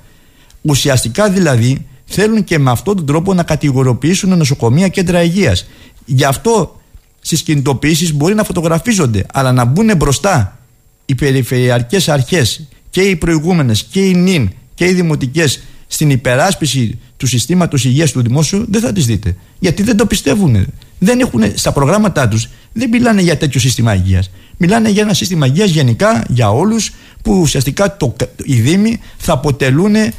Ουσιαστικά 0.62 1.30
δηλαδή 1.30 1.86
θέλουν 2.08 2.44
και 2.44 2.58
με 2.58 2.70
αυτόν 2.70 2.96
τον 2.96 3.06
τρόπο 3.06 3.34
να 3.34 3.42
κατηγοροποιήσουν 3.42 4.36
νοσοκομεία 4.36 4.88
κέντρα 4.88 5.22
υγείας. 5.22 5.66
Γι' 6.04 6.24
αυτό 6.24 6.80
στις 7.20 7.42
κινητοποιήσεις 7.42 8.12
μπορεί 8.12 8.34
να 8.34 8.44
φωτογραφίζονται, 8.44 9.26
αλλά 9.32 9.52
να 9.52 9.64
μπουν 9.64 9.96
μπροστά 9.96 10.58
οι 11.06 11.14
περιφερειακές 11.14 12.08
αρχές 12.08 12.68
και 12.90 13.00
οι 13.00 13.16
προηγούμενες 13.16 13.82
και 13.90 14.00
οι 14.00 14.14
νυν 14.14 14.50
και 14.74 14.86
οι 14.86 14.92
δημοτικές 14.92 15.62
στην 15.86 16.10
υπεράσπιση 16.10 16.98
του 17.16 17.26
συστήματος 17.26 17.84
υγείας 17.84 18.12
του 18.12 18.22
δημόσιου 18.22 18.64
δεν 18.68 18.80
θα 18.80 18.92
τις 18.92 19.06
δείτε. 19.06 19.36
Γιατί 19.58 19.82
δεν 19.82 19.96
το 19.96 20.06
πιστεύουν. 20.06 20.66
Δεν 20.98 21.20
έχουν, 21.20 21.42
στα 21.54 21.72
προγράμματά 21.72 22.28
τους 22.28 22.48
δεν 22.72 22.88
μιλάνε 22.88 23.22
για 23.22 23.36
τέτοιο 23.36 23.60
σύστημα 23.60 23.94
υγείας. 23.94 24.30
Μιλάνε 24.56 24.88
για 24.88 25.02
ένα 25.02 25.14
σύστημα 25.14 25.46
υγείας 25.46 25.70
γενικά 25.70 26.24
για 26.28 26.50
όλους 26.50 26.92
που 27.22 27.40
ουσιαστικά 27.40 27.96
το, 27.96 28.16
οι 28.44 28.54
Δήμοι 28.60 29.00
θα 29.16 29.32
αποτελούν 29.32 29.94
ε, 29.94 30.12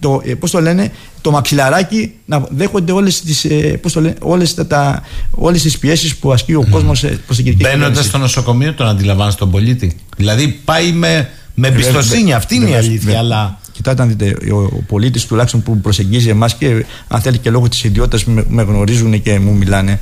το, 0.00 0.22
ε, 0.24 0.34
πώς 0.34 0.50
το 0.50 0.60
λένε, 0.60 0.92
το 1.20 1.30
μαξιλαράκι 1.30 2.12
να 2.24 2.46
δέχονται 2.50 2.92
όλες 2.92 3.20
τις, 3.20 3.44
ε, 3.44 3.78
πώς 3.82 3.92
το 3.92 4.00
λένε, 4.00 4.14
όλες, 4.20 4.54
τα, 4.54 5.02
όλες 5.30 5.62
τις 5.62 5.78
πιέσεις 5.78 6.16
που 6.16 6.32
ασκεί 6.32 6.54
ο 6.54 6.64
mm. 6.66 6.70
κόσμος 6.70 7.04
ε, 7.04 7.18
προς 7.26 7.36
την 7.36 7.44
κοινωνική 7.44 7.76
Μπαίνοντας 7.78 8.04
στο 8.04 8.18
νοσοκομείο 8.18 8.74
τον 8.74 8.86
αντιλαμβάνεις 8.86 9.34
τον 9.34 9.50
πολίτη. 9.50 9.96
Δηλαδή 10.16 10.48
πάει 10.64 10.92
με, 10.92 11.30
με 11.54 11.68
εμπιστοσύνη, 11.68 12.32
αυτή 12.32 12.54
είναι 12.54 12.70
η 12.70 12.74
αλήθεια. 12.74 13.18
Αλλά... 13.18 13.58
Κοιτάτε, 13.72 14.02
αν 14.02 14.08
δείτε, 14.08 14.52
ο, 14.52 14.56
ο 14.56 14.82
πολίτης 14.86 15.26
τουλάχιστον 15.26 15.62
που 15.62 15.80
προσεγγίζει 15.80 16.28
εμάς 16.28 16.54
και 16.54 16.84
αν 17.08 17.20
θέλει 17.20 17.38
και 17.38 17.50
λόγω 17.50 17.68
της 17.68 17.84
ιδιότητας 17.84 18.24
με, 18.24 18.44
με 18.48 18.62
γνωρίζουν 18.62 19.22
και 19.22 19.38
μου 19.38 19.54
μιλάνε, 19.54 20.00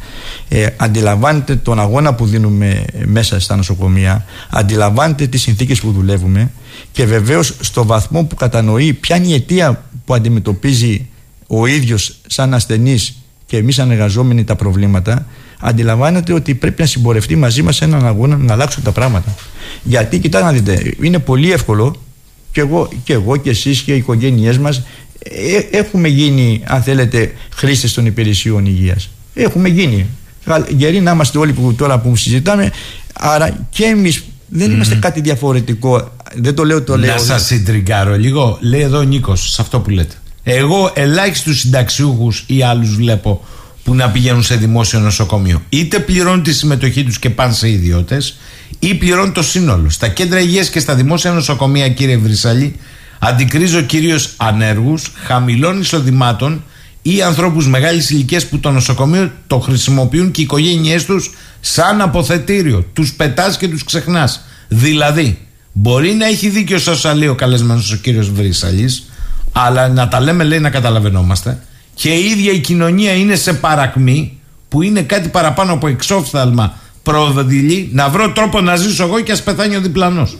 ε, 0.48 0.66
αντιλαμβάνεται 0.76 1.56
τον 1.56 1.80
αγώνα 1.80 2.14
που 2.14 2.26
δίνουμε 2.26 2.84
μέσα 3.04 3.40
στα 3.40 3.56
νοσοκομεία, 3.56 4.24
αντιλαμβάνεται 4.50 5.26
τις 5.26 5.42
συνθήκες 5.42 5.80
που 5.80 5.92
δουλεύουμε 5.92 6.50
και 6.92 7.04
βεβαίως 7.04 7.54
στο 7.60 7.84
βαθμό 7.84 8.24
που 8.24 8.34
κατανοεί 8.34 8.92
ποια 8.92 9.16
είναι 9.16 9.26
η 9.26 9.34
αιτία 9.34 9.84
που 10.08 10.14
αντιμετωπίζει 10.14 11.06
ο 11.46 11.66
ίδιος 11.66 12.18
σαν 12.26 12.54
ασθενή 12.54 12.98
και 13.46 13.56
εμείς 13.56 13.74
σαν 13.74 13.90
εργαζόμενοι 13.90 14.44
τα 14.44 14.56
προβλήματα, 14.56 15.26
αντιλαμβάνεται 15.60 16.32
ότι 16.32 16.54
πρέπει 16.54 16.80
να 16.80 16.86
συμπορευτεί 16.86 17.36
μαζί 17.36 17.62
μας 17.62 17.80
έναν 17.80 18.06
αγώνα 18.06 18.36
να 18.36 18.52
αλλάξουν 18.52 18.82
τα 18.82 18.92
πράγματα. 18.92 19.34
Γιατί, 19.82 20.18
κοιτάξτε 20.18 20.50
να 20.50 20.58
δείτε, 20.58 20.94
είναι 21.00 21.18
πολύ 21.18 21.52
εύκολο 21.52 21.96
και 22.52 22.60
εγώ 22.60 22.88
και, 23.04 23.12
εγώ 23.12 23.36
και 23.36 23.50
εσείς 23.50 23.80
και 23.80 23.92
οι 23.92 23.96
οικογένειές 23.96 24.58
μας 24.58 24.82
ε, 25.18 25.76
έχουμε 25.78 26.08
γίνει, 26.08 26.62
αν 26.64 26.82
θέλετε, 26.82 27.32
χρήστες 27.54 27.92
των 27.92 28.06
υπηρεσιών 28.06 28.66
υγείας. 28.66 29.10
Έχουμε 29.34 29.68
γίνει. 29.68 30.06
Γεροί 30.68 31.00
να 31.00 31.10
είμαστε 31.10 31.38
όλοι 31.38 31.52
που 31.52 31.74
τώρα 31.74 31.98
που 31.98 32.16
συζητάμε, 32.16 32.70
άρα 33.12 33.66
και 33.70 33.84
εμείς 33.84 34.24
δεν 34.48 34.70
είμαστε 34.70 34.94
κάτι 34.94 35.20
διαφορετικό. 35.20 36.12
Δεν 36.34 36.54
το 36.54 36.64
λέω 36.64 36.82
το 36.82 36.98
λέω. 36.98 37.12
Να 37.12 37.18
σας 37.18 37.46
συντριγκάρω 37.46 38.16
λίγο. 38.16 38.58
Λέει 38.60 38.80
εδώ 38.80 38.98
ο 38.98 39.02
Νίκος, 39.02 39.52
σε 39.52 39.62
αυτό 39.62 39.80
που 39.80 39.90
λέτε. 39.90 40.14
Εγώ 40.42 40.92
ελάχιστους 40.94 41.58
συνταξιούχους 41.58 42.44
ή 42.46 42.62
άλλους 42.62 42.94
βλέπω 42.94 43.46
που 43.84 43.94
να 43.94 44.10
πηγαίνουν 44.10 44.42
σε 44.42 44.56
δημόσιο 44.56 44.98
νοσοκομείο. 44.98 45.62
Είτε 45.68 45.98
πληρώνουν 45.98 46.42
τη 46.42 46.52
συμμετοχή 46.52 47.04
τους 47.04 47.18
και 47.18 47.30
πάνε 47.30 47.52
σε 47.52 47.70
ιδιώτες, 47.70 48.36
ή 48.78 48.94
πληρώνουν 48.94 49.32
το 49.32 49.42
σύνολο. 49.42 49.90
Στα 49.90 50.08
κέντρα 50.08 50.40
υγείας 50.40 50.68
και 50.70 50.80
στα 50.80 50.94
δημόσια 50.94 51.30
νοσοκομεία, 51.30 51.88
κύριε 51.88 52.16
Βρυσαλή, 52.16 52.76
αντικρίζω 53.18 53.80
κυρίως 53.80 54.34
ανέργους, 54.36 55.12
χαμηλών 55.24 55.80
εισοδημάτων 55.80 56.64
ή 57.02 57.22
ανθρώπους 57.22 57.68
μεγάλης 57.68 58.10
ηλικίας 58.10 58.46
που 58.46 58.58
το 58.58 58.70
νοσοκομείο 58.70 59.32
το 59.46 59.58
χρησιμοποιούν 59.58 60.30
και 60.30 60.40
οι 60.40 60.44
οικογένειές 60.44 61.04
τους 61.04 61.30
σαν 61.60 62.00
αποθετήριο. 62.00 62.84
Τους 62.92 63.12
πετάς 63.12 63.56
και 63.56 63.68
τους 63.68 63.84
ξεχνάς. 63.84 64.44
Δηλαδή, 64.68 65.38
μπορεί 65.80 66.12
να 66.14 66.26
έχει 66.26 66.48
δίκιο 66.48 66.76
όσα 66.88 67.14
λέει 67.14 67.28
ο 67.28 67.34
καλεσμένος 67.34 67.92
ο 67.92 67.96
κύριος 67.96 68.30
Βρυσαλή, 68.30 68.88
αλλά 69.52 69.88
να 69.88 70.08
τα 70.08 70.20
λέμε 70.20 70.44
λέει 70.44 70.58
να 70.58 70.70
καταλαβαίνόμαστε. 70.70 71.62
Και 71.94 72.08
η 72.08 72.24
ίδια 72.24 72.52
η 72.52 72.58
κοινωνία 72.58 73.12
είναι 73.12 73.36
σε 73.36 73.52
παρακμή, 73.52 74.38
που 74.68 74.82
είναι 74.82 75.02
κάτι 75.02 75.28
παραπάνω 75.28 75.72
από 75.72 75.88
εξόφθαλμα 75.88 76.78
προδηλή, 77.02 77.88
να 77.92 78.08
βρω 78.08 78.32
τρόπο 78.32 78.60
να 78.60 78.76
ζήσω 78.76 79.04
εγώ 79.04 79.20
και 79.20 79.32
ας 79.32 79.42
πεθάνει 79.42 79.76
ο 79.76 79.80
διπλανός. 79.80 80.36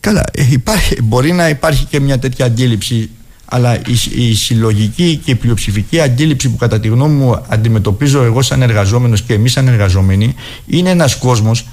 Καλά, 0.00 0.24
ε, 0.32 0.46
υπάρχει, 0.50 1.02
μπορεί 1.02 1.32
να 1.32 1.48
υπάρχει 1.48 1.84
και 1.84 2.00
μια 2.00 2.18
τέτοια 2.18 2.46
αντίληψη 2.46 3.10
αλλά 3.44 3.76
η, 3.76 4.28
η 4.28 4.34
συλλογική 4.34 5.20
και 5.24 5.30
η 5.30 5.34
πλειοψηφική 5.34 6.00
αντίληψη 6.00 6.50
που 6.50 6.56
κατά 6.56 6.80
τη 6.80 6.88
γνώμη 6.88 7.14
μου 7.14 7.42
αντιμετωπίζω 7.48 8.22
εγώ 8.22 8.42
σαν 8.42 8.62
εργαζόμενος 8.62 9.22
και 9.22 9.34
εμείς 9.34 9.52
σαν 9.52 9.68
εργαζόμενοι 9.68 10.34
είναι 10.66 10.90
ένας 10.90 11.16
κόσμος 11.16 11.66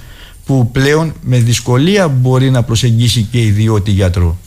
που 0.46 0.70
πλέον 0.70 1.12
με 1.22 1.38
δυσκολία 1.38 2.08
μπορεί 2.08 2.50
να 2.50 2.62
προσεγγίσει 2.62 3.28
και 3.30 3.42
ιδιώτη 3.42 3.90
γιατρό. 3.90 4.38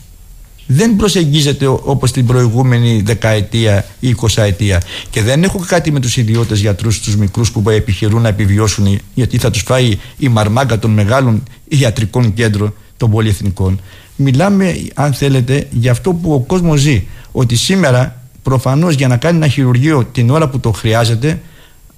Δεν 0.66 0.96
προσεγγίζεται 0.96 1.66
όπως 1.66 2.12
την 2.12 2.26
προηγούμενη 2.26 3.02
δεκαετία 3.04 3.84
ή 4.00 4.08
εικοσαετία. 4.08 4.82
Και 5.10 5.22
δεν 5.22 5.42
έχω 5.42 5.58
κάτι 5.66 5.92
με 5.92 6.00
τους 6.00 6.16
ιδιώτες 6.16 6.60
γιατρούς 6.60 7.00
τους 7.00 7.16
μικρούς 7.16 7.52
που 7.52 7.70
επιχειρούν 7.70 8.22
να 8.22 8.28
επιβιώσουν 8.28 8.98
γιατί 9.14 9.38
θα 9.38 9.50
τους 9.50 9.62
φάει 9.62 9.98
η 10.18 10.28
μαρμάγκα 10.28 10.78
των 10.78 10.90
μεγάλων 10.90 11.42
ιατρικών 11.68 12.34
κέντρων 12.34 12.74
των 12.96 13.10
πολυεθνικών. 13.10 13.80
Μιλάμε 14.16 14.74
αν 14.94 15.12
θέλετε 15.12 15.66
για 15.70 15.90
αυτό 15.90 16.12
που 16.12 16.32
ο 16.32 16.40
κόσμος 16.40 16.80
ζει. 16.80 17.06
Ότι 17.32 17.56
σήμερα 17.56 18.20
προφανώς 18.42 18.94
για 18.94 19.08
να 19.08 19.16
κάνει 19.16 19.36
ένα 19.36 19.48
χειρουργείο 19.48 20.04
την 20.12 20.30
ώρα 20.30 20.48
που 20.48 20.60
το 20.60 20.72
χρειάζεται 20.72 21.40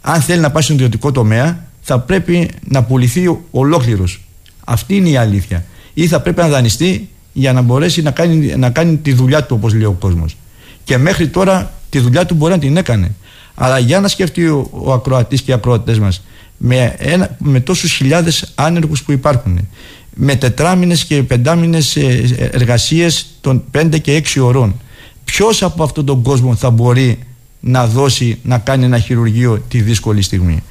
αν 0.00 0.20
θέλει 0.20 0.40
να 0.40 0.50
πάει 0.50 0.62
στον 0.62 0.76
ιδιωτικό 0.76 1.12
τομέα 1.12 1.66
θα 1.82 1.98
πρέπει 1.98 2.50
να 2.68 2.82
πουληθεί 2.82 3.38
ολόκληρος. 3.50 4.20
Αυτή 4.64 4.96
είναι 4.96 5.08
η 5.08 5.16
αλήθεια. 5.16 5.64
Ή 5.94 6.06
θα 6.06 6.20
πρέπει 6.20 6.40
να 6.40 6.48
δανειστεί 6.48 7.08
για 7.32 7.52
να 7.52 7.60
μπορέσει 7.62 8.02
να 8.02 8.10
κάνει, 8.10 8.56
να 8.56 8.70
κάνει 8.70 8.96
τη 8.96 9.12
δουλειά 9.12 9.44
του, 9.44 9.56
όπως 9.58 9.74
λέει 9.74 9.84
ο 9.84 9.92
κόσμος. 9.92 10.36
Και 10.84 10.98
μέχρι 10.98 11.28
τώρα 11.28 11.72
τη 11.88 11.98
δουλειά 11.98 12.26
του 12.26 12.34
μπορεί 12.34 12.52
να 12.52 12.58
την 12.58 12.76
έκανε. 12.76 13.14
Αλλά 13.54 13.78
για 13.78 14.00
να 14.00 14.08
σκεφτεί 14.08 14.46
ο, 14.46 14.68
ο 14.70 14.92
ακροατής 14.92 15.42
και 15.42 15.50
οι 15.50 15.54
ακροατές 15.54 15.98
μας 15.98 16.22
με, 16.56 16.96
με 17.38 17.60
τόσους 17.60 17.92
χιλιάδες 17.92 18.52
άνεργους 18.54 19.02
που 19.02 19.12
υπάρχουν, 19.12 19.68
με 20.14 20.36
τετράμινες 20.36 21.04
και 21.04 21.22
πεντάμινες 21.22 21.96
ε, 21.96 22.50
εργασίες 22.52 23.26
των 23.40 23.64
πέντε 23.70 23.98
και 23.98 24.14
έξι 24.14 24.40
ωρών. 24.40 24.80
Ποιος 25.24 25.62
από 25.62 25.82
αυτόν 25.82 26.04
τον 26.04 26.22
κόσμο 26.22 26.54
θα 26.54 26.70
μπορεί 26.70 27.18
να 27.60 27.86
δώσει, 27.86 28.38
να 28.42 28.58
κάνει 28.58 28.84
ένα 28.84 28.98
χειρουργείο 28.98 29.64
τη 29.68 29.80
δύσκολη 29.80 30.22
στιγμή; 30.22 30.62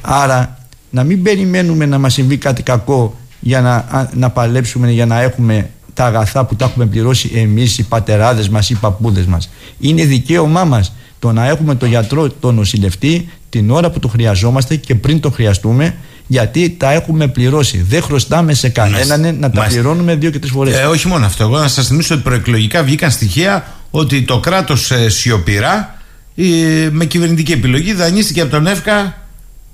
Άρα 0.00 0.58
να 0.90 1.04
μην 1.04 1.22
περιμένουμε 1.22 1.86
να 1.86 1.98
μας 1.98 2.12
συμβεί 2.12 2.36
κάτι 2.36 2.62
κακό 2.62 3.16
για 3.40 3.60
να, 3.60 4.08
να 4.14 4.30
παλέψουμε, 4.30 4.90
για 4.90 5.06
να 5.06 5.20
έχουμε 5.20 5.70
τα 5.94 6.04
αγαθά 6.04 6.44
που 6.44 6.56
τα 6.56 6.64
έχουμε 6.64 6.86
πληρώσει 6.86 7.30
εμείς 7.34 7.78
οι 7.78 7.82
πατεράδες 7.82 8.48
μας, 8.48 8.70
οι 8.70 8.74
παππούδες 8.74 9.24
μας. 9.24 9.50
Είναι 9.78 10.04
δικαίωμά 10.04 10.64
μας 10.64 10.92
το 11.18 11.32
να 11.32 11.48
έχουμε 11.48 11.74
τον 11.74 11.88
γιατρό, 11.88 12.30
τον 12.30 12.54
νοσηλευτή 12.54 13.28
την 13.48 13.70
ώρα 13.70 13.90
που 13.90 13.98
το 13.98 14.08
χρειαζόμαστε 14.08 14.76
και 14.76 14.94
πριν 14.94 15.20
το 15.20 15.30
χρειαστούμε 15.30 15.94
γιατί 16.26 16.70
τα 16.78 16.92
έχουμε 16.92 17.28
πληρώσει. 17.28 17.82
Δεν 17.88 18.02
χρωστάμε 18.02 18.54
σε 18.54 18.68
κανέναν 18.68 19.36
να 19.38 19.50
τα 19.50 19.66
πληρώνουμε 19.68 20.14
δύο 20.14 20.30
και 20.30 20.38
τρεις 20.38 20.52
φορές. 20.52 20.78
Ε, 20.78 20.84
όχι 20.84 21.08
μόνο 21.08 21.26
αυτό. 21.26 21.42
Εγώ 21.42 21.58
να 21.58 21.68
σας 21.68 21.86
θυμίσω 21.86 22.14
ότι 22.14 22.22
προεκλογικά 22.22 22.82
βγήκαν 22.82 23.10
στοιχεία 23.10 23.74
ότι 23.90 24.22
το 24.22 24.40
κράτος 24.40 24.90
ε, 24.90 25.08
σιωπηρά 25.08 25.98
ε, 26.36 26.88
με 26.90 27.04
κυβερνητική 27.04 27.52
επιλογή 27.52 27.92
δανείστηκε 27.92 28.40
από 28.40 28.50
τον 28.50 28.66
ΕΦΚΑ 28.66 29.16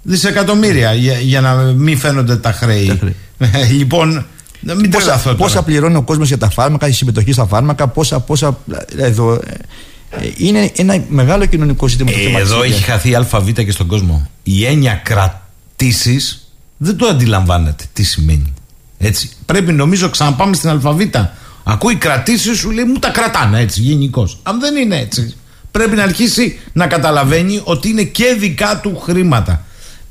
δισεκατομμύρια 0.06 0.92
για, 0.92 1.18
για 1.18 1.40
να 1.40 1.54
μην 1.54 1.98
φαίνονται 1.98 2.36
τα 2.36 2.52
χρέη. 2.52 3.00
Ε, 3.38 3.64
λοιπόν, 3.64 4.26
μην 4.60 4.90
πόσα, 4.90 5.34
πόσα 5.36 5.62
πληρώνει 5.62 5.96
ο 5.96 6.02
κόσμος 6.02 6.28
για 6.28 6.38
τα 6.38 6.50
φάρμακα, 6.50 6.88
η 6.88 6.92
συμμετοχή 6.92 7.32
στα 7.32 7.46
φάρμακα, 7.46 7.88
πόσα. 7.88 8.20
πόσα 8.20 8.58
εδώ, 8.96 9.32
ε, 9.34 10.28
είναι 10.36 10.70
ένα 10.76 11.04
μεγάλο 11.08 11.46
κοινωνικό 11.46 11.88
ζήτημα. 11.88 12.10
Ε, 12.10 12.40
εδώ 12.40 12.62
έχει 12.62 12.82
χαθεί 12.82 13.10
η 13.10 13.14
ΑΒ 13.14 13.50
και 13.52 13.70
στον 13.70 13.86
κόσμο. 13.86 14.30
Η 14.42 14.64
έννοια 14.64 15.00
κρατήσεις 15.04 16.48
δεν 16.76 16.96
το 16.96 17.06
αντιλαμβάνεται 17.06 17.84
τι 17.92 18.02
σημαίνει. 18.02 18.52
Έτσι. 18.98 19.30
Πρέπει 19.46 19.72
νομίζω 19.72 20.10
ξαναπάμε 20.10 20.54
στην 20.54 20.68
αλφαβήτα. 20.68 21.34
Ακούει 21.64 21.94
κρατήσεις, 21.94 22.58
σου 22.58 22.70
λέει 22.70 22.84
μου 22.84 22.98
τα 22.98 23.10
κρατάνε 23.10 23.60
έτσι 23.60 23.80
γενικώς. 23.80 24.38
Αν 24.42 24.60
δεν 24.60 24.76
είναι 24.76 24.98
έτσι, 24.98 25.34
πρέπει 25.70 25.96
να 25.96 26.02
αρχίσει 26.02 26.58
να 26.72 26.86
καταλαβαίνει 26.86 27.60
ότι 27.64 27.88
είναι 27.88 28.02
και 28.02 28.36
δικά 28.38 28.80
του 28.82 28.98
χρήματα. 28.98 29.65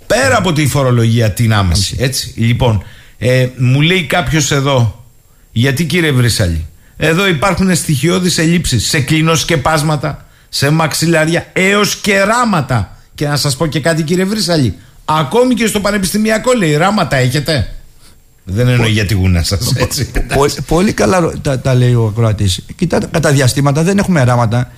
Πέρα 0.08 0.38
από 0.38 0.54
τη 0.54 0.68
φορολογία 0.68 1.32
την 1.32 1.54
άμεση. 1.54 1.96
Έτσι. 2.00 2.34
Λοιπόν, 2.36 2.84
ε, 3.18 3.48
μου 3.58 3.82
λέει 3.82 4.04
κάποιος 4.04 4.52
εδώ, 4.52 5.06
γιατί 5.52 5.86
κύριε 5.86 6.12
Βρυσαλή, 6.12 6.66
εδώ 6.98 7.28
υπάρχουν 7.28 7.76
στοιχειώδεις 7.76 8.38
ελλείψεις 8.38 8.88
σε 8.88 9.00
κλινοσκεπάσματα, 9.00 10.26
σε 10.50 10.70
μαξιλάρια, 10.70 11.46
έως 11.54 11.96
και 11.96 12.24
ράματα. 12.24 12.98
Και 13.16 13.28
να 13.28 13.36
σας 13.36 13.56
πω 13.56 13.68
και 13.68 13.80
κάτι 13.80 14.04
κύριε 14.04 14.26
Βρυσαλή, 14.26 14.76
ακόμη 15.06 15.54
και 15.54 15.68
στο 15.68 15.80
πανεπιστημιακό 15.80 16.52
λέει, 16.54 16.76
ράματα 16.76 17.16
έχετε. 17.16 17.70
Δεν 18.44 18.68
εννοεί 18.68 18.92
για 18.92 19.06
τη 19.06 19.14
γούνα 19.14 19.44
σας. 19.44 19.74
Πολύ, 20.36 20.52
πολύ 20.68 20.94
καλά 20.94 21.32
τα, 21.42 21.60
τα 21.60 21.74
λέει 21.74 21.94
ο 21.94 22.06
ακροατής. 22.06 22.66
Κοιτάτε, 22.76 23.08
κατά 23.12 23.32
διαστήματα 23.32 23.84
δεν 23.84 23.98
έχουμε 23.98 24.24
ράματα. 24.24 24.72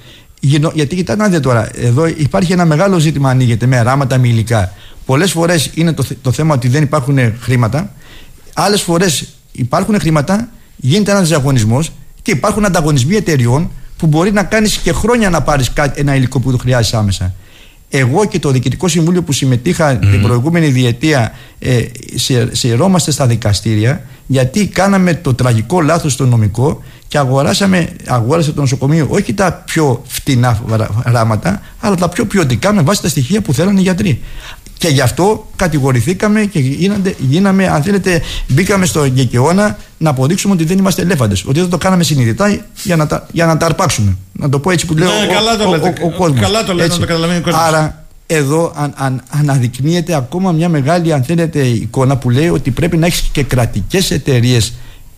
Γιατί 0.74 0.96
κοιτάτε 0.96 1.22
να 1.22 1.28
δείτε 1.28 1.40
τώρα, 1.40 1.70
εδώ 1.74 2.08
υπάρχει 2.08 2.52
ένα 2.52 2.66
μεγάλο 2.66 3.00
ζήτημα 3.00 3.30
ανοίγεται 3.30 3.66
με 3.66 3.82
ράματα, 3.82 4.18
με 4.18 4.28
υλικά. 4.28 4.74
Πολλές 5.08 5.32
φορές 5.32 5.72
είναι 5.74 5.94
το, 5.94 6.06
το 6.22 6.32
θέμα 6.32 6.54
ότι 6.54 6.68
δεν 6.68 6.84
υπάρχουν 6.84 7.18
χρήματα. 7.40 7.94
Άλλες 8.54 8.82
φορές 8.82 9.28
υπάρχουν 9.52 10.00
χρήματα, 10.00 10.50
γίνεται 10.76 11.12
ένας 11.12 11.28
διαγωνισμός 11.28 11.92
και 12.22 12.32
υπάρχουν 12.32 12.66
ανταγωνισμοί 12.66 13.16
εταιριών 13.16 13.72
που 13.98 14.08
μπορεί 14.08 14.32
να 14.32 14.44
κάνεις 14.44 14.78
και 14.78 14.92
χρόνια 14.92 15.30
να 15.30 15.42
πάρεις 15.42 15.72
ένα 15.94 16.16
υλικό 16.16 16.40
που 16.40 16.52
το 16.52 16.58
χρειάζεσαι 16.58 16.98
άμεσα. 16.98 17.34
Εγώ 17.90 18.26
και 18.26 18.40
το 18.40 18.52
Διοικητικό 18.52 18.88
Συμβούλιο 18.88 19.24
που 19.24 19.32
συμμετείχα 19.32 19.98
την 19.98 20.22
προηγούμενη 20.22 20.68
διετία 20.68 21.32
ε, 21.60 21.84
σε, 22.92 23.12
στα 23.12 23.28
δικαστήρια 23.28 24.04
γιατί 24.26 24.68
κάναμε 24.68 25.14
το 25.14 25.34
τραγικό 25.34 25.82
λάθος 25.82 26.14
στο 26.14 26.26
νομικό 26.26 26.84
και 27.08 27.18
αγοράσαμε, 27.18 27.90
αγόρασε 28.08 28.52
το 28.52 28.62
νοσοκομείο 28.62 29.08
όχι 29.10 29.34
τα 29.34 29.64
πιο 29.66 30.04
φτηνά 30.08 30.62
γράμματα 31.06 31.62
αλλά 31.80 31.96
τα 31.96 32.10
πιο 32.10 32.26
ποιοτικά 32.26 32.74
με 32.74 32.82
βάση 32.82 33.02
τα 33.02 33.10
στοιχεία 33.10 33.42
που 33.42 33.54
θέλανε 33.54 33.80
οι 33.80 33.84
γιατροί. 33.84 34.22
Και 34.78 34.88
γι' 34.88 35.02
αυτό 35.02 35.48
κατηγορηθήκαμε 35.56 36.46
και 36.46 36.60
γίναμε, 36.60 37.16
γίναμε 37.18 37.68
αν 37.68 37.84
θέλετε, 37.84 38.22
μπήκαμε 38.48 38.86
στο 38.86 39.06
γεκαιώνα 39.06 39.78
να 39.98 40.10
αποδείξουμε 40.10 40.54
ότι 40.54 40.64
δεν 40.64 40.78
είμαστε 40.78 41.02
ελέφαντες. 41.02 41.44
Ότι 41.46 41.60
δεν 41.60 41.70
το 41.70 41.78
κάναμε 41.78 42.04
συνειδητά 42.04 42.66
για 42.84 42.96
να, 42.96 43.08
τα, 43.08 43.28
για 43.32 43.46
να 43.46 43.58
τα 43.58 43.66
αρπάξουμε. 43.66 44.18
Να 44.32 44.50
το 44.50 44.60
πω 44.60 44.72
έτσι 44.72 44.86
που 44.86 44.94
λέω. 44.98 45.10
Ναι, 45.10 45.34
καλά 45.34 45.58
το 45.58 45.70
λέτε. 45.70 45.94
Ο, 46.18 46.26
ο, 46.26 46.34
καλά 46.40 46.64
το 46.64 46.74
λέτε, 46.74 46.88
να 46.88 47.00
το 47.00 47.06
καταλαβαίνει 47.06 47.40
ο 47.40 47.42
κόσμος. 47.42 47.62
Άρα 47.62 48.06
εδώ 48.28 48.74
αν, 48.76 48.94
αν, 48.96 49.24
αναδεικνύεται 49.30 50.16
ακόμα 50.16 50.52
μια 50.52 50.70
μεγάλη 50.70 51.14
αν 51.14 51.24
θέλετε 51.24 51.60
εικόνα 51.60 52.18
που 52.18 52.30
λέει 52.30 52.50
ότι 52.50 52.72
πρέπει 52.72 52.98
να 52.98 53.06
έχεις 53.06 53.30
και 53.32 53.44
κρατικές 53.44 54.12
εταιρείες 54.12 54.74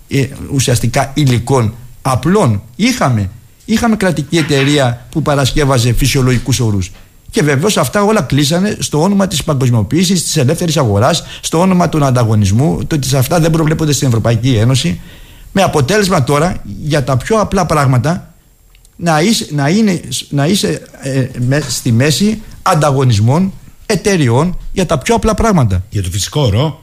ε, 0.10 0.28
ουσιαστικά 0.54 1.12
υλικών 1.14 1.74
απλών. 2.02 2.62
Είχαμε, 2.76 3.30
είχαμε 3.66 3.96
κρατική 3.96 4.38
εταιρεία 4.38 5.06
που 5.12 5.22
παρασκεύαζε 5.22 5.94
φυσιολογικούς 5.94 6.60
όρους. 6.60 6.92
Και 7.32 7.44
βεβαίως 7.44 7.78
αυτά 7.78 8.04
όλα 8.04 8.22
κλείσανε 8.22 8.78
στο 8.80 9.02
όνομα 9.02 9.28
της 9.28 9.44
παγκοσμιοποίησης, 9.44 10.24
της 10.24 10.38
ελεύθερης 10.38 10.78
αγοράς, 10.78 11.24
στο 11.42 11.60
όνομα 11.60 11.90
του 11.90 12.06
ανταγωνισμού, 12.06 12.86
το 12.88 12.96
ότι 12.96 13.16
αυτά 13.16 13.40
δεν 13.40 13.52
προβλέπονται 13.52 13.92
στην 13.92 14.08
Ευρωπαϊκή 14.08 14.56
Ένωση. 14.56 15.02
Με 15.52 15.62
αποτέλεσμα 15.62 16.24
τώρα 16.24 16.62
για 16.84 17.04
τα 17.04 17.18
πιο 17.18 17.40
απλά 17.40 17.66
πράγματα 17.66 18.34
να 18.96 19.22
είσαι, 19.22 19.48
να 19.52 19.70
είναι, 19.70 20.02
να 20.30 20.46
είσαι 20.46 20.82
ε, 21.02 21.28
στη 21.68 21.92
μέση 21.92 22.42
ανταγωνισμών 22.62 23.54
εταιριών 23.86 24.58
για 24.72 24.86
τα 24.86 24.98
πιο 24.98 25.16
απλά 25.16 25.34
πράγματα. 25.34 25.84
Για 25.90 26.04
το 26.04 26.10
φυσικό 26.10 26.42
όρο; 26.42 26.82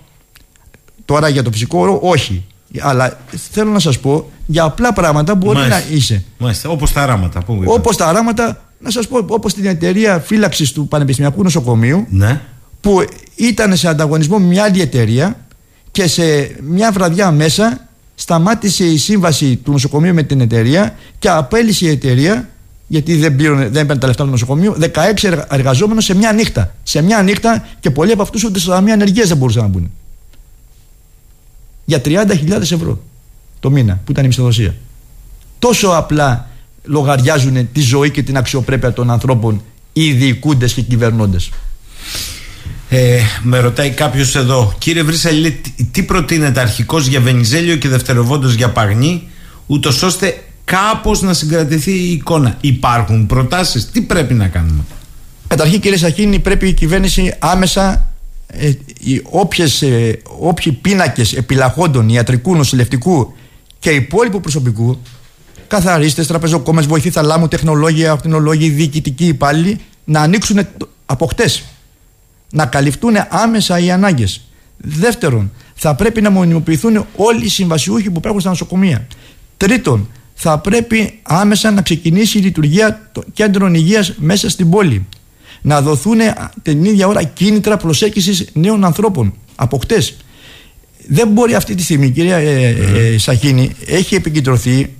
Τώρα 1.04 1.28
για 1.28 1.42
το 1.42 1.50
φυσικό 1.50 1.78
όρο 1.78 1.98
όχι. 2.02 2.44
Αλλά 2.80 3.18
θέλω 3.50 3.70
να 3.70 3.78
σας 3.78 3.98
πω 3.98 4.30
για 4.46 4.64
απλά 4.64 4.92
πράγματα 4.92 5.34
μπορεί 5.34 5.58
να 5.58 5.82
είσαι. 5.90 6.24
Μάλιστα, 6.38 6.68
όπως 6.68 6.92
τα 6.92 7.02
αράματα. 7.02 7.42
Όπως 7.64 7.96
τα 7.96 8.06
αράματα 8.06 8.65
να 8.78 8.90
σας 8.90 9.08
πω, 9.08 9.24
όπως 9.28 9.54
την 9.54 9.66
εταιρεία 9.66 10.18
φύλαξης 10.18 10.72
του 10.72 10.88
Πανεπιστημιακού 10.88 11.42
Νοσοκομείου, 11.42 12.06
ναι. 12.10 12.40
που 12.80 13.04
ήταν 13.36 13.76
σε 13.76 13.88
ανταγωνισμό 13.88 14.38
με 14.38 14.46
μια 14.46 14.62
άλλη 14.62 14.80
εταιρεία 14.80 15.46
και 15.90 16.06
σε 16.06 16.56
μια 16.62 16.92
βραδιά 16.92 17.30
μέσα 17.30 17.88
σταμάτησε 18.14 18.84
η 18.84 18.96
σύμβαση 18.96 19.56
του 19.56 19.72
νοσοκομείου 19.72 20.14
με 20.14 20.22
την 20.22 20.40
εταιρεία 20.40 20.94
και 21.18 21.28
απέλησε 21.28 21.86
η 21.86 21.88
εταιρεία, 21.88 22.48
γιατί 22.86 23.16
δεν, 23.16 23.36
πήραν, 23.36 23.72
δεν 23.72 23.86
τα 23.86 24.06
λεφτά 24.06 24.24
του 24.24 24.30
νοσοκομείου, 24.30 24.76
16 25.22 25.44
εργαζόμενους 25.50 26.04
σε 26.04 26.14
μια 26.14 26.32
νύχτα. 26.32 26.74
Σε 26.82 27.02
μια 27.02 27.22
νύχτα 27.22 27.66
και 27.80 27.90
πολλοί 27.90 28.12
από 28.12 28.22
αυτούς 28.22 28.44
ούτε 28.44 28.58
στο 28.58 28.70
ταμείο 28.70 28.92
ανεργίας 28.92 29.28
δεν 29.28 29.36
μπορούσαν 29.36 29.62
να 29.62 29.68
μπουν. 29.68 29.90
Για 31.84 32.00
30.000 32.04 32.50
ευρώ 32.60 32.98
το 33.60 33.70
μήνα 33.70 34.00
που 34.04 34.12
ήταν 34.12 34.24
η 34.24 34.26
μισθοδοσία. 34.26 34.74
Τόσο 35.58 35.88
απλά 35.88 36.48
λογαριάζουν 36.86 37.72
τη 37.72 37.80
ζωή 37.80 38.10
και 38.10 38.22
την 38.22 38.36
αξιοπρέπεια 38.36 38.92
των 38.92 39.10
ανθρώπων 39.10 39.62
οι 39.92 40.12
διοικούντες 40.12 40.72
και 40.72 40.82
κυβερνώντες. 40.82 41.50
Ε, 42.88 43.20
με 43.42 43.58
ρωτάει 43.58 43.90
κάποιος 43.90 44.34
εδώ, 44.36 44.74
κύριε 44.78 45.02
Βρύσαλη, 45.02 45.60
τι 45.90 46.02
προτείνεται 46.02 46.60
αρχικός 46.60 47.06
για 47.06 47.20
Βενιζέλιο 47.20 47.76
και 47.76 47.88
δευτεροβόντο 47.88 48.48
για 48.48 48.70
Παγνή, 48.70 49.28
ούτως 49.66 50.02
ώστε 50.02 50.44
κάπως 50.64 51.22
να 51.22 51.34
συγκρατηθεί 51.34 51.90
η 51.90 52.12
εικόνα. 52.12 52.56
Υπάρχουν 52.60 53.26
προτάσεις, 53.26 53.90
τι 53.90 54.00
πρέπει 54.00 54.34
να 54.34 54.48
κάνουμε; 54.48 54.84
Καταρχήν, 55.48 55.80
κύριε 55.80 55.98
Σαχίνη, 55.98 56.38
πρέπει 56.38 56.68
η 56.68 56.72
κυβέρνηση 56.72 57.34
άμεσα 57.38 58.12
ε, 58.46 58.72
οι 58.98 59.22
όποιες, 59.30 59.82
ε, 59.82 60.18
όποιοι 60.38 60.72
πίνακες 60.72 61.32
επιλαχόντων 61.32 62.08
ιατρικού, 62.08 62.56
νοσηλευτικού 62.56 63.34
και 63.78 63.90
υπόλοιπου 63.90 64.40
προσωπικού 64.40 64.98
καθαρίστε, 65.68 66.24
τραπεζοκόμε, 66.24 66.82
βοηθοί 66.82 67.10
θαλάμου, 67.10 67.48
τεχνολόγια, 67.48 68.12
ακτινολόγοι, 68.12 68.68
διοικητικοί 68.68 69.26
υπάλληλοι 69.26 69.80
να 70.04 70.20
ανοίξουν 70.20 70.60
από 71.06 71.26
χτες. 71.26 71.64
Να 72.50 72.66
καλυφθούν 72.66 73.14
άμεσα 73.28 73.78
οι 73.78 73.90
ανάγκες. 73.90 74.40
Δεύτερον, 74.76 75.52
θα 75.74 75.94
πρέπει 75.94 76.20
να 76.20 76.30
μονιμοποιηθούν 76.30 77.06
όλοι 77.16 77.44
οι 77.44 77.48
συμβασιούχοι 77.48 78.10
που 78.10 78.18
υπάρχουν 78.18 78.40
στα 78.40 78.50
νοσοκομεία. 78.50 79.06
Τρίτον, 79.56 80.08
θα 80.34 80.58
πρέπει 80.58 81.18
άμεσα 81.22 81.70
να 81.70 81.82
ξεκινήσει 81.82 82.38
η 82.38 82.40
λειτουργία 82.40 83.08
των 83.12 83.24
κέντρων 83.32 83.74
υγείας 83.74 84.12
μέσα 84.16 84.50
στην 84.50 84.70
πόλη. 84.70 85.06
Να 85.62 85.80
δοθούν 85.82 86.18
την 86.62 86.84
ίδια 86.84 87.06
ώρα 87.06 87.22
κίνητρα 87.22 87.76
προσέγγισης 87.76 88.48
νέων 88.52 88.84
ανθρώπων 88.84 89.34
από 89.56 89.78
χτες 89.78 90.16
δεν 91.08 91.28
μπορεί 91.28 91.54
αυτή 91.54 91.74
τη 91.74 91.82
στιγμή, 91.82 92.10
κυρία 92.10 92.36
ε, 92.36 92.68
ε, 92.68 93.18
Σαχίνη, 93.18 93.70
έχει 93.86 94.14
επικεντρωθεί 94.14 94.90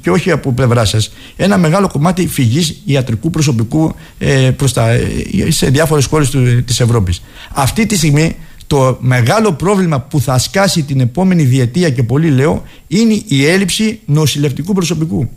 και 0.00 0.10
όχι 0.10 0.30
από 0.30 0.52
πλευρά 0.52 0.84
σας 0.84 1.12
ένα 1.36 1.58
μεγάλο 1.58 1.88
κομμάτι 1.88 2.26
φυγής 2.26 2.82
ιατρικού 2.84 3.30
προσωπικού 3.30 3.94
ε, 4.18 4.50
προς 4.56 4.72
τα, 4.72 4.90
ε, 4.90 5.06
σε 5.48 5.66
διάφορες 5.66 6.04
χώρες 6.06 6.30
της 6.64 6.80
Ευρώπης. 6.80 7.22
Αυτή 7.52 7.86
τη 7.86 7.96
στιγμή 7.96 8.36
το 8.66 8.96
μεγάλο 9.00 9.52
πρόβλημα 9.52 10.00
που 10.00 10.20
θα 10.20 10.38
σκάσει 10.38 10.82
την 10.82 11.00
επόμενη 11.00 11.42
διετία 11.42 11.90
και 11.90 12.02
πολύ 12.02 12.30
λέω 12.30 12.62
είναι 12.86 13.22
η 13.26 13.46
έλλειψη 13.46 14.00
νοσηλευτικού 14.04 14.74
προσωπικού. 14.74 15.30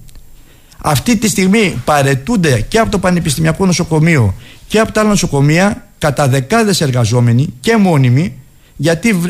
Αυτή 0.78 1.18
τη 1.18 1.30
στιγμή 1.30 1.82
παρετούνται 1.86 2.66
και 2.68 2.78
από 2.80 2.92
το 2.92 3.00
Πανεπιστημιακό 3.00 3.66
Νοσοκομείο 3.66 4.34
και 4.68 4.80
από 4.80 4.92
τα 4.92 5.00
άλλα 5.00 5.10
νοσοκομεία 5.10 5.88
κατά 5.98 6.28
δεκάδες 6.28 6.82
εργαζόμενοι 6.82 7.54
και 7.60 7.78
μόνιμοι 7.78 8.34
γιατί 8.76 9.22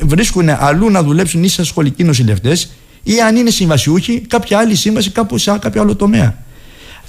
βρίσκουν 0.00 0.48
αλλού 0.48 0.90
να 0.90 1.02
δουλέψουν 1.02 1.44
ίσα 1.44 1.64
σχολικοί 1.64 2.04
νοσηλευτές 2.04 2.70
ή 3.02 3.20
αν 3.20 3.36
είναι 3.36 3.50
συμβασιούχοι, 3.50 4.20
κάποια 4.20 4.58
άλλη 4.58 4.74
σύμβαση 4.74 5.10
κάπου 5.10 5.38
σε 5.38 5.58
κάποιο 5.60 5.80
άλλο 5.80 5.96
τομέα. 5.96 6.38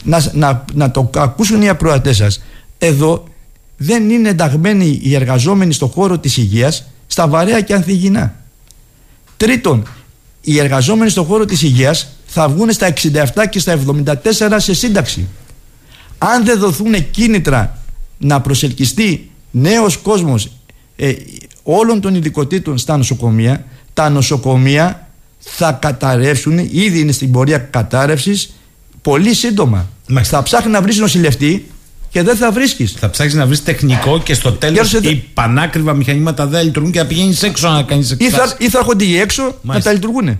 Να, 0.04 0.32
να, 0.34 0.66
να 0.74 0.92
το 0.92 1.10
ακούσουν 1.16 1.62
οι 1.62 1.70
ακροατές 1.70 2.16
σας. 2.16 2.44
Εδώ 2.78 3.24
δεν 3.78 4.10
είναι 4.10 4.30
ενταγμένοι 4.30 5.00
οι 5.04 5.16
εργαζόμενοι 5.16 5.74
στον 5.74 5.90
χώρο 5.90 6.18
της 6.18 6.38
υγείας 6.38 6.86
στα 7.08 7.28
βαρέα 7.28 7.62
και 7.62 7.74
ανθυγινά. 7.74 8.36
Τρίτον, 9.38 9.88
οι 10.42 10.60
εργαζόμενοι 10.60 11.10
στον 11.10 11.26
χώρο 11.26 11.46
της 11.46 11.62
υγείας 11.62 12.08
θα 12.26 12.50
βγουν 12.50 12.72
στα 12.72 12.88
67 12.88 13.48
και 13.50 13.60
στα 13.60 13.80
74 14.24 14.56
σε 14.58 14.74
σύνταξη. 14.74 15.28
Αν 16.18 16.46
δεν 16.46 16.60
δοθούν 16.60 17.12
κίνητρα 17.12 17.78
να 18.18 18.42
προσελκυστεί 18.42 19.30
νέος 19.52 19.98
κόσμος 19.98 20.52
ε, 20.96 21.14
όλων 21.64 22.02
των 22.02 22.16
ειδικοτήτων 22.16 22.78
στα 22.78 22.98
νοσοκομεία, 22.98 23.66
τα 23.94 24.10
νοσοκομεία 24.10 25.08
θα 25.40 25.72
καταρρεύσουν, 25.72 26.58
ήδη 26.58 27.00
είναι 27.00 27.12
στην 27.12 27.32
πορεία 27.32 27.58
κατάρρευσης 27.58 28.54
πολύ 29.02 29.34
σύντομα. 29.34 29.90
Θα 30.24 30.44
ψάχνει 30.44 30.72
να 30.72 30.82
βρεις 30.82 30.98
νοσηλευτή 30.98 31.68
και 32.10 32.24
δεν 32.24 32.36
θα 32.36 32.52
βρίσκεις. 32.52 32.92
Θα 32.92 33.10
ψάξεις 33.10 33.38
να 33.38 33.46
βρεις 33.46 33.64
τεχνικό 33.64 34.20
και 34.20 34.34
στο 34.34 34.52
τέλος 34.52 34.94
οι 34.94 35.24
πανάκριβα 35.34 35.94
μηχανήματα 35.94 36.48
δεν 36.48 36.64
λειτουργούν 36.66 36.92
και 36.92 37.00
θα 37.00 37.06
πηγαίνεις 37.06 37.44
έξω 37.44 37.70
να 37.70 37.84
κάνεις 37.84 38.12
εξετάσεις. 38.12 38.56
Ή 38.60 38.70
θα, 38.70 38.78
έρχονται 38.78 39.04
οι 39.04 39.18
έξω 39.18 39.42
Μάλιστα. 39.42 39.74
να 39.74 39.82
τα 39.82 39.92
λειτουργούν. 39.92 40.40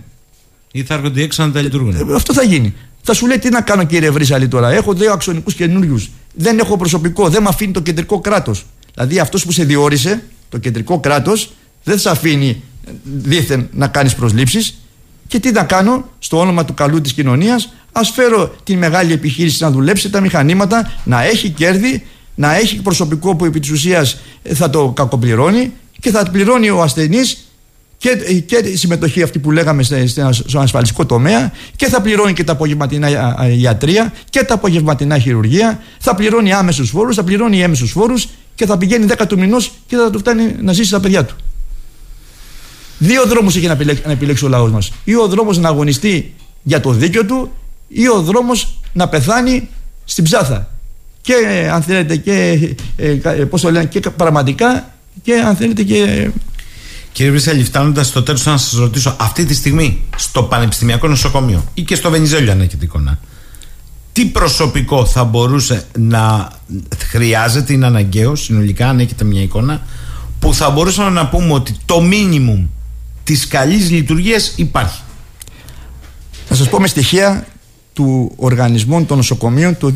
Ή 0.72 0.82
θα 0.82 0.94
έρχονται 0.94 1.22
έξω 1.22 1.44
να 1.46 1.52
τα 1.52 1.60
λειτουργούν. 1.60 1.94
Ε, 1.94 2.14
αυτό 2.14 2.32
θα 2.32 2.42
γίνει. 2.42 2.74
Θα 3.02 3.14
σου 3.14 3.26
λέει 3.26 3.38
τι 3.38 3.48
να 3.48 3.60
κάνω 3.60 3.84
κύριε 3.84 4.10
Βρύσαλη 4.10 4.48
τώρα; 4.48 4.70
Έχω 4.70 4.92
δύο 4.92 5.12
αξονικού 5.12 5.50
καινούριους. 5.50 6.10
Δεν 6.34 6.58
έχω 6.58 6.76
προσωπικό. 6.76 7.28
Δεν 7.28 7.42
με 7.42 7.48
αφήνει 7.48 7.72
το 7.72 7.80
κεντρικό 7.80 8.20
κράτος. 8.20 8.64
Δηλαδή 8.94 9.18
αυτός 9.18 9.44
που 9.44 9.52
σε 9.52 9.64
διόρισε 9.64 10.22
το 10.54 10.60
κεντρικό 10.60 11.00
κράτος 11.00 11.52
δεν 11.84 11.98
θα 11.98 12.10
αφήνει 12.10 12.62
δίθεν 13.02 13.68
να 13.72 13.88
κάνεις 13.88 14.14
προσλήψεις. 14.14 14.78
Και 15.26 15.40
τι 15.40 15.50
να 15.50 15.64
κάνω 15.64 16.08
στο 16.18 16.38
όνομα 16.38 16.64
του 16.64 16.74
καλού 16.74 17.00
της 17.00 17.12
κοινωνίας 17.12 17.72
ας 17.92 18.10
φέρω 18.10 18.54
τη 18.64 18.76
μεγάλη 18.76 19.12
επιχείρηση 19.12 19.62
να 19.62 19.70
δουλέψει 19.70 20.10
τα 20.10 20.20
μηχανήματα 20.20 20.92
να 21.04 21.22
έχει 21.24 21.50
κέρδη 21.50 22.06
να 22.34 22.54
έχει 22.54 22.76
προσωπικό 22.76 23.36
που 23.36 23.44
επί 23.44 23.60
της 23.60 23.70
ουσίας 23.70 24.20
θα 24.42 24.70
το 24.70 24.92
κακοπληρώνει 24.96 25.72
και 26.00 26.10
θα 26.10 26.30
πληρώνει 26.30 26.70
ο 26.70 26.82
ασθενής 26.82 27.48
και, 27.96 28.40
και 28.46 28.56
η 28.56 28.76
συμμετοχή 28.76 29.22
αυτή 29.22 29.38
που 29.38 29.50
λέγαμε 29.50 29.82
στον 30.46 30.62
ασφαλιστικό 30.62 31.06
τομέα 31.06 31.52
και 31.76 31.86
θα 31.86 32.00
πληρώνει 32.00 32.32
και 32.32 32.44
τα 32.44 32.52
απογευματινά 32.52 33.08
ιατρία 33.58 34.12
και 34.30 34.44
τα 34.44 34.54
απογευματινά 34.54 35.18
χειρουργία, 35.18 35.82
θα 35.98 36.14
πληρώνει 36.14 36.52
άμεσους 36.52 36.90
φόρους, 36.90 37.16
θα 37.16 37.24
πληρώνει 37.24 37.60
έμεσους 37.60 37.90
φόρους 37.90 38.28
και 38.54 38.66
θα 38.66 38.78
πηγαίνει 38.78 39.06
10 39.18 39.24
του 39.28 39.38
μηνός 39.38 39.72
και 39.86 39.96
θα 39.96 40.10
του 40.10 40.18
φτάνει 40.18 40.54
να 40.60 40.72
ζήσει 40.72 40.90
τα 40.90 41.00
παιδιά 41.00 41.24
του. 41.24 41.34
Δύο 42.98 43.26
δρόμους 43.26 43.56
έχει 43.56 43.66
να 43.66 43.72
επιλέξει, 43.72 44.02
να 44.06 44.12
επιλέξει 44.12 44.44
ο 44.44 44.48
λαός 44.48 44.70
μας. 44.70 44.92
Ή 45.04 45.14
ο 45.16 45.26
δρόμος 45.28 45.58
να 45.58 45.68
αγωνιστεί 45.68 46.34
για 46.62 46.80
το 46.80 46.90
δίκιο 46.90 47.24
του, 47.24 47.52
ή 47.88 48.08
ο 48.08 48.22
δρόμος 48.22 48.80
να 48.92 49.08
πεθάνει 49.08 49.68
στην 50.04 50.24
ψάθα. 50.24 50.68
Και 51.20 51.34
αν 51.72 51.82
θέλετε, 51.82 52.16
και, 52.16 52.58
ε, 52.96 53.18
ε, 53.22 53.44
πώς 53.44 53.60
το 53.60 53.70
λένε, 53.70 53.84
και 53.84 54.00
πραγματικά 54.00 54.94
και 55.22 55.34
αν 55.34 55.56
θέλετε 55.56 55.82
και 55.82 56.30
Κύριε 57.14 57.30
Βρυσέλη, 57.30 57.64
φτάνοντας 57.64 58.06
στο 58.06 58.22
τέλος, 58.22 58.44
να 58.44 58.56
σας 58.56 58.78
ρωτήσω 58.78 59.16
αυτή 59.20 59.44
τη 59.44 59.54
στιγμή 59.54 60.02
στο 60.16 60.42
Πανεπιστημιακό 60.42 61.08
Νοσοκομείο 61.08 61.64
ή 61.74 61.82
και 61.82 61.94
στο 61.94 62.10
Βενιζέλιο, 62.10 62.52
αν 62.52 62.60
έχετε 62.60 62.84
εικόνα, 62.84 63.18
τι 64.14 64.26
προσωπικό 64.26 65.06
θα 65.06 65.24
μπορούσε 65.24 65.86
να 65.98 66.52
χρειάζεται, 66.98 67.72
είναι 67.72 67.86
αναγκαίο 67.86 68.34
συνολικά, 68.34 68.88
αν 68.88 69.00
έχετε 69.00 69.24
μια 69.24 69.42
εικόνα, 69.42 69.82
που 70.38 70.54
θα 70.54 70.70
μπορούσαμε 70.70 71.10
να 71.10 71.28
πούμε 71.28 71.52
ότι 71.52 71.76
το 71.84 72.00
μίνιμουμ 72.00 72.66
της 73.24 73.46
καλής 73.46 73.90
λειτουργίας 73.90 74.52
υπάρχει. 74.56 75.00
Θα 76.46 76.54
σας 76.54 76.68
πω 76.68 76.80
με 76.80 76.86
στοιχεία 76.86 77.46
του 77.92 78.32
Οργανισμού 78.36 79.04
των 79.04 79.16
Νοσοκομείων 79.16 79.76
του 79.76 79.92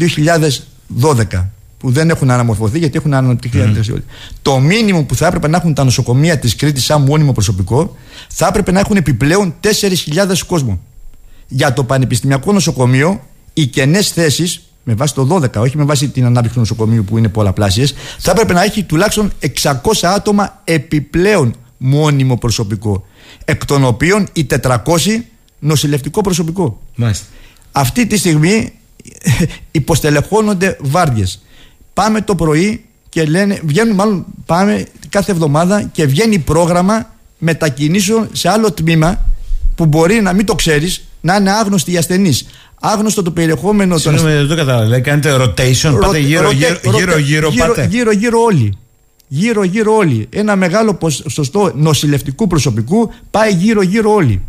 2012 1.01 1.47
που 1.79 1.91
δεν 1.91 2.11
έχουν 2.11 2.31
αναμορφωθεί 2.31 2.79
γιατί 2.79 2.97
έχουν 2.97 3.15
αναπτυχθεί 3.15 3.75
mm. 3.77 4.01
Το 4.43 4.59
μήνυμο 4.59 5.03
που 5.03 5.15
θα 5.15 5.27
έπρεπε 5.27 5.49
να 5.49 5.57
έχουν 5.57 5.75
τα 5.75 5.85
νοσοκομεία 5.85 6.39
της 6.39 6.57
Κρήτης 6.57 6.85
σαν 6.85 7.03
μόνιμο 7.03 7.33
προσωπικό 7.33 7.97
θα 8.29 8.47
έπρεπε 8.47 8.73
να 8.73 8.81
έχουν 8.81 8.97
επιπλέον 8.97 9.55
4.000 9.63 10.39
κόσμο. 10.47 10.81
Για 11.49 11.73
το 11.73 11.85
Πανεπιστημιακό 11.85 12.53
Νοσοκομείο, 12.53 13.21
οι 13.61 13.67
κενές 13.67 14.11
θέσεις, 14.11 14.63
με 14.85 14.95
βάση 14.95 15.15
το 15.15 15.27
12, 15.27 15.61
όχι 15.61 15.77
με 15.77 15.85
βάση 15.85 16.09
την 16.09 16.25
ανάπτυξη 16.25 16.55
του 16.55 16.61
νοσοκομείου 16.61 17.05
που 17.05 17.19
είναι 17.19 17.29
πολλαπλάσιες, 17.29 17.95
θα 18.19 18.31
έπρεπε 18.31 18.53
να 18.53 18.63
έχει 18.63 18.83
τουλάχιστον 18.83 19.33
600 19.63 19.73
άτομα 20.03 20.61
επιπλέον 20.65 21.55
μόνιμο 21.77 22.37
προσωπικό. 22.37 23.07
Εκ 23.45 23.65
των 23.65 23.85
οποίων 23.85 24.29
οι 24.33 24.47
400 24.63 24.79
νοσηλευτικό 25.59 26.21
προσωπικό. 26.21 26.81
Μάλιστα. 26.95 27.27
Αυτή 27.73 28.07
τη 28.07 28.17
στιγμή 28.17 28.73
υποστελεχώνονται 29.71 30.77
βάρδιες 30.81 31.43
πάμε 31.95 32.21
το 32.21 32.35
πρωί 32.35 32.85
και 33.09 33.25
λένε, 33.25 33.61
βγαίνουν 33.65 33.95
μάλλον 33.95 34.25
πάμε 34.47 34.87
κάθε 35.09 35.33
εβδομάδα 35.33 35.83
και 35.83 36.07
βγαίνει 36.07 36.39
πρόγραμμα 36.39 37.15
μετακινήσεων 37.39 38.29
σε 38.33 38.49
άλλο 38.49 38.73
τμήμα 38.73 39.25
που 39.75 39.87
μπορεί 39.87 40.21
να 40.21 40.33
μην 40.33 40.47
το 40.47 40.55
ξέρεις 40.55 41.03
να 41.21 41.37
είναι 41.37 41.51
άγνωστοι 41.51 41.93
οι 41.93 41.97
ασθενείς. 41.97 42.47
Άγνωστο 42.81 43.23
το 43.23 43.31
περιεχόμενο 43.31 43.91
των 44.01 44.01
Συγγνώμη, 44.01 44.37
δεν 44.37 44.49
το 44.49 44.57
κατάλαβα. 44.57 45.01
Κάνετε 45.01 45.37
rotation, 45.41 45.99
πάτε 46.01 46.19
γύρω, 46.19 46.51
γύρω, 46.51 46.79
γύρω, 46.97 47.19
γύρω, 47.19 47.51
πάτε. 47.51 47.87
Γύρω, 47.91 48.13
γύρω 48.13 48.41
όλοι. 48.41 48.79
Γύρω, 49.29 49.63
γύρω 49.63 49.97
όλοι. 49.97 50.27
Ένα 50.31 50.57
μεγάλο 50.57 50.95
ποσοστό 50.95 51.73
νοσηλευτικού 51.75 52.47
προσωπικού 52.47 53.11
πάει 53.31 53.53
γύρω, 53.53 53.83
γύρω 53.83 54.13
όλοι. 54.13 54.43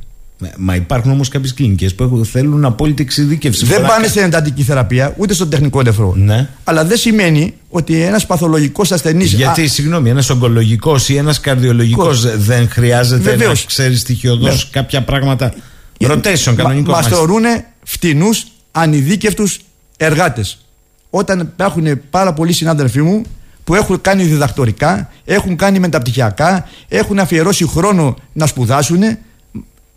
Μα 0.58 0.76
υπάρχουν 0.76 1.12
όμως 1.12 1.30
κάποιες 1.30 1.54
κλινικές 1.54 1.96
που 1.96 2.26
θέλουν 2.32 2.66
απόλυτη 2.66 3.02
εξειδίκευση. 3.02 3.66
Δεν 3.66 3.86
πάνε 3.86 4.08
στην 4.08 4.22
εντατική 4.22 4.64
θεραπεία 4.64 5.14
ούτε 5.18 5.34
στον 5.34 5.50
τεχνικό 5.50 5.82
νεφρό. 5.82 6.14
Ναι. 6.18 6.50
Αλλά 6.64 6.86
δεν 6.86 6.98
σημαίνει 6.98 7.54
ότι 7.70 8.02
ένας 8.02 8.26
παθολογικός 8.26 8.92
ασθενή. 8.92 9.24
Γιατί, 9.24 9.62
α... 9.62 9.68
συγγνώμη, 9.68 10.10
ένας 10.10 10.30
ογκολογικός 10.30 11.10
ή 11.10 11.16
ένας 11.16 11.40
καρδιολογικός 11.40 12.38
δεν 12.38 12.70
χρειάζεται 12.70 13.30
Βεβαίως. 13.30 13.60
να 13.60 13.66
ξέρεις 13.66 14.00
στοιχειοδός 14.00 14.56
ναι. 14.56 14.70
κάποια 14.72 15.04
πράγματα. 15.04 15.54
Rotation, 16.00 16.54
κανονικό. 16.56 16.92
Μας 16.92 17.08
θεωρούν 17.08 17.44
φτηνούς, 17.84 18.48
ανειδίκευτους 18.72 19.60
εργάτες. 19.98 20.66
Όταν 21.10 21.40
υπάρχουν 21.40 22.02
πάρα 22.10 22.34
πολλοί 22.34 22.54
συνάδελφοί 22.54 23.02
μου 23.02 23.22
που 23.64 23.76
έχουν 23.76 24.02
κάνει 24.02 24.24
διδακτορικά, 24.24 25.12
έχουν 25.26 25.56
κάνει 25.56 25.80
μεταπτυχιακά, 25.80 26.70
έχουν 26.88 27.20
αφιερώσει 27.20 27.68
χρόνο 27.68 28.16
να 28.34 28.46
σπουδάσουν 28.46 29.04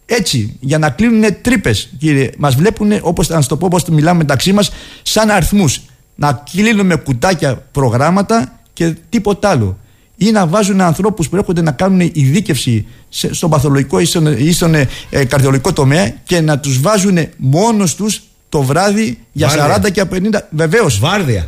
έτσι, 0.06 0.56
για 0.60 0.78
να 0.78 0.90
κλείνουν 0.90 1.36
τρύπες, 1.42 1.90
κύριε. 1.98 2.30
Μας 2.38 2.54
βλέπουν, 2.54 2.92
όπως 3.00 3.28
να 3.28 3.44
το 3.44 3.56
πω, 3.56 3.66
όπως 3.66 3.84
μιλάμε 3.84 4.18
μεταξύ 4.18 4.52
μας, 4.52 4.70
σαν 5.02 5.30
αριθμούς. 5.30 5.80
Να 6.14 6.42
κλείνουμε 6.52 6.96
κουτάκια 6.96 7.56
προγράμματα 7.72 8.60
και 8.72 8.96
τίποτα 9.08 9.48
άλλο. 9.48 9.78
Ή 10.26 10.30
να 10.30 10.46
βάζουν 10.46 10.80
ανθρώπους 10.80 11.28
που 11.28 11.36
έρχονται 11.36 11.62
να 11.62 11.70
κάνουν 11.70 12.00
ειδίκευση 12.00 12.86
στον 13.08 13.50
παθολογικό 13.50 13.98
ή 13.98 14.04
στον, 14.04 14.26
ή 14.26 14.52
στον 14.52 14.74
ε, 14.74 14.88
καρδιολογικό 15.28 15.72
τομέα 15.72 16.12
και 16.24 16.40
να 16.40 16.58
τους 16.58 16.80
βάζουν 16.80 17.18
μόνος 17.36 17.94
τους 17.94 18.22
το 18.48 18.62
βράδυ 18.62 19.18
για 19.32 19.48
Βάρδια. 19.48 19.82
40 19.88 19.92
και 19.92 20.04
50. 20.12 20.38
Βεβαίως. 20.50 21.00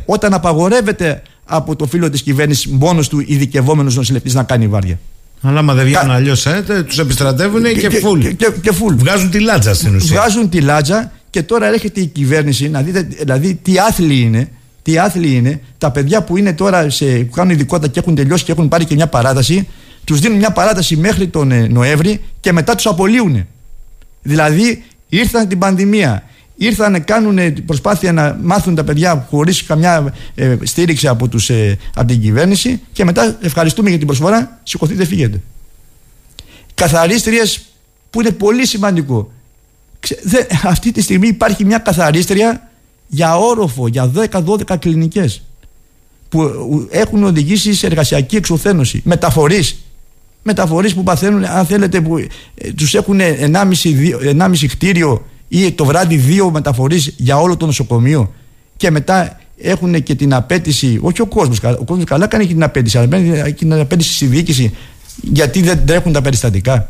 Όταν 0.05 0.33
απαγορεύεται 0.33 1.21
από 1.45 1.75
το 1.75 1.85
φίλο 1.85 2.09
της 2.09 2.21
κυβέρνησης 2.21 2.67
μόνος 2.67 3.07
του 3.07 3.23
ειδικευόμενος 3.25 3.95
νοσηλευτής 3.95 4.33
να 4.33 4.43
κάνει 4.43 4.67
βάρδια. 4.67 4.99
Αλλά 5.41 5.59
άμα 5.59 5.73
δεν 5.73 5.85
βγαίνουν 5.85 6.07
Κα... 6.07 6.13
αλλιώς, 6.13 6.45
ε, 6.45 6.83
τους 6.87 6.99
επιστρατεύουν 6.99 7.63
και, 7.63 7.87
και, 7.87 7.89
φουλ. 7.89 8.19
Και, 8.19 8.33
και, 8.33 8.47
και, 8.61 8.71
φουλ. 8.71 8.95
Βγάζουν 8.95 9.29
τη 9.29 9.39
λάτζα 9.39 9.73
στην 9.73 9.95
ουσία. 9.95 10.19
Βγάζουν 10.19 10.49
τη 10.49 10.61
λάτζα 10.61 11.11
και 11.29 11.43
τώρα 11.43 11.67
έρχεται 11.67 12.01
η 12.01 12.05
κυβέρνηση 12.05 12.69
να 12.69 12.81
δείτε 12.81 13.01
δηλαδή 13.01 13.59
τι 13.61 13.77
άθλοι 13.77 14.19
είναι. 14.19 14.49
Τι 14.85 14.97
άθλοι 14.97 15.35
είναι 15.35 15.61
τα 15.77 15.91
παιδιά 15.91 16.23
που 16.23 16.37
είναι 16.37 16.53
τώρα 16.53 16.89
σε, 16.89 17.05
που 17.05 17.33
κάνουν 17.35 17.51
ειδικότητα 17.51 17.87
και 17.87 17.99
έχουν 17.99 18.15
τελειώσει 18.15 18.43
και 18.43 18.51
έχουν 18.51 18.67
πάρει 18.67 18.85
και 18.85 18.95
μια 18.95 19.07
παράταση. 19.07 19.67
Τους 20.03 20.19
δίνουν 20.19 20.37
μια 20.37 20.51
παράταση 20.51 20.95
μέχρι 20.97 21.27
τον 21.27 21.51
ε, 21.51 21.67
Νοέμβρη 21.67 22.21
και 22.39 22.51
μετά 22.51 22.75
τους 22.75 22.85
απολύουν. 22.85 23.47
Δηλαδή 24.21 24.83
ήρθαν 25.09 25.47
την 25.47 25.59
πανδημία, 25.59 26.23
ήρθαν, 26.55 27.03
κάνουν 27.03 27.65
προσπάθεια 27.65 28.11
να 28.11 28.39
μάθουν 28.41 28.75
τα 28.75 28.83
παιδιά 28.83 29.27
χωρίς 29.29 29.63
καμιά 29.63 30.13
ε, 30.35 30.57
στήριξη 30.63 31.07
από, 31.07 31.27
τους, 31.27 31.49
ε, 31.49 31.77
από 31.95 32.07
την 32.07 32.21
κυβέρνηση 32.21 32.81
και 32.91 33.05
μετά 33.05 33.37
ευχαριστούμε 33.41 33.89
για 33.89 33.97
την 33.97 34.07
προσφορά, 34.07 34.59
σηκωθείτε, 34.63 35.05
φύγετε. 35.05 35.41
Καθαρίστριες 36.73 37.65
που 38.09 38.21
είναι 38.21 38.31
πολύ 38.31 38.65
σημαντικό. 38.65 39.31
αυτή 40.63 40.91
τη 40.91 41.01
στιγμή 41.01 41.27
υπάρχει 41.27 41.65
μια 41.65 41.77
καθαρίστρια 41.77 42.69
για 43.15 43.37
όροφο, 43.37 43.87
για 43.87 44.11
10-12 44.31 44.77
κλινικές 44.79 45.41
που 46.29 46.41
έχουν 46.89 47.23
οδηγήσει 47.23 47.73
σε 47.73 47.85
εργασιακή 47.85 48.35
εξουθένωση. 48.35 49.01
Μεταφορείς, 49.05 49.77
μεταφορείς 50.43 50.93
που 50.93 51.03
παθαίνουν, 51.03 51.45
αν 51.45 51.65
θέλετε, 51.65 52.01
που 52.01 52.17
ε, 52.17 52.27
τους 52.75 52.93
έχουν 52.93 53.19
1,5 53.19 54.67
κτίριο 54.67 55.25
ή 55.47 55.71
το 55.71 55.85
βράδυ 55.85 56.15
δύο 56.15 56.51
μεταφορείς 56.51 57.13
για 57.17 57.37
όλο 57.37 57.57
το 57.57 57.65
νοσοκομείο 57.65 58.33
και 58.77 58.91
μετά 58.91 59.39
έχουν 59.57 60.03
και 60.03 60.15
την 60.15 60.33
απέτηση, 60.33 60.99
όχι 61.01 61.21
ο 61.21 61.25
κόσμος, 61.25 61.59
ο 61.63 61.83
κόσμος 61.83 62.05
καλά 62.05 62.27
κάνει 62.27 62.45
και 62.45 62.53
την 62.53 62.63
απέτηση, 62.63 62.97
αλλά 62.97 63.49
και 63.49 63.65
την 63.65 63.73
απέτηση 63.73 64.13
στη 64.13 64.25
διοίκηση 64.25 64.75
γιατί 65.21 65.61
δεν 65.61 65.85
τρέχουν 65.85 66.11
τα 66.11 66.21
περιστατικά. 66.21 66.89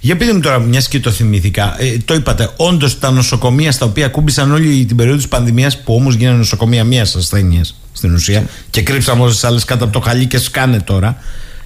Για 0.00 0.16
πείτε 0.16 0.32
μου 0.34 0.40
τώρα, 0.40 0.58
μιας 0.58 0.88
και 0.88 1.00
το 1.00 1.10
θυμήθηκα, 1.10 1.76
ε, 1.78 1.96
το 2.04 2.14
είπατε. 2.14 2.50
Όντως 2.56 2.98
τα 2.98 3.10
νοσοκομεία 3.10 3.72
στα 3.72 3.86
οποία 3.86 4.08
κούμπησαν 4.08 4.52
όλη 4.52 4.84
την 4.84 4.96
περίοδο 4.96 5.18
της 5.18 5.28
πανδημίας, 5.28 5.82
που 5.82 5.94
όμως 5.94 6.14
γίνανε 6.14 6.36
νοσοκομεία 6.36 6.84
μίας 6.84 7.14
ασθένειας 7.14 7.80
στην 7.92 8.14
ουσία, 8.14 8.46
και 8.70 8.82
κρύψαμε 8.82 9.22
όσε 9.22 9.46
άλλες 9.46 9.64
κάτω 9.64 9.84
από 9.84 9.92
το 9.92 10.00
χαλί 10.00 10.26
και 10.26 10.38
σκάνε 10.38 10.80
τώρα, 10.80 11.18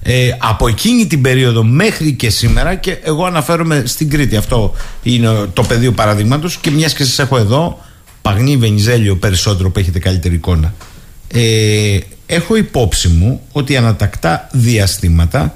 ε, 0.07 0.31
από 0.39 0.69
εκείνη 0.69 1.07
την 1.07 1.21
περίοδο 1.21 1.65
μέχρι 1.65 2.13
και 2.13 2.31
σήμερα 2.31 2.75
και 2.75 2.99
εγώ 3.03 3.25
αναφέρομαι 3.25 3.83
στην 3.87 4.11
Κρήτη 4.11 4.37
αυτό 4.37 4.75
είναι 5.03 5.29
το 5.53 5.63
πεδίο 5.63 5.93
παραδείγματος 5.93 6.57
και 6.57 6.71
μιας 6.71 6.95
και 6.95 7.05
σας 7.05 7.19
έχω 7.19 7.37
εδώ 7.37 7.81
Παγνή 8.23 8.57
Βενιζέλιο 8.57 9.17
περισσότερο 9.17 9.71
που 9.71 9.79
έχετε 9.79 9.99
καλύτερη 9.99 10.35
εικόνα 10.35 10.75
ε, 11.29 11.99
έχω 12.27 12.57
υπόψη 12.57 13.09
μου 13.09 13.41
ότι 13.53 13.77
ανατακτά 13.77 14.49
διαστήματα 14.53 15.55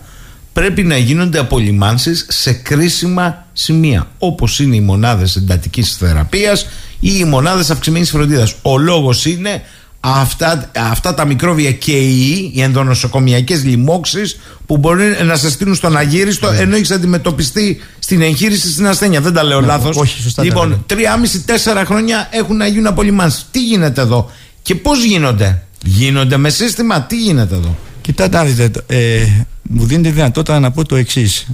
πρέπει 0.58 0.82
να 0.82 0.96
γίνονται 0.96 1.38
απολυμάνσεις 1.38 2.26
σε 2.28 2.52
κρίσιμα 2.52 3.46
σημεία 3.52 4.08
όπως 4.18 4.60
είναι 4.60 4.76
οι 4.76 4.80
μονάδες 4.80 5.36
εντατικής 5.36 5.96
θεραπείας 5.96 6.66
ή 7.00 7.10
οι 7.18 7.24
μονάδες 7.24 7.70
αυξημένης 7.70 8.10
φροντίδας 8.10 8.54
ο 8.62 8.78
λόγος 8.78 9.26
είναι 9.26 9.62
αυτά, 10.00 10.70
αυτά 10.74 11.14
τα 11.14 11.24
μικρόβια 11.24 11.72
και 11.72 11.92
οι, 11.92 12.52
οι 12.54 12.62
ενδονοσοκομιακές 12.62 13.64
λοιμώξεις 13.64 14.38
που 14.66 14.76
μπορεί 14.76 15.04
να 15.24 15.36
σε 15.36 15.50
στείλουν 15.50 15.74
στον 15.74 15.96
αγύριστο 15.96 16.50
ναι. 16.50 16.58
ενώ 16.58 16.76
έχεις 16.76 16.90
αντιμετωπιστεί 16.90 17.80
στην 17.98 18.22
εγχείρηση 18.22 18.70
στην 18.70 18.86
ασθένεια. 18.86 19.20
Δεν 19.20 19.32
τα 19.32 19.42
λέω 19.42 19.60
ναι, 19.60 19.66
λάθος. 19.66 20.18
Λοιπόν, 20.42 20.84
τρία-μισή-τέσσερα 20.86 21.84
χρόνια 21.84 22.28
έχουν 22.30 22.56
να 22.56 22.66
γίνουν 22.66 22.86
απολυμάνσεις. 22.86 23.46
Τι 23.50 23.64
γίνεται 23.64 24.00
εδώ 24.00 24.30
και 24.62 24.74
πώς 24.74 25.04
γίνονται; 25.04 25.62
Γίνονται 25.84 26.36
με 26.36 26.48
σύστημα, 26.48 27.02
τι 27.02 27.16
γίνεται 27.16 27.54
εδώ; 27.54 27.76
Κοιτάτε, 28.08 28.42
δείτε, 28.42 28.82
ε, 28.86 29.26
μου 29.62 29.86
δίνετε 29.86 30.10
δυνατότητα 30.10 30.60
να 30.60 30.70
πω 30.70 30.84
το 30.84 30.96
εξής. 30.96 31.46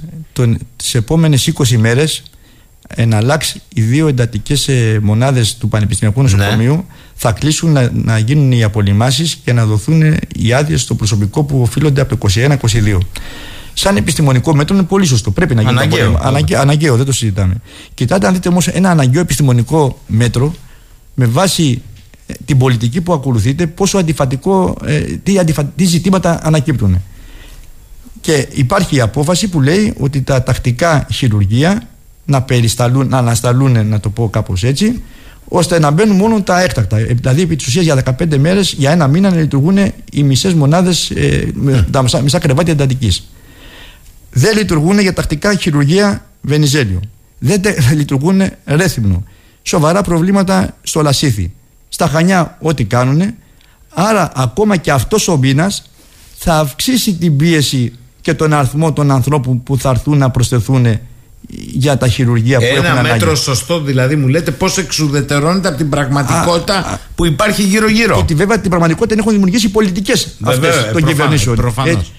Τις 0.75 0.95
επόμενες 0.95 1.51
20 1.57 1.77
μέρες 1.77 2.23
ε, 2.87 3.05
να 3.05 3.17
αλλάξει 3.17 3.61
οι 3.73 3.81
δύο 3.81 4.07
εντατικές 4.07 4.67
ε, 4.67 4.99
μονάδες 5.01 5.55
του 5.57 5.69
Πανεπιστημιακού 5.69 6.21
Νοσοκομείου, 6.21 6.85
θα 7.15 7.31
κλείσουν 7.31 7.71
να, 7.71 7.89
να 7.93 8.17
γίνουν 8.17 8.51
οι 8.51 8.63
απολυμάσεις 8.63 9.35
και 9.43 9.53
να 9.53 9.65
δοθούν 9.65 10.17
οι 10.35 10.53
άδειες 10.53 10.81
στο 10.81 10.95
προσωπικό 10.95 11.43
που 11.43 11.61
οφείλονται 11.61 12.01
από 12.01 12.17
το 12.17 12.27
21-22. 12.35 12.97
Σαν 13.73 13.97
επιστημονικό 13.97 14.55
μέτρο 14.55 14.75
είναι 14.75 14.85
πολύ 14.85 15.05
σωστό. 15.05 15.31
Πρέπει 15.31 15.55
να 15.55 15.61
γίνει 15.61 15.73
Αναγκαίο. 15.73 16.11
το 16.11 16.19
αναγκαίο, 16.21 16.59
αναγκαίο, 16.59 16.95
δεν 16.95 17.05
το 17.05 17.11
συζητάμε. 17.11 17.55
Κοιτάτε, 17.93 18.27
αν 18.27 18.33
δείτε 18.33 18.49
όμως 18.49 18.67
ένα 18.67 18.89
αναγκαίο 18.89 19.21
επιστημονικό 19.21 19.99
μέτρο 20.07 20.55
με 21.13 21.25
βάση 21.25 21.81
ε, 21.94 21.94
την 22.45 22.57
πολιτική 22.57 23.01
που 23.01 23.13
ακολουθείτε, 23.13 23.67
πόσο 23.67 23.97
αντιφατικό, 23.97 24.77
ε, 24.85 24.99
τι, 24.99 25.39
αντιφα, 25.39 25.63
τι 25.65 25.85
ζητήματα 25.85 26.39
ανακύπτουν. 26.43 27.01
Και 28.21 28.47
υπάρχει 28.51 28.95
η 28.95 28.99
απόφαση 29.01 29.47
που 29.47 29.61
λέει 29.61 29.93
ότι 29.99 30.21
τα 30.21 30.43
τακτικά 30.43 31.07
χειρουργεία 31.13 31.87
να, 32.25 32.41
περισταλούν, 32.41 33.07
να 33.07 33.17
ανασταλούν, 33.17 33.87
να 33.87 33.99
το 33.99 34.09
πω 34.09 34.29
κάπως 34.29 34.63
έτσι, 34.63 35.01
ώστε 35.47 35.79
να 35.79 35.91
μπαίνουν 35.91 36.15
μόνο 36.15 36.41
τα 36.41 36.61
έκτακτα. 36.61 36.97
Ε, 36.97 37.03
Δηλαδή, 37.03 37.41
επί 37.41 37.55
της 37.55 37.67
ουσίας 37.67 37.83
για 37.85 37.95
15 37.95 38.37
μέρες, 38.37 38.73
για 38.77 38.91
ένα 38.91 39.07
μήνα 39.07 39.29
να 39.29 39.35
λειτουργούν 39.35 39.77
οι 40.11 40.23
μισές 40.23 40.53
μονάδες, 40.53 41.09
ε, 41.09 41.49
με 41.53 41.87
τα 41.91 42.01
μισά, 42.01 42.21
μισά 42.21 42.39
κρεβάτια 42.39 42.73
εντατικής. 42.73 43.29
Δεν 44.31 44.57
λειτουργούν 44.57 44.99
για 44.99 45.13
τακτικά 45.13 45.55
χειρουργία 45.55 46.25
Βενιζέλιο. 46.41 46.99
Δεν 47.39 47.61
τε- 47.61 47.91
λειτουργούν 47.99 48.41
ρέθυμνο. 48.65 49.23
Σοβαρά 49.63 50.01
προβλήματα 50.01 50.77
στο 50.83 51.01
Λασίθι. 51.01 51.51
Στα 51.89 52.07
Χανιά, 52.07 52.57
ό,τι 52.61 52.83
κάνουν. 52.83 53.21
Άρα, 53.93 54.31
ακόμα 54.35 54.77
και 54.77 54.91
αυτός 54.91 55.27
ο 55.27 55.37
μήνας 55.37 55.83
θα 56.37 56.57
αυξήσει 56.59 57.13
την 57.13 57.37
πίεση 57.37 57.93
και 58.21 58.33
τον 58.33 58.53
αριθμό 58.53 58.93
των 58.93 59.11
ανθρώπων 59.11 59.63
που 59.63 59.77
θα 59.77 59.89
έρθουν 59.89 60.17
να 60.17 60.29
προσθεθούν 60.29 60.99
για 61.73 61.97
τα 61.97 62.07
χειρουργία 62.07 62.57
που 62.57 62.63
έχουν 62.65 62.77
Ένα 62.85 62.91
ανάγκη. 62.91 63.07
μέτρο 63.11 63.35
σωστό 63.35 63.81
δηλαδή 63.81 64.15
μου 64.15 64.27
λέτε 64.27 64.51
πώς 64.51 64.77
εξουδετερώνεται 64.77 65.67
από 65.67 65.77
την 65.77 65.89
πραγματικότητα 65.89 66.73
Α, 66.75 66.79
α. 66.93 66.99
που 67.15 67.25
υπάρχει 67.25 67.61
γύρω-γύρω. 67.63 68.17
Ότι 68.17 68.33
βέβαια 68.33 68.59
την 68.59 68.69
πραγματικότητα 68.69 69.15
την 69.15 69.23
έχουν 69.23 69.31
δημιουργήσει 69.33 69.65
οι 69.65 69.69
πολιτικές 69.69 70.35
Βέβαια, 70.39 70.69
αυτές 70.69 70.75
ε, 70.75 70.81
των 70.83 70.91
προφανώς, 70.91 71.09
κυβερνήσεων. 71.11 71.55
προφανώς. 71.55 72.11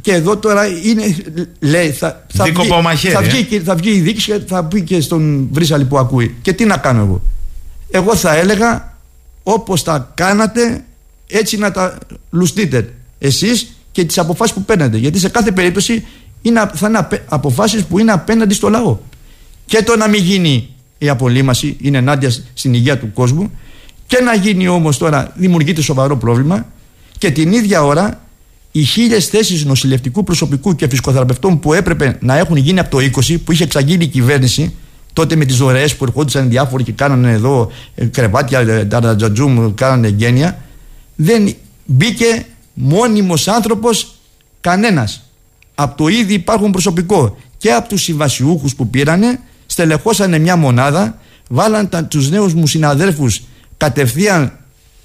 και 0.00 0.12
εδώ 0.12 0.36
τώρα 0.36 0.66
είναι, 0.66 1.16
λέει, 1.60 1.90
θα, 1.90 2.24
θα, 2.34 2.44
Δίκοπο 2.44 2.74
βγει, 2.74 2.82
μαχαίρι, 2.82 3.14
θα, 3.14 3.20
ε. 3.22 3.28
βγει, 3.28 3.44
και- 3.44 3.60
θα 3.60 3.74
βγει 3.74 3.90
η 3.90 4.00
δίκηση 4.00 4.32
και 4.32 4.40
θα 4.46 4.64
πει 4.64 4.82
και 4.82 5.00
στον 5.00 5.48
Βρύσαλη 5.52 5.84
που 5.84 5.98
ακούει. 5.98 6.34
Και 6.42 6.52
τι 6.52 6.64
να 6.64 6.76
κάνω 6.76 7.00
εγώ; 7.02 7.22
Εγώ 7.90 8.16
θα 8.16 8.36
έλεγα 8.36 8.95
όπως 9.48 9.82
τα 9.82 10.12
κάνατε 10.14 10.84
έτσι 11.28 11.56
να 11.56 11.70
τα 11.70 11.98
λουστείτε 12.30 12.92
εσείς 13.18 13.66
και 13.92 14.04
τις 14.04 14.18
αποφάσεις 14.18 14.54
που 14.54 14.62
παίρνετε. 14.62 14.96
Γιατί 14.96 15.18
σε 15.18 15.28
κάθε 15.28 15.52
περίπτωση 15.52 16.04
είναι, 16.42 16.70
θα 16.74 16.88
είναι 16.88 16.98
απε- 16.98 17.22
αποφάσεις 17.28 17.84
που 17.84 17.98
είναι 17.98 18.12
απέναντι 18.12 18.54
στο 18.54 18.68
λαό. 18.68 18.98
Και 19.66 19.82
το 19.82 19.96
να 19.96 20.08
μην 20.08 20.22
γίνει 20.22 20.68
η 20.98 21.08
απολύμαση 21.08 21.76
είναι 21.80 21.98
ενάντια 21.98 22.30
στην 22.54 22.74
υγεία 22.74 22.98
του 22.98 23.12
κόσμου 23.12 23.50
και 24.06 24.20
να 24.20 24.34
γίνει 24.34 24.68
όμως 24.68 24.98
τώρα 24.98 25.32
δημιουργείται 25.36 25.80
σοβαρό 25.82 26.16
πρόβλημα 26.16 26.66
και 27.18 27.30
την 27.30 27.52
ίδια 27.52 27.82
ώρα 27.84 28.20
οι 28.72 28.82
χίλιες 28.82 29.26
θέσεις 29.26 29.64
νοσηλευτικού 29.64 30.24
προσωπικού 30.24 30.74
και 30.74 30.88
φυσικοθεραπευτών 30.88 31.60
που 31.60 31.72
έπρεπε 31.72 32.18
να 32.20 32.36
έχουν 32.38 32.56
γίνει 32.56 32.78
από 32.78 32.90
το 32.90 33.08
20 33.26 33.36
που 33.44 33.52
είχε 33.52 33.64
εξαγγείλει 33.64 34.04
η 34.04 34.06
κυβέρνηση 34.06 34.74
τότε 35.16 35.36
με 35.36 35.44
τις 35.44 35.56
δωρεέ 35.56 35.88
που 35.88 36.04
ερχόντουσαν 36.04 36.48
διάφοροι 36.48 36.82
και 36.84 36.92
κάνανε 36.92 37.30
εδώ 37.32 37.72
ε, 37.94 38.04
κρεβάτια, 38.04 38.60
ε, 38.60 38.84
ταρατζατζούμ, 38.84 39.74
κάνανε 39.74 40.08
γένεια 40.08 40.58
δεν 41.16 41.54
μπήκε 41.84 42.46
μόνιμος 42.74 43.48
άνθρωπος 43.48 44.14
κανένας. 44.60 45.30
Από 45.74 45.96
το 45.96 46.08
ήδη 46.08 46.34
υπάρχουν 46.34 46.70
προσωπικό. 46.70 47.36
Και 47.56 47.72
από 47.72 47.88
τους 47.88 48.02
συμβασιούχους 48.02 48.74
που 48.74 48.88
πήρανε 48.88 49.40
στελεχώσανε 49.66 50.38
μια 50.38 50.56
μονάδα 50.56 51.18
βάλαν 51.48 51.88
τα, 51.88 52.04
τους 52.04 52.30
νέους 52.30 52.54
μου 52.54 52.66
συναδέλφους 52.66 53.42
κατευθείαν 53.76 54.58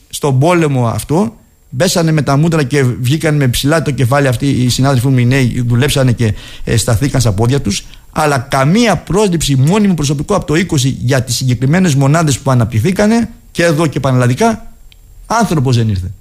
στον 0.09 0.39
πόλεμο 0.39 0.87
αυτό 0.87 1.35
μπέσανε 1.69 2.11
με 2.11 2.21
τα 2.21 2.37
μούτρα 2.37 2.63
και 2.63 2.83
βγήκαν 2.83 3.35
με 3.35 3.47
ψηλά 3.47 3.81
το 3.81 3.91
κεφάλι 3.91 4.27
αυτοί 4.27 4.49
οι 4.49 4.69
συνάδελφοι 4.69 5.07
μου 5.07 5.17
οι 5.17 5.25
νέοι 5.25 5.63
δουλέψανε 5.67 6.11
και 6.11 6.33
ε, 6.63 6.77
σταθήκαν 6.77 7.21
στα 7.21 7.31
πόδια 7.31 7.61
τους 7.61 7.83
αλλά 8.11 8.37
καμία 8.37 8.97
πρόσληψη 8.97 9.55
μόνιμου 9.55 9.93
προσωπικού 9.93 10.35
από 10.35 10.45
το 10.45 10.53
20 10.53 10.75
για 10.81 11.23
τις 11.23 11.35
συγκεκριμένες 11.35 11.95
μονάδες 11.95 12.39
που 12.39 12.51
αναπτυχθήκανε 12.51 13.29
και 13.51 13.63
εδώ 13.63 13.87
και 13.87 13.99
πανελλαδικά 13.99 14.71
άνθρωπος 15.25 15.75
δεν 15.77 15.89
ήρθε 15.89 16.11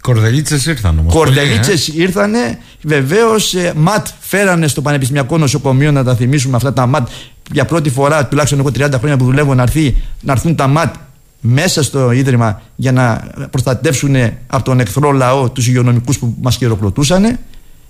Κορδελίτσες 0.00 0.66
ήρθαν 0.66 0.98
όμως. 0.98 1.14
Κορδελίτσες 1.14 1.88
ήρθανε. 1.88 2.58
Βεβαίως, 2.82 3.54
ματ 3.76 4.06
φέρανε 4.20 4.68
στο 4.68 4.82
Πανεπιστημιακό 4.82 5.38
Νοσοκομείο 5.38 5.92
να 5.92 6.04
τα 6.04 6.14
θυμίσουμε 6.14 6.56
αυτά 6.56 6.72
τα 6.72 6.86
ματ. 6.86 7.08
Για 7.52 7.64
πρώτη 7.64 7.90
φορά, 7.90 8.26
τουλάχιστον 8.26 8.58
έχω 8.60 8.70
30 8.70 8.98
χρόνια 8.98 9.16
που 9.16 9.24
δουλεύω, 9.24 9.54
να, 9.54 9.62
έρθει, 9.62 9.96
να 10.20 10.32
έρθουν 10.32 10.54
τα 10.54 10.66
ματ 10.66 10.94
μέσα 11.40 11.82
στο 11.82 12.10
ίδρυμα 12.10 12.62
για 12.76 12.92
να 12.92 13.24
προστατεύσουν 13.50 14.16
από 14.46 14.64
τον 14.64 14.80
εχθρό 14.80 15.10
λαό 15.12 15.50
τους 15.50 15.66
υγειονομικούς 15.66 16.18
που 16.18 16.34
μας 16.40 16.56
χειροκροτούσαν. 16.56 17.38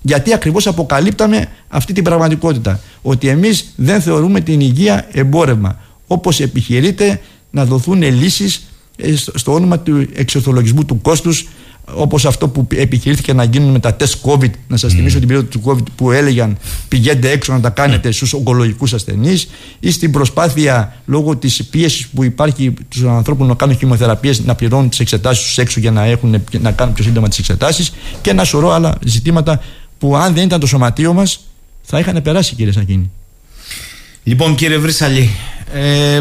Γιατί 0.02 0.32
ακριβώς 0.32 0.66
αποκαλύπταμε 0.66 1.46
αυτή 1.68 1.92
την 1.92 2.04
πραγματικότητα. 2.04 2.80
Ότι 3.02 3.28
εμείς 3.28 3.72
δεν 3.76 4.00
θεωρούμε 4.00 4.40
την 4.40 4.60
υγεία 4.60 5.06
εμπόρευμα. 5.12 5.78
Όπως 6.06 6.40
επιχειρείται 6.40 7.20
να 7.50 7.64
δοθούν 7.64 8.02
λύσεις 8.02 8.62
ε, 8.96 9.16
στο- 9.16 9.38
στο 9.38 9.52
όνομα 9.52 9.78
του 9.78 10.06
εξορθολογισμού 10.14 10.84
του 10.84 11.00
κόστους, 11.00 11.48
όπως 11.94 12.24
αυτό 12.26 12.48
που 12.48 12.66
επιχειρήθηκε 12.74 13.32
να 13.32 13.44
γίνουν 13.44 13.70
με 13.70 13.78
τα 13.78 13.94
τεστ 13.94 14.24
COVID. 14.24 14.50
Να 14.68 14.76
σας 14.76 14.92
θυμίσω 14.92 15.18
την 15.18 15.26
περίοδο 15.28 15.48
του 15.48 15.62
COVID 15.64 15.84
που 15.96 16.10
έλεγαν 16.10 16.56
πηγαίνετε 16.88 17.30
έξω 17.30 17.52
να 17.52 17.60
τα 17.60 17.70
κάνετε 17.70 18.10
στους 18.10 18.32
ογκολογικούς 18.32 18.92
ασθενείς, 18.94 19.48
ή 19.80 19.90
στην 19.90 20.10
προσπάθεια 20.12 20.96
λόγω 21.06 21.36
της 21.36 21.64
πίεσης 21.64 22.06
που 22.06 22.24
υπάρχει 22.24 22.74
τους 22.88 23.02
ανθρώπων 23.04 23.46
να 23.46 23.54
κάνουν 23.54 23.76
χημοθεραπείες 23.76 24.44
να 24.44 24.54
πληρώνουν 24.54 24.88
τις 24.88 25.00
εξετάσεις 25.00 25.44
τους 25.46 25.58
έξω 25.58 25.80
για 25.80 25.90
να, 25.90 26.04
έχουν, 26.04 26.42
να 26.60 26.72
κάνουν 26.72 26.94
πιο 26.94 27.04
σύντομα 27.04 27.28
τις 27.28 27.38
εξετάσεις 27.38 27.92
και 28.22 28.30
ένα 28.30 28.44
σωρό 28.44 28.70
άλλα 28.70 28.98
ζητήματα 29.04 29.60
που 30.00 30.16
αν 30.16 30.34
δεν 30.34 30.44
ήταν 30.44 30.60
το 30.60 30.66
σωματείο 30.66 31.12
μας 31.12 31.40
θα 31.82 31.98
είχαν 31.98 32.22
περάσει 32.22 32.54
κύριε 32.54 32.72
Σακίνη. 32.72 33.10
Λοιπόν, 34.22 34.54
κύριε 34.54 34.78
Βρύσαλη, 34.78 35.30
ε, 35.74 36.14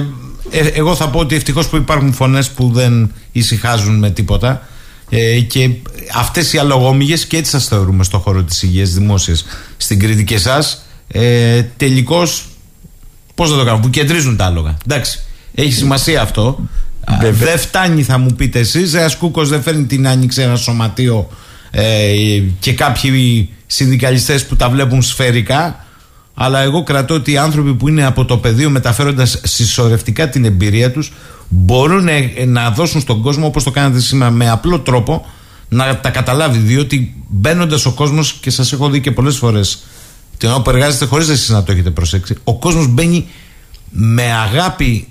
ε, 0.49 0.68
εγώ 0.73 0.95
θα 0.95 1.10
πω 1.10 1.19
ότι 1.19 1.35
ευτυχώς 1.35 1.68
που 1.68 1.76
υπάρχουν 1.76 2.14
φωνές 2.14 2.49
που 2.49 2.72
δεν 2.72 3.11
ησυχάζουν 3.31 3.97
με 3.97 4.10
τίποτα. 4.10 4.68
Ε, 5.10 5.39
και 5.39 5.69
αυτές 6.14 6.53
οι 6.53 6.57
αλογόμυγες 6.57 7.26
και 7.26 7.38
έτσι 7.38 7.51
σας 7.51 7.68
θεωρούμε 7.68 8.03
στο 8.03 8.19
χώρο 8.19 8.43
της 8.43 8.64
υγείας 8.64 8.89
δημόσιας 8.89 9.45
στην 9.77 9.99
Κρήτη 9.99 10.23
και 10.23 10.35
εσάς. 10.35 10.85
Ε, 11.07 11.64
Τελικώς, 11.77 12.45
πώς 13.35 13.49
θα 13.49 13.57
το 13.57 13.64
κάνω, 13.64 13.80
που 13.80 13.89
κεντρίζουν 13.89 14.38
τα 14.38 14.45
άλογα. 14.45 14.77
Εντάξει, 14.85 15.19
έχει 15.56 15.73
σημασία 15.73 16.22
αυτό. 16.22 16.60
Α, 17.03 17.18
Βέβαια. 17.22 17.47
Δεν 17.47 17.60
φτάνει, 17.60 18.03
θα 18.03 18.18
μου 18.18 18.34
πείτε 18.35 18.60
εσείς. 18.60 18.93
Ένα 18.93 19.15
κούκος 19.15 19.49
δεν 19.49 19.61
φέρνει 19.61 19.85
την 19.85 20.07
άνοιξη 20.07 20.41
ένα 20.41 20.56
σωματείο 20.56 21.30
ε, 21.72 22.14
και 22.60 22.73
κάποιοι 22.73 23.49
συνδικαλιστές 23.72 24.46
που 24.46 24.56
τα 24.56 24.70
βλέπουν 24.70 25.02
σφαιρικά. 25.02 25.86
Αλλά 26.34 26.60
εγώ 26.60 26.84
κρατώ 26.84 27.14
ότι 27.14 27.32
οι 27.32 27.38
άνθρωποι 27.38 27.74
που 27.74 27.88
είναι 27.88 28.06
από 28.06 28.26
το 28.26 28.38
πεδίο 28.38 28.70
μεταφέροντας 28.70 29.41
συσσωρευτικά 29.44 30.30
την 30.30 30.46
εμπειρία 30.46 30.91
τους 30.91 31.14
μπορούν 31.48 32.08
ε, 32.08 32.46
να 32.46 32.70
δώσουν 32.70 33.02
στον 33.02 33.22
κόσμο 33.22 33.46
όπως 33.46 33.64
το 33.64 33.72
κάνατε 33.72 34.00
σήμερα 34.00 34.32
με 34.32 34.50
απλό 34.50 34.80
τρόπο 34.80 35.26
να 35.70 35.98
τα 35.98 36.10
καταλάβει. 36.10 36.58
Διότι 36.58 37.24
μπαίνοντας 37.28 37.86
ο 37.86 37.91
κόσμος, 37.91 38.34
και 38.34 38.50
σας 38.50 38.72
έχω 38.72 38.90
δει 38.90 39.02
και 39.02 39.12
πολλές 39.12 39.38
φορές 39.38 39.84
την 40.38 40.50
ώρα 40.50 40.62
που 40.62 40.70
εργάζεστε 40.70 41.06
χωρίς 41.06 41.30
εσείς 41.30 41.50
να 41.50 41.64
το 41.64 41.72
έχετε 41.72 41.90
προσέξει, 41.90 42.36
ο 42.44 42.60
κόσμος 42.60 42.88
μπαίνει 42.88 43.28
με 43.90 44.24
αγάπη 44.24 45.08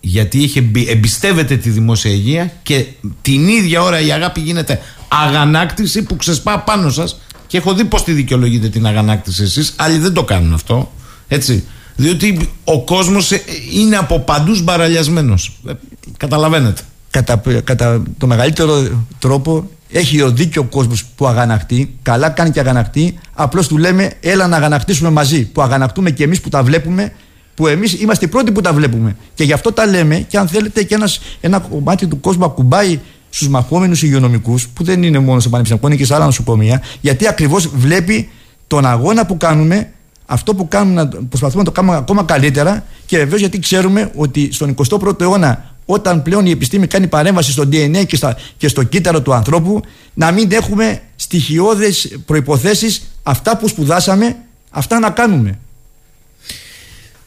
γιατί 0.00 0.38
είχε, 0.38 0.58
εμπι- 0.58 0.90
εμπιστεύεται 0.90 1.56
τη 1.56 1.70
δημόσια 1.70 2.10
υγεία 2.10 2.52
και 2.62 2.86
την 3.22 3.48
ίδια 3.48 3.82
ώρα 3.82 4.00
η 4.00 4.12
αγάπη 4.12 4.40
γίνεται 4.40 4.80
αγανάκτηση 5.08 6.02
που 6.02 6.16
ξεσπά 6.16 6.60
πάνω 6.60 6.90
σας 6.90 7.20
και 7.46 7.56
έχω 7.56 7.74
δει 7.74 7.84
πως 7.84 8.04
τη 8.04 8.12
δικαιολογείτε 8.12 8.68
την 8.68 8.86
αγανάκτηση 8.86 9.42
εσείς. 9.42 9.74
Άλλοι 9.76 9.98
δεν 9.98 10.12
το 10.12 10.24
κάνουν 10.24 10.54
αυτό 10.54 10.92
έτσι. 11.28 11.64
Διότι 11.96 12.48
ο 12.64 12.84
κόσμος 12.84 13.32
ε, 13.32 13.42
είναι 13.72 13.96
από 13.96 14.20
παντούς 14.20 14.62
μπαραλιασμένος. 14.62 15.58
Ε, 15.68 15.72
καταλαβαίνετε. 16.16 16.82
Κατά, 17.10 17.42
κατά 17.64 18.02
το 18.18 18.26
μεγαλύτερο 18.26 19.04
τρόπο 19.18 19.70
έχει 19.90 20.22
ο 20.22 20.30
δίκιο 20.30 20.62
ο 20.62 20.64
κόσμος 20.64 21.04
που 21.04 21.26
αγανακτεί 21.26 21.98
καλά 22.02 22.28
κάνει 22.28 22.50
και 22.50 22.60
αγανακτεί 22.60 23.18
απλώς 23.34 23.68
του 23.68 23.78
λέμε 23.78 24.12
έλα 24.20 24.46
να 24.46 24.56
αγανακτήσουμε 24.56 25.10
μαζί 25.10 25.44
που 25.44 25.62
αγανακτούμε 25.62 26.10
και 26.10 26.24
εμείς 26.24 26.40
που 26.40 26.48
τα 26.48 26.62
βλέπουμε 26.62 27.12
που 27.54 27.66
εμείς 27.66 27.92
είμαστε 27.92 28.24
οι 28.24 28.28
πρώτοι 28.28 28.52
που 28.52 28.60
τα 28.60 28.72
βλέπουμε. 28.72 29.16
Και 29.34 29.44
γι' 29.44 29.52
αυτό 29.52 29.72
τα 29.72 29.86
λέμε 29.86 30.16
και 30.16 30.38
αν 30.38 30.48
θέλετε 30.48 30.82
και 30.82 30.94
ένας, 30.94 31.20
ένα 31.40 31.58
κομμάτι 31.58 32.06
του 32.06 32.20
κόσμου 32.20 32.44
ακουμπάει 32.44 33.00
στους 33.36 33.48
μαχόμενους 33.48 34.02
υγειονομικούς 34.02 34.68
που 34.68 34.84
δεν 34.84 35.02
είναι 35.02 35.18
μόνο 35.18 35.40
στο 35.40 35.48
πανεπιστημιακό 35.48 35.88
είναι 35.88 35.96
και 36.00 36.04
σε 36.06 36.14
άλλα 36.14 36.24
νοσοκομεία 36.24 36.82
γιατί 37.00 37.28
ακριβώς 37.28 37.66
βλέπει 37.68 38.28
τον 38.66 38.86
αγώνα 38.86 39.26
που 39.26 39.36
κάνουμε 39.36 39.90
αυτό 40.26 40.54
που 40.54 40.68
κάνουμε, 40.68 41.02
να- 41.02 41.08
προσπαθούμε 41.08 41.58
να 41.62 41.68
το 41.68 41.70
κάνουμε 41.74 41.96
ακόμα 41.96 42.22
καλύτερα 42.22 42.84
και 43.06 43.16
βεβαίως 43.18 43.40
γιατί 43.40 43.58
ξέρουμε 43.58 44.10
ότι 44.16 44.52
στον 44.52 44.74
21ο 44.88 45.20
αιώνα, 45.20 45.74
όταν 45.86 46.22
πλέον 46.22 46.46
η 46.46 46.50
επιστήμη 46.50 46.86
κάνει 46.86 47.06
παρέμβαση 47.06 47.50
στο 47.52 47.62
DNA 47.62 48.06
και, 48.06 48.16
στα, 48.16 48.36
και 48.56 48.68
στο 48.68 48.82
κύτταρο 48.82 49.22
του 49.22 49.34
ανθρώπου, 49.34 49.80
να 50.14 50.30
μην 50.30 50.52
έχουμε 50.52 51.00
στοιχειώδες 51.16 52.18
προϋποθέσεις 52.26 53.02
αυτά 53.22 53.56
που 53.56 53.68
σπουδάσαμε, 53.68 54.36
αυτά 54.70 54.98
να 54.98 55.10
κάνουμε. 55.10 55.58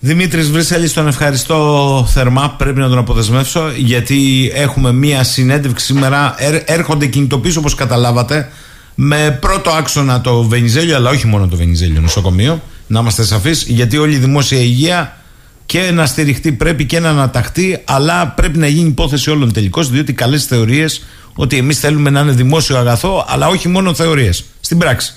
Δημήτρης 0.02 0.52
Βρύσαλη, 0.52 0.90
τον 0.90 1.08
ευχαριστώ 1.08 2.08
θερμά. 2.10 2.50
Πρέπει 2.58 2.80
να 2.80 2.90
τον 2.90 2.98
αποδεσμεύσω 2.98 3.72
γιατί 3.78 4.52
έχουμε 4.54 4.92
μία 4.92 5.24
συνέντευξη 5.24 5.86
σήμερα. 5.86 6.36
Έρχονται 6.66 7.06
κινητοποίησει 7.06 7.58
όπως 7.58 7.76
καταλάβατε 7.76 8.50
με 8.96 9.38
πρώτο 9.42 9.70
άξονα 9.70 10.22
το 10.22 10.44
Βενιζέλιο, 10.44 10.96
αλλά 10.96 11.10
όχι 11.10 11.28
μόνο 11.28 11.48
το 11.48 11.56
Βενιζέλιο 11.56 12.02
νοσοκομείο. 12.02 12.62
Να 12.88 13.00
είμαστε 13.00 13.24
σαφείς, 13.24 13.64
γιατί 13.68 13.98
όλη 13.98 14.14
η 14.14 14.18
δημόσια 14.18 14.60
υγεία 14.60 15.18
και 15.66 15.92
να 15.94 16.06
στηριχτεί 16.06 16.52
πρέπει 16.52 16.86
και 16.86 17.00
να 17.00 17.10
αναταχθεί, 17.10 17.82
αλλά 17.86 18.28
πρέπει 18.28 18.58
να 18.58 18.68
γίνει 18.68 18.88
υπόθεση 18.88 19.30
όλων 19.30 19.54
τελικώς, 19.54 19.90
διότι 19.90 20.14
καλές 20.14 20.46
θεωρίες 20.46 21.04
ότι 21.36 21.58
εμείς 21.58 21.80
θέλουμε 21.80 22.10
να 22.10 22.20
είναι 22.20 22.32
δημόσιο 22.32 22.78
αγαθό, 22.78 23.26
αλλά 23.28 23.48
όχι 23.48 23.68
μόνο 23.68 23.94
θεωρίες. 23.94 24.44
Στην 24.60 24.78
πράξη. 24.78 25.14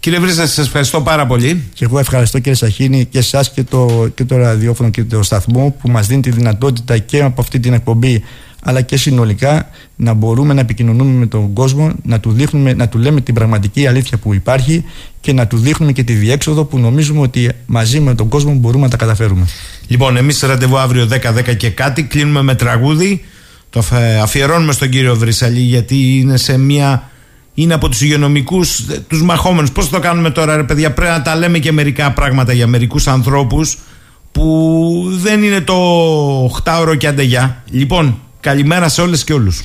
Κύριε 0.00 0.18
Βρύσα, 0.18 0.46
σας 0.46 0.66
ευχαριστώ 0.66 1.00
πάρα 1.00 1.26
πολύ. 1.26 1.62
Και 1.74 1.84
εγώ 1.84 1.98
ευχαριστώ 1.98 2.38
κύριε 2.38 2.54
Σαχίνη 2.54 3.04
και 3.04 3.18
εσάς 3.18 3.50
και 3.50 3.62
το, 3.62 4.08
και 4.14 4.24
το 4.24 4.36
ραδιόφωνο 4.36 4.90
και 4.90 5.04
το 5.04 5.22
σταθμό 5.22 5.76
που 5.80 5.90
μας 5.90 6.06
δίνει 6.06 6.20
τη 6.20 6.30
δυνατότητα 6.30 6.98
και 6.98 7.22
από 7.22 7.40
αυτή 7.40 7.60
την 7.60 7.72
εκπομπή 7.72 8.22
αλλά 8.62 8.80
και 8.80 8.96
συνολικά 8.96 9.68
να 9.96 10.12
μπορούμε 10.12 10.54
να 10.54 10.60
επικοινωνούμε 10.60 11.10
με 11.10 11.26
τον 11.26 11.52
κόσμο, 11.52 11.92
να 12.02 12.20
του, 12.20 12.32
δείχνουμε, 12.32 12.72
να 12.72 12.88
του 12.88 12.98
λέμε 12.98 13.20
την 13.20 13.34
πραγματική 13.34 13.86
αλήθεια 13.86 14.18
που 14.18 14.34
υπάρχει 14.34 14.84
και 15.20 15.32
να 15.32 15.46
του 15.46 15.56
δείχνουμε 15.56 15.92
και 15.92 16.02
τη 16.02 16.12
διέξοδο 16.12 16.64
που 16.64 16.78
νομίζουμε 16.78 17.20
ότι 17.20 17.50
μαζί 17.66 18.00
με 18.00 18.14
τον 18.14 18.28
κόσμο 18.28 18.52
μπορούμε 18.52 18.84
να 18.84 18.90
τα 18.90 18.96
καταφέρουμε. 18.96 19.46
Λοιπόν, 19.86 20.16
εμείς 20.16 20.40
ραντεβού 20.40 20.78
αύριο 20.78 21.08
10-10 21.48 21.56
και 21.56 21.70
κάτι, 21.70 22.02
κλείνουμε 22.02 22.42
με 22.42 22.54
τραγούδι. 22.54 23.24
Το 23.70 23.84
αφιερώνουμε 24.22 24.72
στον 24.72 24.88
κύριο 24.88 25.16
Βρυσαλή 25.16 25.60
γιατί 25.60 26.18
είναι 26.18 26.36
σε 26.36 26.58
μια 26.58 27.10
είναι 27.62 27.74
από 27.74 27.88
τους 27.88 28.00
υγειονομικούς, 28.00 28.84
τους 29.08 29.22
μαχόμενους. 29.22 29.72
Πώς 29.72 29.88
το 29.88 29.98
κάνουμε 29.98 30.30
τώρα, 30.30 30.56
ρε 30.56 30.62
παιδιά, 30.62 30.92
πρέπει 30.92 31.12
να 31.12 31.22
τα 31.22 31.36
λέμε 31.36 31.58
και 31.58 31.72
μερικά 31.72 32.12
πράγματα 32.12 32.52
για 32.52 32.66
μερικούς 32.66 33.06
ανθρώπους 33.06 33.78
που 34.32 35.04
δεν 35.22 35.42
είναι 35.42 35.60
το 35.60 35.74
8ωρο 36.44 36.96
και 36.98 37.06
αντεγιά. 37.06 37.62
Λοιπόν, 37.70 38.20
καλημέρα 38.40 38.88
σε 38.88 39.00
όλες 39.00 39.24
και 39.24 39.32
όλους. 39.32 39.64